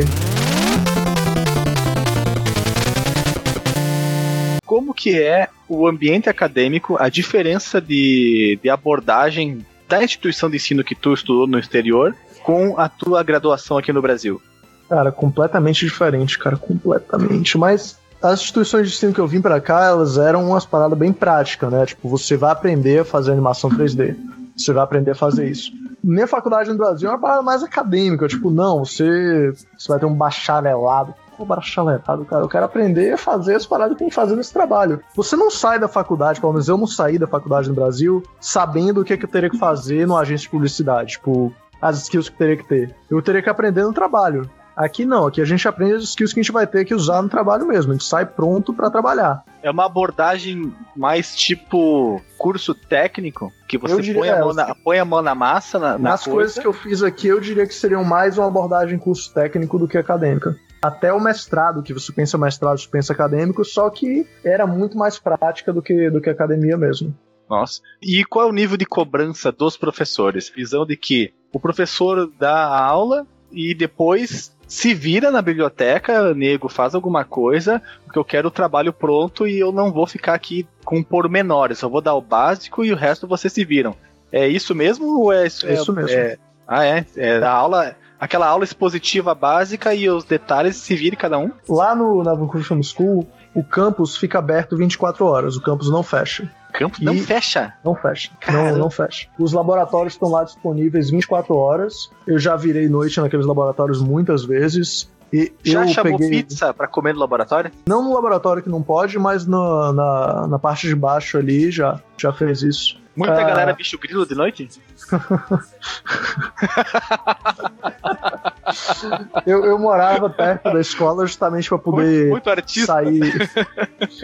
Como 4.73 4.91
que 4.91 5.21
é 5.21 5.49
o 5.69 5.87
ambiente 5.87 6.29
acadêmico, 6.29 6.97
a 6.99 7.07
diferença 7.07 7.79
de, 7.79 8.57
de 8.59 8.69
abordagem 8.71 9.63
da 9.87 10.03
instituição 10.03 10.49
de 10.49 10.55
ensino 10.55 10.83
que 10.83 10.95
tu 10.95 11.13
estudou 11.13 11.45
no 11.45 11.59
exterior 11.59 12.15
com 12.41 12.79
a 12.79 12.89
tua 12.89 13.21
graduação 13.21 13.77
aqui 13.77 13.93
no 13.93 14.01
Brasil? 14.01 14.41
Cara, 14.89 15.11
completamente 15.11 15.85
diferente, 15.85 16.39
cara, 16.39 16.57
completamente. 16.57 17.55
Mas 17.55 17.99
as 18.19 18.39
instituições 18.39 18.89
de 18.89 18.95
ensino 18.95 19.13
que 19.13 19.19
eu 19.19 19.27
vim 19.27 19.41
para 19.41 19.61
cá, 19.61 19.85
elas 19.85 20.17
eram 20.17 20.43
umas 20.43 20.65
paradas 20.65 20.97
bem 20.97 21.13
práticas, 21.13 21.71
né? 21.71 21.85
Tipo, 21.85 22.09
você 22.09 22.35
vai 22.35 22.51
aprender 22.51 23.01
a 23.01 23.05
fazer 23.05 23.31
animação 23.31 23.69
3D. 23.69 24.15
Você 24.57 24.73
vai 24.73 24.83
aprender 24.83 25.11
a 25.11 25.15
fazer 25.15 25.47
isso. 25.47 25.71
Minha 26.03 26.25
faculdade 26.25 26.71
no 26.71 26.77
Brasil 26.77 27.09
é 27.09 27.11
uma 27.11 27.21
parada 27.21 27.43
mais 27.43 27.61
acadêmica. 27.61 28.27
Tipo, 28.27 28.49
não, 28.49 28.83
você, 28.83 29.53
você 29.77 29.87
vai 29.87 29.99
ter 29.99 30.07
um 30.07 30.15
bacharelado 30.15 31.13
pô, 31.43 31.45
barachaletado, 31.45 32.25
cara. 32.25 32.43
Eu 32.43 32.49
quero 32.49 32.65
aprender 32.65 33.13
a 33.13 33.17
fazer 33.17 33.55
as 33.55 33.65
paradas 33.65 33.97
que 33.97 34.03
eu 34.03 34.11
fazer 34.11 34.35
nesse 34.35 34.53
trabalho. 34.53 35.01
Você 35.15 35.35
não 35.35 35.51
sai 35.51 35.77
da 35.77 35.87
faculdade, 35.87 36.39
pelo 36.39 36.53
menos 36.53 36.67
eu 36.67 36.77
não 36.77 36.87
saí 36.87 37.19
da 37.19 37.27
faculdade 37.27 37.69
no 37.69 37.75
Brasil, 37.75 38.23
sabendo 38.39 39.01
o 39.01 39.03
que, 39.03 39.13
é 39.13 39.17
que 39.17 39.25
eu 39.25 39.29
teria 39.29 39.49
que 39.49 39.57
fazer 39.57 40.07
no 40.07 40.17
agência 40.17 40.45
de 40.45 40.49
publicidade. 40.49 41.13
Tipo, 41.13 41.53
as 41.81 42.01
skills 42.03 42.29
que 42.29 42.35
eu 42.35 42.37
teria 42.37 42.57
que 42.57 42.67
ter. 42.67 42.95
Eu 43.09 43.21
teria 43.21 43.41
que 43.41 43.49
aprender 43.49 43.83
no 43.83 43.93
trabalho. 43.93 44.49
Aqui 44.75 45.05
não, 45.05 45.27
aqui 45.27 45.39
a 45.39 45.45
gente 45.45 45.67
aprende 45.67 45.93
as 45.93 46.03
skills 46.03 46.33
que 46.33 46.39
a 46.39 46.43
gente 46.43 46.51
vai 46.51 46.65
ter 46.65 46.83
que 46.83 46.95
usar 46.95 47.21
no 47.21 47.29
trabalho 47.29 47.67
mesmo. 47.67 47.91
A 47.91 47.95
gente 47.95 48.05
sai 48.05 48.25
pronto 48.25 48.73
para 48.73 48.89
trabalhar. 48.89 49.43
É 49.61 49.69
uma 49.69 49.85
abordagem 49.85 50.73
mais 50.95 51.35
tipo 51.35 52.19
curso 52.39 52.73
técnico, 52.73 53.51
que 53.67 53.77
você 53.77 54.01
diria, 54.01 54.19
põe, 54.19 54.29
a 54.29 54.39
mão 54.39 54.53
na, 54.53 54.75
põe 54.75 54.99
a 54.99 55.05
mão 55.05 55.21
na 55.21 55.35
massa. 55.35 55.77
Na, 55.77 55.97
Nas 55.97 56.23
coisas 56.25 56.57
que 56.57 56.65
eu 56.65 56.73
fiz 56.73 57.03
aqui, 57.03 57.27
eu 57.27 57.39
diria 57.39 57.67
que 57.67 57.73
seriam 57.73 58.03
mais 58.03 58.37
uma 58.37 58.47
abordagem 58.47 58.97
curso 58.97 59.31
técnico 59.31 59.77
do 59.77 59.87
que 59.87 59.97
acadêmica 59.97 60.57
até 60.83 61.13
o 61.13 61.19
mestrado, 61.19 61.81
que 61.81 61.93
você 61.93 62.11
pensa 62.11 62.37
mestrado, 62.37 62.77
você 62.77 62.89
pensa 62.89 63.13
acadêmico, 63.13 63.63
só 63.63 63.89
que 63.89 64.27
era 64.43 64.67
muito 64.67 64.97
mais 64.97 65.17
prática 65.17 65.71
do 65.71 65.81
que, 65.81 66.09
do 66.09 66.19
que 66.19 66.29
academia 66.29 66.75
mesmo. 66.75 67.15
Nossa. 67.49 67.81
E 68.01 68.25
qual 68.25 68.47
é 68.47 68.49
o 68.49 68.53
nível 68.53 68.75
de 68.75 68.85
cobrança 68.85 69.49
dos 69.49 69.77
professores? 69.77 70.49
Visão 70.49 70.85
de 70.85 70.97
que 70.97 71.33
o 71.53 71.59
professor 71.59 72.29
dá 72.37 72.65
a 72.65 72.83
aula 72.83 73.25
e 73.49 73.73
depois 73.73 74.53
se 74.67 74.93
vira 74.93 75.31
na 75.31 75.41
biblioteca, 75.41 76.33
nego, 76.33 76.67
faz 76.67 76.93
alguma 76.93 77.23
coisa, 77.23 77.81
porque 78.03 78.19
eu 78.19 78.25
quero 78.25 78.49
o 78.49 78.51
trabalho 78.51 78.91
pronto 78.91 79.47
e 79.47 79.57
eu 79.57 79.71
não 79.71 79.89
vou 79.89 80.05
ficar 80.05 80.33
aqui 80.33 80.67
com 80.83 81.01
pormenores, 81.01 81.81
eu 81.81 81.89
vou 81.89 82.01
dar 82.01 82.15
o 82.15 82.21
básico 82.21 82.83
e 82.83 82.91
o 82.91 82.95
resto 82.95 83.25
vocês 83.25 83.53
se 83.53 83.63
viram. 83.63 83.95
É 84.29 84.47
isso 84.49 84.75
mesmo 84.75 85.21
ou 85.21 85.31
é, 85.31 85.43
é 85.43 85.45
isso 85.45 85.93
mesmo? 85.93 86.09
É, 86.09 86.37
ah, 86.67 86.85
é? 86.85 87.05
É 87.15 87.37
a 87.37 87.51
aula 87.51 87.95
aquela 88.23 88.47
aula 88.47 88.63
expositiva 88.63 89.35
básica 89.35 89.93
e 89.93 90.09
os 90.09 90.23
detalhes 90.23 90.77
se 90.77 90.95
vire 90.95 91.17
cada 91.17 91.37
um? 91.37 91.51
Lá 91.67 91.93
no, 91.93 92.23
na 92.23 92.33
Vancouver 92.33 92.81
School, 92.81 93.27
o 93.53 93.61
campus 93.61 94.15
fica 94.15 94.39
aberto 94.39 94.77
24 94.77 95.25
horas, 95.25 95.57
o 95.57 95.61
campus 95.61 95.91
não 95.91 96.01
fecha. 96.01 96.49
Campus 96.71 97.01
não 97.01 97.15
fecha? 97.17 97.73
Não 97.83 97.93
fecha. 97.93 98.31
Não, 98.49 98.77
não 98.77 98.89
fecha. 98.89 99.27
Os 99.37 99.51
laboratórios 99.51 100.13
estão 100.13 100.29
lá 100.29 100.43
disponíveis 100.43 101.09
24 101.09 101.55
horas. 101.55 102.09
Eu 102.25 102.39
já 102.39 102.55
virei 102.55 102.87
noite 102.87 103.19
naqueles 103.19 103.45
laboratórios 103.45 104.01
muitas 104.01 104.43
vezes. 104.43 105.07
E 105.31 105.51
já 105.63 105.85
chamou 105.87 106.17
peguei... 106.17 106.43
pizza 106.43 106.73
para 106.73 106.87
comer 106.87 107.13
no 107.13 107.19
laboratório? 107.19 107.71
Não 107.85 108.03
no 108.03 108.13
laboratório 108.13 108.63
que 108.63 108.69
não 108.69 108.81
pode, 108.81 109.19
mas 109.19 109.45
no, 109.45 109.91
na, 109.91 110.47
na 110.47 110.59
parte 110.59 110.87
de 110.87 110.95
baixo 110.95 111.37
ali 111.37 111.69
já, 111.69 111.99
já 112.17 112.31
fez 112.31 112.63
isso. 112.63 113.02
Muita 113.15 113.39
ah. 113.39 113.43
galera 113.43 113.73
bicho 113.73 113.99
grilo 113.99 114.25
de 114.25 114.33
noite? 114.33 114.67
eu, 119.45 119.65
eu 119.65 119.77
morava 119.77 120.27
perto 120.29 120.71
da 120.71 120.81
escola 120.81 121.25
justamente 121.25 121.67
para 121.69 121.77
poder 121.77 122.29
muito, 122.29 122.49
muito 122.49 122.85
sair. 122.85 123.49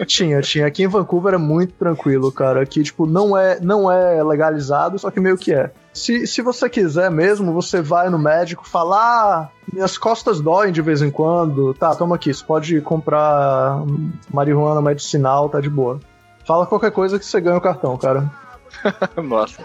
tinha, 0.06 0.40
tinha. 0.40 0.66
Aqui 0.66 0.82
em 0.82 0.88
Vancouver 0.88 1.34
é 1.34 1.38
muito 1.38 1.74
tranquilo, 1.74 2.32
cara. 2.32 2.62
Aqui, 2.62 2.82
tipo, 2.82 3.06
não 3.06 3.36
é, 3.36 3.60
não 3.60 3.88
é 3.90 4.22
legalizado, 4.24 4.98
só 4.98 5.10
que 5.10 5.20
meio 5.20 5.38
que 5.38 5.54
é. 5.54 5.70
Se, 5.92 6.26
se 6.26 6.42
você 6.42 6.68
quiser 6.68 7.10
mesmo, 7.10 7.52
você 7.52 7.80
vai 7.80 8.10
no 8.10 8.18
médico 8.18 8.68
falar: 8.68 8.98
ah, 8.98 9.48
minhas 9.72 9.96
costas 9.96 10.40
doem 10.40 10.72
de 10.72 10.82
vez 10.82 11.00
em 11.02 11.10
quando. 11.10 11.72
Tá, 11.74 11.94
toma 11.94 12.16
aqui, 12.16 12.34
você 12.34 12.44
pode 12.44 12.80
comprar 12.80 13.84
marihuana 14.32 14.82
medicinal, 14.82 15.48
tá 15.48 15.60
de 15.60 15.70
boa. 15.70 16.00
Fala 16.44 16.66
qualquer 16.66 16.90
coisa 16.90 17.18
que 17.18 17.24
você 17.24 17.40
ganha 17.40 17.58
o 17.58 17.60
cartão, 17.60 17.96
cara. 17.96 18.28
Nossa. 19.22 19.64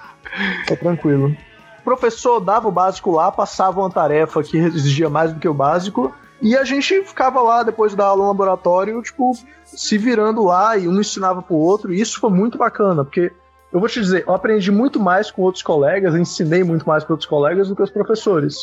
Tá 0.68 0.76
tranquilo. 0.76 1.36
O 1.80 1.84
professor 1.84 2.40
dava 2.40 2.68
o 2.68 2.72
básico 2.72 3.12
lá, 3.12 3.32
passava 3.32 3.80
uma 3.80 3.92
tarefa 3.92 4.42
que 4.44 4.58
exigia 4.58 5.10
mais 5.10 5.32
do 5.32 5.40
que 5.40 5.48
o 5.48 5.54
básico, 5.54 6.14
e 6.42 6.56
a 6.56 6.64
gente 6.64 7.04
ficava 7.04 7.42
lá 7.42 7.64
depois 7.64 7.96
da 7.96 8.06
aula 8.06 8.24
no 8.24 8.28
laboratório, 8.30 9.02
tipo, 9.02 9.34
se 9.64 9.98
virando 9.98 10.44
lá 10.44 10.78
e 10.78 10.88
um 10.88 11.00
ensinava 11.00 11.42
pro 11.42 11.56
outro, 11.56 11.94
e 11.94 12.02
isso 12.02 12.20
foi 12.20 12.30
muito 12.30 12.58
bacana, 12.58 13.04
porque 13.04 13.32
eu 13.72 13.80
vou 13.80 13.90
te 13.90 14.00
dizer, 14.00 14.24
eu 14.28 14.34
aprendi 14.34 14.72
muito 14.72 15.00
mais 15.00 15.30
com 15.30 15.42
outros 15.42 15.64
colegas, 15.64 16.16
ensinei 16.16 16.64
muito 16.64 16.88
mais 16.88 17.04
com 17.04 17.14
outros 17.14 17.30
colegas 17.30 17.68
do 17.68 17.76
que 17.76 17.84
os 17.84 17.92
professores. 17.92 18.56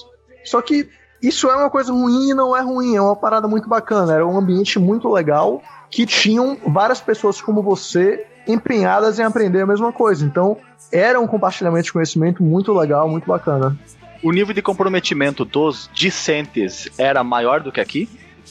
Só 0.45 0.61
que 0.61 0.89
isso 1.23 1.49
é 1.49 1.55
uma 1.55 1.71
coisa 1.71 1.93
ruim 1.93 2.31
e 2.31 2.35
não 2.35 2.57
é 2.57 2.61
ruim, 2.61 2.97
é 2.97 3.01
uma 3.01 3.15
parada 3.15 3.47
muito 3.47 3.69
bacana, 3.69 4.15
era 4.15 4.27
um 4.27 4.37
ambiente 4.37 4.79
muito 4.79 5.09
legal 5.09 5.63
que 5.91 6.07
tinham 6.07 6.57
várias 6.67 7.01
pessoas 7.01 7.41
como 7.41 7.63
você 7.63 8.27
empenhadas 8.47 9.19
em 9.19 9.23
aprender 9.23 9.61
a 9.61 9.67
mesma 9.67 9.93
coisa. 9.93 10.25
Então, 10.25 10.57
era 10.91 11.21
um 11.21 11.27
compartilhamento 11.27 11.85
de 11.85 11.93
conhecimento 11.93 12.43
muito 12.43 12.73
legal, 12.73 13.09
muito 13.09 13.27
bacana. 13.27 13.77
O 14.23 14.31
nível 14.31 14.55
de 14.55 14.63
comprometimento 14.63 15.45
dos 15.45 15.91
discentes 15.93 16.89
era 16.97 17.25
maior 17.25 17.61
do 17.61 17.73
que 17.73 17.81
aqui? 17.81 18.09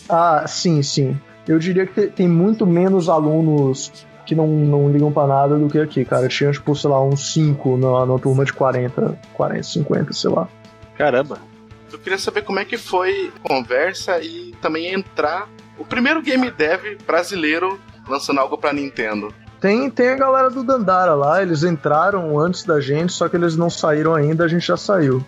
Ah, 0.10 0.46
sim, 0.48 0.82
sim. 0.84 1.18
Eu 1.48 1.58
diria 1.60 1.86
que 1.88 2.08
tem 2.08 2.28
muito 2.28 2.66
menos 2.66 3.10
alunos 3.10 4.06
que 4.26 4.36
não, 4.36 4.48
não 4.48 4.92
ligam 4.92 5.12
pra 5.12 5.26
nada 5.26 5.58
do 5.58 5.68
que 5.70 5.80
aqui, 5.80 6.06
cara. 6.06 6.28
Tinha, 6.28 6.52
tipo, 6.52 6.76
sei 6.76 6.90
lá, 6.90 7.04
uns 7.04 7.34
5 7.34 7.78
na, 7.78 8.06
na 8.06 8.20
turma 8.20 8.46
de 8.46 8.54
40, 8.54 9.20
40, 9.34 9.64
50, 9.64 10.14
sei 10.14 10.30
lá. 10.30 10.48
Caramba. 10.98 11.40
Eu 11.92 12.00
queria 12.00 12.18
saber 12.18 12.44
como 12.44 12.60
é 12.60 12.66
que 12.66 12.78
foi 12.78 13.32
a 13.44 13.48
conversa 13.48 14.20
e 14.22 14.54
também 14.62 14.94
entrar 14.94 15.50
o 15.78 15.84
primeiro 15.84 16.22
game 16.22 16.50
dev 16.52 16.98
brasileiro 17.06 17.80
lançando 18.08 18.40
algo 18.40 18.58
pra 18.58 18.72
Nintendo. 18.74 19.34
Tem, 19.62 19.92
tem 19.92 20.10
a 20.10 20.16
galera 20.16 20.50
do 20.50 20.64
Dandara 20.64 21.14
lá, 21.14 21.44
eles 21.44 21.64
entraram 21.64 22.40
antes 22.40 22.64
da 22.64 22.82
gente, 22.82 23.14
só 23.14 23.30
que 23.30 23.36
eles 23.36 23.56
não 23.56 23.70
saíram 23.70 24.16
ainda, 24.16 24.44
a 24.44 24.48
gente 24.48 24.66
já 24.66 24.76
saiu. 24.76 25.24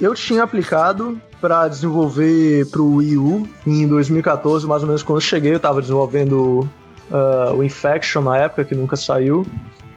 Eu 0.00 0.12
tinha 0.12 0.42
aplicado 0.42 1.20
para 1.40 1.68
desenvolver 1.68 2.66
para 2.66 2.82
o 2.82 2.96
Wii 2.96 3.16
U 3.16 3.48
em 3.64 3.86
2014, 3.86 4.66
mais 4.66 4.82
ou 4.82 4.88
menos 4.88 5.04
quando 5.04 5.18
eu 5.18 5.22
cheguei, 5.22 5.52
eu 5.52 5.58
estava 5.58 5.80
desenvolvendo 5.80 6.68
uh, 7.12 7.54
o 7.54 7.62
Infection 7.62 8.22
na 8.22 8.38
época, 8.38 8.64
que 8.64 8.74
nunca 8.74 8.96
saiu. 8.96 9.46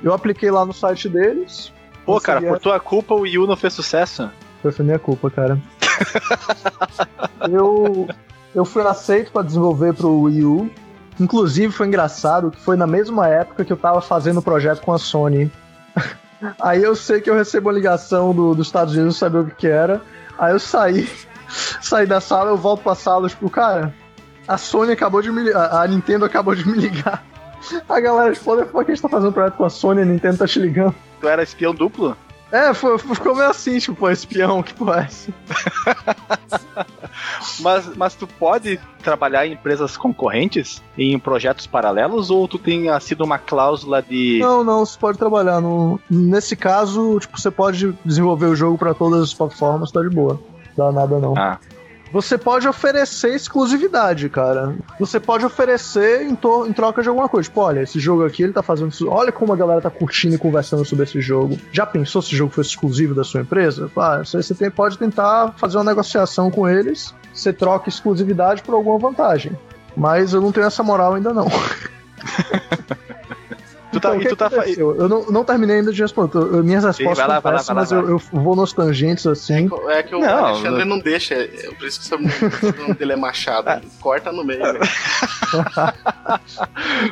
Eu 0.04 0.14
apliquei 0.14 0.52
lá 0.52 0.64
no 0.64 0.74
site 0.74 1.10
deles. 1.10 1.74
Pô, 2.06 2.22
cara, 2.22 2.42
por 2.42 2.60
tua 2.60 2.80
culpa 2.80 3.16
o 3.16 3.22
Wii 3.22 3.40
U 3.40 3.48
não 3.48 3.58
fez 3.58 3.74
sucesso? 3.74 4.30
Foi 4.62 4.86
minha 4.86 5.00
culpa, 5.00 5.32
cara. 5.32 5.60
eu, 7.52 8.08
eu 8.54 8.66
fui 8.66 8.84
aceito 8.84 9.32
para 9.32 9.42
desenvolver 9.42 9.96
para 9.96 10.06
o 10.06 10.22
Wii 10.22 10.46
U 10.46 10.70
Inclusive, 11.20 11.72
foi 11.72 11.88
engraçado 11.88 12.52
que 12.52 12.60
foi 12.60 12.76
na 12.76 12.88
mesma 12.88 13.28
época 13.28 13.64
que 13.64 13.72
eu 13.72 13.78
tava 13.78 14.02
fazendo 14.02 14.40
o 14.40 14.42
projeto 14.42 14.82
com 14.82 14.94
a 14.94 14.98
Sony. 14.98 15.52
Aí 16.62 16.84
eu 16.84 16.96
sei 16.96 17.22
que 17.22 17.30
eu 17.30 17.36
recebo 17.36 17.70
uma 17.70 17.76
ligação 17.76 18.34
do, 18.34 18.54
dos 18.54 18.68
Estados 18.68 18.96
Unidos, 18.96 19.18
saber 19.18 19.40
o 19.40 19.46
que, 19.46 19.56
que 19.56 19.68
era. 19.68 20.02
Aí 20.38 20.52
eu 20.52 20.60
saí, 20.60 21.10
saí 21.82 22.06
da 22.06 22.20
sala, 22.20 22.50
eu 22.50 22.58
volto 22.58 22.84
pra 22.84 22.96
sala, 22.96 23.30
tipo, 23.30 23.50
cara, 23.50 23.94
a 24.48 24.58
Sony 24.58 24.92
acabou 24.92 25.22
de 25.22 25.32
me 25.32 25.52
a, 25.54 25.86
Nintendo 25.88 26.26
acabou 26.26 26.56
de 26.56 26.68
me 26.68 26.78
ligar. 26.78 27.24
A 27.88 27.98
galera, 27.98 28.34
tipo, 28.34 28.66
por 28.66 28.84
que 28.84 28.92
a 28.92 28.94
gente 28.94 29.02
tá 29.02 29.08
fazendo 29.08 29.30
um 29.30 29.32
projeto 29.32 29.56
com 29.56 29.64
a 29.64 29.70
Sony 29.70 30.02
a 30.02 30.06
Nintendo 30.06 30.40
tá 30.40 30.46
te 30.46 30.60
ligando? 30.60 30.94
Tu 31.22 31.30
era 31.30 31.42
espião 31.42 31.74
duplo? 31.74 32.18
É, 32.54 32.72
foi, 32.72 33.00
ficou 33.00 33.34
meio 33.34 33.50
assim, 33.50 33.80
tipo, 33.80 34.08
espião, 34.12 34.62
que 34.62 34.76
porra 34.76 35.10
é 35.10 35.34
mas, 37.62 37.96
mas 37.96 38.14
tu 38.14 38.28
pode 38.28 38.80
trabalhar 39.02 39.48
em 39.48 39.54
empresas 39.54 39.98
concorrentes, 39.98 40.80
em 40.96 41.18
projetos 41.18 41.66
paralelos, 41.66 42.30
ou 42.30 42.48
tu 42.48 42.60
tem 42.60 42.88
sido 43.00 43.24
uma 43.24 43.40
cláusula 43.40 44.04
de. 44.04 44.38
Não, 44.40 44.64
não, 44.64 44.86
você 44.86 45.00
pode 45.00 45.18
trabalhar. 45.18 45.60
No... 45.60 46.00
Nesse 46.08 46.56
caso, 46.56 47.18
tipo, 47.20 47.42
você 47.42 47.50
pode 47.50 47.92
desenvolver 48.06 48.46
o 48.46 48.56
jogo 48.56 48.78
para 48.78 48.94
todas 48.94 49.24
as 49.24 49.34
plataformas, 49.34 49.92
tá 49.92 50.04
de 50.04 50.10
boa. 50.10 50.40
Não 50.78 50.86
dá 50.86 50.92
nada 50.92 51.18
não. 51.18 51.34
Ah. 51.36 51.58
Você 52.14 52.38
pode 52.38 52.68
oferecer 52.68 53.34
exclusividade, 53.34 54.30
cara. 54.30 54.76
Você 55.00 55.20
pode 55.20 55.44
oferecer 55.44 56.22
em, 56.22 56.34
em, 56.34 56.74
troca 56.74 57.02
de 57.02 57.10
alguma 57.10 57.28
coisa. 57.28 57.50
Tipo, 57.50 57.62
olha, 57.62 57.82
esse 57.82 58.00
jogo 58.00 58.24
aqui 58.24 58.44
ele 58.44 58.54
tá 58.54 58.62
fazendo. 58.62 58.94
Olha 59.10 59.32
como 59.32 59.52
a 59.52 59.56
galera 59.56 59.82
tá 59.82 59.90
curtindo 59.90 60.36
e 60.36 60.38
conversando 60.38 60.86
sobre 60.86 61.06
esse 61.06 61.20
jogo. 61.20 61.58
Já 61.72 61.88
pensou 61.88 62.22
se 62.22 62.36
o 62.36 62.38
jogo 62.38 62.54
fosse 62.54 62.70
exclusivo 62.70 63.16
da 63.16 63.24
sua 63.24 63.42
empresa? 63.42 63.90
Ah, 63.98 64.22
você 64.24 64.54
tem, 64.54 64.70
pode 64.70 64.96
tentar 65.00 65.56
fazer 65.58 65.78
uma 65.78 65.86
negociação 65.86 66.52
com 66.52 66.70
eles. 66.70 67.16
Você 67.34 67.52
troca 67.52 67.90
exclusividade 67.90 68.62
por 68.62 68.76
alguma 68.76 69.00
vantagem. 69.00 69.58
Mas 69.98 70.34
eu 70.34 70.42
não 70.42 70.52
tenho 70.52 70.68
essa 70.68 70.84
moral 70.84 71.16
ainda 71.16 71.34
não. 71.34 71.48
Tu 73.94 74.00
tá, 74.00 74.16
então, 74.16 74.22
e 74.22 74.28
tu 74.28 74.36
tá 74.36 74.50
Eu 74.76 75.08
não, 75.08 75.26
não 75.28 75.44
terminei 75.44 75.78
ainda 75.78 75.94
de 75.94 76.02
responder. 76.02 76.40
Minhas 76.64 76.84
respostas 76.84 77.26
Sim, 77.26 77.32
lá, 77.32 77.42
são 77.42 77.52
péssimas, 77.52 77.92
eu, 77.92 78.10
eu, 78.10 78.18
vou 78.18 78.56
nos 78.56 78.74
tangentes 78.74 79.28
assim. 79.28 79.66
É 79.66 79.70
que, 79.70 79.92
é 79.92 80.04
que 80.04 80.16
o 80.16 80.20
não, 80.20 80.46
Alexandre 80.46 80.80
não, 80.80 80.98
não 80.98 81.00
deixa. 81.00 81.36
É, 81.36 81.70
por 81.78 81.88
isso 81.88 82.02
que 82.02 82.16
o 82.16 82.20
nome 82.82 82.96
dele 82.96 83.14
é 83.14 83.16
Machado. 83.16 83.70
É. 83.70 83.82
Corta 84.02 84.32
no 84.32 84.44
meio. 84.44 84.62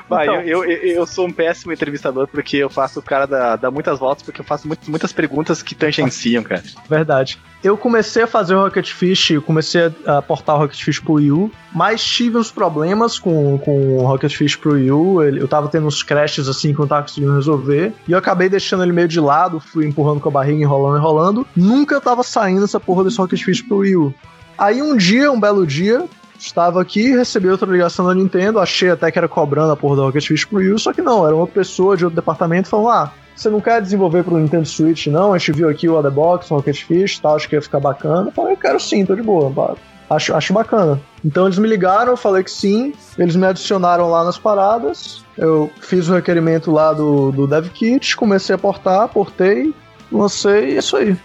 Vai, 0.09 0.25
então, 0.25 0.41
eu, 0.41 0.65
eu, 0.65 0.77
eu, 0.95 1.05
sou 1.05 1.27
um 1.27 1.31
péssimo 1.31 1.71
entrevistador 1.71 2.27
porque 2.27 2.57
eu 2.57 2.69
faço 2.69 2.99
o 2.99 3.03
cara 3.03 3.27
dar, 3.27 3.55
dar 3.57 3.69
muitas 3.69 3.99
voltas, 3.99 4.23
porque 4.23 4.41
eu 4.41 4.45
faço 4.45 4.67
muito, 4.67 4.89
muitas 4.89 5.13
perguntas 5.13 5.61
que 5.61 5.75
tangenciam, 5.75 6.41
cara. 6.43 6.63
Verdade. 6.89 7.39
Eu 7.63 7.77
comecei 7.77 8.23
a 8.23 8.27
fazer 8.27 8.55
o 8.55 8.61
Rocket 8.63 8.91
Fish, 8.91 9.33
comecei 9.45 9.93
a 10.07 10.21
portar 10.21 10.55
o 10.55 10.59
Rocket 10.59 10.83
Fish 10.83 10.99
pro 10.99 11.13
Wii 11.13 11.31
U, 11.31 11.51
mas 11.71 12.03
tive 12.03 12.37
uns 12.37 12.49
problemas 12.49 13.19
com, 13.19 13.59
com 13.59 13.97
o 13.97 14.05
Rocket 14.05 14.35
Fish 14.35 14.55
pro 14.55 14.73
Wii 14.73 14.91
U. 14.91 15.21
Eu 15.21 15.47
tava 15.47 15.67
tendo 15.67 15.85
uns 15.85 16.01
crashes 16.01 16.47
assim 16.47 16.73
que 16.73 16.79
eu 16.79 16.83
não 16.83 16.87
tava 16.87 17.03
conseguindo 17.03 17.35
resolver. 17.35 17.93
E 18.07 18.11
eu 18.11 18.17
acabei 18.17 18.49
deixando 18.49 18.81
ele 18.81 18.91
meio 18.91 19.07
de 19.07 19.19
lado, 19.19 19.59
fui 19.59 19.85
empurrando 19.85 20.19
com 20.19 20.29
a 20.29 20.31
barriga, 20.31 20.59
enrolando, 20.59 20.97
enrolando. 20.97 21.47
Nunca 21.55 22.01
tava 22.01 22.23
saindo 22.23 22.63
essa 22.65 22.79
porra 22.79 23.03
desse 23.03 23.17
Rocket 23.17 23.43
Fish 23.43 23.61
pro 23.61 23.77
Wii 23.77 23.95
U. 23.95 24.13
Aí 24.57 24.81
um 24.81 24.97
dia, 24.97 25.31
um 25.31 25.39
belo 25.39 25.65
dia, 25.65 26.05
estava 26.41 26.81
aqui, 26.81 27.15
recebi 27.15 27.49
outra 27.49 27.71
ligação 27.71 28.05
da 28.05 28.15
Nintendo, 28.15 28.59
achei 28.59 28.89
até 28.89 29.11
que 29.11 29.17
era 29.17 29.27
cobrando 29.27 29.71
a 29.71 29.77
porra 29.77 29.95
do 29.95 30.03
Rocket 30.03 30.27
Fish 30.27 30.45
pro 30.45 30.57
Wii 30.57 30.73
U, 30.73 30.79
só 30.79 30.91
que 30.91 31.01
não, 31.01 31.25
era 31.25 31.35
uma 31.35 31.47
pessoa 31.47 31.95
de 31.95 32.03
outro 32.03 32.15
departamento 32.15 32.67
falando, 32.67 32.89
ah, 32.89 33.11
você 33.35 33.49
não 33.49 33.61
quer 33.61 33.81
desenvolver 33.81 34.23
pro 34.23 34.37
Nintendo 34.37 34.65
Switch, 34.65 35.07
não? 35.07 35.33
A 35.33 35.37
gente 35.37 35.53
viu 35.53 35.69
aqui 35.69 35.87
o 35.87 35.97
Other 35.97 36.11
Box, 36.11 36.51
o 36.51 36.55
Rocket 36.55 36.83
Fish 36.83 37.19
tal, 37.19 37.35
acho 37.35 37.47
que 37.47 37.55
ia 37.55 37.61
ficar 37.61 37.79
bacana. 37.79 38.27
Eu 38.27 38.31
falei, 38.31 38.53
eu 38.53 38.57
quero 38.57 38.79
sim, 38.79 39.05
tô 39.05 39.15
de 39.15 39.23
boa. 39.23 39.77
Acho, 40.09 40.35
acho 40.35 40.53
bacana. 40.53 40.99
Então 41.23 41.45
eles 41.45 41.57
me 41.57 41.67
ligaram, 41.67 42.11
eu 42.11 42.17
falei 42.17 42.43
que 42.43 42.51
sim, 42.51 42.93
eles 43.17 43.35
me 43.35 43.45
adicionaram 43.45 44.09
lá 44.09 44.23
nas 44.23 44.37
paradas, 44.37 45.23
eu 45.37 45.71
fiz 45.79 46.09
o 46.09 46.13
requerimento 46.13 46.69
lá 46.71 46.91
do, 46.91 47.31
do 47.31 47.47
DevKit, 47.47 48.15
comecei 48.15 48.53
a 48.53 48.57
portar, 48.57 49.07
portei, 49.07 49.73
lancei 50.11 50.71
e 50.71 50.75
é 50.75 50.79
isso 50.79 50.97
aí. 50.97 51.17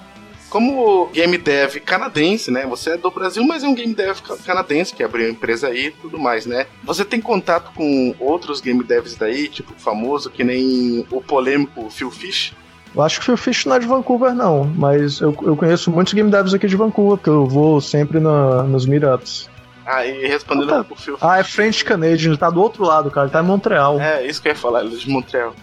Como 0.49 1.07
game 1.13 1.37
dev 1.39 1.77
canadense, 1.81 2.51
né? 2.51 2.67
Você 2.67 2.91
é 2.91 2.97
do 2.97 3.11
Brasil, 3.11 3.45
mas 3.45 3.65
é 3.65 3.69
um 3.69 3.75
game 3.75 3.95
dev 3.95 4.19
canadense 4.45 4.95
que 4.95 5.03
abriu 5.03 5.29
empresa 5.29 5.69
aí 5.69 5.87
e 5.87 5.91
tudo 5.91 6.19
mais, 6.19 6.47
né? 6.47 6.67
Você 6.85 7.05
tem 7.05 7.21
contato 7.21 7.73
com 7.75 8.15
outros 8.19 8.61
game 8.61 8.83
devs 8.83 9.17
daí, 9.17 9.49
tipo 9.49 9.75
famoso, 9.77 10.31
que 10.31 10.45
nem 10.45 11.05
o 11.11 11.21
polêmico 11.21 11.91
Phil 11.91 12.11
Fish? 12.11 12.55
Eu 12.95 13.03
acho 13.03 13.21
que 13.21 13.25
o 13.25 13.27
Phil 13.27 13.37
Fish 13.37 13.67
não 13.67 13.77
é 13.77 13.79
de 13.79 13.87
Vancouver, 13.87 14.35
não, 14.35 14.65
mas 14.65 15.21
eu, 15.21 15.37
eu 15.43 15.57
conheço 15.57 15.91
muitos 15.91 16.15
game 16.15 16.31
devs 16.31 16.55
aqui 16.55 16.67
de 16.67 16.77
Vancouver, 16.77 17.19
porque 17.19 17.29
eu 17.29 17.45
vou 17.45 17.81
sempre 17.81 18.21
na, 18.21 18.63
nos 18.63 18.87
meetups. 18.87 19.51
Ah, 19.85 20.05
e 20.07 20.27
respondendo 20.27 20.73
ah, 20.73 20.79
tá. 20.79 20.85
pro 20.85 20.97
Phil 20.97 21.17
Ah, 21.21 21.39
é 21.39 21.45
French 21.45 21.85
Canadian, 21.85 22.31
ele 22.31 22.39
tá 22.39 22.51
do 22.51 22.61
outro 22.61 22.85
lado, 22.85 23.11
cara, 23.11 23.27
ele 23.27 23.33
tá 23.33 23.43
em 23.43 23.47
Montreal. 23.47 24.01
É, 24.01 24.27
isso 24.27 24.41
que 24.41 24.49
eu 24.49 24.53
ia 24.53 24.59
falar, 24.59 24.85
ele 24.85 24.95
é 24.95 24.99
de 24.99 25.09
Montreal. 25.11 25.55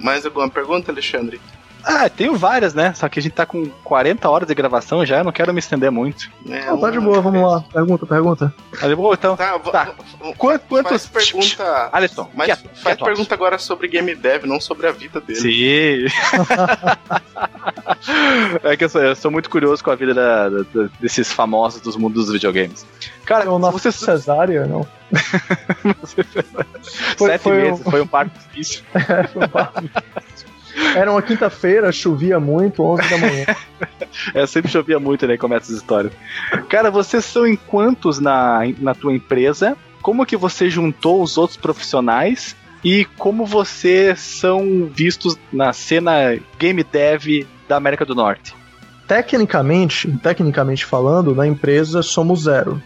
Mais 0.00 0.24
alguma 0.24 0.48
pergunta, 0.48 0.90
Alexandre? 0.90 1.40
Ah, 1.84 2.08
tenho 2.08 2.36
várias, 2.36 2.74
né? 2.74 2.92
Só 2.94 3.08
que 3.08 3.18
a 3.18 3.22
gente 3.22 3.32
tá 3.32 3.46
com 3.46 3.68
40 3.84 4.28
horas 4.28 4.48
de 4.48 4.54
gravação 4.54 5.04
já, 5.04 5.18
eu 5.18 5.24
não 5.24 5.32
quero 5.32 5.52
me 5.52 5.58
estender 5.58 5.90
muito. 5.90 6.30
É, 6.48 6.66
não, 6.66 6.78
tá 6.78 6.90
de 6.90 7.00
boa, 7.00 7.20
vamos 7.20 7.42
lá. 7.42 7.64
Pergunta, 7.72 8.06
pergunta. 8.06 8.54
Tá 8.78 8.88
de 8.88 8.94
boa, 8.94 9.14
então? 9.14 9.36
Tá, 9.36 9.58
tá. 9.58 9.94
Quanto, 10.36 10.62
quantos... 10.66 11.06
Faz 11.06 11.30
pergunta... 11.30 11.88
Alisson, 11.92 12.28
mas 12.34 12.46
quieto, 12.46 12.62
faz 12.62 12.82
quieto, 12.82 13.04
pergunta 13.04 13.34
agora 13.34 13.58
sobre 13.58 13.88
game 13.88 14.14
dev, 14.14 14.44
não 14.44 14.60
sobre 14.60 14.86
a 14.86 14.92
vida 14.92 15.20
dele. 15.20 15.40
Sim. 15.40 16.06
é 18.62 18.76
que 18.76 18.84
eu 18.84 18.88
sou, 18.88 19.02
eu 19.02 19.16
sou, 19.16 19.30
muito 19.30 19.48
curioso 19.50 19.82
com 19.82 19.90
a 19.90 19.94
vida 19.94 20.14
da, 20.14 20.48
da, 20.48 20.64
desses 21.00 21.32
famosos 21.32 21.80
dos 21.80 21.96
mundos 21.96 22.24
dos 22.26 22.32
videogames. 22.32 22.86
Cara, 23.24 23.44
eu 23.44 23.58
não 23.58 23.70
você... 23.70 23.92
cesárea, 23.92 24.66
não. 24.66 24.86
foi, 27.16 27.28
Sete 27.28 27.42
foi 27.42 27.56
meses, 27.56 27.86
um... 27.86 27.90
foi 27.90 28.00
um 28.00 28.06
parto 28.06 28.38
difícil. 28.38 28.82
É, 28.94 29.26
foi 29.26 29.44
um 29.44 29.48
parto 29.48 29.80
difícil. 29.80 30.29
Era 30.94 31.10
uma 31.10 31.22
quinta-feira, 31.22 31.92
chovia 31.92 32.40
muito, 32.40 32.82
11 32.82 33.08
da 33.08 33.18
manhã. 33.18 33.46
é, 34.34 34.46
sempre 34.46 34.70
chovia 34.70 34.98
muito, 34.98 35.26
né? 35.26 35.36
Começa 35.36 35.66
essa 35.66 35.80
história. 35.80 36.10
Cara, 36.68 36.90
vocês 36.90 37.24
são 37.24 37.46
em 37.46 37.56
quantos 37.56 38.18
na, 38.18 38.60
na 38.78 38.94
tua 38.94 39.12
empresa? 39.12 39.76
Como 40.02 40.26
que 40.26 40.36
você 40.36 40.68
juntou 40.70 41.22
os 41.22 41.36
outros 41.38 41.56
profissionais? 41.56 42.56
E 42.82 43.04
como 43.18 43.44
vocês 43.44 44.20
são 44.20 44.90
vistos 44.92 45.38
na 45.52 45.72
cena 45.72 46.38
game 46.58 46.82
dev 46.82 47.46
da 47.68 47.76
América 47.76 48.04
do 48.04 48.14
Norte? 48.14 48.54
Tecnicamente, 49.06 50.10
tecnicamente 50.18 50.84
falando, 50.86 51.34
na 51.34 51.46
empresa 51.46 52.02
somos 52.02 52.42
zero. 52.42 52.80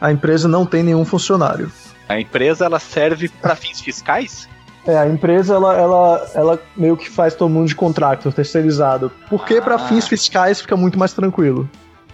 A 0.00 0.12
empresa 0.12 0.46
não 0.46 0.66
tem 0.66 0.82
nenhum 0.82 1.04
funcionário. 1.04 1.72
A 2.08 2.20
empresa 2.20 2.64
ela 2.64 2.78
serve 2.78 3.28
para 3.28 3.56
fins 3.56 3.80
fiscais? 3.80 4.48
É, 4.86 4.96
a 4.96 5.06
empresa 5.06 5.54
ela, 5.54 5.76
ela, 5.76 6.30
ela 6.34 6.62
meio 6.76 6.96
que 6.96 7.10
faz 7.10 7.34
todo 7.34 7.50
mundo 7.50 7.68
de 7.68 7.74
contrato 7.74 8.32
terceirizado. 8.32 9.12
Porque 9.28 9.54
ah. 9.54 9.62
para 9.62 9.78
fins 9.78 10.08
fiscais 10.08 10.60
fica 10.60 10.76
muito 10.76 10.98
mais 10.98 11.12
tranquilo. 11.12 11.68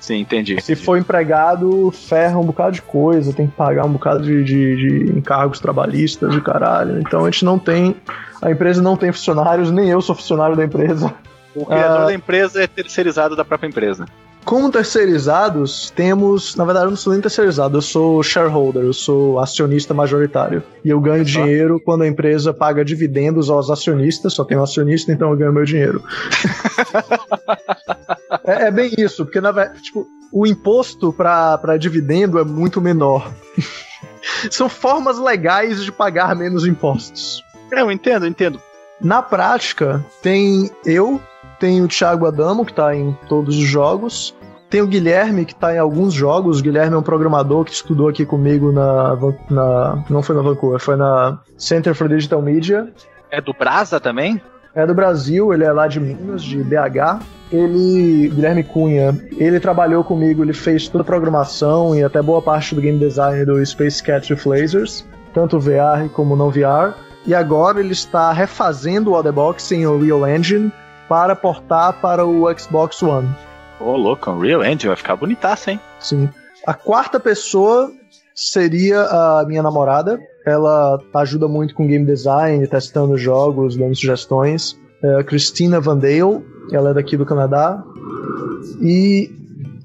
Sim, 0.04 0.20
entendi. 0.20 0.60
Se 0.60 0.76
for 0.76 0.98
empregado, 0.98 1.90
ferra 1.90 2.38
um 2.38 2.44
bocado 2.44 2.72
de 2.72 2.82
coisa, 2.82 3.32
tem 3.32 3.46
que 3.46 3.54
pagar 3.54 3.86
um 3.86 3.92
bocado 3.92 4.22
de, 4.22 4.44
de, 4.44 4.76
de 4.76 5.18
encargos 5.18 5.58
trabalhistas 5.58 6.32
de 6.32 6.42
caralho. 6.42 7.00
Então 7.00 7.24
a 7.24 7.30
gente 7.30 7.44
não 7.44 7.58
tem. 7.58 7.96
A 8.42 8.50
empresa 8.50 8.82
não 8.82 8.98
tem 8.98 9.10
funcionários, 9.10 9.70
nem 9.70 9.88
eu 9.88 10.02
sou 10.02 10.14
funcionário 10.14 10.54
da 10.56 10.64
empresa. 10.64 11.14
O 11.54 11.64
criador 11.64 12.02
ah, 12.02 12.04
da 12.06 12.14
empresa 12.14 12.62
é 12.62 12.66
terceirizado 12.66 13.34
da 13.34 13.44
própria 13.46 13.68
empresa. 13.68 14.04
Como 14.44 14.70
terceirizados, 14.70 15.90
temos. 15.90 16.54
Na 16.54 16.64
verdade, 16.64 16.86
eu 16.86 16.90
não 16.90 16.96
sou 16.96 17.12
nem 17.12 17.22
terceirizado, 17.22 17.78
eu 17.78 17.82
sou 17.82 18.22
shareholder, 18.22 18.82
eu 18.82 18.92
sou 18.92 19.38
acionista 19.38 19.94
majoritário. 19.94 20.62
E 20.84 20.90
eu 20.90 21.00
ganho 21.00 21.24
dinheiro 21.24 21.80
quando 21.82 22.02
a 22.02 22.06
empresa 22.06 22.52
paga 22.52 22.84
dividendos 22.84 23.48
aos 23.48 23.70
acionistas, 23.70 24.34
só 24.34 24.44
tem 24.44 24.58
um 24.58 24.62
acionista, 24.62 25.10
então 25.10 25.30
eu 25.30 25.36
ganho 25.36 25.52
meu 25.52 25.64
dinheiro. 25.64 26.02
é, 28.44 28.66
é, 28.66 28.70
bem 28.70 28.92
isso, 28.98 29.24
porque 29.24 29.40
na 29.40 29.50
verdade, 29.50 29.82
tipo, 29.82 30.06
o 30.30 30.46
imposto 30.46 31.12
para 31.12 31.76
dividendo 31.78 32.38
é 32.38 32.44
muito 32.44 32.80
menor. 32.80 33.32
São 34.50 34.68
formas 34.68 35.18
legais 35.18 35.82
de 35.82 35.90
pagar 35.90 36.36
menos 36.36 36.66
impostos. 36.66 37.42
É, 37.72 37.80
eu 37.80 37.90
entendo, 37.90 38.26
eu 38.26 38.30
entendo. 38.30 38.60
Na 39.00 39.22
prática, 39.22 40.04
tem 40.22 40.70
eu, 40.84 41.20
tem 41.58 41.82
o 41.82 41.88
Thiago 41.88 42.26
Adamo, 42.26 42.64
que 42.64 42.72
está 42.72 42.94
em 42.94 43.16
todos 43.28 43.56
os 43.56 43.64
jogos. 43.64 44.34
Tem 44.68 44.82
o 44.82 44.86
Guilherme, 44.86 45.44
que 45.44 45.52
está 45.52 45.74
em 45.74 45.78
alguns 45.78 46.12
jogos. 46.12 46.58
O 46.58 46.62
Guilherme 46.62 46.94
é 46.94 46.98
um 46.98 47.02
programador 47.02 47.64
que 47.64 47.72
estudou 47.72 48.08
aqui 48.08 48.26
comigo 48.26 48.72
na, 48.72 49.16
na. 49.50 50.04
Não 50.10 50.22
foi 50.22 50.34
na 50.34 50.42
Vancouver, 50.42 50.80
foi 50.80 50.96
na 50.96 51.38
Center 51.56 51.94
for 51.94 52.08
Digital 52.08 52.42
Media. 52.42 52.92
É 53.30 53.40
do 53.40 53.52
Brasa 53.52 54.00
também? 54.00 54.40
É 54.74 54.84
do 54.84 54.92
Brasil, 54.92 55.54
ele 55.54 55.62
é 55.62 55.72
lá 55.72 55.86
de 55.86 56.00
Minas, 56.00 56.42
de 56.42 56.62
BH. 56.64 57.22
Ele, 57.52 58.28
Guilherme 58.28 58.64
Cunha, 58.64 59.16
ele 59.36 59.60
trabalhou 59.60 60.02
comigo, 60.02 60.42
ele 60.42 60.52
fez 60.52 60.88
toda 60.88 61.02
a 61.02 61.06
programação 61.06 61.94
e 61.94 62.02
até 62.02 62.20
boa 62.20 62.42
parte 62.42 62.74
do 62.74 62.80
game 62.80 62.98
design 62.98 63.44
do 63.44 63.64
Space 63.64 64.02
Cat 64.02 64.32
with 64.32 64.40
Lasers, 64.44 65.06
tanto 65.32 65.60
VR 65.60 66.08
como 66.12 66.34
não 66.34 66.50
VR. 66.50 66.94
E 67.24 67.32
agora 67.32 67.78
ele 67.78 67.92
está 67.92 68.32
refazendo 68.32 69.14
o 69.14 69.32
Box 69.32 69.70
em 69.70 69.86
Unreal 69.86 70.28
Engine 70.28 70.72
para 71.08 71.36
portar 71.36 72.00
para 72.00 72.24
o 72.24 72.46
Xbox 72.58 73.02
One. 73.02 73.28
Ô, 73.80 73.90
oh, 73.90 73.96
louco, 73.96 74.30
Unreal 74.30 74.64
Engine 74.64 74.88
vai 74.88 74.96
ficar 74.96 75.16
bonitaço, 75.16 75.70
hein? 75.70 75.80
Sim. 76.00 76.28
A 76.66 76.72
quarta 76.72 77.20
pessoa 77.20 77.90
seria 78.34 79.02
a 79.02 79.44
minha 79.46 79.62
namorada. 79.62 80.18
Ela 80.46 80.98
ajuda 81.14 81.48
muito 81.48 81.74
com 81.74 81.86
game 81.86 82.04
design, 82.04 82.66
testando 82.66 83.16
jogos, 83.16 83.76
dando 83.76 83.94
sugestões. 83.94 84.78
É 85.02 85.16
a 85.16 85.24
Christina 85.24 85.80
Van 85.80 85.98
Dale, 85.98 86.42
ela 86.72 86.90
é 86.90 86.94
daqui 86.94 87.16
do 87.16 87.26
Canadá. 87.26 87.82
E 88.80 89.30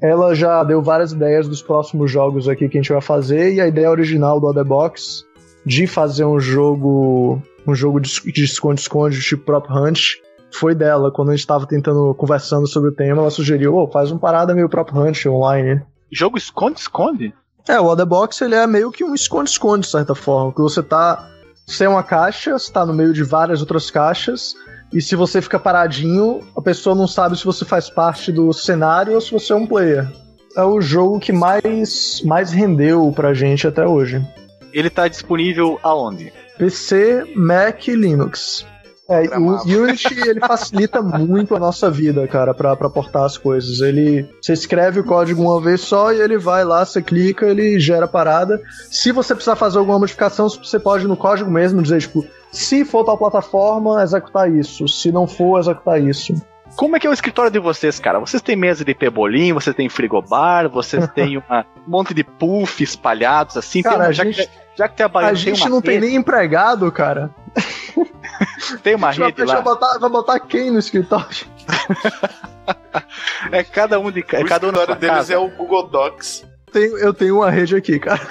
ela 0.01 0.33
já 0.33 0.63
deu 0.63 0.81
várias 0.81 1.11
ideias 1.11 1.47
dos 1.47 1.61
próximos 1.61 2.09
jogos 2.09 2.47
aqui 2.47 2.69
que 2.69 2.77
a 2.77 2.81
gente 2.81 2.91
vai 2.91 3.01
fazer. 3.01 3.53
E 3.53 3.61
a 3.61 3.67
ideia 3.67 3.89
original 3.89 4.39
do 4.39 4.47
Otherbox 4.47 5.25
de 5.65 5.85
fazer 5.85 6.25
um 6.25 6.39
jogo 6.39 7.41
um 7.67 7.75
jogo 7.75 7.99
de 7.99 8.43
esconde-esconde 8.43 9.19
tipo 9.19 9.43
Prop 9.43 9.69
Hunt 9.69 10.15
foi 10.51 10.73
dela. 10.75 11.11
Quando 11.11 11.29
a 11.29 11.35
gente 11.35 11.47
tava 11.47 11.65
tentando, 11.65 12.13
conversando 12.15 12.67
sobre 12.67 12.89
o 12.89 12.95
tema, 12.95 13.21
ela 13.21 13.31
sugeriu, 13.31 13.75
oh, 13.75 13.87
faz 13.87 14.11
uma 14.11 14.19
parada 14.19 14.53
meio 14.53 14.69
Prop 14.69 14.89
Hunt 14.91 15.25
online. 15.25 15.81
Jogo 16.11 16.37
esconde-esconde? 16.37 17.33
É, 17.67 17.79
o 17.79 17.85
Otherbox 17.85 18.41
ele 18.41 18.55
é 18.55 18.65
meio 18.65 18.91
que 18.91 19.03
um 19.03 19.13
esconde-esconde, 19.13 19.85
de 19.85 19.91
certa 19.91 20.15
forma. 20.15 20.51
Que 20.51 20.61
você 20.61 20.81
tá 20.81 21.29
sem 21.67 21.87
uma 21.87 22.01
caixa, 22.01 22.57
você 22.57 22.71
tá 22.71 22.85
no 22.85 22.93
meio 22.93 23.13
de 23.13 23.23
várias 23.23 23.61
outras 23.61 23.91
caixas, 23.91 24.55
e 24.91 25.01
se 25.01 25.15
você 25.15 25.39
fica 25.39 25.59
paradinho, 25.59 26.39
a 26.57 26.61
pessoa 26.61 26.95
não 26.95 27.07
sabe 27.07 27.37
se 27.37 27.45
você 27.45 27.63
faz 27.63 27.89
parte 27.89 28.31
do 28.31 28.51
cenário 28.51 29.13
ou 29.13 29.21
se 29.21 29.31
você 29.31 29.53
é 29.53 29.55
um 29.55 29.67
player. 29.67 30.07
É 30.57 30.63
o 30.63 30.81
jogo 30.81 31.19
que 31.19 31.31
mais, 31.31 32.23
mais 32.25 32.51
rendeu 32.51 33.11
pra 33.15 33.35
gente 33.35 33.67
até 33.67 33.85
hoje. 33.85 34.19
Ele 34.73 34.89
tá 34.89 35.07
disponível 35.07 35.79
aonde? 35.83 36.33
PC, 36.57 37.33
Mac 37.35 37.87
e 37.87 37.95
Linux. 37.95 38.65
É, 39.09 39.37
o 39.39 39.83
Unity 39.83 40.19
ele 40.29 40.39
facilita 40.39 41.01
muito 41.03 41.55
a 41.55 41.59
nossa 41.59 41.89
vida, 41.89 42.27
cara, 42.27 42.53
pra, 42.53 42.75
pra 42.75 42.89
portar 42.89 43.23
as 43.23 43.37
coisas. 43.37 43.81
Ele, 43.81 44.29
você 44.39 44.53
escreve 44.53 44.99
o 44.99 45.03
código 45.03 45.41
uma 45.41 45.59
vez 45.59 45.81
só 45.81 46.13
e 46.13 46.21
ele 46.21 46.37
vai 46.37 46.63
lá, 46.63 46.85
você 46.85 47.01
clica, 47.01 47.47
ele 47.47 47.79
gera 47.79 48.05
a 48.05 48.07
parada. 48.07 48.61
Se 48.91 49.11
você 49.11 49.33
precisar 49.33 49.55
fazer 49.55 49.79
alguma 49.79 49.97
modificação, 49.97 50.47
você 50.47 50.77
pode 50.77 51.07
no 51.07 51.17
código 51.17 51.49
mesmo 51.49 51.81
dizer, 51.81 52.01
tipo, 52.01 52.23
se 52.51 52.85
for 52.85 53.03
tal 53.03 53.17
plataforma, 53.17 54.03
executar 54.03 54.51
isso. 54.51 54.87
Se 54.87 55.11
não 55.11 55.25
for, 55.25 55.59
executar 55.59 55.99
isso. 56.01 56.33
Como 56.75 56.95
é 56.95 56.99
que 56.99 57.07
é 57.07 57.09
o 57.09 57.13
escritório 57.13 57.51
de 57.51 57.59
vocês, 57.59 57.99
cara? 57.99 58.19
Vocês 58.19 58.41
têm 58.41 58.55
mesa 58.55 58.85
de 58.85 58.93
pebolim, 58.93 59.53
vocês 59.53 59.75
têm 59.75 59.89
frigobar, 59.89 60.69
vocês 60.69 61.07
têm 61.13 61.37
uma, 61.37 61.65
um 61.87 61.89
monte 61.91 62.13
de 62.13 62.23
puff 62.23 62.83
espalhados 62.83 63.57
assim. 63.57 63.81
Cara, 63.81 64.05
uma, 64.05 64.13
já, 64.13 64.23
gente, 64.23 64.47
que, 64.47 64.49
já 64.77 64.87
que 64.87 64.95
tem 64.95 65.05
a 65.05 65.19
A 65.19 65.33
gente 65.33 65.67
não 65.67 65.79
rede. 65.79 65.87
tem 65.89 65.99
nem 65.99 66.15
empregado, 66.15 66.91
cara. 66.91 67.31
Tem 68.83 68.95
uma 68.95 69.11
rede 69.11 69.43
lá. 69.43 69.55
Vai 69.55 69.63
botar, 69.63 69.97
vai 69.97 70.09
botar 70.09 70.39
quem 70.39 70.71
no 70.71 70.79
escritório? 70.79 71.47
é 73.51 73.63
cada 73.63 73.99
um 73.99 74.11
de 74.11 74.19
é 74.19 74.43
cada 74.43 74.67
um 74.67 74.71
deles 74.71 74.99
casa. 74.99 75.33
é 75.33 75.37
o 75.37 75.49
Google 75.49 75.87
Docs. 75.87 76.45
Tenho, 76.71 76.97
eu 76.97 77.13
tenho 77.13 77.37
uma 77.37 77.49
rede 77.49 77.75
aqui, 77.75 77.99
cara. 77.99 78.21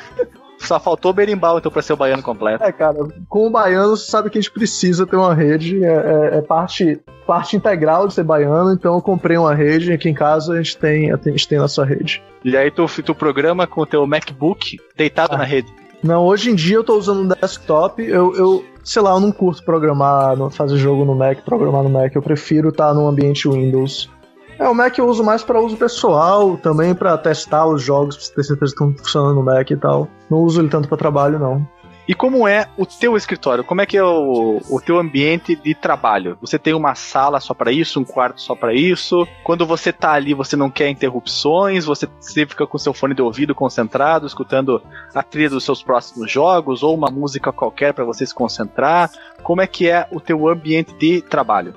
Só 0.59 0.81
faltou 0.81 1.13
o 1.13 1.15
berimbau, 1.15 1.59
então, 1.59 1.71
pra 1.71 1.83
ser 1.83 1.93
o 1.93 1.97
baiano 1.97 2.23
completo. 2.23 2.63
É, 2.65 2.73
cara, 2.73 2.97
com 3.29 3.47
o 3.47 3.51
baiano, 3.51 3.97
você 3.97 4.11
sabe 4.11 4.29
que 4.29 4.39
a 4.39 4.41
gente 4.41 4.51
precisa 4.51 5.07
ter 5.07 5.17
uma 5.17 5.33
rede, 5.33 5.85
é, 5.85 5.89
é, 5.89 6.39
é 6.39 6.43
parte, 6.43 7.01
parte 7.27 7.57
integral 7.57 8.09
de 8.09 8.15
ser 8.15 8.25
baiano, 8.25 8.73
então 8.73 8.95
eu 8.95 9.01
comprei 9.01 9.37
uma 9.37 9.55
rede, 9.55 9.93
aqui 9.93 10.09
em 10.09 10.15
casa 10.15 10.55
a 10.55 10.57
gente 10.57 10.77
tem, 10.77 11.13
a 11.13 11.17
gente 11.17 11.47
tem 11.47 11.59
nossa 11.59 11.85
rede. 11.85 12.23
E 12.45 12.57
aí 12.57 12.71
tu, 12.73 12.87
tu 13.05 13.15
programa 13.15 13.69
com 13.69 13.83
o 13.83 13.87
teu 13.87 14.05
MacBook 14.05 14.79
deitado 14.97 15.35
ah. 15.35 15.39
na 15.39 15.45
rede. 15.45 15.73
Não, 16.03 16.25
hoje 16.25 16.51
em 16.51 16.55
dia 16.55 16.77
eu 16.77 16.85
tô 16.85 16.97
usando 16.97 17.23
um 17.23 17.29
desktop, 17.29 18.03
eu, 18.03 18.35
eu 18.37 18.65
sei 18.85 19.03
lá, 19.03 19.13
eu 19.13 19.21
não 19.21 19.33
curto 19.33 19.65
programar, 19.65 20.37
fazer 20.51 20.77
jogo 20.77 21.05
no 21.05 21.15
Mac, 21.15 21.41
programar 21.45 21.83
no 21.83 21.91
Mac, 21.91 22.15
eu 22.15 22.23
prefiro 22.23 22.69
estar 22.69 22.89
tá 22.89 22.95
num 22.95 23.09
ambiente 23.09 23.49
Windows. 23.49 24.09
É, 24.59 24.69
o 24.69 24.75
Mac 24.75 24.97
eu 24.99 25.07
uso 25.07 25.23
mais 25.23 25.45
para 25.45 25.61
uso 25.61 25.77
pessoal, 25.77 26.57
também 26.57 26.95
para 26.95 27.17
testar 27.19 27.67
os 27.67 27.83
jogos, 27.83 28.17
pra 28.17 28.37
ter 28.37 28.43
certeza 28.45 28.75
que 28.75 28.83
estão 28.83 28.95
funcionando 28.97 29.35
no 29.37 29.43
Mac 29.45 29.71
e 29.71 29.77
tal. 29.77 30.09
Não 30.31 30.39
uso 30.39 30.61
ele 30.61 30.69
tanto 30.69 30.89
para 30.89 30.99
trabalho, 30.99 31.39
não. 31.39 31.67
E 32.09 32.15
como 32.15 32.49
é 32.49 32.67
o 32.79 32.87
teu 32.87 33.19
escritório? 33.19 33.63
Como 33.63 33.83
é 33.83 33.87
que 33.87 33.95
é 33.95 34.03
o, 34.03 34.63
o 34.71 34.81
teu 34.81 34.99
ambiente 34.99 35.55
de 35.55 35.75
trabalho? 35.75 36.39
Você 36.41 36.59
tem 36.59 36.73
uma 36.73 36.95
sala 36.95 37.39
só 37.39 37.53
para 37.53 37.71
isso, 37.71 38.01
um 38.01 38.05
quarto 38.05 38.41
só 38.41 38.55
para 38.55 38.73
isso? 38.73 39.29
Quando 39.45 39.67
você 39.67 39.93
tá 39.93 40.13
ali, 40.13 40.33
você 40.33 40.57
não 40.57 40.71
quer 40.71 40.89
interrupções? 40.89 41.85
Você, 41.85 42.09
fica 42.47 42.67
com 42.67 42.79
seu 42.79 42.95
fone 42.95 43.15
de 43.15 43.21
ouvido 43.21 43.55
concentrado, 43.55 44.27
escutando 44.27 44.81
a 45.15 45.23
trilha 45.23 45.51
dos 45.51 45.65
seus 45.65 45.83
próximos 45.83 46.33
jogos 46.33 46.83
ou 46.83 46.95
uma 46.95 47.11
música 47.11 47.53
qualquer 47.53 47.93
para 47.93 48.07
você 48.07 48.25
se 48.25 48.35
concentrar? 48.35 49.11
Como 49.43 49.61
é 49.61 49.67
que 49.67 49.87
é 49.87 50.09
o 50.11 50.19
teu 50.19 50.49
ambiente 50.49 50.95
de 50.95 51.21
trabalho? 51.21 51.75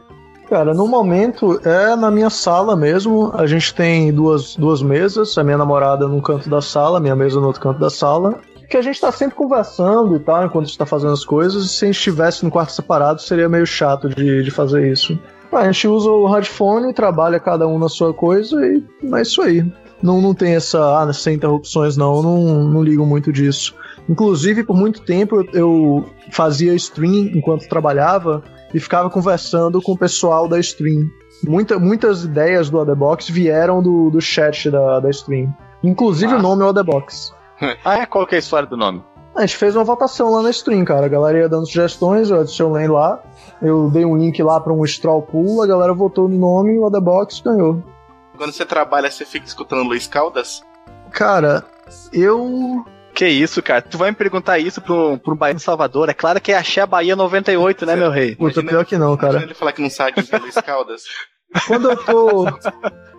Cara, 0.48 0.74
no 0.74 0.88
momento 0.88 1.60
é 1.68 1.94
na 1.98 2.10
minha 2.10 2.30
sala 2.30 2.74
mesmo. 2.74 3.34
A 3.36 3.46
gente 3.46 3.74
tem 3.74 4.14
duas, 4.14 4.56
duas 4.56 4.82
mesas, 4.82 5.38
a 5.38 5.44
minha 5.44 5.58
namorada 5.58 6.08
num 6.08 6.22
canto 6.22 6.50
da 6.50 6.62
sala, 6.62 7.02
minha 7.02 7.16
mesa 7.18 7.38
no 7.42 7.48
outro 7.48 7.62
canto 7.62 7.80
da 7.80 7.90
sala 7.90 8.40
que 8.72 8.78
a 8.78 8.82
gente 8.82 9.02
tá 9.02 9.12
sempre 9.12 9.36
conversando 9.36 10.16
e 10.16 10.20
tal, 10.20 10.46
enquanto 10.46 10.64
a 10.64 10.68
gente 10.68 10.78
tá 10.78 10.86
fazendo 10.86 11.12
as 11.12 11.26
coisas, 11.26 11.66
e 11.66 11.70
se 11.70 11.84
a 11.84 11.88
gente 11.88 11.98
estivesse 11.98 12.46
no 12.46 12.50
quarto 12.50 12.72
separado, 12.72 13.22
seria 13.22 13.50
meio 13.50 13.66
chato 13.66 14.08
de, 14.08 14.42
de 14.42 14.50
fazer 14.50 14.90
isso. 14.90 15.20
A 15.52 15.66
gente 15.66 15.90
usa 15.90 16.10
o 16.10 16.26
headphone, 16.32 16.94
trabalha 16.94 17.38
cada 17.38 17.68
um 17.68 17.78
na 17.78 17.90
sua 17.90 18.14
coisa 18.14 18.66
e 18.66 18.82
é 19.14 19.22
isso 19.22 19.42
aí. 19.42 19.70
Não, 20.02 20.22
não 20.22 20.34
tem 20.34 20.56
essa, 20.56 21.04
ah, 21.04 21.12
sem 21.12 21.36
interrupções 21.36 21.98
não, 21.98 22.24
não, 22.24 22.64
não 22.64 22.82
ligo 22.82 23.06
muito 23.06 23.34
disso. 23.34 23.76
Inclusive, 24.08 24.64
por 24.64 24.78
muito 24.78 25.02
tempo 25.02 25.46
eu 25.54 26.06
fazia 26.32 26.74
stream 26.74 27.32
enquanto 27.36 27.68
trabalhava 27.68 28.42
e 28.74 28.80
ficava 28.80 29.10
conversando 29.10 29.82
com 29.82 29.92
o 29.92 29.98
pessoal 29.98 30.48
da 30.48 30.58
stream. 30.60 31.10
Muita, 31.46 31.78
muitas 31.78 32.24
ideias 32.24 32.70
do 32.70 32.80
Adebox 32.80 33.30
vieram 33.30 33.84
do, 33.84 34.10
do 34.10 34.22
chat 34.22 34.72
da, 34.72 35.02
da 35.02 35.10
stream. 35.10 35.54
Inclusive 35.84 36.34
o 36.34 36.42
nome 36.42 36.64
é 36.64 36.70
Adebox. 36.70 37.34
ah, 37.86 38.00
é? 38.00 38.06
Qual 38.06 38.26
que 38.26 38.36
é 38.36 38.38
a 38.38 38.40
história 38.40 38.68
do 38.68 38.78
nome? 38.78 39.04
A 39.36 39.42
gente 39.42 39.56
fez 39.56 39.76
uma 39.76 39.84
votação 39.84 40.32
lá 40.32 40.42
na 40.42 40.50
stream, 40.50 40.84
cara. 40.84 41.06
A 41.06 41.10
galera 41.10 41.38
ia 41.40 41.50
dando 41.50 41.66
sugestões, 41.66 42.30
eu 42.30 42.42
adicionei 42.42 42.88
lá. 42.88 43.22
Eu 43.62 43.90
dei 43.90 44.04
um 44.04 44.18
link 44.18 44.42
lá 44.44 44.60
pra 44.60 44.74
um 44.74 44.84
straw 44.84 45.22
pool, 45.22 45.62
a 45.62 45.68
galera 45.68 45.94
votou 45.94 46.28
no 46.28 46.38
nome 46.38 46.74
e 46.74 46.80
o 46.80 46.84
Otherbox 46.84 47.40
ganhou. 47.40 47.82
Quando 48.36 48.52
você 48.52 48.66
trabalha, 48.66 49.10
você 49.10 49.24
fica 49.24 49.46
escutando 49.46 49.84
Luiz 49.84 50.08
Caldas? 50.08 50.62
Cara, 51.12 51.64
eu. 52.12 52.86
Que 53.14 53.28
isso, 53.28 53.62
cara? 53.62 53.82
Tu 53.82 53.98
vai 53.98 54.10
me 54.10 54.16
perguntar 54.16 54.58
isso 54.58 54.82
pro, 54.82 55.18
pro 55.18 55.36
Bahia 55.36 55.60
Salvador? 55.60 56.10
É 56.10 56.14
claro 56.14 56.40
que 56.42 56.52
é 56.52 56.58
Axé 56.58 56.86
Bahia 56.86 57.16
98, 57.16 57.86
né, 57.86 57.96
meu 57.96 58.10
rei? 58.10 58.36
Puta, 58.36 58.64
pior 58.64 58.86
que 58.86 58.98
não, 58.98 59.16
cara. 59.16 59.42
ele 59.42 59.54
falar 59.54 59.74
que 59.74 59.82
não 59.82 59.90
sabe 59.90 60.14
quem 60.14 60.26
é 60.32 60.42
Luiz 60.42 60.56
Caldas. 60.56 61.04
Quando 61.68 61.90
eu 61.90 61.98
tô. 61.98 62.46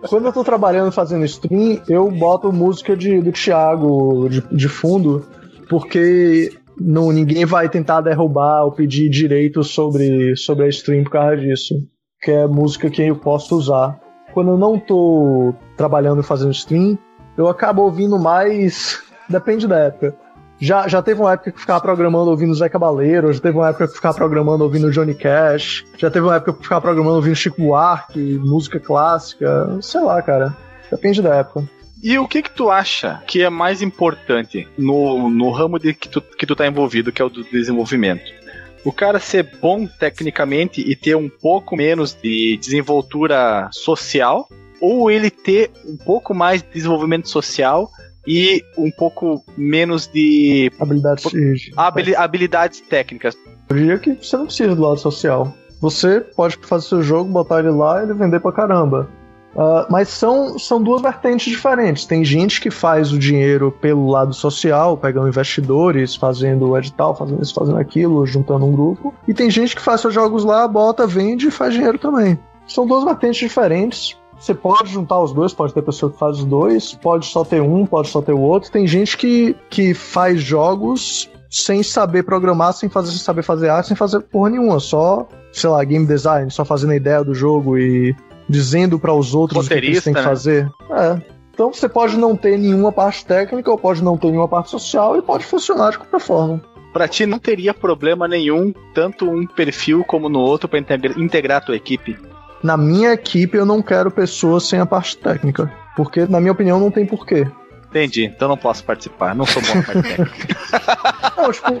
quando 0.07 0.25
eu 0.25 0.33
tô 0.33 0.43
trabalhando 0.43 0.91
fazendo 0.91 1.25
stream, 1.25 1.81
eu 1.87 2.09
boto 2.11 2.51
música 2.51 2.95
de, 2.95 3.21
do 3.21 3.31
Thiago 3.31 4.27
de, 4.29 4.41
de 4.51 4.67
fundo, 4.67 5.25
porque 5.69 6.51
não, 6.79 7.11
ninguém 7.11 7.45
vai 7.45 7.69
tentar 7.69 8.01
derrubar 8.01 8.63
ou 8.63 8.71
pedir 8.71 9.09
direito 9.09 9.63
sobre, 9.63 10.35
sobre 10.35 10.65
a 10.65 10.69
stream 10.69 11.03
por 11.03 11.11
causa 11.11 11.37
disso. 11.37 11.75
Que 12.21 12.31
é 12.31 12.47
música 12.47 12.89
que 12.89 13.01
eu 13.01 13.15
posso 13.15 13.55
usar. 13.55 13.99
Quando 14.33 14.51
eu 14.51 14.57
não 14.57 14.79
tô 14.79 15.53
trabalhando 15.77 16.23
fazendo 16.23 16.51
stream, 16.51 16.97
eu 17.37 17.47
acabo 17.47 17.83
ouvindo 17.83 18.17
mais. 18.17 19.01
Depende 19.29 19.67
da 19.67 19.77
época. 19.77 20.15
Já, 20.63 20.87
já 20.87 21.01
teve 21.01 21.19
uma 21.19 21.33
época 21.33 21.51
que 21.51 21.59
ficava 21.59 21.81
programando 21.81 22.31
ouvindo 22.31 22.55
Zé 22.55 22.69
Cabaleiro, 22.69 23.33
já 23.33 23.41
teve 23.41 23.57
uma 23.57 23.67
época 23.67 23.85
que 23.85 23.95
ficava 23.95 24.15
programando 24.15 24.63
ouvindo 24.63 24.89
Johnny 24.91 25.13
Cash, 25.13 25.83
já 25.97 26.09
teve 26.09 26.25
uma 26.25 26.37
época 26.37 26.53
que 26.53 26.63
ficava 26.63 26.79
programando 26.79 27.17
ouvindo 27.17 27.35
Chico 27.35 27.61
Buarque, 27.61 28.39
música 28.41 28.79
clássica, 28.79 29.77
sei 29.81 29.99
lá, 29.99 30.21
cara. 30.21 30.55
Depende 30.89 31.21
da 31.21 31.35
época. 31.35 31.67
E 32.01 32.17
o 32.17 32.25
que 32.25 32.41
que 32.41 32.49
tu 32.49 32.71
acha 32.71 33.21
que 33.27 33.41
é 33.41 33.49
mais 33.49 33.81
importante 33.81 34.65
no, 34.77 35.29
no 35.29 35.51
ramo 35.51 35.77
de 35.77 35.93
que 35.93 36.07
tu, 36.07 36.21
que 36.21 36.45
tu 36.45 36.55
tá 36.55 36.65
envolvido, 36.65 37.11
que 37.11 37.21
é 37.21 37.25
o 37.25 37.29
do 37.29 37.43
desenvolvimento? 37.43 38.31
O 38.85 38.93
cara 38.93 39.19
ser 39.19 39.43
bom 39.61 39.85
tecnicamente 39.85 40.79
e 40.79 40.95
ter 40.95 41.17
um 41.17 41.27
pouco 41.27 41.75
menos 41.75 42.13
de 42.13 42.55
desenvoltura 42.55 43.67
social, 43.73 44.47
ou 44.79 45.11
ele 45.11 45.29
ter 45.29 45.71
um 45.85 45.97
pouco 45.97 46.33
mais 46.33 46.63
de 46.63 46.69
desenvolvimento 46.69 47.27
social 47.27 47.89
e 48.27 48.63
um 48.77 48.91
pouco 48.91 49.43
menos 49.57 50.07
de 50.07 50.71
habilidades, 50.79 51.25
habil, 51.75 52.17
habilidades 52.17 52.81
técnicas. 52.81 53.35
Eu 53.69 53.75
diria 53.75 53.97
que 53.97 54.13
você 54.13 54.37
não 54.37 54.45
precisa 54.45 54.75
do 54.75 54.81
lado 54.81 54.99
social. 54.99 55.53
Você 55.81 56.21
pode 56.21 56.57
fazer 56.61 56.87
seu 56.87 57.03
jogo, 57.03 57.29
botar 57.29 57.59
ele 57.59 57.69
lá 57.69 57.99
e 57.99 58.03
ele 58.03 58.13
vender 58.13 58.39
pra 58.39 58.51
caramba. 58.51 59.09
Uh, 59.53 59.85
mas 59.89 60.09
são, 60.09 60.57
são 60.57 60.81
duas 60.81 61.01
vertentes 61.01 61.51
diferentes. 61.51 62.05
Tem 62.05 62.25
gente 62.25 62.59
que 62.59 62.71
faz 62.71 63.11
o 63.11 63.19
dinheiro 63.19 63.71
pelo 63.71 64.09
lado 64.09 64.33
social, 64.33 64.97
pegando 64.97 65.27
investidores, 65.27 66.15
fazendo 66.15 66.69
o 66.69 66.77
edital, 66.77 67.15
fazendo 67.15 67.43
isso, 67.43 67.53
fazendo 67.53 67.77
aquilo, 67.77 68.25
juntando 68.25 68.65
um 68.65 68.71
grupo. 68.71 69.13
E 69.27 69.33
tem 69.33 69.51
gente 69.51 69.75
que 69.75 69.81
faz 69.81 70.01
seus 70.01 70.13
jogos 70.13 70.43
lá, 70.43 70.67
bota, 70.67 71.05
vende 71.05 71.47
e 71.47 71.51
faz 71.51 71.73
dinheiro 71.73 71.99
também. 71.99 72.39
São 72.65 72.87
duas 72.87 73.03
vertentes 73.03 73.37
diferentes. 73.37 74.17
Você 74.43 74.53
pode 74.53 74.91
juntar 74.91 75.21
os 75.21 75.31
dois, 75.31 75.53
pode 75.53 75.73
ter 75.73 75.81
pessoa 75.81 76.11
que 76.11 76.19
faz 76.19 76.39
os 76.39 76.43
dois, 76.43 76.93
pode 76.95 77.25
só 77.25 77.45
ter 77.45 77.61
um, 77.61 77.85
pode 77.85 78.09
só 78.09 78.21
ter 78.21 78.33
o 78.33 78.41
outro. 78.41 78.69
Tem 78.69 78.85
gente 78.85 79.15
que, 79.15 79.55
que 79.69 79.93
faz 79.93 80.41
jogos 80.41 81.29
sem 81.49 81.81
saber 81.81 82.23
programar, 82.23 82.73
sem 82.73 82.89
fazer 82.89 83.11
sem 83.11 83.21
saber 83.21 83.41
fazer 83.41 83.69
arte, 83.69 83.87
sem 83.87 83.95
fazer 83.95 84.19
porra 84.19 84.49
nenhuma, 84.49 84.81
só, 84.81 85.29
sei 85.53 85.69
lá, 85.69 85.81
game 85.85 86.05
design, 86.05 86.51
só 86.51 86.65
fazendo 86.65 86.91
a 86.91 86.95
ideia 86.97 87.23
do 87.23 87.33
jogo 87.33 87.77
e 87.77 88.13
dizendo 88.49 88.99
para 88.99 89.13
os 89.13 89.33
outros 89.33 89.65
o 89.65 89.69
que 89.69 89.75
eles 89.75 90.03
têm 90.03 90.13
que 90.13 90.19
né? 90.19 90.25
fazer. 90.25 90.69
É. 90.91 91.21
Então 91.53 91.71
você 91.71 91.87
pode 91.87 92.17
não 92.17 92.35
ter 92.35 92.59
nenhuma 92.59 92.91
parte 92.91 93.25
técnica 93.25 93.71
ou 93.71 93.77
pode 93.77 94.03
não 94.03 94.17
ter 94.17 94.27
nenhuma 94.27 94.49
parte 94.49 94.69
social 94.69 95.15
e 95.15 95.21
pode 95.21 95.45
funcionar 95.45 95.91
de 95.91 95.99
qualquer 95.99 96.19
forma. 96.19 96.61
Pra 96.91 97.07
ti 97.07 97.25
não 97.25 97.39
teria 97.39 97.73
problema 97.73 98.27
nenhum, 98.27 98.73
tanto 98.93 99.23
um 99.23 99.47
perfil 99.47 100.03
como 100.03 100.27
no 100.27 100.39
outro, 100.39 100.67
para 100.67 100.79
integrar 101.17 101.59
a 101.59 101.65
tua 101.65 101.77
equipe? 101.77 102.17
Na 102.63 102.77
minha 102.77 103.11
equipe 103.13 103.57
eu 103.57 103.65
não 103.65 103.81
quero 103.81 104.09
pessoas 104.09 104.63
sem 104.63 104.79
a 104.79 104.85
parte 104.85 105.17
técnica. 105.17 105.71
Porque, 105.95 106.25
na 106.25 106.39
minha 106.39 106.51
opinião, 106.51 106.79
não 106.79 106.89
tem 106.89 107.05
porquê. 107.05 107.45
Entendi, 107.89 108.25
então 108.25 108.47
não 108.47 108.57
posso 108.57 108.83
participar, 108.83 109.35
não 109.35 109.45
sou 109.45 109.61
bom 109.61 109.75
na 109.75 109.83
parte 109.83 110.01
técnica. 110.01 110.57
não, 111.37 111.51
tipo, 111.51 111.73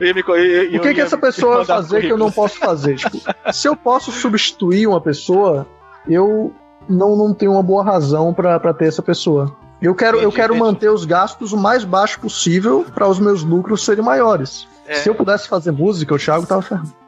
eu, 0.00 0.36
eu, 0.36 0.78
o 0.78 0.82
que, 0.82 0.94
que 0.94 1.00
essa 1.02 1.18
pessoa 1.18 1.56
vai 1.56 1.66
fazer 1.66 2.00
que 2.00 2.10
eu 2.10 2.16
não 2.16 2.32
posso 2.32 2.58
fazer? 2.58 2.96
Tipo, 2.96 3.20
se 3.52 3.68
eu 3.68 3.76
posso 3.76 4.10
substituir 4.10 4.86
uma 4.86 5.02
pessoa, 5.02 5.66
eu 6.08 6.54
não, 6.88 7.14
não 7.14 7.34
tenho 7.34 7.52
uma 7.52 7.62
boa 7.62 7.84
razão 7.84 8.32
para 8.32 8.72
ter 8.72 8.86
essa 8.86 9.02
pessoa. 9.02 9.54
Eu 9.82 9.94
quero, 9.94 10.18
entendi, 10.18 10.24
eu 10.24 10.32
quero 10.32 10.56
manter 10.56 10.90
os 10.90 11.04
gastos 11.04 11.52
o 11.52 11.58
mais 11.58 11.84
baixo 11.84 12.20
possível 12.20 12.86
para 12.94 13.06
os 13.06 13.18
meus 13.18 13.42
lucros 13.42 13.84
serem 13.84 14.04
maiores. 14.04 14.66
É. 14.86 14.94
Se 14.94 15.10
eu 15.10 15.14
pudesse 15.14 15.46
fazer 15.46 15.72
música, 15.72 16.14
o 16.14 16.18
Thiago 16.18 16.46
tava 16.46 16.62
ferrado. 16.62 16.99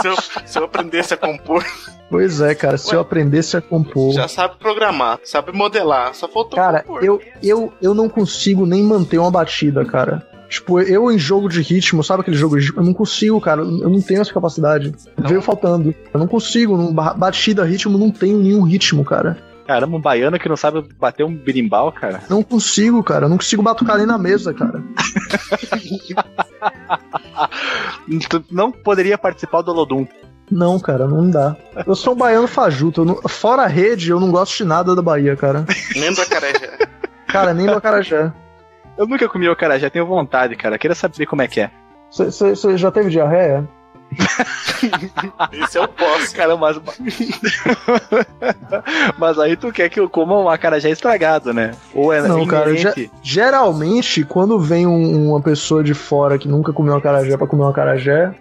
Se, 0.00 0.08
eu, 0.08 0.16
se, 0.46 0.58
eu, 0.58 0.64
aprendesse 0.64 1.14
a 1.14 1.16
compor. 1.16 1.64
Pois 2.08 2.40
é, 2.40 2.54
cara, 2.54 2.76
se 2.76 2.90
Ué, 2.90 2.96
eu 2.96 3.00
aprendesse 3.00 3.56
a 3.56 3.60
compor. 3.60 4.12
Já 4.12 4.28
sabe 4.28 4.56
programar, 4.58 5.20
sabe 5.24 5.52
modelar, 5.52 6.14
só 6.14 6.28
faltou 6.28 6.56
Cara, 6.56 6.82
compor. 6.82 7.04
eu, 7.04 7.20
eu, 7.42 7.72
eu 7.80 7.94
não 7.94 8.08
consigo 8.08 8.66
nem 8.66 8.82
manter 8.82 9.18
uma 9.18 9.30
batida, 9.30 9.84
cara. 9.84 10.26
Tipo, 10.48 10.80
eu 10.80 11.12
em 11.12 11.18
jogo 11.18 11.48
de 11.48 11.62
ritmo, 11.62 12.02
sabe 12.02 12.22
aquele 12.22 12.36
jogo 12.36 12.58
de 12.58 12.66
ritmo? 12.66 12.80
Eu 12.80 12.86
não 12.86 12.92
consigo, 12.92 13.40
cara. 13.40 13.62
Eu 13.62 13.88
não 13.88 14.02
tenho 14.02 14.20
essa 14.20 14.34
capacidade. 14.34 14.92
Não. 15.16 15.28
Veio 15.28 15.40
faltando. 15.40 15.94
Eu 16.12 16.18
não 16.18 16.26
consigo. 16.26 16.92
batida, 16.92 17.64
ritmo, 17.64 17.96
não 17.96 18.10
tenho 18.10 18.38
nenhum 18.38 18.62
ritmo, 18.62 19.04
cara. 19.04 19.38
Caramba, 19.70 19.96
um 19.96 20.00
baiano 20.00 20.36
que 20.36 20.48
não 20.48 20.56
sabe 20.56 20.84
bater 20.98 21.22
um 21.22 21.32
birimbau, 21.32 21.92
cara. 21.92 22.20
Não 22.28 22.42
consigo, 22.42 23.04
cara. 23.04 23.28
Não 23.28 23.36
consigo 23.36 23.62
batucar 23.62 23.98
nem 23.98 24.04
na 24.04 24.18
mesa, 24.18 24.52
cara. 24.52 24.82
não 28.50 28.72
poderia 28.72 29.16
participar 29.16 29.62
do 29.62 29.72
Lodum. 29.72 30.08
Não, 30.50 30.80
cara, 30.80 31.06
não 31.06 31.30
dá. 31.30 31.56
Eu 31.86 31.94
sou 31.94 32.14
um 32.14 32.16
baiano 32.16 32.48
fajuto. 32.48 33.04
Não... 33.04 33.22
Fora 33.28 33.62
a 33.62 33.68
rede, 33.68 34.10
eu 34.10 34.18
não 34.18 34.32
gosto 34.32 34.56
de 34.56 34.64
nada 34.64 34.96
da 34.96 35.02
Bahia, 35.02 35.36
cara. 35.36 35.64
Nem 35.94 36.12
do 36.12 36.20
acarajé. 36.20 36.78
Cara, 37.28 37.54
nem 37.54 37.66
do 37.66 37.74
acarajé. 37.74 38.32
Eu 38.98 39.06
nunca 39.06 39.28
comi 39.28 39.48
o 39.48 39.52
acarajé, 39.52 39.88
tenho 39.88 40.04
vontade, 40.04 40.56
cara. 40.56 40.78
Queria 40.78 40.96
saber 40.96 41.26
como 41.26 41.42
é 41.42 41.46
que 41.46 41.60
é. 41.60 41.70
Você 42.10 42.76
já 42.76 42.90
teve 42.90 43.08
diarreia? 43.08 43.68
Esse 45.52 45.78
é 45.78 45.80
o 45.80 45.88
pós. 45.88 46.32
Cara, 46.32 46.56
mas. 46.56 46.80
mas 49.18 49.38
aí 49.38 49.56
tu 49.56 49.72
quer 49.72 49.88
que 49.88 50.00
eu 50.00 50.08
coma 50.08 50.38
um 50.38 50.48
acarajé 50.48 50.90
estragado, 50.90 51.52
né? 51.52 51.72
Ou 51.94 52.12
é 52.12 52.20
Não, 52.20 52.46
cara, 52.46 52.70
geralmente, 53.22 54.24
quando 54.24 54.58
vem 54.58 54.86
um, 54.86 55.30
uma 55.30 55.40
pessoa 55.40 55.82
de 55.82 55.94
fora 55.94 56.38
que 56.38 56.48
nunca 56.48 56.72
comeu 56.72 56.96
acarajé 56.96 57.36
pra 57.36 57.46
comer 57.46 57.62
um 57.62 57.68
acarajé, 57.68 58.34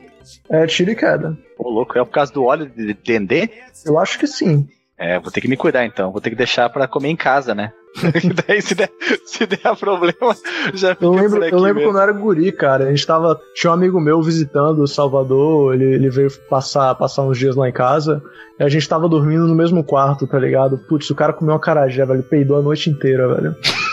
é 0.49 0.65
tiro 0.65 0.91
e 0.91 0.95
queda. 0.95 1.37
Ô, 1.57 1.69
louco, 1.69 1.97
é 1.97 2.03
por 2.03 2.11
causa 2.11 2.31
do 2.33 2.43
óleo 2.45 2.69
de 2.69 2.93
dendê? 2.93 3.49
Eu 3.85 3.99
acho 3.99 4.17
que 4.17 4.27
sim. 4.27 4.67
É, 4.97 5.17
vou 5.19 5.31
ter 5.31 5.39
que 5.39 5.47
me 5.47 5.55
cuidar 5.55 5.85
então. 5.85 6.11
Vou 6.11 6.19
ter 6.19 6.29
que 6.29 6.35
deixar 6.35 6.69
para 6.69 6.87
comer 6.87 7.09
em 7.09 7.15
casa, 7.15 7.55
né? 7.55 7.71
Daí 8.47 8.61
se 8.61 8.75
der, 8.75 8.89
se 9.25 9.45
der 9.45 9.75
problema, 9.77 10.35
já 10.73 10.93
fica 10.93 11.05
eu 11.05 11.11
lembro, 11.11 11.43
eu 11.43 11.59
lembro 11.59 11.83
quando 11.83 11.95
eu 11.95 12.01
era 12.01 12.11
guri, 12.11 12.51
cara. 12.51 12.85
A 12.85 12.89
gente 12.89 13.05
tava. 13.05 13.39
Tinha 13.55 13.71
um 13.71 13.73
amigo 13.73 13.99
meu 13.99 14.21
visitando 14.21 14.87
Salvador, 14.87 15.73
ele, 15.73 15.95
ele 15.95 16.09
veio 16.09 16.29
passar, 16.49 16.93
passar 16.95 17.23
uns 17.23 17.37
dias 17.37 17.55
lá 17.55 17.67
em 17.67 17.73
casa. 17.73 18.21
E 18.59 18.63
a 18.63 18.69
gente 18.69 18.87
tava 18.87 19.09
dormindo 19.09 19.47
no 19.47 19.55
mesmo 19.55 19.83
quarto, 19.83 20.27
tá 20.27 20.37
ligado? 20.37 20.77
Putz, 20.77 21.09
o 21.09 21.15
cara 21.15 21.33
comeu 21.33 21.53
uma 21.53 21.59
carajé, 21.59 22.05
velho. 22.05 22.23
Peidou 22.23 22.57
a 22.57 22.61
noite 22.61 22.89
inteira, 22.89 23.35
velho. 23.35 23.55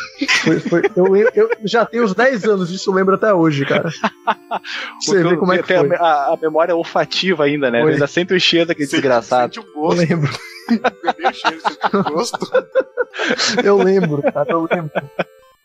Foi, 0.47 0.60
foi, 0.60 0.82
eu, 0.97 1.14
eu, 1.35 1.51
já 1.64 1.85
tenho 1.85 2.05
uns 2.05 2.14
10 2.14 2.44
anos 2.44 2.68
disso, 2.70 2.89
eu 2.89 2.94
lembro 2.94 3.16
até 3.16 3.35
hoje, 3.35 3.66
cara. 3.66 3.90
Você 5.02 5.23
vê 5.23 5.36
como 5.36 5.52
é 5.52 5.59
que 5.59 5.66
foi. 5.66 5.94
A, 5.97 6.32
a, 6.32 6.39
memória 6.40 6.74
olfativa 6.74 7.44
ainda, 7.44 7.70
né? 7.70 7.82
Ainda 7.82 8.06
sente 8.06 8.32
o 8.32 8.40
cheiro 8.40 8.66
daquele 8.66 8.89
desgraçado. 8.89 9.55
Sente 9.55 9.68
o 9.68 9.73
gosto. 9.74 10.01
Eu 10.01 10.09
lembro. 10.09 10.31
O 10.74 11.32
cheiro, 11.32 11.60
sente 11.60 11.97
o 11.97 12.02
gosto. 12.02 12.38
eu 13.64 13.76
lembro, 13.76 14.22
cara, 14.22 14.51
eu 14.51 14.68
lembro. 14.70 14.93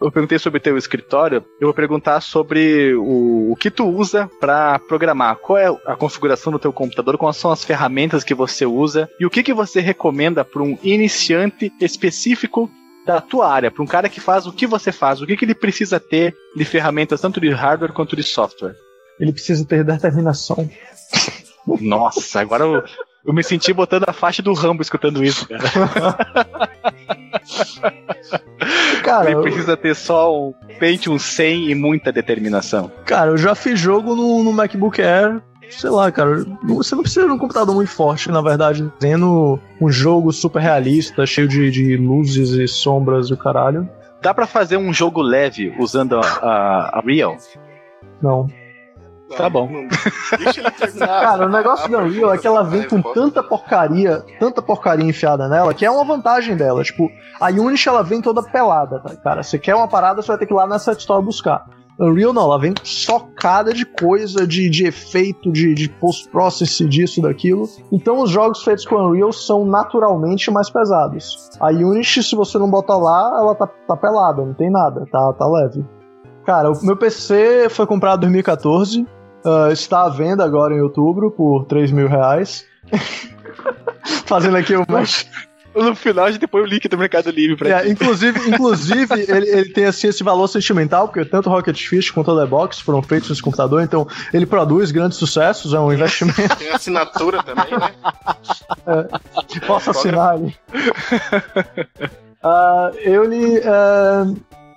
Eu 0.02 0.12
perguntei 0.12 0.40
sobre 0.40 0.60
teu 0.60 0.78
escritório, 0.78 1.46
eu 1.60 1.68
vou 1.68 1.74
perguntar 1.76 2.22
sobre 2.22 2.94
o, 2.96 3.52
o 3.52 3.56
que 3.56 3.70
tu 3.70 3.88
usa 3.88 4.28
para 4.40 4.80
programar. 4.80 5.36
Qual 5.36 5.58
é 5.58 5.68
a 5.86 5.96
configuração 5.96 6.52
do 6.52 6.58
teu 6.58 6.74
computador, 6.74 7.20
quais 7.20 7.38
são 7.38 7.52
as 7.52 7.64
ferramentas 7.64 8.24
que 8.24 8.34
você 8.34 8.66
usa 8.66 9.08
e 9.20 9.28
o 9.28 9.30
que, 9.30 9.44
que 9.44 9.54
você 9.54 9.80
recomenda 9.80 10.44
para 10.44 10.64
um 10.64 10.76
iniciante 10.82 11.72
específico 11.80 12.68
da 13.06 13.22
tua 13.22 13.52
área, 13.52 13.70
para 13.70 13.84
um 13.84 13.88
cara 13.88 14.10
que 14.10 14.20
faz 14.20 14.48
o 14.48 14.52
que 14.52 14.66
você 14.66 14.92
faz, 14.92 15.22
o 15.22 15.28
que, 15.28 15.38
que 15.38 15.46
ele 15.46 15.56
precisa 15.56 16.00
ter 16.00 16.36
de 16.56 16.66
ferramentas 16.66 17.22
tanto 17.22 17.40
de 17.40 17.50
hardware 17.50 17.94
quanto 17.94 18.16
de 18.16 18.24
software? 18.24 18.76
Ele 19.20 19.32
precisa 19.32 19.64
ter 19.66 19.84
determinação. 19.84 20.68
Nossa, 21.80 22.42
agora 22.42 22.64
eu, 22.64 22.84
eu 23.26 23.34
me 23.34 23.44
senti 23.44 23.72
botando 23.74 24.06
a 24.08 24.14
faixa 24.14 24.42
do 24.42 24.54
Rambo 24.54 24.82
escutando 24.82 25.24
isso, 25.24 25.48
cara. 25.48 26.18
cara 29.04 29.32
ele 29.32 29.42
precisa 29.42 29.78
ter 29.78 29.96
só 29.96 30.36
um 30.36 30.54
Pentium 30.80 31.20
100 31.20 31.70
e 31.70 31.76
muita 31.76 32.12
determinação. 32.12 32.92
Cara, 33.06 33.32
eu 33.32 33.38
já 33.38 33.54
fiz 33.56 33.80
jogo 33.80 34.16
no, 34.16 34.44
no 34.44 34.52
MacBook 34.52 35.02
Air 35.02 35.42
sei 35.72 35.90
lá, 35.90 36.12
cara, 36.12 36.46
você 36.64 36.96
não 36.96 37.02
precisa 37.02 37.26
de 37.26 37.32
um 37.32 37.38
computador 37.38 37.74
muito 37.74 37.90
forte, 37.90 38.30
na 38.30 38.42
verdade, 38.42 38.92
tendo 39.00 39.60
um 39.80 39.90
jogo 39.90 40.32
super 40.32 40.62
realista, 40.62 41.26
cheio 41.26 41.48
de, 41.48 41.72
de 41.72 41.98
luzes 41.98 42.52
e 42.52 42.68
sombras 42.68 43.30
e 43.30 43.34
o 43.34 43.38
caralho. 43.38 43.90
Dá 44.22 44.34
para 44.34 44.46
fazer 44.46 44.78
um 44.78 44.94
jogo 44.94 45.22
leve 45.22 45.74
usando 45.80 46.18
a, 46.18 46.22
a, 46.22 47.00
a 47.00 47.02
Real? 47.02 47.38
Não. 48.22 48.48
Tá 49.38 49.50
bom. 49.50 49.68
Deixa 50.38 50.62
ele 50.62 50.72
terminar. 50.72 51.08
Cara, 51.22 51.46
o 51.46 51.50
negócio 51.50 51.90
da 51.90 52.00
Unreal 52.00 52.34
é 52.34 52.38
que 52.38 52.48
ela 52.48 52.64
vem 52.64 52.88
com 52.88 53.02
tanta 53.02 53.42
porcaria, 53.42 54.24
tanta 54.40 54.62
porcaria 54.62 55.06
enfiada 55.06 55.48
nela, 55.48 55.74
que 55.74 55.86
é 55.86 55.92
uma 55.92 56.04
vantagem 56.04 56.56
dela. 56.56 56.84
Tipo, 56.84 57.10
a 57.40 57.50
Unity 57.50 57.90
ela 57.90 58.04
vem 58.04 58.22
toda 58.22 58.44
pelada, 58.44 59.00
tá? 59.00 59.16
Cara, 59.16 59.44
você 59.44 59.58
quer 59.58 59.76
uma 59.76 59.88
parada, 59.88 60.22
você 60.22 60.28
vai 60.28 60.38
ter 60.38 60.46
que 60.46 60.54
ir 60.54 60.56
lá 60.56 60.68
nessa 60.68 60.92
história 60.92 61.24
buscar. 61.24 61.66
Unreal 62.00 62.34
não, 62.34 62.44
ela 62.44 62.58
vem 62.58 62.74
socada 62.84 63.74
de 63.74 63.86
coisa, 63.86 64.48
de, 64.48 64.70
de 64.70 64.88
efeito, 64.88 65.52
de, 65.52 65.74
de 65.76 65.88
post-process, 65.88 66.78
disso, 66.90 67.22
daquilo. 67.22 67.70
Então 67.92 68.22
os 68.22 68.30
jogos 68.30 68.64
feitos 68.64 68.86
com 68.86 68.96
Unreal 68.96 69.32
são 69.32 69.66
naturalmente 69.66 70.50
mais 70.50 70.70
pesados. 70.70 71.50
A 71.60 71.68
Unity, 71.68 72.24
se 72.24 72.36
você 72.36 72.58
não 72.58 72.70
botar 72.70 72.98
lá, 72.98 73.38
ela 73.40 73.56
tá, 73.56 73.68
tá 73.68 73.96
pelada, 73.96 74.44
não 74.44 74.54
tem 74.54 74.72
nada, 74.72 75.06
tá, 75.12 75.34
tá 75.34 75.48
leve. 75.48 75.86
Cara, 76.46 76.72
o 76.72 76.86
meu 76.86 76.98
PC 76.98 77.68
foi 77.70 77.86
comprado 77.86 78.20
em 78.20 78.32
2014, 78.32 79.06
uh, 79.46 79.72
está 79.72 80.04
à 80.04 80.10
venda 80.10 80.44
agora 80.44 80.74
em 80.74 80.82
outubro 80.82 81.32
por 81.32 81.66
3 81.66 81.92
mil 81.92 82.08
reais. 82.08 82.66
Fazendo 84.26 84.58
aqui 84.58 84.76
o 84.76 84.86
mais 84.90 85.28
no 85.74 85.96
final 85.96 86.26
a 86.26 86.32
gente 86.32 86.46
põe 86.48 86.62
o 86.62 86.66
link 86.66 86.88
do 86.88 86.98
Mercado 86.98 87.32
Livre 87.32 87.56
pra 87.56 87.82
é, 87.82 87.90
Inclusive, 87.90 88.50
inclusive 88.50 89.14
ele, 89.28 89.50
ele, 89.50 89.70
tem 89.70 89.86
assim, 89.86 90.08
esse 90.08 90.24
valor 90.24 90.48
sentimental, 90.48 91.08
porque 91.08 91.24
tanto 91.26 91.50
Rocket 91.50 91.82
Fish 91.88 92.12
quanto 92.12 92.32
o 92.32 92.40
The 92.40 92.46
Box 92.46 92.80
foram 92.80 93.02
feitos 93.02 93.30
nesse 93.30 93.42
computador, 93.42 93.82
então 93.82 94.08
ele 94.34 94.46
produz 94.46 94.92
grandes 94.92 95.18
sucessos, 95.18 95.74
é 95.74 95.80
um 95.80 95.92
investimento. 95.92 96.56
Tem 96.58 96.72
assinatura 96.72 97.42
também, 97.44 97.72
né? 97.72 97.94
É, 98.88 99.60
posso 99.66 99.92
assinar 99.92 100.34
ali. 100.34 100.56
Uh, 102.44 102.98
ele 102.98 103.60
é 103.60 104.24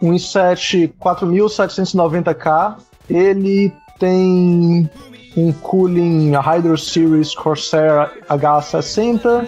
um 0.02 0.12
i7 0.12 0.92
4790K, 1.00 2.76
ele 3.08 3.72
tem 4.04 4.90
um 5.36 5.52
cooling 5.52 6.32
Hydro 6.36 6.76
Series 6.76 7.34
Corsair 7.34 8.10
H60 8.28 9.46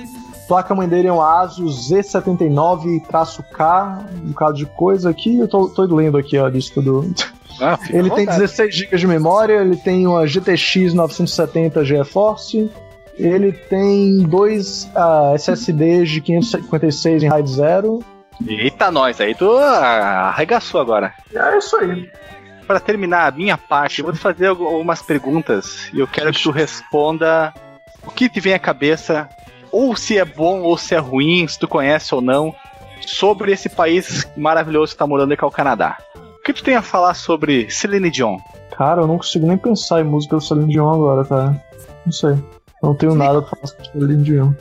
Placa 0.49 0.75
mãe 0.75 0.89
dele 0.89 1.09
é 1.09 1.13
um 1.13 1.21
Asus 1.21 1.91
Z79-K, 1.91 3.99
um 4.23 4.29
bocado 4.29 4.55
de 4.55 4.65
coisa 4.65 5.11
aqui. 5.11 5.39
Eu 5.39 5.49
tô, 5.49 5.69
tô 5.69 5.85
lendo 5.87 6.17
aqui 6.17 6.39
a 6.39 6.49
lista 6.49 6.81
do. 6.81 7.13
Ah, 7.61 7.77
ele 7.91 8.09
tem 8.11 8.27
16 8.27 8.73
GB 8.73 8.97
de 8.97 9.09
memória, 9.09 9.61
ele 9.61 9.77
tem 9.77 10.07
uma 10.07 10.25
GTX 10.25 10.95
970 10.95 11.85
GeForce, 11.85 12.71
ele 13.19 13.51
tem 13.51 14.21
dois 14.21 14.85
uh, 14.95 15.33
ah, 15.33 15.35
SSDs 15.35 16.11
de 16.11 16.21
556 16.21 17.25
em 17.25 17.29
RAID 17.29 17.51
0. 17.51 17.99
Eita, 18.47 18.89
nós, 18.91 19.21
aí 19.21 19.35
tu 19.35 19.51
arregaçou 19.57 20.81
agora. 20.81 21.13
É 21.35 21.59
isso 21.59 21.77
aí. 21.77 22.09
Para 22.67 22.81
terminar 22.81 23.29
a 23.29 23.31
minha 23.31 23.57
parte, 23.57 24.01
eu 24.01 24.07
vou 24.07 24.15
te 24.15 24.19
fazer 24.19 24.49
algumas 24.49 25.01
perguntas 25.01 25.89
e 25.93 26.01
eu 26.01 26.09
quero 26.09 26.33
que 26.33 26.43
tu 26.43 26.51
responda 26.51 27.55
o 28.05 28.11
que 28.11 28.29
te 28.29 28.41
vem 28.41 28.55
à 28.55 28.59
cabeça 28.59 29.29
ou 29.71 29.95
se 29.95 30.19
é 30.19 30.25
bom 30.25 30.63
ou 30.63 30.77
se 30.77 30.95
é 30.95 30.99
ruim, 30.99 31.47
se 31.47 31.59
tu 31.59 31.69
conhece 31.69 32.15
ou 32.15 32.21
não, 32.21 32.55
sobre 33.07 33.53
esse 33.53 33.69
país 33.69 34.27
maravilhoso 34.37 34.93
que 34.93 34.99
tá 34.99 35.07
morando 35.07 35.37
que 35.37 35.45
é 35.45 35.47
o 35.47 35.51
Canadá. 35.51 35.99
O 36.17 36.43
que 36.43 36.53
tu 36.53 36.63
tem 36.63 36.75
a 36.75 36.83
falar 36.83 37.15
sobre 37.15 37.71
Celine 37.71 38.11
Dion? 38.11 38.39
Cara, 38.77 39.03
eu 39.03 39.07
não 39.07 39.17
consigo 39.17 39.47
nem 39.47 39.57
pensar 39.57 40.01
em 40.01 40.05
música 40.05 40.37
do 40.37 40.43
Celine 40.43 40.73
Dion 40.73 40.93
agora, 40.93 41.25
cara. 41.25 41.65
Não 42.05 42.13
sei. 42.13 42.37
Não 42.83 42.95
tenho 42.95 43.15
nada 43.15 43.43
pra 43.43 43.51
falar 43.51 43.67
sobre 43.67 43.91
Celine 43.91 44.23
Dion. 44.23 44.53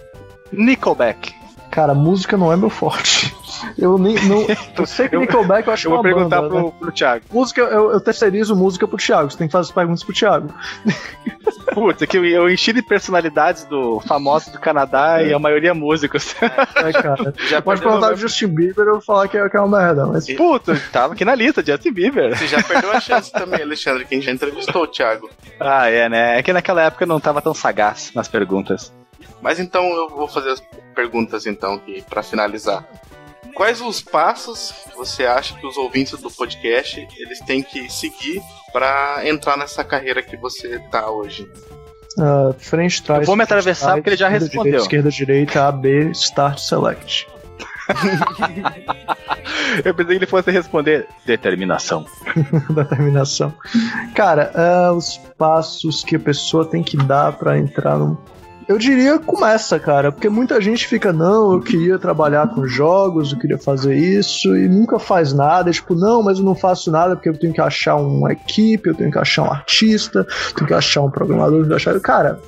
Nickelback. 0.51 1.33
Cara, 1.71 1.93
música 1.93 2.37
não 2.37 2.51
é 2.51 2.55
meu 2.55 2.69
forte. 2.69 3.35
Eu 3.77 3.97
nem. 3.97 4.15
Não, 4.25 4.45
eu 4.77 4.85
sei 4.85 5.09
que 5.09 5.17
Nickelback 5.17 5.67
eu 5.67 5.73
acho 5.73 5.87
eu 5.87 5.91
vou 5.91 6.01
perguntar 6.01 6.41
banda, 6.41 6.49
pro, 6.49 6.65
né? 6.65 6.73
pro 6.79 6.91
Thiago. 6.91 7.25
Música, 7.31 7.61
eu, 7.61 7.91
eu 7.91 7.99
terceirizo 7.99 8.55
música 8.55 8.87
pro 8.87 8.97
Thiago. 8.97 9.31
Você 9.31 9.37
tem 9.37 9.47
que 9.47 9.51
fazer 9.51 9.69
as 9.69 9.75
perguntas 9.75 10.03
pro 10.03 10.13
Thiago. 10.13 10.53
Putz, 11.73 12.01
é 12.01 12.07
que 12.07 12.17
eu, 12.17 12.25
eu 12.25 12.49
enchi 12.49 12.71
de 12.71 12.81
personalidades 12.81 13.65
do 13.65 13.99
famoso 14.01 14.51
do 14.51 14.59
Canadá 14.59 15.21
é. 15.21 15.27
e 15.27 15.33
a 15.33 15.39
maioria 15.39 15.73
músicos. 15.73 16.35
É, 16.41 16.91
cara. 16.93 17.33
Já 17.49 17.61
pode 17.61 17.81
perguntar 17.81 18.11
do 18.11 18.17
Justin 18.17 18.47
Bieber 18.47 18.85
eu 18.85 18.93
vou 18.93 19.01
falar 19.01 19.27
que 19.27 19.37
é, 19.37 19.49
que 19.49 19.57
é 19.57 19.59
uma 19.59 19.77
merda, 19.77 20.05
mas. 20.05 20.25
Puta, 20.33 20.79
tava 20.91 21.13
aqui 21.13 21.25
na 21.25 21.35
lista, 21.35 21.63
Justin 21.65 21.91
Bieber. 21.91 22.37
Você 22.37 22.47
já 22.47 22.61
perdeu 22.63 22.91
a 22.91 22.99
chance 22.99 23.31
também, 23.31 23.61
Alexandre, 23.61 24.05
quem 24.05 24.21
já 24.21 24.31
entrevistou 24.31 24.83
o 24.83 24.87
Thiago. 24.87 25.29
Ah, 25.59 25.89
é, 25.89 26.07
né? 26.09 26.39
É 26.39 26.43
que 26.43 26.53
naquela 26.53 26.83
época 26.83 27.03
eu 27.03 27.07
não 27.07 27.19
tava 27.19 27.41
tão 27.41 27.53
sagaz 27.53 28.11
nas 28.13 28.27
perguntas. 28.27 28.93
Mas 29.41 29.59
então 29.59 29.83
eu 29.83 30.09
vou 30.09 30.27
fazer 30.27 30.51
as 30.51 30.63
perguntas 30.95 31.45
então 31.45 31.75
aqui 31.75 32.03
para 32.09 32.23
finalizar. 32.23 32.85
Quais 33.55 33.79
os 33.79 34.01
passos 34.01 34.73
que 34.83 34.95
você 34.97 35.25
acha 35.25 35.55
que 35.55 35.65
os 35.65 35.77
ouvintes 35.77 36.19
do 36.19 36.29
podcast 36.29 37.07
eles 37.17 37.39
têm 37.39 37.63
que 37.63 37.89
seguir 37.89 38.41
para 38.73 39.21
entrar 39.25 39.57
nessa 39.57 39.81
carreira 39.81 40.21
que 40.21 40.35
você 40.35 40.77
tá 40.91 41.09
hoje? 41.09 41.49
Uh, 42.17 42.53
frente, 42.59 43.01
trás. 43.01 43.21
Eu 43.21 43.25
vou 43.25 43.35
me 43.37 43.43
atravessar 43.43 43.85
trás, 43.85 43.97
porque 43.99 44.09
ele 44.09 44.17
já 44.17 44.27
respondeu. 44.27 44.63
Direita, 44.63 44.83
esquerda, 44.83 45.09
direita, 45.09 45.67
A, 45.67 45.71
B, 45.71 46.11
Start, 46.11 46.59
Select. 46.59 47.27
Eu 49.83 49.93
pensei 49.93 50.17
que 50.17 50.23
ele 50.23 50.25
fosse 50.25 50.51
responder 50.51 51.07
determinação. 51.25 52.05
determinação. 52.69 53.53
Cara, 54.13 54.51
uh, 54.53 54.93
os 54.95 55.17
passos 55.37 56.03
que 56.03 56.15
a 56.15 56.19
pessoa 56.19 56.65
tem 56.65 56.83
que 56.83 56.97
dar 56.97 57.33
para 57.33 57.57
entrar 57.57 57.97
num 57.97 58.17
eu 58.67 58.77
diria 58.77 59.19
começa, 59.19 59.79
cara, 59.79 60.11
porque 60.11 60.29
muita 60.29 60.59
gente 60.59 60.87
fica, 60.87 61.13
não, 61.13 61.53
eu 61.53 61.59
queria 61.59 61.99
trabalhar 61.99 62.47
com 62.47 62.65
jogos, 62.67 63.31
eu 63.31 63.39
queria 63.39 63.57
fazer 63.57 63.95
isso, 63.95 64.55
e 64.55 64.67
nunca 64.67 64.97
faz 64.97 65.33
nada, 65.33 65.71
tipo, 65.71 65.95
não, 65.95 66.23
mas 66.23 66.39
eu 66.39 66.45
não 66.45 66.55
faço 66.55 66.91
nada 66.91 67.15
porque 67.15 67.29
eu 67.29 67.37
tenho 67.37 67.53
que 67.53 67.61
achar 67.61 67.95
uma 67.95 68.31
equipe, 68.31 68.89
eu 68.89 68.95
tenho 68.95 69.11
que 69.11 69.19
achar 69.19 69.43
um 69.43 69.51
artista, 69.51 70.25
tenho 70.55 70.67
que 70.67 70.73
achar 70.73 71.01
um 71.01 71.11
programador, 71.11 71.59
tenho 71.59 71.69
que 71.69 71.75
achar. 71.75 71.99
Cara, 71.99 72.39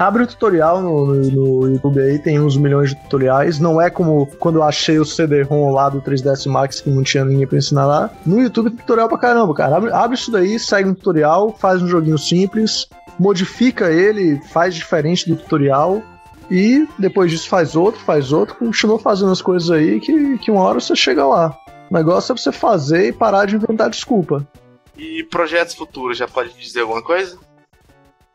Abre 0.00 0.22
o 0.22 0.26
tutorial 0.26 0.80
no, 0.80 1.14
no, 1.14 1.60
no, 1.60 1.72
YouTube 1.72 2.00
aí, 2.00 2.18
tem 2.18 2.40
uns 2.40 2.56
milhões 2.56 2.88
de 2.88 2.96
tutoriais. 3.02 3.58
Não 3.60 3.78
é 3.78 3.90
como 3.90 4.26
quando 4.38 4.56
eu 4.56 4.62
achei 4.62 4.98
o 4.98 5.04
CD-ROM 5.04 5.70
lá 5.74 5.90
do 5.90 6.00
3ds 6.00 6.50
Max 6.50 6.80
que 6.80 6.88
não 6.88 7.02
tinha 7.02 7.22
ninguém 7.22 7.46
pra 7.46 7.58
ensinar 7.58 7.84
lá. 7.84 8.10
No 8.24 8.40
YouTube, 8.40 8.70
tutorial 8.70 9.10
pra 9.10 9.18
caramba, 9.18 9.52
cara. 9.52 9.76
Abre, 9.76 9.92
abre 9.92 10.16
isso 10.16 10.32
daí, 10.32 10.58
segue 10.58 10.88
um 10.88 10.94
tutorial, 10.94 11.54
faz 11.54 11.82
um 11.82 11.86
joguinho 11.86 12.16
simples, 12.16 12.88
modifica 13.18 13.92
ele, 13.92 14.40
faz 14.48 14.74
diferente 14.74 15.28
do 15.28 15.36
tutorial. 15.36 16.02
E 16.50 16.88
depois 16.98 17.30
disso 17.30 17.50
faz 17.50 17.76
outro, 17.76 18.00
faz 18.00 18.32
outro, 18.32 18.54
continua 18.54 18.98
fazendo 18.98 19.32
as 19.32 19.42
coisas 19.42 19.70
aí 19.70 20.00
que, 20.00 20.38
que 20.38 20.50
uma 20.50 20.62
hora 20.62 20.80
você 20.80 20.96
chega 20.96 21.26
lá. 21.26 21.54
O 21.90 21.94
negócio 21.94 22.32
é 22.32 22.36
você 22.38 22.50
fazer 22.50 23.08
e 23.08 23.12
parar 23.12 23.44
de 23.44 23.56
inventar 23.56 23.90
desculpa. 23.90 24.48
E 24.96 25.22
projetos 25.24 25.74
futuros, 25.74 26.16
já 26.16 26.26
pode 26.26 26.54
dizer 26.54 26.80
alguma 26.80 27.02
coisa? 27.02 27.38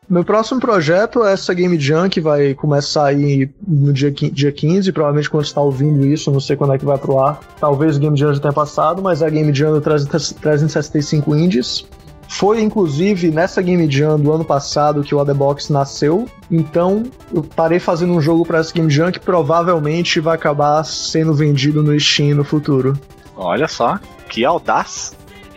Meu 0.08 0.24
próximo 0.24 0.60
projeto 0.60 1.24
é 1.24 1.32
essa 1.32 1.52
Game 1.52 1.78
Jam 1.80 2.08
que 2.08 2.20
vai 2.20 2.54
começar 2.54 3.06
aí 3.06 3.50
no 3.66 3.92
dia, 3.92 4.12
dia 4.12 4.52
15, 4.52 4.92
provavelmente 4.92 5.28
quando 5.28 5.44
você 5.44 5.50
está 5.50 5.60
ouvindo 5.60 6.06
isso, 6.06 6.30
não 6.30 6.38
sei 6.38 6.54
quando 6.54 6.74
é 6.74 6.78
que 6.78 6.84
vai 6.84 6.96
pro 6.96 7.18
ar. 7.18 7.40
Talvez 7.58 7.96
o 7.96 8.00
Game 8.00 8.16
Jam 8.16 8.32
já 8.32 8.40
tenha 8.40 8.52
passado, 8.52 9.02
mas 9.02 9.20
é 9.20 9.26
a 9.26 9.30
Game 9.30 9.52
Jam 9.52 9.72
do 9.72 9.80
365 9.80 11.34
Indies. 11.34 11.84
Foi 12.28 12.60
inclusive 12.60 13.32
nessa 13.32 13.60
Game 13.60 13.90
Jam 13.90 14.18
do 14.18 14.32
ano 14.32 14.44
passado 14.44 15.02
que 15.02 15.14
o 15.14 15.20
Adebox 15.20 15.70
nasceu, 15.70 16.26
então 16.50 17.02
eu 17.34 17.42
parei 17.42 17.80
fazendo 17.80 18.12
um 18.12 18.20
jogo 18.20 18.44
para 18.46 18.58
essa 18.58 18.72
Game 18.72 18.90
Jam 18.90 19.10
que 19.10 19.20
provavelmente 19.20 20.20
vai 20.20 20.36
acabar 20.36 20.84
sendo 20.84 21.34
vendido 21.34 21.82
no 21.82 21.98
Steam 21.98 22.36
no 22.36 22.44
futuro. 22.44 22.96
Olha 23.36 23.66
só, 23.66 23.98
que 24.28 24.44
audaz! 24.44 25.14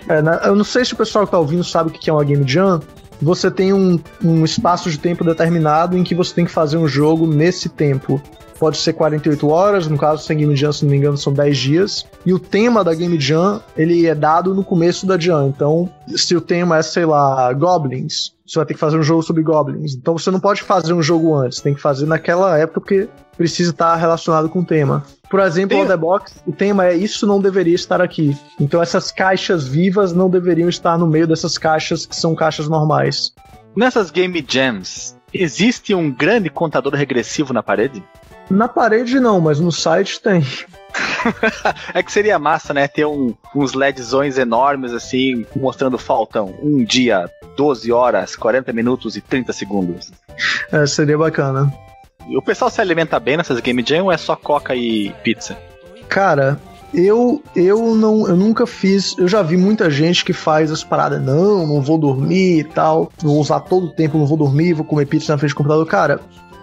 É, 0.08 0.48
eu 0.48 0.56
não 0.56 0.64
sei 0.64 0.84
se 0.86 0.94
o 0.94 0.98
pessoal 0.98 1.26
que 1.26 1.32
tá 1.32 1.38
ouvindo 1.38 1.64
sabe 1.64 1.90
o 1.90 1.94
que 1.94 2.10
é 2.10 2.14
uma 2.14 2.24
Game 2.24 2.48
Jam, 2.48 2.82
você 3.22 3.52
tem 3.52 3.74
um, 3.74 4.00
um 4.24 4.46
espaço 4.46 4.90
de 4.90 4.98
tempo 4.98 5.24
determinado 5.24 5.98
em 5.98 6.04
que 6.04 6.16
você 6.16 6.34
tem 6.34 6.46
que 6.46 6.52
fazer 6.52 6.78
um 6.78 6.88
jogo 6.88 7.28
nesse 7.28 7.70
tempo. 7.70 8.22
Pode 8.60 8.78
ser 8.78 8.94
48 8.94 9.48
horas, 9.48 9.88
no 9.88 9.98
caso 9.98 10.24
sem 10.24 10.38
Game 10.38 10.56
Jam, 10.56 10.74
se 10.74 10.84
não 10.84 10.92
me 10.92 10.98
engano, 10.98 11.18
são 11.18 11.32
10 11.32 11.58
dias. 11.58 12.06
E 12.26 12.34
o 12.34 12.40
tema 12.40 12.84
da 12.84 12.94
Game 12.94 13.20
Jam, 13.20 13.62
ele 13.78 14.06
é 14.06 14.14
dado 14.14 14.54
no 14.54 14.64
começo 14.64 15.06
da 15.06 15.18
Jam. 15.18 15.48
Então, 15.48 15.90
se 16.08 16.36
o 16.36 16.42
tema 16.42 16.78
é, 16.78 16.82
sei 16.82 17.06
lá, 17.06 17.54
Goblins, 17.54 18.34
você 18.46 18.60
vai 18.60 18.66
ter 18.66 18.74
que 18.74 18.80
fazer 18.80 18.98
um 18.98 19.04
jogo 19.04 19.22
sobre 19.22 19.44
Goblins. 19.44 19.94
Então 19.96 20.18
você 20.18 20.32
não 20.32 20.40
pode 20.40 20.64
fazer 20.64 20.92
um 20.92 21.04
jogo 21.04 21.36
antes, 21.36 21.62
tem 21.62 21.74
que 21.74 21.82
fazer 21.82 22.08
naquela 22.08 22.58
época 22.58 22.82
porque 22.82 23.08
precisa 23.38 23.72
estar 23.72 23.96
relacionado 23.96 24.50
com 24.50 24.60
o 24.60 24.66
tema. 24.66 25.04
Por 25.30 25.40
exemplo, 25.40 25.78
Tem... 25.78 25.86
o 25.86 25.88
The 25.88 25.96
Box, 25.96 26.42
o 26.46 26.52
tema 26.52 26.88
é 26.88 26.96
isso 26.96 27.28
não 27.28 27.40
deveria 27.40 27.76
estar 27.76 28.02
aqui. 28.02 28.36
Então 28.60 28.82
essas 28.82 29.12
caixas 29.12 29.68
vivas 29.68 30.12
não 30.12 30.30
deveriam 30.30 30.68
estar 30.68 30.98
no 30.98 31.06
meio 31.06 31.28
dessas 31.28 31.58
caixas 31.58 32.06
que 32.06 32.16
são 32.16 32.34
caixas 32.34 32.68
normais. 32.68 33.32
Nessas 33.76 34.10
Game 34.10 34.44
Jams, 34.48 35.16
existe 35.32 35.94
um 35.94 36.12
grande 36.12 36.50
contador 36.50 36.94
regressivo 36.96 37.54
na 37.54 37.62
parede? 37.62 38.04
Na 38.50 38.68
parede 38.68 39.20
não, 39.20 39.40
mas 39.40 39.60
no 39.60 39.72
site 39.72 40.20
tem. 40.20 40.44
é 41.94 42.02
que 42.02 42.12
seria 42.12 42.40
massa, 42.40 42.74
né? 42.74 42.88
Ter 42.88 43.06
um, 43.06 43.34
uns 43.56 43.74
LEDzões 43.74 44.38
enormes 44.38 44.92
assim, 44.92 45.46
mostrando 45.56 45.98
faltam 45.98 46.56
um 46.62 46.84
dia, 46.84 47.30
12 47.56 47.92
horas, 47.92 48.36
40 48.36 48.74
minutos 48.74 49.16
e 49.16 49.22
30 49.22 49.54
segundos. 49.54 50.12
É, 50.72 50.86
seria 50.88 51.18
bacana. 51.18 51.72
O 52.36 52.42
pessoal 52.42 52.70
se 52.70 52.82
alimenta 52.82 53.20
bem 53.20 53.38
nessas 53.38 53.60
Game 53.60 53.84
Jam 53.86 54.06
ou 54.06 54.12
é 54.12 54.18
só 54.18 54.36
coca 54.36 54.76
e 54.76 55.12
pizza? 55.24 55.58
Cara, 56.08 56.60
eu 56.94 57.44
eu 57.56 57.96
não 57.96 58.28
eu 58.28 58.36
nunca 58.36 58.66
fiz, 58.66 59.16
eu 59.18 59.28
já 59.28 59.42
vi 59.42 59.58
muita 59.58 59.90
gente 59.90 60.24
que 60.26 60.34
faz 60.34 60.72
as 60.72 60.84
paradas, 60.84 61.22
não, 61.22 61.66
não 61.68 61.82
vou 61.82 61.98
dormir 61.98 62.60
e 62.60 62.64
tal, 62.64 63.12
vou 63.18 63.40
usar 63.40 63.62
todo 63.62 63.88
o 63.88 63.92
tempo, 63.92 64.18
não 64.18 64.26
vou 64.26 64.38
dormir, 64.38 64.74
vou 64.74 64.86
comer 64.86 65.06
pizza 65.06 65.32
na 65.32 65.38
frente 65.38 65.52
do 65.52 65.58
computador. 65.58 65.86
Cara, 65.86 66.20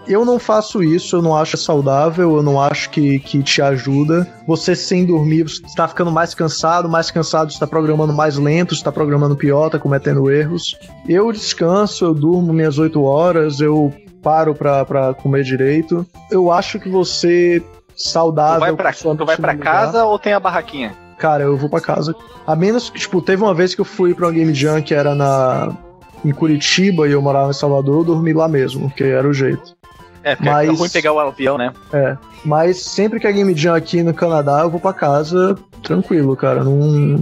eu 0.07 0.25
não 0.25 0.39
faço 0.39 0.83
isso, 0.83 1.15
eu 1.15 1.21
não 1.21 1.35
acho 1.35 1.57
saudável, 1.57 2.37
eu 2.37 2.43
não 2.43 2.61
acho 2.61 2.89
que, 2.89 3.19
que 3.19 3.43
te 3.43 3.61
ajuda. 3.61 4.27
Você 4.45 4.75
sem 4.75 5.05
dormir, 5.05 5.43
você 5.43 5.65
está 5.65 5.87
ficando 5.87 6.11
mais 6.11 6.33
cansado, 6.33 6.89
mais 6.89 7.11
cansado, 7.11 7.49
está 7.49 7.67
programando 7.67 8.13
mais 8.13 8.37
lento, 8.37 8.73
está 8.73 8.91
programando 8.91 9.35
pior, 9.35 9.67
está 9.67 9.79
cometendo 9.79 10.29
erros. 10.31 10.77
Eu 11.07 11.31
descanso, 11.31 12.05
eu 12.05 12.13
durmo 12.13 12.53
minhas 12.53 12.77
8 12.77 13.01
horas, 13.01 13.59
eu 13.59 13.93
paro 14.21 14.53
pra, 14.53 14.83
pra 14.85 15.13
comer 15.13 15.43
direito. 15.43 16.05
Eu 16.29 16.51
acho 16.51 16.79
que 16.79 16.89
você 16.89 17.63
saudável. 17.95 18.59
Tu 18.59 18.61
vai 18.61 18.75
pra, 18.75 19.15
tu 19.15 19.25
vai 19.25 19.37
pra 19.37 19.55
casa 19.55 20.05
ou 20.05 20.19
tem 20.19 20.33
a 20.33 20.39
barraquinha? 20.39 20.93
Cara, 21.17 21.43
eu 21.43 21.57
vou 21.57 21.69
pra 21.69 21.81
casa. 21.81 22.15
A 22.45 22.55
menos 22.55 22.89
que, 22.89 22.99
tipo, 22.99 23.21
teve 23.21 23.41
uma 23.41 23.53
vez 23.53 23.73
que 23.73 23.81
eu 23.81 23.85
fui 23.85 24.13
pra 24.13 24.27
uma 24.27 24.33
Game 24.33 24.53
Jam 24.53 24.81
que 24.81 24.93
era 24.93 25.15
na, 25.15 25.75
em 26.23 26.31
Curitiba 26.31 27.07
e 27.07 27.11
eu 27.11 27.21
morava 27.21 27.49
em 27.49 27.53
Salvador, 27.53 27.97
eu 27.97 28.03
dormi 28.03 28.33
lá 28.33 28.47
mesmo, 28.47 28.91
que 28.91 29.03
era 29.03 29.27
o 29.27 29.33
jeito. 29.33 29.76
É, 30.23 30.35
porque 30.35 30.49
é 30.49 30.51
mas, 30.51 30.69
é 30.69 30.73
ruim 30.73 30.89
pegar 30.89 31.13
o 31.13 31.19
avião, 31.19 31.57
né? 31.57 31.73
É. 31.93 32.17
Mas 32.43 32.81
sempre 32.81 33.19
que 33.19 33.27
a 33.27 33.31
Game 33.31 33.55
Jam 33.55 33.75
aqui 33.75 34.03
no 34.03 34.13
Canadá, 34.13 34.61
eu 34.61 34.69
vou 34.69 34.79
pra 34.79 34.93
casa 34.93 35.55
tranquilo, 35.83 36.35
cara. 36.35 36.63
Não. 36.63 37.17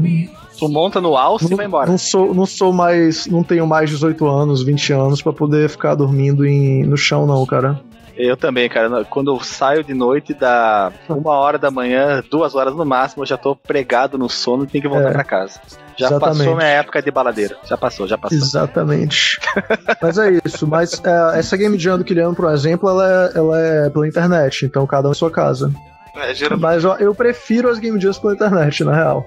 Tu 0.57 0.69
monta 0.69 1.01
no 1.01 1.17
alce 1.17 1.51
e 1.51 1.55
vai 1.55 1.65
embora. 1.65 1.89
Não 1.89 1.97
sou, 1.97 2.33
não 2.33 2.45
sou 2.45 2.71
mais. 2.71 3.27
Não 3.27 3.43
tenho 3.43 3.67
mais 3.67 3.89
18 3.89 4.25
anos, 4.27 4.63
20 4.63 4.93
anos 4.93 5.21
para 5.21 5.33
poder 5.33 5.69
ficar 5.69 5.95
dormindo 5.95 6.45
em, 6.45 6.83
no 6.83 6.95
chão, 6.95 7.25
não, 7.25 7.45
cara. 7.45 7.79
Eu 8.17 8.37
também, 8.37 8.69
cara. 8.69 9.03
Quando 9.05 9.31
eu 9.31 9.39
saio 9.41 9.83
de 9.83 9.93
noite, 9.93 10.33
dá 10.33 10.91
uma 11.09 11.33
hora 11.33 11.57
da 11.57 11.69
manhã, 11.69 12.23
duas 12.29 12.55
horas 12.55 12.73
no 12.73 12.85
máximo, 12.85 13.23
eu 13.23 13.27
já 13.27 13.37
tô 13.37 13.55
pregado 13.55 14.17
no 14.17 14.29
sono 14.29 14.63
e 14.63 14.67
tenho 14.67 14.81
que 14.81 14.87
voltar 14.87 15.09
é, 15.09 15.13
para 15.13 15.23
casa. 15.23 15.59
Já 15.97 16.07
exatamente. 16.07 16.37
passou 16.37 16.55
minha 16.55 16.67
época 16.67 17.01
de 17.01 17.11
baladeira. 17.11 17.57
Já 17.65 17.77
passou, 17.77 18.07
já 18.07 18.17
passou. 18.17 18.37
Exatamente. 18.37 19.37
mas 20.01 20.17
é 20.17 20.39
isso. 20.45 20.65
Mas 20.65 21.01
é, 21.03 21.39
essa 21.39 21.57
Game 21.57 21.77
Jam 21.77 21.97
do 21.97 22.03
Kiliano, 22.03 22.35
por 22.35 22.51
exemplo, 22.51 22.89
ela 22.89 23.07
é, 23.07 23.37
ela 23.37 23.59
é 23.59 23.89
pela 23.89 24.07
internet, 24.07 24.65
então 24.65 24.87
cada 24.87 25.07
um 25.07 25.11
em 25.11 25.15
sua 25.15 25.31
casa. 25.31 25.71
É, 26.15 26.33
geralmente... 26.33 26.61
Mas 26.61 26.85
ó, 26.85 26.95
eu 26.95 27.13
prefiro 27.13 27.69
as 27.69 27.79
Game 27.79 27.99
Jams 27.99 28.19
pela 28.19 28.33
internet, 28.33 28.83
na 28.83 28.95
real. 28.95 29.25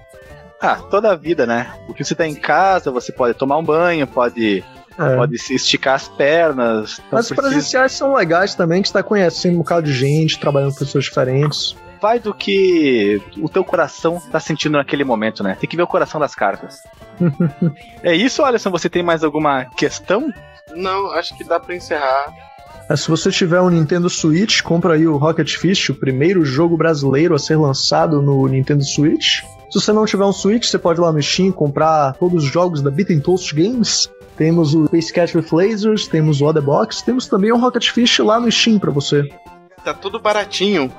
Ah, 0.60 0.76
toda 0.90 1.12
a 1.12 1.14
vida, 1.14 1.46
né? 1.46 1.72
Porque 1.86 2.02
você 2.02 2.14
tá 2.14 2.26
em 2.26 2.34
casa, 2.34 2.90
você 2.90 3.12
pode 3.12 3.34
tomar 3.34 3.58
um 3.58 3.64
banho, 3.64 4.06
pode 4.06 4.64
é. 4.98 5.16
Pode 5.16 5.38
se 5.38 5.54
esticar 5.54 5.94
as 5.94 6.08
pernas. 6.08 7.00
Mas 7.10 7.26
os 7.26 7.28
precisa... 7.28 7.34
presenciais 7.34 7.92
são 7.92 8.14
legais 8.14 8.54
também, 8.54 8.82
que 8.82 8.88
você 8.88 8.94
tá 8.94 9.02
conhecendo 9.02 9.54
um 9.54 9.58
bocado 9.58 9.86
de 9.86 9.92
gente, 9.92 10.38
trabalhando 10.38 10.72
com 10.72 10.80
pessoas 10.80 11.04
diferentes. 11.04 11.76
Vai 12.00 12.18
do 12.18 12.34
que 12.34 13.20
o 13.40 13.48
teu 13.48 13.64
coração 13.64 14.20
tá 14.30 14.38
sentindo 14.38 14.76
naquele 14.76 15.04
momento, 15.04 15.42
né? 15.42 15.56
Tem 15.58 15.68
que 15.68 15.76
ver 15.76 15.82
o 15.82 15.86
coração 15.86 16.20
das 16.20 16.34
cartas. 16.34 16.82
é 18.02 18.14
isso, 18.14 18.44
Alisson? 18.44 18.70
Você 18.70 18.88
tem 18.88 19.02
mais 19.02 19.22
alguma 19.22 19.64
questão? 19.64 20.32
Não, 20.74 21.12
acho 21.12 21.36
que 21.36 21.44
dá 21.44 21.58
para 21.58 21.74
encerrar. 21.74 22.32
É, 22.88 22.96
se 22.96 23.08
você 23.08 23.30
tiver 23.30 23.60
um 23.60 23.68
Nintendo 23.68 24.08
Switch, 24.08 24.62
compra 24.62 24.94
aí 24.94 25.06
o 25.06 25.16
Rocket 25.16 25.56
Fist, 25.56 25.90
o 25.90 25.94
primeiro 25.94 26.44
jogo 26.44 26.76
brasileiro 26.76 27.34
a 27.34 27.38
ser 27.38 27.56
lançado 27.56 28.22
no 28.22 28.46
Nintendo 28.46 28.84
Switch. 28.84 29.42
Se 29.70 29.80
você 29.80 29.92
não 29.92 30.06
tiver 30.06 30.24
um 30.24 30.32
Switch, 30.32 30.64
você 30.64 30.78
pode 30.78 30.98
ir 30.98 31.02
lá 31.02 31.12
no 31.12 31.22
Steam 31.22 31.52
comprar 31.52 32.14
todos 32.14 32.44
os 32.44 32.50
jogos 32.50 32.80
da 32.80 32.90
Beat 32.90 33.20
Toast 33.22 33.54
Games. 33.54 34.10
Temos 34.38 34.72
o 34.72 34.86
Space 34.86 35.12
Cat 35.12 35.36
with 35.36 35.48
Lasers, 35.50 36.06
temos 36.06 36.40
o 36.40 36.54
The 36.54 36.60
Box, 36.60 37.02
temos 37.02 37.26
também 37.26 37.50
o 37.50 37.58
Rocket 37.58 37.90
Fish 37.90 38.20
lá 38.20 38.38
no 38.38 38.50
Steam 38.50 38.78
pra 38.78 38.92
você. 38.92 39.28
Tá 39.84 39.92
tudo 39.92 40.20
baratinho. 40.20 40.90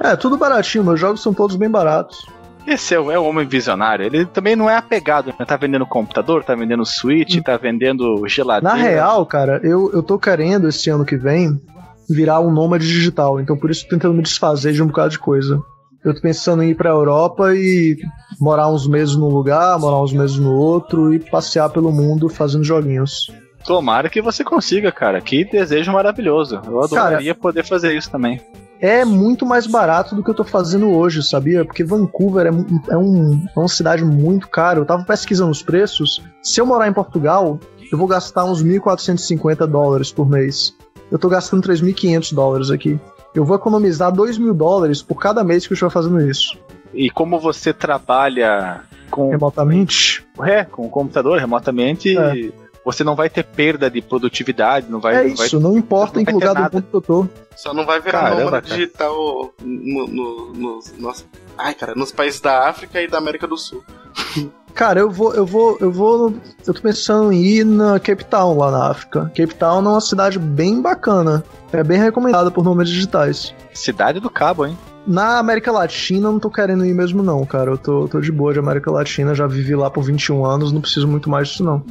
É, 0.00 0.16
tudo 0.16 0.36
baratinho, 0.36 0.82
meus 0.82 0.98
jogos 0.98 1.22
são 1.22 1.32
todos 1.32 1.54
bem 1.54 1.70
baratos. 1.70 2.26
Esse 2.66 2.94
é 2.94 3.00
o, 3.00 3.10
é 3.10 3.18
o 3.18 3.24
homem 3.24 3.46
visionário. 3.46 4.04
Ele 4.04 4.26
também 4.26 4.56
não 4.56 4.68
é 4.68 4.76
apegado. 4.76 5.26
Né? 5.38 5.46
Tá 5.46 5.56
vendendo 5.56 5.86
computador, 5.86 6.42
tá 6.42 6.54
vendendo 6.54 6.84
Switch, 6.84 7.36
hum. 7.36 7.42
tá 7.42 7.56
vendendo 7.56 8.26
geladeira. 8.26 8.76
Na 8.76 8.82
real, 8.82 9.24
cara, 9.24 9.60
eu, 9.62 9.90
eu 9.92 10.02
tô 10.02 10.18
querendo 10.18 10.68
esse 10.68 10.90
ano 10.90 11.04
que 11.04 11.16
vem 11.16 11.60
virar 12.08 12.40
um 12.40 12.50
nômade 12.50 12.86
digital. 12.86 13.40
Então 13.40 13.56
por 13.56 13.70
isso 13.70 13.84
tô 13.84 13.90
tentando 13.90 14.14
me 14.14 14.22
desfazer 14.22 14.72
de 14.72 14.82
um 14.82 14.86
bocado 14.88 15.10
de 15.10 15.18
coisa. 15.18 15.62
Eu 16.04 16.14
tô 16.14 16.20
pensando 16.20 16.62
em 16.62 16.70
ir 16.70 16.74
pra 16.74 16.90
Europa 16.90 17.54
e 17.54 17.98
morar 18.40 18.68
uns 18.68 18.86
meses 18.86 19.14
num 19.14 19.28
lugar, 19.28 19.78
morar 19.78 20.02
uns 20.02 20.12
meses 20.12 20.36
no 20.38 20.54
outro 20.54 21.12
e 21.12 21.18
passear 21.18 21.68
pelo 21.68 21.92
mundo 21.92 22.28
fazendo 22.28 22.64
joguinhos. 22.64 23.30
Tomara 23.66 24.08
que 24.08 24.22
você 24.22 24.42
consiga, 24.42 24.90
cara. 24.90 25.20
Que 25.20 25.44
desejo 25.44 25.92
maravilhoso. 25.92 26.60
Eu 26.64 26.82
adoraria 26.82 27.34
cara, 27.34 27.42
poder 27.42 27.64
fazer 27.64 27.94
isso 27.94 28.10
também. 28.10 28.40
É 28.80 29.04
muito 29.04 29.44
mais 29.44 29.66
barato 29.66 30.14
do 30.14 30.24
que 30.24 30.30
eu 30.30 30.34
tô 30.34 30.42
fazendo 30.42 30.90
hoje, 30.90 31.22
sabia? 31.22 31.66
Porque 31.66 31.84
Vancouver 31.84 32.46
é, 32.46 32.92
é, 32.92 32.96
um, 32.96 33.44
é 33.54 33.58
uma 33.58 33.68
cidade 33.68 34.02
muito 34.02 34.48
cara. 34.48 34.78
Eu 34.78 34.86
tava 34.86 35.04
pesquisando 35.04 35.50
os 35.50 35.62
preços. 35.62 36.22
Se 36.42 36.62
eu 36.62 36.64
morar 36.64 36.88
em 36.88 36.92
Portugal, 36.94 37.60
eu 37.92 37.98
vou 37.98 38.06
gastar 38.06 38.46
uns 38.46 38.64
1.450 38.64 39.66
dólares 39.66 40.10
por 40.10 40.26
mês. 40.26 40.74
Eu 41.10 41.18
tô 41.18 41.28
gastando 41.28 41.62
3.500 41.68 42.34
dólares 42.34 42.70
aqui 42.70 42.98
eu 43.34 43.44
vou 43.44 43.56
economizar 43.56 44.12
2 44.12 44.38
mil 44.38 44.54
dólares 44.54 45.02
por 45.02 45.16
cada 45.16 45.44
mês 45.44 45.66
que 45.66 45.72
eu 45.72 45.74
estiver 45.74 45.90
fazendo 45.90 46.20
isso. 46.20 46.58
E 46.92 47.10
como 47.10 47.38
você 47.38 47.72
trabalha 47.72 48.82
com. 49.10 49.30
Remotamente? 49.30 50.26
É, 50.42 50.64
com 50.64 50.86
o 50.86 50.90
computador 50.90 51.38
remotamente. 51.38 52.16
É. 52.16 52.52
Você 52.84 53.04
não 53.04 53.14
vai 53.14 53.28
ter 53.28 53.44
perda 53.44 53.90
de 53.90 54.00
produtividade, 54.00 54.90
não 54.90 55.00
vai. 55.00 55.14
É 55.16 55.26
isso, 55.26 55.60
não, 55.60 55.72
vai, 55.72 55.78
importa 55.78 56.14
não 56.14 56.22
em 56.22 56.24
que 56.24 56.32
lugar 56.32 56.54
do 56.54 56.74
mundo 56.74 56.86
que 56.90 56.96
eu 56.96 57.00
tô. 57.00 57.28
Só 57.54 57.74
não 57.74 57.84
vai 57.84 58.00
virar 58.00 58.22
Caramba, 58.22 58.44
nômade 58.44 58.70
digital 58.70 59.52
no, 59.60 60.06
no, 60.06 60.52
no, 60.52 60.82
nos, 60.98 61.26
ai, 61.58 61.74
cara, 61.74 61.94
nos 61.94 62.10
países 62.10 62.40
da 62.40 62.68
África 62.68 63.00
e 63.02 63.06
da 63.06 63.18
América 63.18 63.46
do 63.46 63.56
Sul. 63.58 63.84
Cara, 64.74 65.00
eu 65.00 65.10
vou, 65.10 65.34
eu 65.34 65.44
vou, 65.46 65.76
eu 65.80 65.90
vou. 65.90 66.34
Eu 66.66 66.74
tô 66.74 66.80
pensando 66.80 67.32
em 67.32 67.42
ir 67.42 67.64
na 67.64 67.98
Cape 67.98 68.24
Town 68.24 68.56
lá 68.56 68.70
na 68.70 68.90
África. 68.90 69.30
Cape 69.36 69.54
Town 69.54 69.78
é 69.78 69.88
uma 69.88 70.00
cidade 70.00 70.38
bem 70.38 70.80
bacana. 70.80 71.44
É 71.72 71.82
bem 71.84 71.98
recomendada 71.98 72.50
por 72.50 72.64
números 72.64 72.90
digitais. 72.90 73.54
Cidade 73.72 74.20
do 74.20 74.30
Cabo, 74.30 74.66
hein? 74.66 74.76
Na 75.06 75.38
América 75.38 75.72
Latina 75.72 76.28
eu 76.28 76.32
não 76.32 76.38
tô 76.38 76.50
querendo 76.50 76.84
ir 76.84 76.94
mesmo 76.94 77.22
não, 77.22 77.44
cara. 77.44 77.70
Eu 77.70 77.78
tô, 77.78 78.08
tô 78.08 78.20
de 78.20 78.30
boa 78.30 78.52
de 78.52 78.58
América 78.58 78.90
Latina, 78.90 79.34
já 79.34 79.46
vivi 79.46 79.74
lá 79.74 79.90
por 79.90 80.02
21 80.02 80.44
anos, 80.44 80.72
não 80.72 80.80
preciso 80.80 81.08
muito 81.08 81.30
mais 81.30 81.48
disso 81.48 81.64
não. 81.64 81.82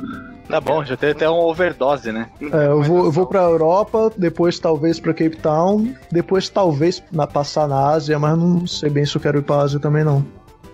Tá 0.47 0.59
bom, 0.59 0.83
já 0.83 0.97
tem 0.97 1.11
até 1.11 1.29
uma 1.29 1.43
overdose, 1.43 2.11
né? 2.11 2.27
É, 2.41 2.67
eu 2.67 2.81
vou, 2.81 3.05
eu 3.05 3.11
vou 3.11 3.27
pra 3.27 3.41
Europa, 3.41 4.11
depois 4.17 4.57
talvez 4.57 4.99
pra 4.99 5.13
Cape 5.13 5.37
Town, 5.37 5.93
depois 6.11 6.49
talvez 6.49 7.03
na, 7.11 7.27
passar 7.27 7.67
na 7.67 7.89
Ásia, 7.89 8.17
mas 8.17 8.35
não 8.35 8.65
sei 8.65 8.89
bem 8.89 9.05
se 9.05 9.15
eu 9.15 9.21
quero 9.21 9.37
ir 9.37 9.43
pra 9.43 9.57
Ásia 9.57 9.79
também 9.79 10.03
não. 10.03 10.25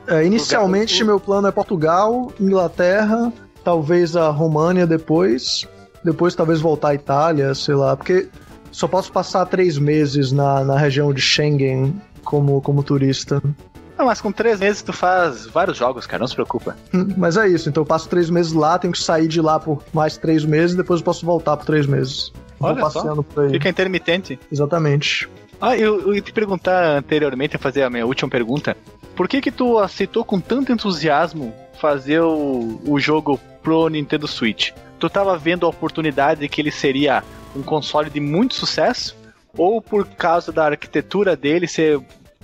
É, 0.07 0.25
inicialmente, 0.25 1.03
meu 1.03 1.19
plano 1.19 1.47
é 1.47 1.51
Portugal, 1.51 2.31
Inglaterra, 2.39 3.31
talvez 3.63 4.15
a 4.15 4.29
România 4.29 4.85
depois. 4.85 5.67
depois 6.03 6.35
talvez 6.35 6.61
voltar 6.61 6.89
à 6.89 6.95
Itália, 6.95 7.53
sei 7.55 7.75
lá, 7.75 7.95
porque 7.95 8.27
só 8.71 8.87
posso 8.87 9.11
passar 9.11 9.45
três 9.45 9.77
meses 9.77 10.31
na, 10.31 10.63
na 10.63 10.77
região 10.77 11.13
de 11.13 11.21
Schengen 11.21 11.99
como, 12.23 12.61
como 12.61 12.83
turista. 12.83 13.41
Não, 13.97 14.05
mas 14.05 14.19
com 14.19 14.31
três 14.31 14.59
meses 14.59 14.81
tu 14.81 14.91
faz 14.91 15.47
vários 15.47 15.77
jogos, 15.77 16.05
cara, 16.05 16.19
não 16.19 16.27
se 16.27 16.35
preocupa. 16.35 16.75
Hum, 16.93 17.13
mas 17.15 17.37
é 17.37 17.47
isso, 17.47 17.69
então 17.69 17.81
eu 17.81 17.85
passo 17.85 18.09
três 18.09 18.29
meses 18.29 18.51
lá, 18.51 18.77
tenho 18.77 18.91
que 18.91 18.99
sair 18.99 19.27
de 19.27 19.39
lá 19.41 19.59
por 19.59 19.81
mais 19.93 20.17
três 20.17 20.43
meses 20.43 20.75
depois 20.75 20.99
eu 20.99 21.05
posso 21.05 21.25
voltar 21.25 21.55
por 21.55 21.65
três 21.65 21.87
meses. 21.87 22.31
Olha 22.59 22.81
Vou 22.81 22.91
só. 22.91 23.15
por 23.23 23.45
aí. 23.45 23.51
Fica 23.51 23.69
intermitente. 23.69 24.39
Exatamente. 24.51 25.29
Ah, 25.59 25.77
eu, 25.77 26.01
eu 26.01 26.15
ia 26.15 26.21
te 26.21 26.33
perguntar 26.33 26.97
anteriormente, 26.97 27.57
fazer 27.57 27.83
a 27.83 27.89
minha 27.89 28.05
última 28.05 28.29
pergunta. 28.29 28.75
Por 29.15 29.29
que 29.29 29.41
que 29.41 29.51
tu 29.51 29.79
aceitou 29.79 30.25
com 30.25 30.39
tanto 30.39 30.71
entusiasmo 30.71 31.53
fazer 31.79 32.19
o, 32.19 32.81
o 32.85 32.99
jogo 32.99 33.39
pro 33.63 33.87
Nintendo 33.87 34.27
Switch? 34.27 34.71
Tu 34.99 35.09
tava 35.09 35.37
vendo 35.37 35.65
a 35.65 35.69
oportunidade 35.69 36.47
que 36.49 36.61
ele 36.61 36.71
seria 36.71 37.23
um 37.55 37.63
console 37.63 38.09
de 38.09 38.19
muito 38.19 38.55
sucesso? 38.55 39.15
Ou 39.57 39.81
por 39.81 40.05
causa 40.05 40.51
da 40.51 40.65
arquitetura 40.65 41.35
dele 41.35 41.65
ser 41.65 42.01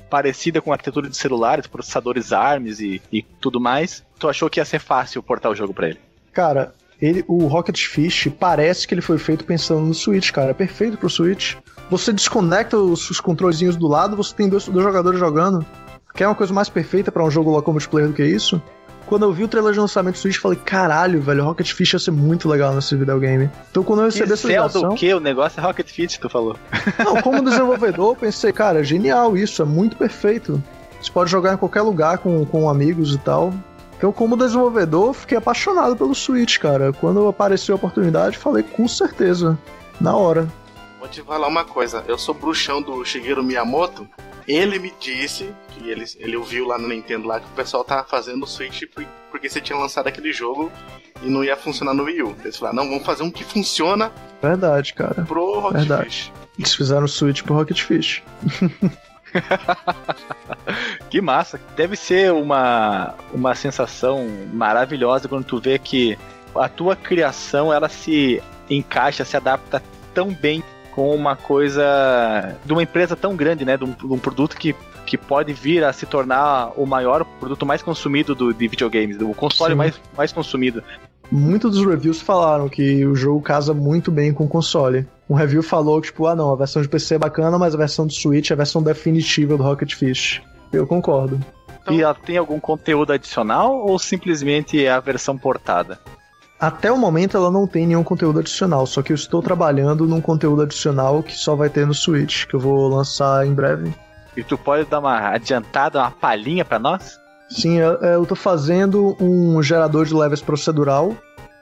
parecida 0.10 0.62
com 0.62 0.72
a 0.72 0.76
arquitetura 0.76 1.10
de 1.10 1.18
celulares, 1.18 1.68
processadores 1.68 2.32
ARMS 2.32 2.80
e, 2.80 3.02
e 3.12 3.22
tudo 3.22 3.60
mais, 3.60 4.04
tu 4.18 4.30
achou 4.30 4.50
que 4.50 4.60
ia 4.60 4.66
ser 4.66 4.80
fácil 4.80 5.22
portar 5.22 5.52
o 5.52 5.56
jogo 5.56 5.74
para 5.74 5.90
ele? 5.90 6.00
Cara, 6.32 6.74
ele, 7.02 7.26
o 7.28 7.48
Rocket 7.48 7.86
Fish 7.86 8.30
parece 8.40 8.88
que 8.88 8.94
ele 8.94 9.02
foi 9.02 9.18
feito 9.18 9.44
pensando 9.44 9.82
no 9.82 9.94
Switch, 9.94 10.32
cara. 10.32 10.52
É 10.52 10.54
perfeito 10.54 10.98
pro 10.98 11.10
Switch. 11.10 11.56
Você 11.90 12.14
desconecta 12.14 12.78
os, 12.78 13.10
os 13.10 13.20
controlezinhos 13.20 13.76
do 13.76 13.88
lado, 13.88 14.16
você 14.16 14.34
tem 14.34 14.48
dois, 14.48 14.68
dois 14.68 14.86
jogadores 14.86 15.20
jogando. 15.20 15.66
Quer 16.14 16.28
uma 16.28 16.36
coisa 16.36 16.54
mais 16.54 16.70
perfeita 16.70 17.12
para 17.12 17.24
um 17.24 17.32
jogo 17.32 17.50
local 17.50 17.74
multiplayer 17.74 18.10
do 18.10 18.14
que 18.14 18.24
isso? 18.24 18.62
Quando 19.06 19.24
eu 19.24 19.34
vi 19.34 19.44
o 19.44 19.48
trailer 19.48 19.74
de 19.74 19.80
lançamento 19.80 20.14
do 20.16 20.20
Switch, 20.20 20.38
falei, 20.38 20.58
caralho, 20.64 21.22
velho, 21.22 21.44
Rocket 21.44 21.74
Fish 21.74 21.94
ia 21.94 22.00
ser 22.00 22.12
muito 22.12 22.48
legal 22.48 22.74
nesse 22.74 22.96
videogame. 22.96 23.50
Então 23.70 23.84
quando 23.84 24.00
eu 24.00 24.06
recebi 24.06 24.32
essa 24.32 24.48
ligação... 24.48 24.90
do 24.90 24.96
que? 24.96 25.14
O 25.14 25.20
negócio 25.20 25.60
é 25.60 25.64
Rocket 25.64 25.90
Fish, 25.90 26.18
tu 26.18 26.30
falou. 26.30 26.56
Não, 27.04 27.22
como 27.22 27.44
desenvolvedor, 27.44 28.16
pensei, 28.16 28.54
cara, 28.54 28.84
genial 28.84 29.36
isso, 29.36 29.62
é 29.62 29.66
muito 29.66 29.98
perfeito. 29.98 30.64
Você 31.02 31.12
pode 31.12 31.30
jogar 31.30 31.54
em 31.54 31.58
qualquer 31.58 31.82
lugar 31.82 32.20
com, 32.20 32.46
com 32.46 32.70
amigos 32.70 33.14
e 33.14 33.18
tal. 33.18 33.54
Então, 33.98 34.12
como 34.12 34.38
desenvolvedor, 34.38 35.14
fiquei 35.14 35.38
apaixonado 35.38 35.96
pelo 35.96 36.16
Switch, 36.16 36.58
cara. 36.58 36.94
Quando 36.94 37.28
apareceu 37.28 37.76
a 37.76 37.78
oportunidade, 37.78 38.38
falei 38.38 38.64
com 38.64 38.88
certeza, 38.88 39.58
na 40.00 40.16
hora. 40.16 40.48
Vou 41.02 41.10
te 41.10 41.20
falar 41.24 41.48
uma 41.48 41.66
coisa, 41.66 42.06
eu 42.08 42.16
sou 42.16 42.32
bruxão 42.32 42.80
do 42.80 43.04
Shigeru 43.04 43.44
Miyamoto. 43.44 44.08
Ele 44.48 44.78
me 44.78 44.94
disse 45.00 45.52
que 45.70 45.90
ele, 45.90 46.06
ele 46.20 46.38
ouviu 46.38 46.68
lá 46.68 46.78
no 46.78 46.88
Nintendo 46.88 47.28
lá 47.28 47.40
que 47.40 47.48
o 47.48 47.56
pessoal 47.56 47.84
tava 47.84 48.04
fazendo 48.08 48.44
o 48.44 48.48
Switch 48.48 48.84
porque 49.32 49.50
você 49.50 49.60
tinha 49.60 49.76
lançado 49.80 50.06
aquele 50.06 50.32
jogo 50.32 50.72
e 51.24 51.28
não 51.28 51.44
ia 51.44 51.58
funcionar 51.58 51.96
no 51.96 52.04
Wii 52.04 52.22
U. 52.22 52.36
Eles 52.44 52.56
falaram, 52.56 52.84
não, 52.84 52.88
vamos 52.88 53.04
fazer 53.04 53.24
um 53.24 53.32
que 53.32 53.44
funciona. 53.44 54.12
Verdade, 54.44 54.94
cara. 54.94 55.24
Pro 55.24 55.60
Rocket 55.60 55.80
Verdade. 55.80 56.04
Fish. 56.04 56.32
Eles 56.60 56.76
fizeram 56.76 57.06
o 57.06 57.10
Switch 57.10 57.42
pro 57.42 57.56
Rocket 57.56 57.82
Fish. 57.82 58.22
que 61.10 61.20
massa. 61.20 61.60
Deve 61.76 61.96
ser 61.96 62.32
uma, 62.32 63.16
uma 63.34 63.56
sensação 63.56 64.28
maravilhosa 64.54 65.28
quando 65.28 65.46
tu 65.46 65.60
vê 65.60 65.80
que 65.80 66.16
a 66.54 66.70
tua 66.70 66.96
criação 66.96 67.74
ela 67.74 67.90
se 67.90 68.40
encaixa, 68.70 69.26
se 69.26 69.36
adapta 69.36 69.82
tão 70.14 70.32
bem 70.32 70.64
com 70.92 71.14
uma 71.16 71.36
coisa 71.36 72.56
de 72.66 72.72
uma 72.74 72.84
empresa 72.84 73.16
tão 73.16 73.36
grande, 73.36 73.66
né? 73.66 73.78
De 73.78 73.84
um, 73.84 73.92
de 73.92 74.06
um 74.06 74.18
produto 74.18 74.56
que, 74.56 74.76
que 75.06 75.18
pode 75.18 75.54
vir 75.54 75.84
a 75.84 75.94
se 75.94 76.06
tornar 76.06 76.72
o 76.78 76.86
maior 76.86 77.24
produto 77.24 77.66
mais 77.66 77.82
consumido 77.82 78.36
do, 78.36 78.54
de 78.54 78.68
videogames, 78.68 79.20
o 79.20 79.34
console 79.34 79.76
mais, 79.76 80.00
mais 80.16 80.32
consumido. 80.32 80.84
Muitos 81.32 81.72
dos 81.72 81.86
reviews 81.86 82.22
falaram 82.22 82.68
que 82.68 83.06
o 83.06 83.16
jogo 83.16 83.42
casa 83.42 83.74
muito 83.74 84.12
bem 84.12 84.34
com 84.34 84.44
o 84.44 84.50
console. 84.50 85.08
Um 85.30 85.34
review 85.34 85.64
falou 85.64 86.02
que, 86.02 86.08
tipo, 86.08 86.28
ah 86.28 86.36
não, 86.36 86.52
a 86.52 86.58
versão 86.58 86.82
de 86.82 86.90
PC 86.90 87.16
é 87.16 87.20
bacana, 87.20 87.58
mas 87.58 87.74
a 87.74 87.78
versão 87.78 88.06
do 88.06 88.12
Switch 88.12 88.52
é 88.52 88.54
a 88.54 88.58
versão 88.58 88.84
definitiva 88.84 89.56
do 89.56 89.64
Rocket 89.64 89.96
Fish. 89.96 90.42
Eu 90.74 90.86
concordo. 90.86 91.40
Então... 91.82 91.94
E 91.94 92.02
ela 92.02 92.14
tem 92.14 92.38
algum 92.38 92.60
conteúdo 92.60 93.14
adicional 93.14 93.74
ou 93.88 93.98
simplesmente 93.98 94.84
é 94.84 94.92
a 94.92 95.00
versão 95.00 95.38
portada? 95.38 96.00
Até 96.62 96.92
o 96.92 96.98
momento 96.98 97.36
ela 97.36 97.50
não 97.50 97.66
tem 97.66 97.88
nenhum 97.88 98.04
conteúdo 98.04 98.38
adicional, 98.38 98.86
só 98.86 99.02
que 99.02 99.12
eu 99.12 99.16
estou 99.16 99.42
trabalhando 99.42 100.06
num 100.06 100.22
conteúdo 100.22 100.62
adicional 100.62 101.24
que 101.24 101.36
só 101.36 101.56
vai 101.56 101.72
ter 101.72 101.88
no 101.88 101.94
Switch, 101.96 102.46
que 102.46 102.54
eu 102.54 102.60
vou 102.60 102.88
lançar 102.88 103.48
em 103.48 103.52
breve. 103.52 103.92
E 104.38 104.44
tu 104.44 104.60
pode 104.60 104.88
dar 104.88 105.00
uma 105.00 105.30
adiantada, 105.30 105.98
uma 105.98 106.12
palhinha 106.12 106.64
para 106.64 106.78
nós? 106.78 107.20
Sim, 107.50 107.80
eu, 107.80 107.94
eu 107.96 108.26
tô 108.28 108.36
fazendo 108.36 109.18
um 109.20 109.62
gerador 109.64 110.06
de 110.06 110.14
levels 110.14 110.42
procedural. 110.42 111.18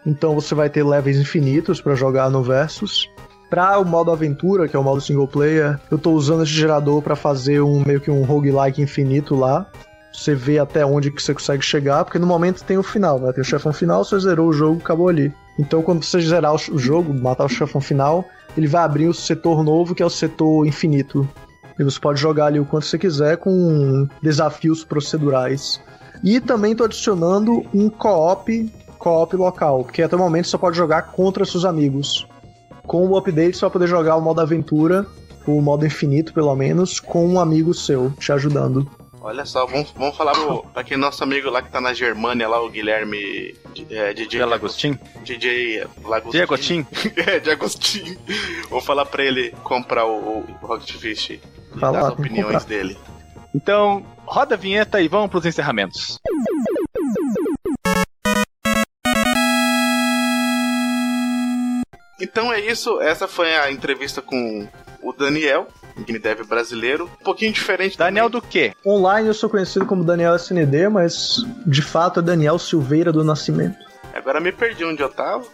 Então 0.06 0.36
você 0.36 0.54
vai 0.54 0.70
ter 0.70 0.84
levels 0.84 1.16
infinitos 1.16 1.80
para 1.80 1.96
jogar 1.96 2.30
no 2.30 2.44
Versus. 2.44 3.08
Para 3.50 3.80
o 3.80 3.86
modo 3.86 4.12
aventura, 4.12 4.68
que 4.68 4.76
é 4.76 4.80
o 4.80 4.84
modo 4.84 5.00
single 5.00 5.30
player, 5.30 5.80
eu 5.90 5.98
tô 5.98 6.12
usando 6.12 6.44
esse 6.44 6.52
gerador 6.52 7.02
para 7.02 7.16
fazer 7.16 7.62
um 7.62 7.84
meio 7.86 8.02
que 8.02 8.12
um 8.12 8.24
roguelike 8.24 8.82
infinito 8.82 9.34
lá. 9.34 9.66
Você 10.12 10.34
vê 10.34 10.60
até 10.60 10.86
onde 10.86 11.12
que 11.12 11.22
você 11.22 11.34
consegue 11.34 11.64
chegar, 11.64 12.04
porque 12.04 12.20
no 12.20 12.28
momento 12.28 12.64
tem 12.64 12.78
o 12.78 12.84
final, 12.84 13.20
né? 13.20 13.32
Tem 13.32 13.42
o 13.42 13.46
chefão 13.46 13.72
final, 13.72 14.04
você 14.04 14.20
zerou 14.20 14.50
o 14.50 14.54
jogo, 14.54 14.80
acabou 14.80 15.08
ali. 15.08 15.34
Então 15.58 15.82
quando 15.82 16.04
você 16.04 16.20
zerar 16.20 16.54
o 16.54 16.78
jogo, 16.78 17.14
matar 17.14 17.46
o 17.46 17.50
chefão 17.50 17.80
final, 17.80 18.26
ele 18.58 18.68
vai 18.68 18.84
abrir 18.84 19.08
o 19.08 19.14
setor 19.14 19.64
novo, 19.64 19.94
que 19.94 20.04
é 20.04 20.06
o 20.06 20.10
setor 20.10 20.66
infinito. 20.66 21.28
E 21.78 21.84
você 21.84 22.00
pode 22.00 22.20
jogar 22.20 22.48
ali 22.48 22.60
o 22.60 22.66
quanto 22.66 22.86
você 22.86 22.98
quiser 22.98 23.38
com 23.38 24.08
desafios 24.22 24.84
procedurais. 24.84 25.82
E 26.24 26.42
também 26.42 26.76
tô 26.76 26.84
adicionando 26.84 27.66
um 27.74 27.90
co-op, 27.90 28.70
co-op 28.98 29.36
local, 29.38 29.84
porque 29.86 30.02
até 30.02 30.16
o 30.16 30.20
momento 30.20 30.50
você 30.50 30.58
pode 30.58 30.76
jogar 30.76 31.04
contra 31.14 31.46
seus 31.46 31.64
amigos. 31.64 32.28
Com 32.86 33.08
o 33.08 33.18
update 33.18 33.56
você 33.56 33.62
vai 33.62 33.70
poder 33.70 33.88
jogar 33.88 34.18
o 34.18 34.22
modo 34.22 34.42
aventura, 34.42 35.06
o 35.48 35.62
modo 35.62 35.86
infinito 35.86 36.34
pelo 36.34 36.54
menos, 36.56 37.00
com 37.00 37.26
um 37.26 37.40
amigo 37.40 37.74
seu 37.74 38.12
te 38.20 38.32
ajudando. 38.34 38.90
Olha 39.22 39.46
só, 39.46 39.66
vamos, 39.66 39.92
vamos 39.92 40.16
falar 40.16 40.32
pro, 40.32 40.64
pra 40.64 40.82
aquele 40.82 41.02
nosso 41.02 41.22
amigo 41.24 41.50
lá 41.50 41.62
que 41.62 41.70
tá 41.70 41.82
na 41.82 41.94
Germânia, 41.94 42.48
lá, 42.48 42.62
o 42.62 42.70
Guilherme 42.70 43.54
é, 43.90 44.14
DJ 44.14 44.46
Lagostin. 44.46 44.98
DJ 45.24 45.86
Lagostin. 46.04 46.32
DJ 46.32 46.42
Agostinho. 46.44 46.88
é, 47.28 47.40
de 47.40 47.52
Agostinho. 47.52 48.18
Vamos 48.70 48.86
falar 48.88 49.06
pra 49.06 49.24
ele 49.24 49.52
comprar 49.64 50.06
o, 50.06 50.40
o 50.40 50.58
Rocket 50.62 50.92
Fish 50.96 51.32
e 51.32 51.42
dar 51.76 51.96
as 51.96 52.14
opiniões 52.14 52.64
dele. 52.64 52.98
Então, 53.54 54.06
roda 54.26 54.56
a 54.56 54.58
vinheta 54.58 55.02
e 55.02 55.08
vamos 55.10 55.30
pros 55.30 55.46
encerramentos. 55.46 56.18
Então 62.22 62.54
é 62.54 62.60
isso, 62.60 63.02
essa 63.02 63.28
foi 63.28 63.56
a 63.56 63.72
entrevista 63.72 64.22
com 64.22 64.68
o 65.02 65.14
Daniel, 65.14 65.68
game 66.06 66.20
dev 66.20 66.46
brasileiro. 66.46 67.10
Um 67.22 67.24
pouquinho 67.24 67.52
diferente. 67.52 67.98
Daniel 67.98 68.30
também. 68.30 68.42
do 68.42 68.48
quê? 68.48 68.74
Online 68.86 69.28
eu 69.28 69.34
sou 69.34 69.50
conhecido 69.50 69.86
como 69.86 70.04
Daniel 70.04 70.36
SND, 70.36 70.90
mas 70.90 71.44
de 71.66 71.82
fato 71.82 72.20
é 72.20 72.24
Daniel 72.24 72.60
Silveira 72.60 73.12
do 73.12 73.24
Nascimento. 73.24 73.78
Agora 74.14 74.40
me 74.40 74.52
perdi 74.52 74.84
onde 74.84 75.02
eu 75.02 75.10
tava. 75.10 75.46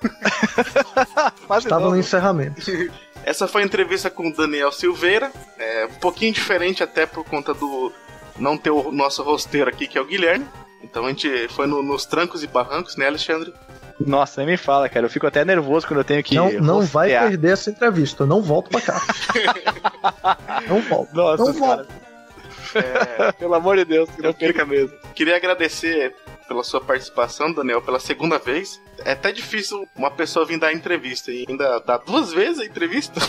Estava 1.58 1.88
no 1.88 1.96
encerramento. 1.96 2.62
Essa 3.24 3.48
foi 3.48 3.62
a 3.62 3.64
entrevista 3.64 4.08
com 4.08 4.28
o 4.28 4.34
Daniel 4.34 4.72
Silveira. 4.72 5.30
É 5.58 5.86
um 5.86 5.94
pouquinho 6.00 6.32
diferente 6.32 6.82
até 6.82 7.04
por 7.04 7.24
conta 7.24 7.52
do 7.52 7.92
não 8.38 8.56
ter 8.56 8.70
o 8.70 8.92
nosso 8.92 9.22
rosteiro 9.22 9.68
aqui, 9.68 9.86
que 9.86 9.98
é 9.98 10.00
o 10.00 10.06
Guilherme. 10.06 10.46
Então 10.82 11.04
a 11.04 11.08
gente 11.08 11.48
foi 11.48 11.66
no, 11.66 11.82
nos 11.82 12.06
trancos 12.06 12.42
e 12.42 12.46
barrancos, 12.46 12.96
né, 12.96 13.06
Alexandre? 13.06 13.52
Nossa, 14.00 14.40
nem 14.40 14.52
me 14.52 14.56
fala, 14.56 14.88
cara. 14.88 15.06
Eu 15.06 15.10
fico 15.10 15.26
até 15.26 15.44
nervoso 15.44 15.86
quando 15.86 16.00
eu 16.00 16.04
tenho 16.04 16.22
que. 16.22 16.34
Não, 16.34 16.52
não 16.52 16.82
vai 16.82 17.10
perder 17.10 17.52
essa 17.52 17.70
entrevista. 17.70 18.22
Eu 18.22 18.26
não 18.26 18.40
volto 18.40 18.70
pra 18.70 18.80
cá. 18.80 19.00
não 20.68 20.80
volto. 20.82 21.12
Nossa, 21.14 21.44
não 21.44 21.52
volto. 21.52 21.88
É... 22.74 23.32
Pelo 23.32 23.54
amor 23.54 23.76
de 23.76 23.84
Deus, 23.84 24.08
que 24.10 24.22
não 24.22 24.32
perca 24.32 24.64
mesmo. 24.64 24.96
Queria 25.14 25.36
agradecer 25.36 26.14
pela 26.46 26.62
sua 26.64 26.80
participação, 26.80 27.52
Daniel, 27.52 27.82
pela 27.82 28.00
segunda 28.00 28.38
vez. 28.38 28.80
É 29.04 29.12
até 29.12 29.32
difícil 29.32 29.86
uma 29.96 30.10
pessoa 30.10 30.46
vir 30.46 30.58
dar 30.58 30.72
entrevista 30.72 31.30
e 31.30 31.44
ainda 31.48 31.78
dar 31.80 31.98
duas 31.98 32.32
vezes 32.32 32.60
a 32.60 32.64
entrevista. 32.64 33.20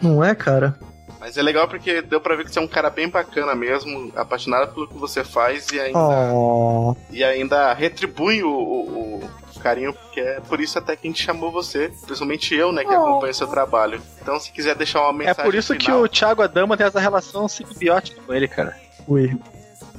Não 0.00 0.22
é, 0.22 0.34
cara? 0.34 0.78
Mas 1.20 1.36
é 1.36 1.42
legal 1.42 1.66
porque 1.66 2.00
deu 2.00 2.20
pra 2.20 2.36
ver 2.36 2.44
que 2.44 2.52
você 2.52 2.58
é 2.58 2.62
um 2.62 2.68
cara 2.68 2.90
bem 2.90 3.08
bacana 3.08 3.54
mesmo, 3.54 4.12
apaixonado 4.14 4.72
pelo 4.72 4.88
que 4.88 4.96
você 4.96 5.24
faz 5.24 5.68
e 5.70 5.80
ainda. 5.80 5.98
Oh. 6.32 6.94
E 7.10 7.24
ainda 7.24 7.72
retribui 7.72 8.42
o, 8.42 8.50
o, 8.50 9.30
carinho, 9.58 9.92
porque 9.92 10.20
é 10.20 10.40
por 10.40 10.60
isso 10.60 10.78
até 10.78 10.94
que 10.94 11.06
a 11.06 11.10
gente 11.10 11.22
chamou 11.22 11.50
você, 11.50 11.92
principalmente 12.06 12.54
eu, 12.54 12.70
né, 12.70 12.84
que 12.84 12.94
oh. 12.94 13.02
acompanha 13.02 13.32
o 13.32 13.34
seu 13.34 13.48
trabalho. 13.48 14.00
Então, 14.22 14.38
se 14.38 14.52
quiser 14.52 14.74
deixar 14.76 15.02
uma 15.02 15.12
mensagem. 15.12 15.40
É 15.40 15.44
por 15.44 15.54
isso 15.54 15.74
final... 15.74 15.98
que 15.98 16.04
o 16.04 16.08
Thiago 16.08 16.42
Adama 16.42 16.76
tem 16.76 16.86
essa 16.86 17.00
relação 17.00 17.48
simbiótica 17.48 18.20
com 18.24 18.32
ele, 18.32 18.46
cara. 18.46 18.76
Ui. 19.06 19.36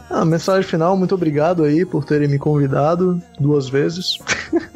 Ah, 0.10 0.26
mensagem 0.26 0.68
final, 0.68 0.98
muito 0.98 1.14
obrigado 1.14 1.64
aí 1.64 1.86
por 1.86 2.04
terem 2.04 2.28
me 2.28 2.40
convidado 2.40 3.22
duas 3.40 3.70
vezes. 3.70 4.18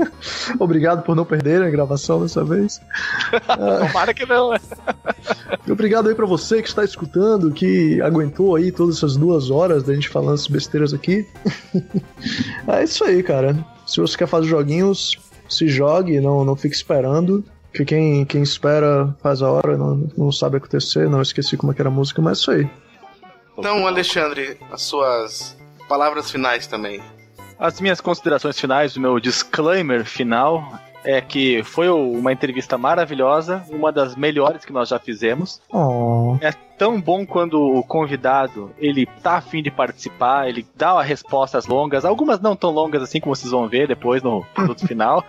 obrigado 0.59 1.01
por 1.03 1.15
não 1.15 1.25
perderem 1.25 1.67
a 1.67 1.71
gravação 1.71 2.21
dessa 2.21 2.43
vez. 2.43 2.79
Tomara 3.87 4.13
que 4.13 4.27
não, 4.27 4.51
né? 4.51 4.59
obrigado 5.67 6.07
aí 6.07 6.13
para 6.13 6.27
você 6.27 6.61
que 6.61 6.67
está 6.67 6.83
escutando, 6.83 7.51
que 7.51 7.99
aguentou 8.01 8.55
aí 8.55 8.71
todas 8.71 8.97
essas 8.97 9.17
duas 9.17 9.49
horas 9.49 9.81
da 9.81 9.95
gente 9.95 10.07
falando 10.07 10.35
essas 10.35 10.47
besteiras 10.47 10.93
aqui. 10.93 11.27
é 12.67 12.83
isso 12.83 13.03
aí, 13.03 13.23
cara. 13.23 13.57
Se 13.87 13.99
você 13.99 14.15
quer 14.15 14.27
fazer 14.27 14.47
joguinhos, 14.47 15.17
se 15.49 15.67
jogue, 15.67 16.19
não, 16.19 16.45
não 16.45 16.55
fique 16.55 16.75
esperando. 16.75 17.43
Que 17.73 17.83
quem, 17.83 18.23
quem 18.25 18.43
espera 18.43 19.15
faz 19.23 19.41
a 19.41 19.49
hora, 19.49 19.75
não, 19.75 20.07
não 20.15 20.31
sabe 20.31 20.57
acontecer, 20.57 21.09
não 21.09 21.23
esqueci 21.23 21.57
como 21.57 21.71
é 21.71 21.75
que 21.75 21.81
era 21.81 21.89
a 21.89 21.91
música, 21.91 22.21
mas 22.21 22.37
é 22.37 22.41
isso 22.41 22.51
aí. 22.51 22.82
Então, 23.57 23.87
Alexandre, 23.87 24.57
as 24.71 24.81
suas 24.81 25.57
palavras 25.87 26.31
finais 26.31 26.67
também. 26.67 27.01
As 27.59 27.79
minhas 27.79 28.01
considerações 28.01 28.59
finais, 28.59 28.95
o 28.95 29.01
meu 29.01 29.19
disclaimer 29.19 30.05
final 30.05 30.79
é 31.03 31.21
que 31.21 31.63
foi 31.63 31.89
uma 31.89 32.31
entrevista 32.31 32.77
maravilhosa, 32.77 33.63
uma 33.69 33.91
das 33.91 34.15
melhores 34.15 34.65
que 34.65 34.71
nós 34.71 34.89
já 34.89 34.97
fizemos. 34.97 35.61
Oh. 35.71 36.37
É 36.41 36.51
tão 36.77 36.99
bom 36.99 37.25
quando 37.25 37.61
o 37.61 37.83
convidado 37.83 38.71
ele 38.77 39.05
tá 39.05 39.37
afim 39.37 39.61
de 39.61 39.71
participar, 39.71 40.47
ele 40.47 40.65
dá 40.75 41.01
respostas 41.01 41.65
longas, 41.65 42.05
algumas 42.05 42.39
não 42.39 42.55
tão 42.55 42.71
longas 42.71 43.01
assim 43.01 43.19
como 43.19 43.35
vocês 43.35 43.51
vão 43.51 43.67
ver 43.67 43.87
depois 43.87 44.21
no 44.21 44.43
produto 44.53 44.85
final. 44.87 45.23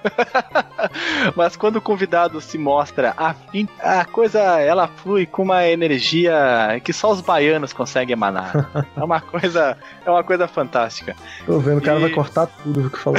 Mas 1.37 1.57
quando 1.57 1.77
o 1.77 1.81
convidado 1.83 2.41
se 2.41 2.59
mostra 2.59 3.15
afim, 3.17 3.69
a 3.81 4.05
coisa 4.05 4.41
ela 4.61 4.89
flui 4.89 5.27
com 5.27 5.43
uma 5.43 5.67
energia 5.67 6.81
que 6.83 6.93
só 6.93 7.11
os 7.11 7.21
baianos 7.21 7.73
conseguem 7.73 8.13
emanar. 8.13 8.53
É 8.97 9.03
uma 9.03 9.21
coisa, 9.21 9.77
é 10.07 10.11
uma 10.11 10.23
coisa 10.23 10.47
fantástica. 10.47 11.17
Tô 11.47 11.59
vendo, 11.59 11.79
o 11.79 11.83
cara 11.83 11.99
e... 11.99 12.03
vai 12.03 12.11
cortar 12.11 12.47
tudo 12.47 12.89
que 12.91 12.99
falou. 12.99 13.19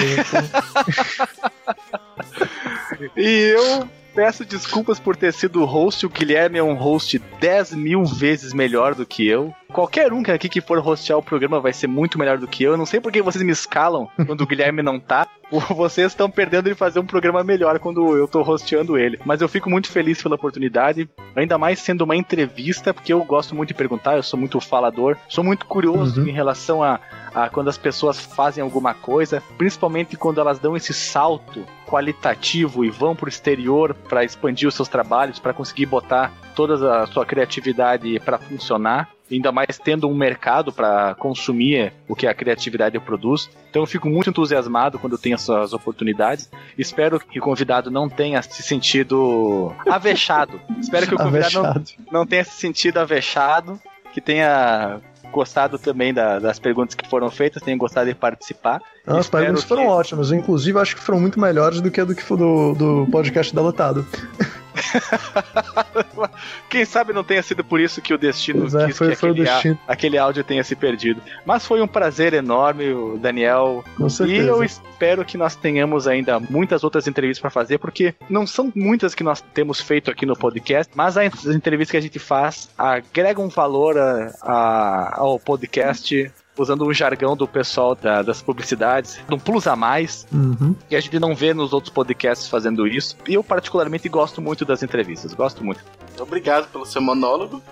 e 3.15 3.53
eu 3.53 3.88
peço 4.16 4.46
desculpas 4.46 4.98
por 4.98 5.16
ter 5.18 5.34
sido 5.34 5.62
o 5.62 5.66
host. 5.66 6.06
O 6.06 6.10
Guilherme 6.10 6.58
é 6.58 6.64
um 6.64 6.74
host 6.74 7.22
10 7.40 7.74
mil 7.76 8.06
vezes 8.06 8.54
melhor 8.54 8.96
do 8.96 9.06
que 9.06 9.28
eu. 9.28 9.54
Qualquer 9.74 10.14
um 10.14 10.24
aqui 10.32 10.48
que 10.48 10.62
for 10.62 10.80
hostear 10.80 11.20
o 11.20 11.24
programa 11.24 11.60
vai 11.60 11.74
ser 11.74 11.88
muito 11.88 12.18
melhor 12.18 12.38
do 12.38 12.48
que 12.48 12.64
eu. 12.64 12.72
Eu 12.72 12.78
não 12.78 12.86
sei 12.86 13.02
por 13.02 13.12
que 13.12 13.22
vocês 13.22 13.44
me 13.44 13.52
escalam 13.52 14.08
quando 14.26 14.42
o 14.42 14.48
Guilherme 14.48 14.82
não 14.82 15.00
tá. 15.00 15.28
Vocês 15.76 16.08
estão 16.08 16.30
perdendo 16.30 16.70
de 16.70 16.76
fazer 16.76 17.00
um 17.00 17.06
programa 17.06 17.44
melhor 17.44 17.78
quando 17.80 18.16
eu 18.16 18.28
tô 18.28 18.42
hosteando 18.42 18.98
ele. 18.98 19.20
Mas 19.26 19.42
eu 19.42 19.50
fico 19.50 19.70
muito 19.70 19.92
feliz 19.92 20.24
pela 20.24 20.36
oportunidade, 20.36 21.10
ainda 21.36 21.58
mais 21.58 21.80
sendo 21.80 22.04
uma 22.04 22.16
entrevista, 22.16 22.94
porque 22.94 23.14
eu 23.14 23.24
gosto 23.24 23.54
muito 23.54 23.68
de 23.68 23.74
perguntar, 23.76 24.16
eu 24.16 24.24
sou 24.24 24.40
muito 24.40 24.60
falador, 24.60 25.18
sou 25.28 25.44
muito 25.44 25.66
curioso 25.66 26.22
uhum. 26.22 26.28
em 26.28 26.32
relação 26.32 26.82
a, 26.82 27.00
a 27.36 27.49
quando 27.49 27.68
as 27.68 27.78
pessoas 27.78 28.20
fazem 28.20 28.64
alguma 28.64 28.94
coisa, 28.94 29.44
principalmente 29.57 30.16
quando 30.16 30.40
elas 30.40 30.57
dão 30.57 30.76
esse 30.76 30.94
salto 30.94 31.66
qualitativo 31.86 32.86
e 32.86 32.90
vão 32.90 33.16
pro 33.16 33.28
exterior 33.28 33.94
para 33.94 34.24
expandir 34.24 34.68
os 34.68 34.74
seus 34.74 34.88
trabalhos, 34.88 35.38
para 35.38 35.53
conseguir 35.53 35.86
botar 35.86 36.32
toda 36.56 37.03
a 37.03 37.07
sua 37.07 37.26
criatividade 37.26 38.20
para 38.22 38.40
funcionar 38.40 39.10
ainda 39.32 39.52
mais 39.52 39.78
tendo 39.78 40.07
um 40.07 40.14
mercado 40.14 40.72
para 40.72 41.16
consumir 41.16 41.91
o 42.07 42.16
que 42.16 42.28
a 42.28 42.34
criatividade 42.34 42.99
produz. 42.99 43.49
Então 43.70 43.82
eu 43.82 43.88
fico 43.88 44.07
muito 44.07 44.30
entusiasmado 44.30 44.99
quando 44.99 45.14
eu 45.14 45.20
tenho 45.20 45.36
essas 45.36 45.74
oportunidades. 45.74 46.49
Espero 46.78 47.20
que 47.20 47.40
o 47.40 47.41
convidado 47.41 47.90
não 47.90 48.07
tenha 48.07 48.41
se 48.41 48.62
sentido 48.62 49.74
avexado. 49.90 50.60
Espero 50.80 51.07
que 51.07 51.16
o 51.16 51.18
convidado 51.18 51.64
não, 51.64 51.84
não 52.12 52.26
tenha 52.26 52.44
se 52.44 52.60
sentido 52.60 52.99
avexado, 52.99 53.80
que 54.14 54.22
tenha 54.22 55.02
gostado 55.36 55.78
também 55.78 56.14
da, 56.14 56.40
das 56.40 56.57
perguntas 56.57 56.95
que 56.95 57.07
foram 57.07 57.30
feitas, 57.30 57.62
tenha 57.62 57.78
gostado 57.78 58.07
de 58.07 58.16
participar. 58.16 58.82
As 59.06 59.30
perguntas 59.30 59.64
que... 59.64 59.68
foram 59.68 59.88
ótimas, 59.88 60.32
inclusive 60.32 60.80
acho 60.80 60.95
que 60.95 61.02
foram 61.02 61.20
muito 61.20 61.40
melhores 61.40 61.82
do 61.82 61.91
que 61.91 61.99
a 61.99 62.06
do, 62.06 62.16
do, 62.16 62.74
do 62.74 63.07
podcast 63.12 63.53
da 63.53 63.62
Lotado. 63.62 64.06
Quem 66.69 66.85
sabe 66.85 67.14
não 67.14 67.23
tenha 67.23 67.41
sido 67.41 67.64
por 67.64 67.80
isso 67.80 68.02
que 68.02 68.14
o 68.14 68.18
destino 68.18 68.65
é, 68.80 68.88
quis 68.88 68.97
foi, 68.97 69.10
que 69.10 69.15
foi 69.15 69.30
aquele, 69.31 69.45
destino. 69.45 69.80
aquele 69.88 70.18
áudio 70.18 70.43
tenha 70.43 70.64
se 70.64 70.76
perdido. 70.76 71.22
Mas 71.45 71.65
foi 71.65 71.81
um 71.81 71.88
prazer 71.88 72.34
enorme, 72.34 73.18
Daniel. 73.19 73.84
Com 73.97 74.10
certeza. 74.10 74.43
E 74.43 74.47
eu 74.47 74.64
espero 74.64 75.26
que 75.26 75.38
nós 75.38 75.56
tenhamos 75.56 76.07
ainda 76.07 76.39
muitas 76.39 76.84
outras 76.84 77.07
entrevistas 77.07 77.41
para 77.41 77.49
fazer, 77.49 77.77
porque 77.77 78.14
não 78.30 78.45
são 78.45 78.72
muitas 78.76 79.15
que 79.15 79.23
nós 79.23 79.41
temos 79.53 79.81
feito 79.81 80.11
aqui 80.11 80.26
no 80.26 80.35
podcast, 80.35 80.91
mas 80.95 81.18
as 81.18 81.45
entrevistas 81.45 81.91
que 81.91 81.97
a 81.97 82.02
gente 82.02 82.19
faz 82.19 82.69
agregam 82.77 83.49
valor 83.49 83.97
a, 83.97 84.31
a, 84.41 85.19
ao 85.19 85.39
podcast 85.39 86.31
usando 86.57 86.86
o 86.86 86.94
jargão 86.94 87.36
do 87.36 87.48
pessoal 87.48 87.95
da, 87.95 88.22
das 88.22 88.41
publicidades, 88.41 89.19
um 89.30 89.38
plus 89.38 89.68
a 89.68 89.76
mais, 89.76 90.26
uhum. 90.32 90.76
que 90.88 90.95
a 90.95 90.99
gente 90.99 91.19
não 91.19 91.36
vê 91.36 91.53
nos 91.53 91.73
outros 91.73 91.94
podcasts 91.94 92.48
fazendo 92.48 92.88
isso. 92.88 93.18
E 93.27 93.34
eu, 93.34 93.44
particularmente, 93.44 94.07
gosto 94.10 94.41
muito 94.41 94.64
das 94.64 94.84
entrevistas, 94.84 95.34
gosto 95.34 95.64
muito. 95.64 95.84
Obrigado 96.19 96.68
pelo 96.69 96.86
seu 96.86 97.02
monólogo. 97.02 97.61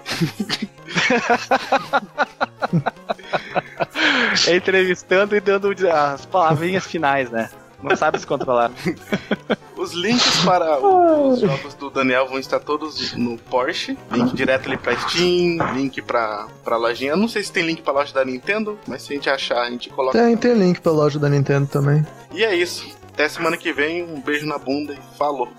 Entrevistando 4.53 5.35
e 5.35 5.39
dando 5.39 5.73
as 5.89 6.25
palavrinhas 6.25 6.85
finais, 6.85 7.29
né? 7.29 7.49
Não 7.81 7.95
sabe 7.95 8.19
se 8.19 8.27
controlar. 8.27 8.71
Os 9.83 9.91
links 9.91 10.37
para 10.45 10.79
os 10.79 11.41
jogos 11.41 11.73
do 11.73 11.89
Daniel 11.89 12.25
vão 12.25 12.39
estar 12.39 12.57
todos 12.61 13.11
no 13.17 13.37
Porsche. 13.37 13.97
Link 14.09 14.33
direto 14.33 14.67
ali 14.67 14.77
pra 14.77 14.95
Steam, 14.95 15.57
link 15.73 16.01
pra, 16.01 16.47
pra 16.63 16.77
lojinha. 16.77 17.11
Eu 17.11 17.17
não 17.17 17.27
sei 17.27 17.43
se 17.43 17.51
tem 17.51 17.65
link 17.65 17.81
pra 17.81 17.91
loja 17.91 18.13
da 18.13 18.23
Nintendo, 18.23 18.79
mas 18.87 19.01
se 19.01 19.11
a 19.11 19.15
gente 19.17 19.29
achar, 19.29 19.61
a 19.61 19.69
gente 19.69 19.89
coloca. 19.89 20.17
Tem, 20.17 20.37
tem 20.37 20.53
link 20.53 20.79
pra 20.79 20.93
loja 20.93 21.19
da 21.19 21.27
Nintendo 21.27 21.67
também. 21.67 22.07
E 22.31 22.45
é 22.45 22.55
isso. 22.55 22.87
Até 23.13 23.27
semana 23.27 23.57
que 23.57 23.73
vem, 23.73 24.03
um 24.03 24.21
beijo 24.21 24.45
na 24.45 24.57
bunda 24.57 24.93
e 24.93 25.17
falou. 25.17 25.49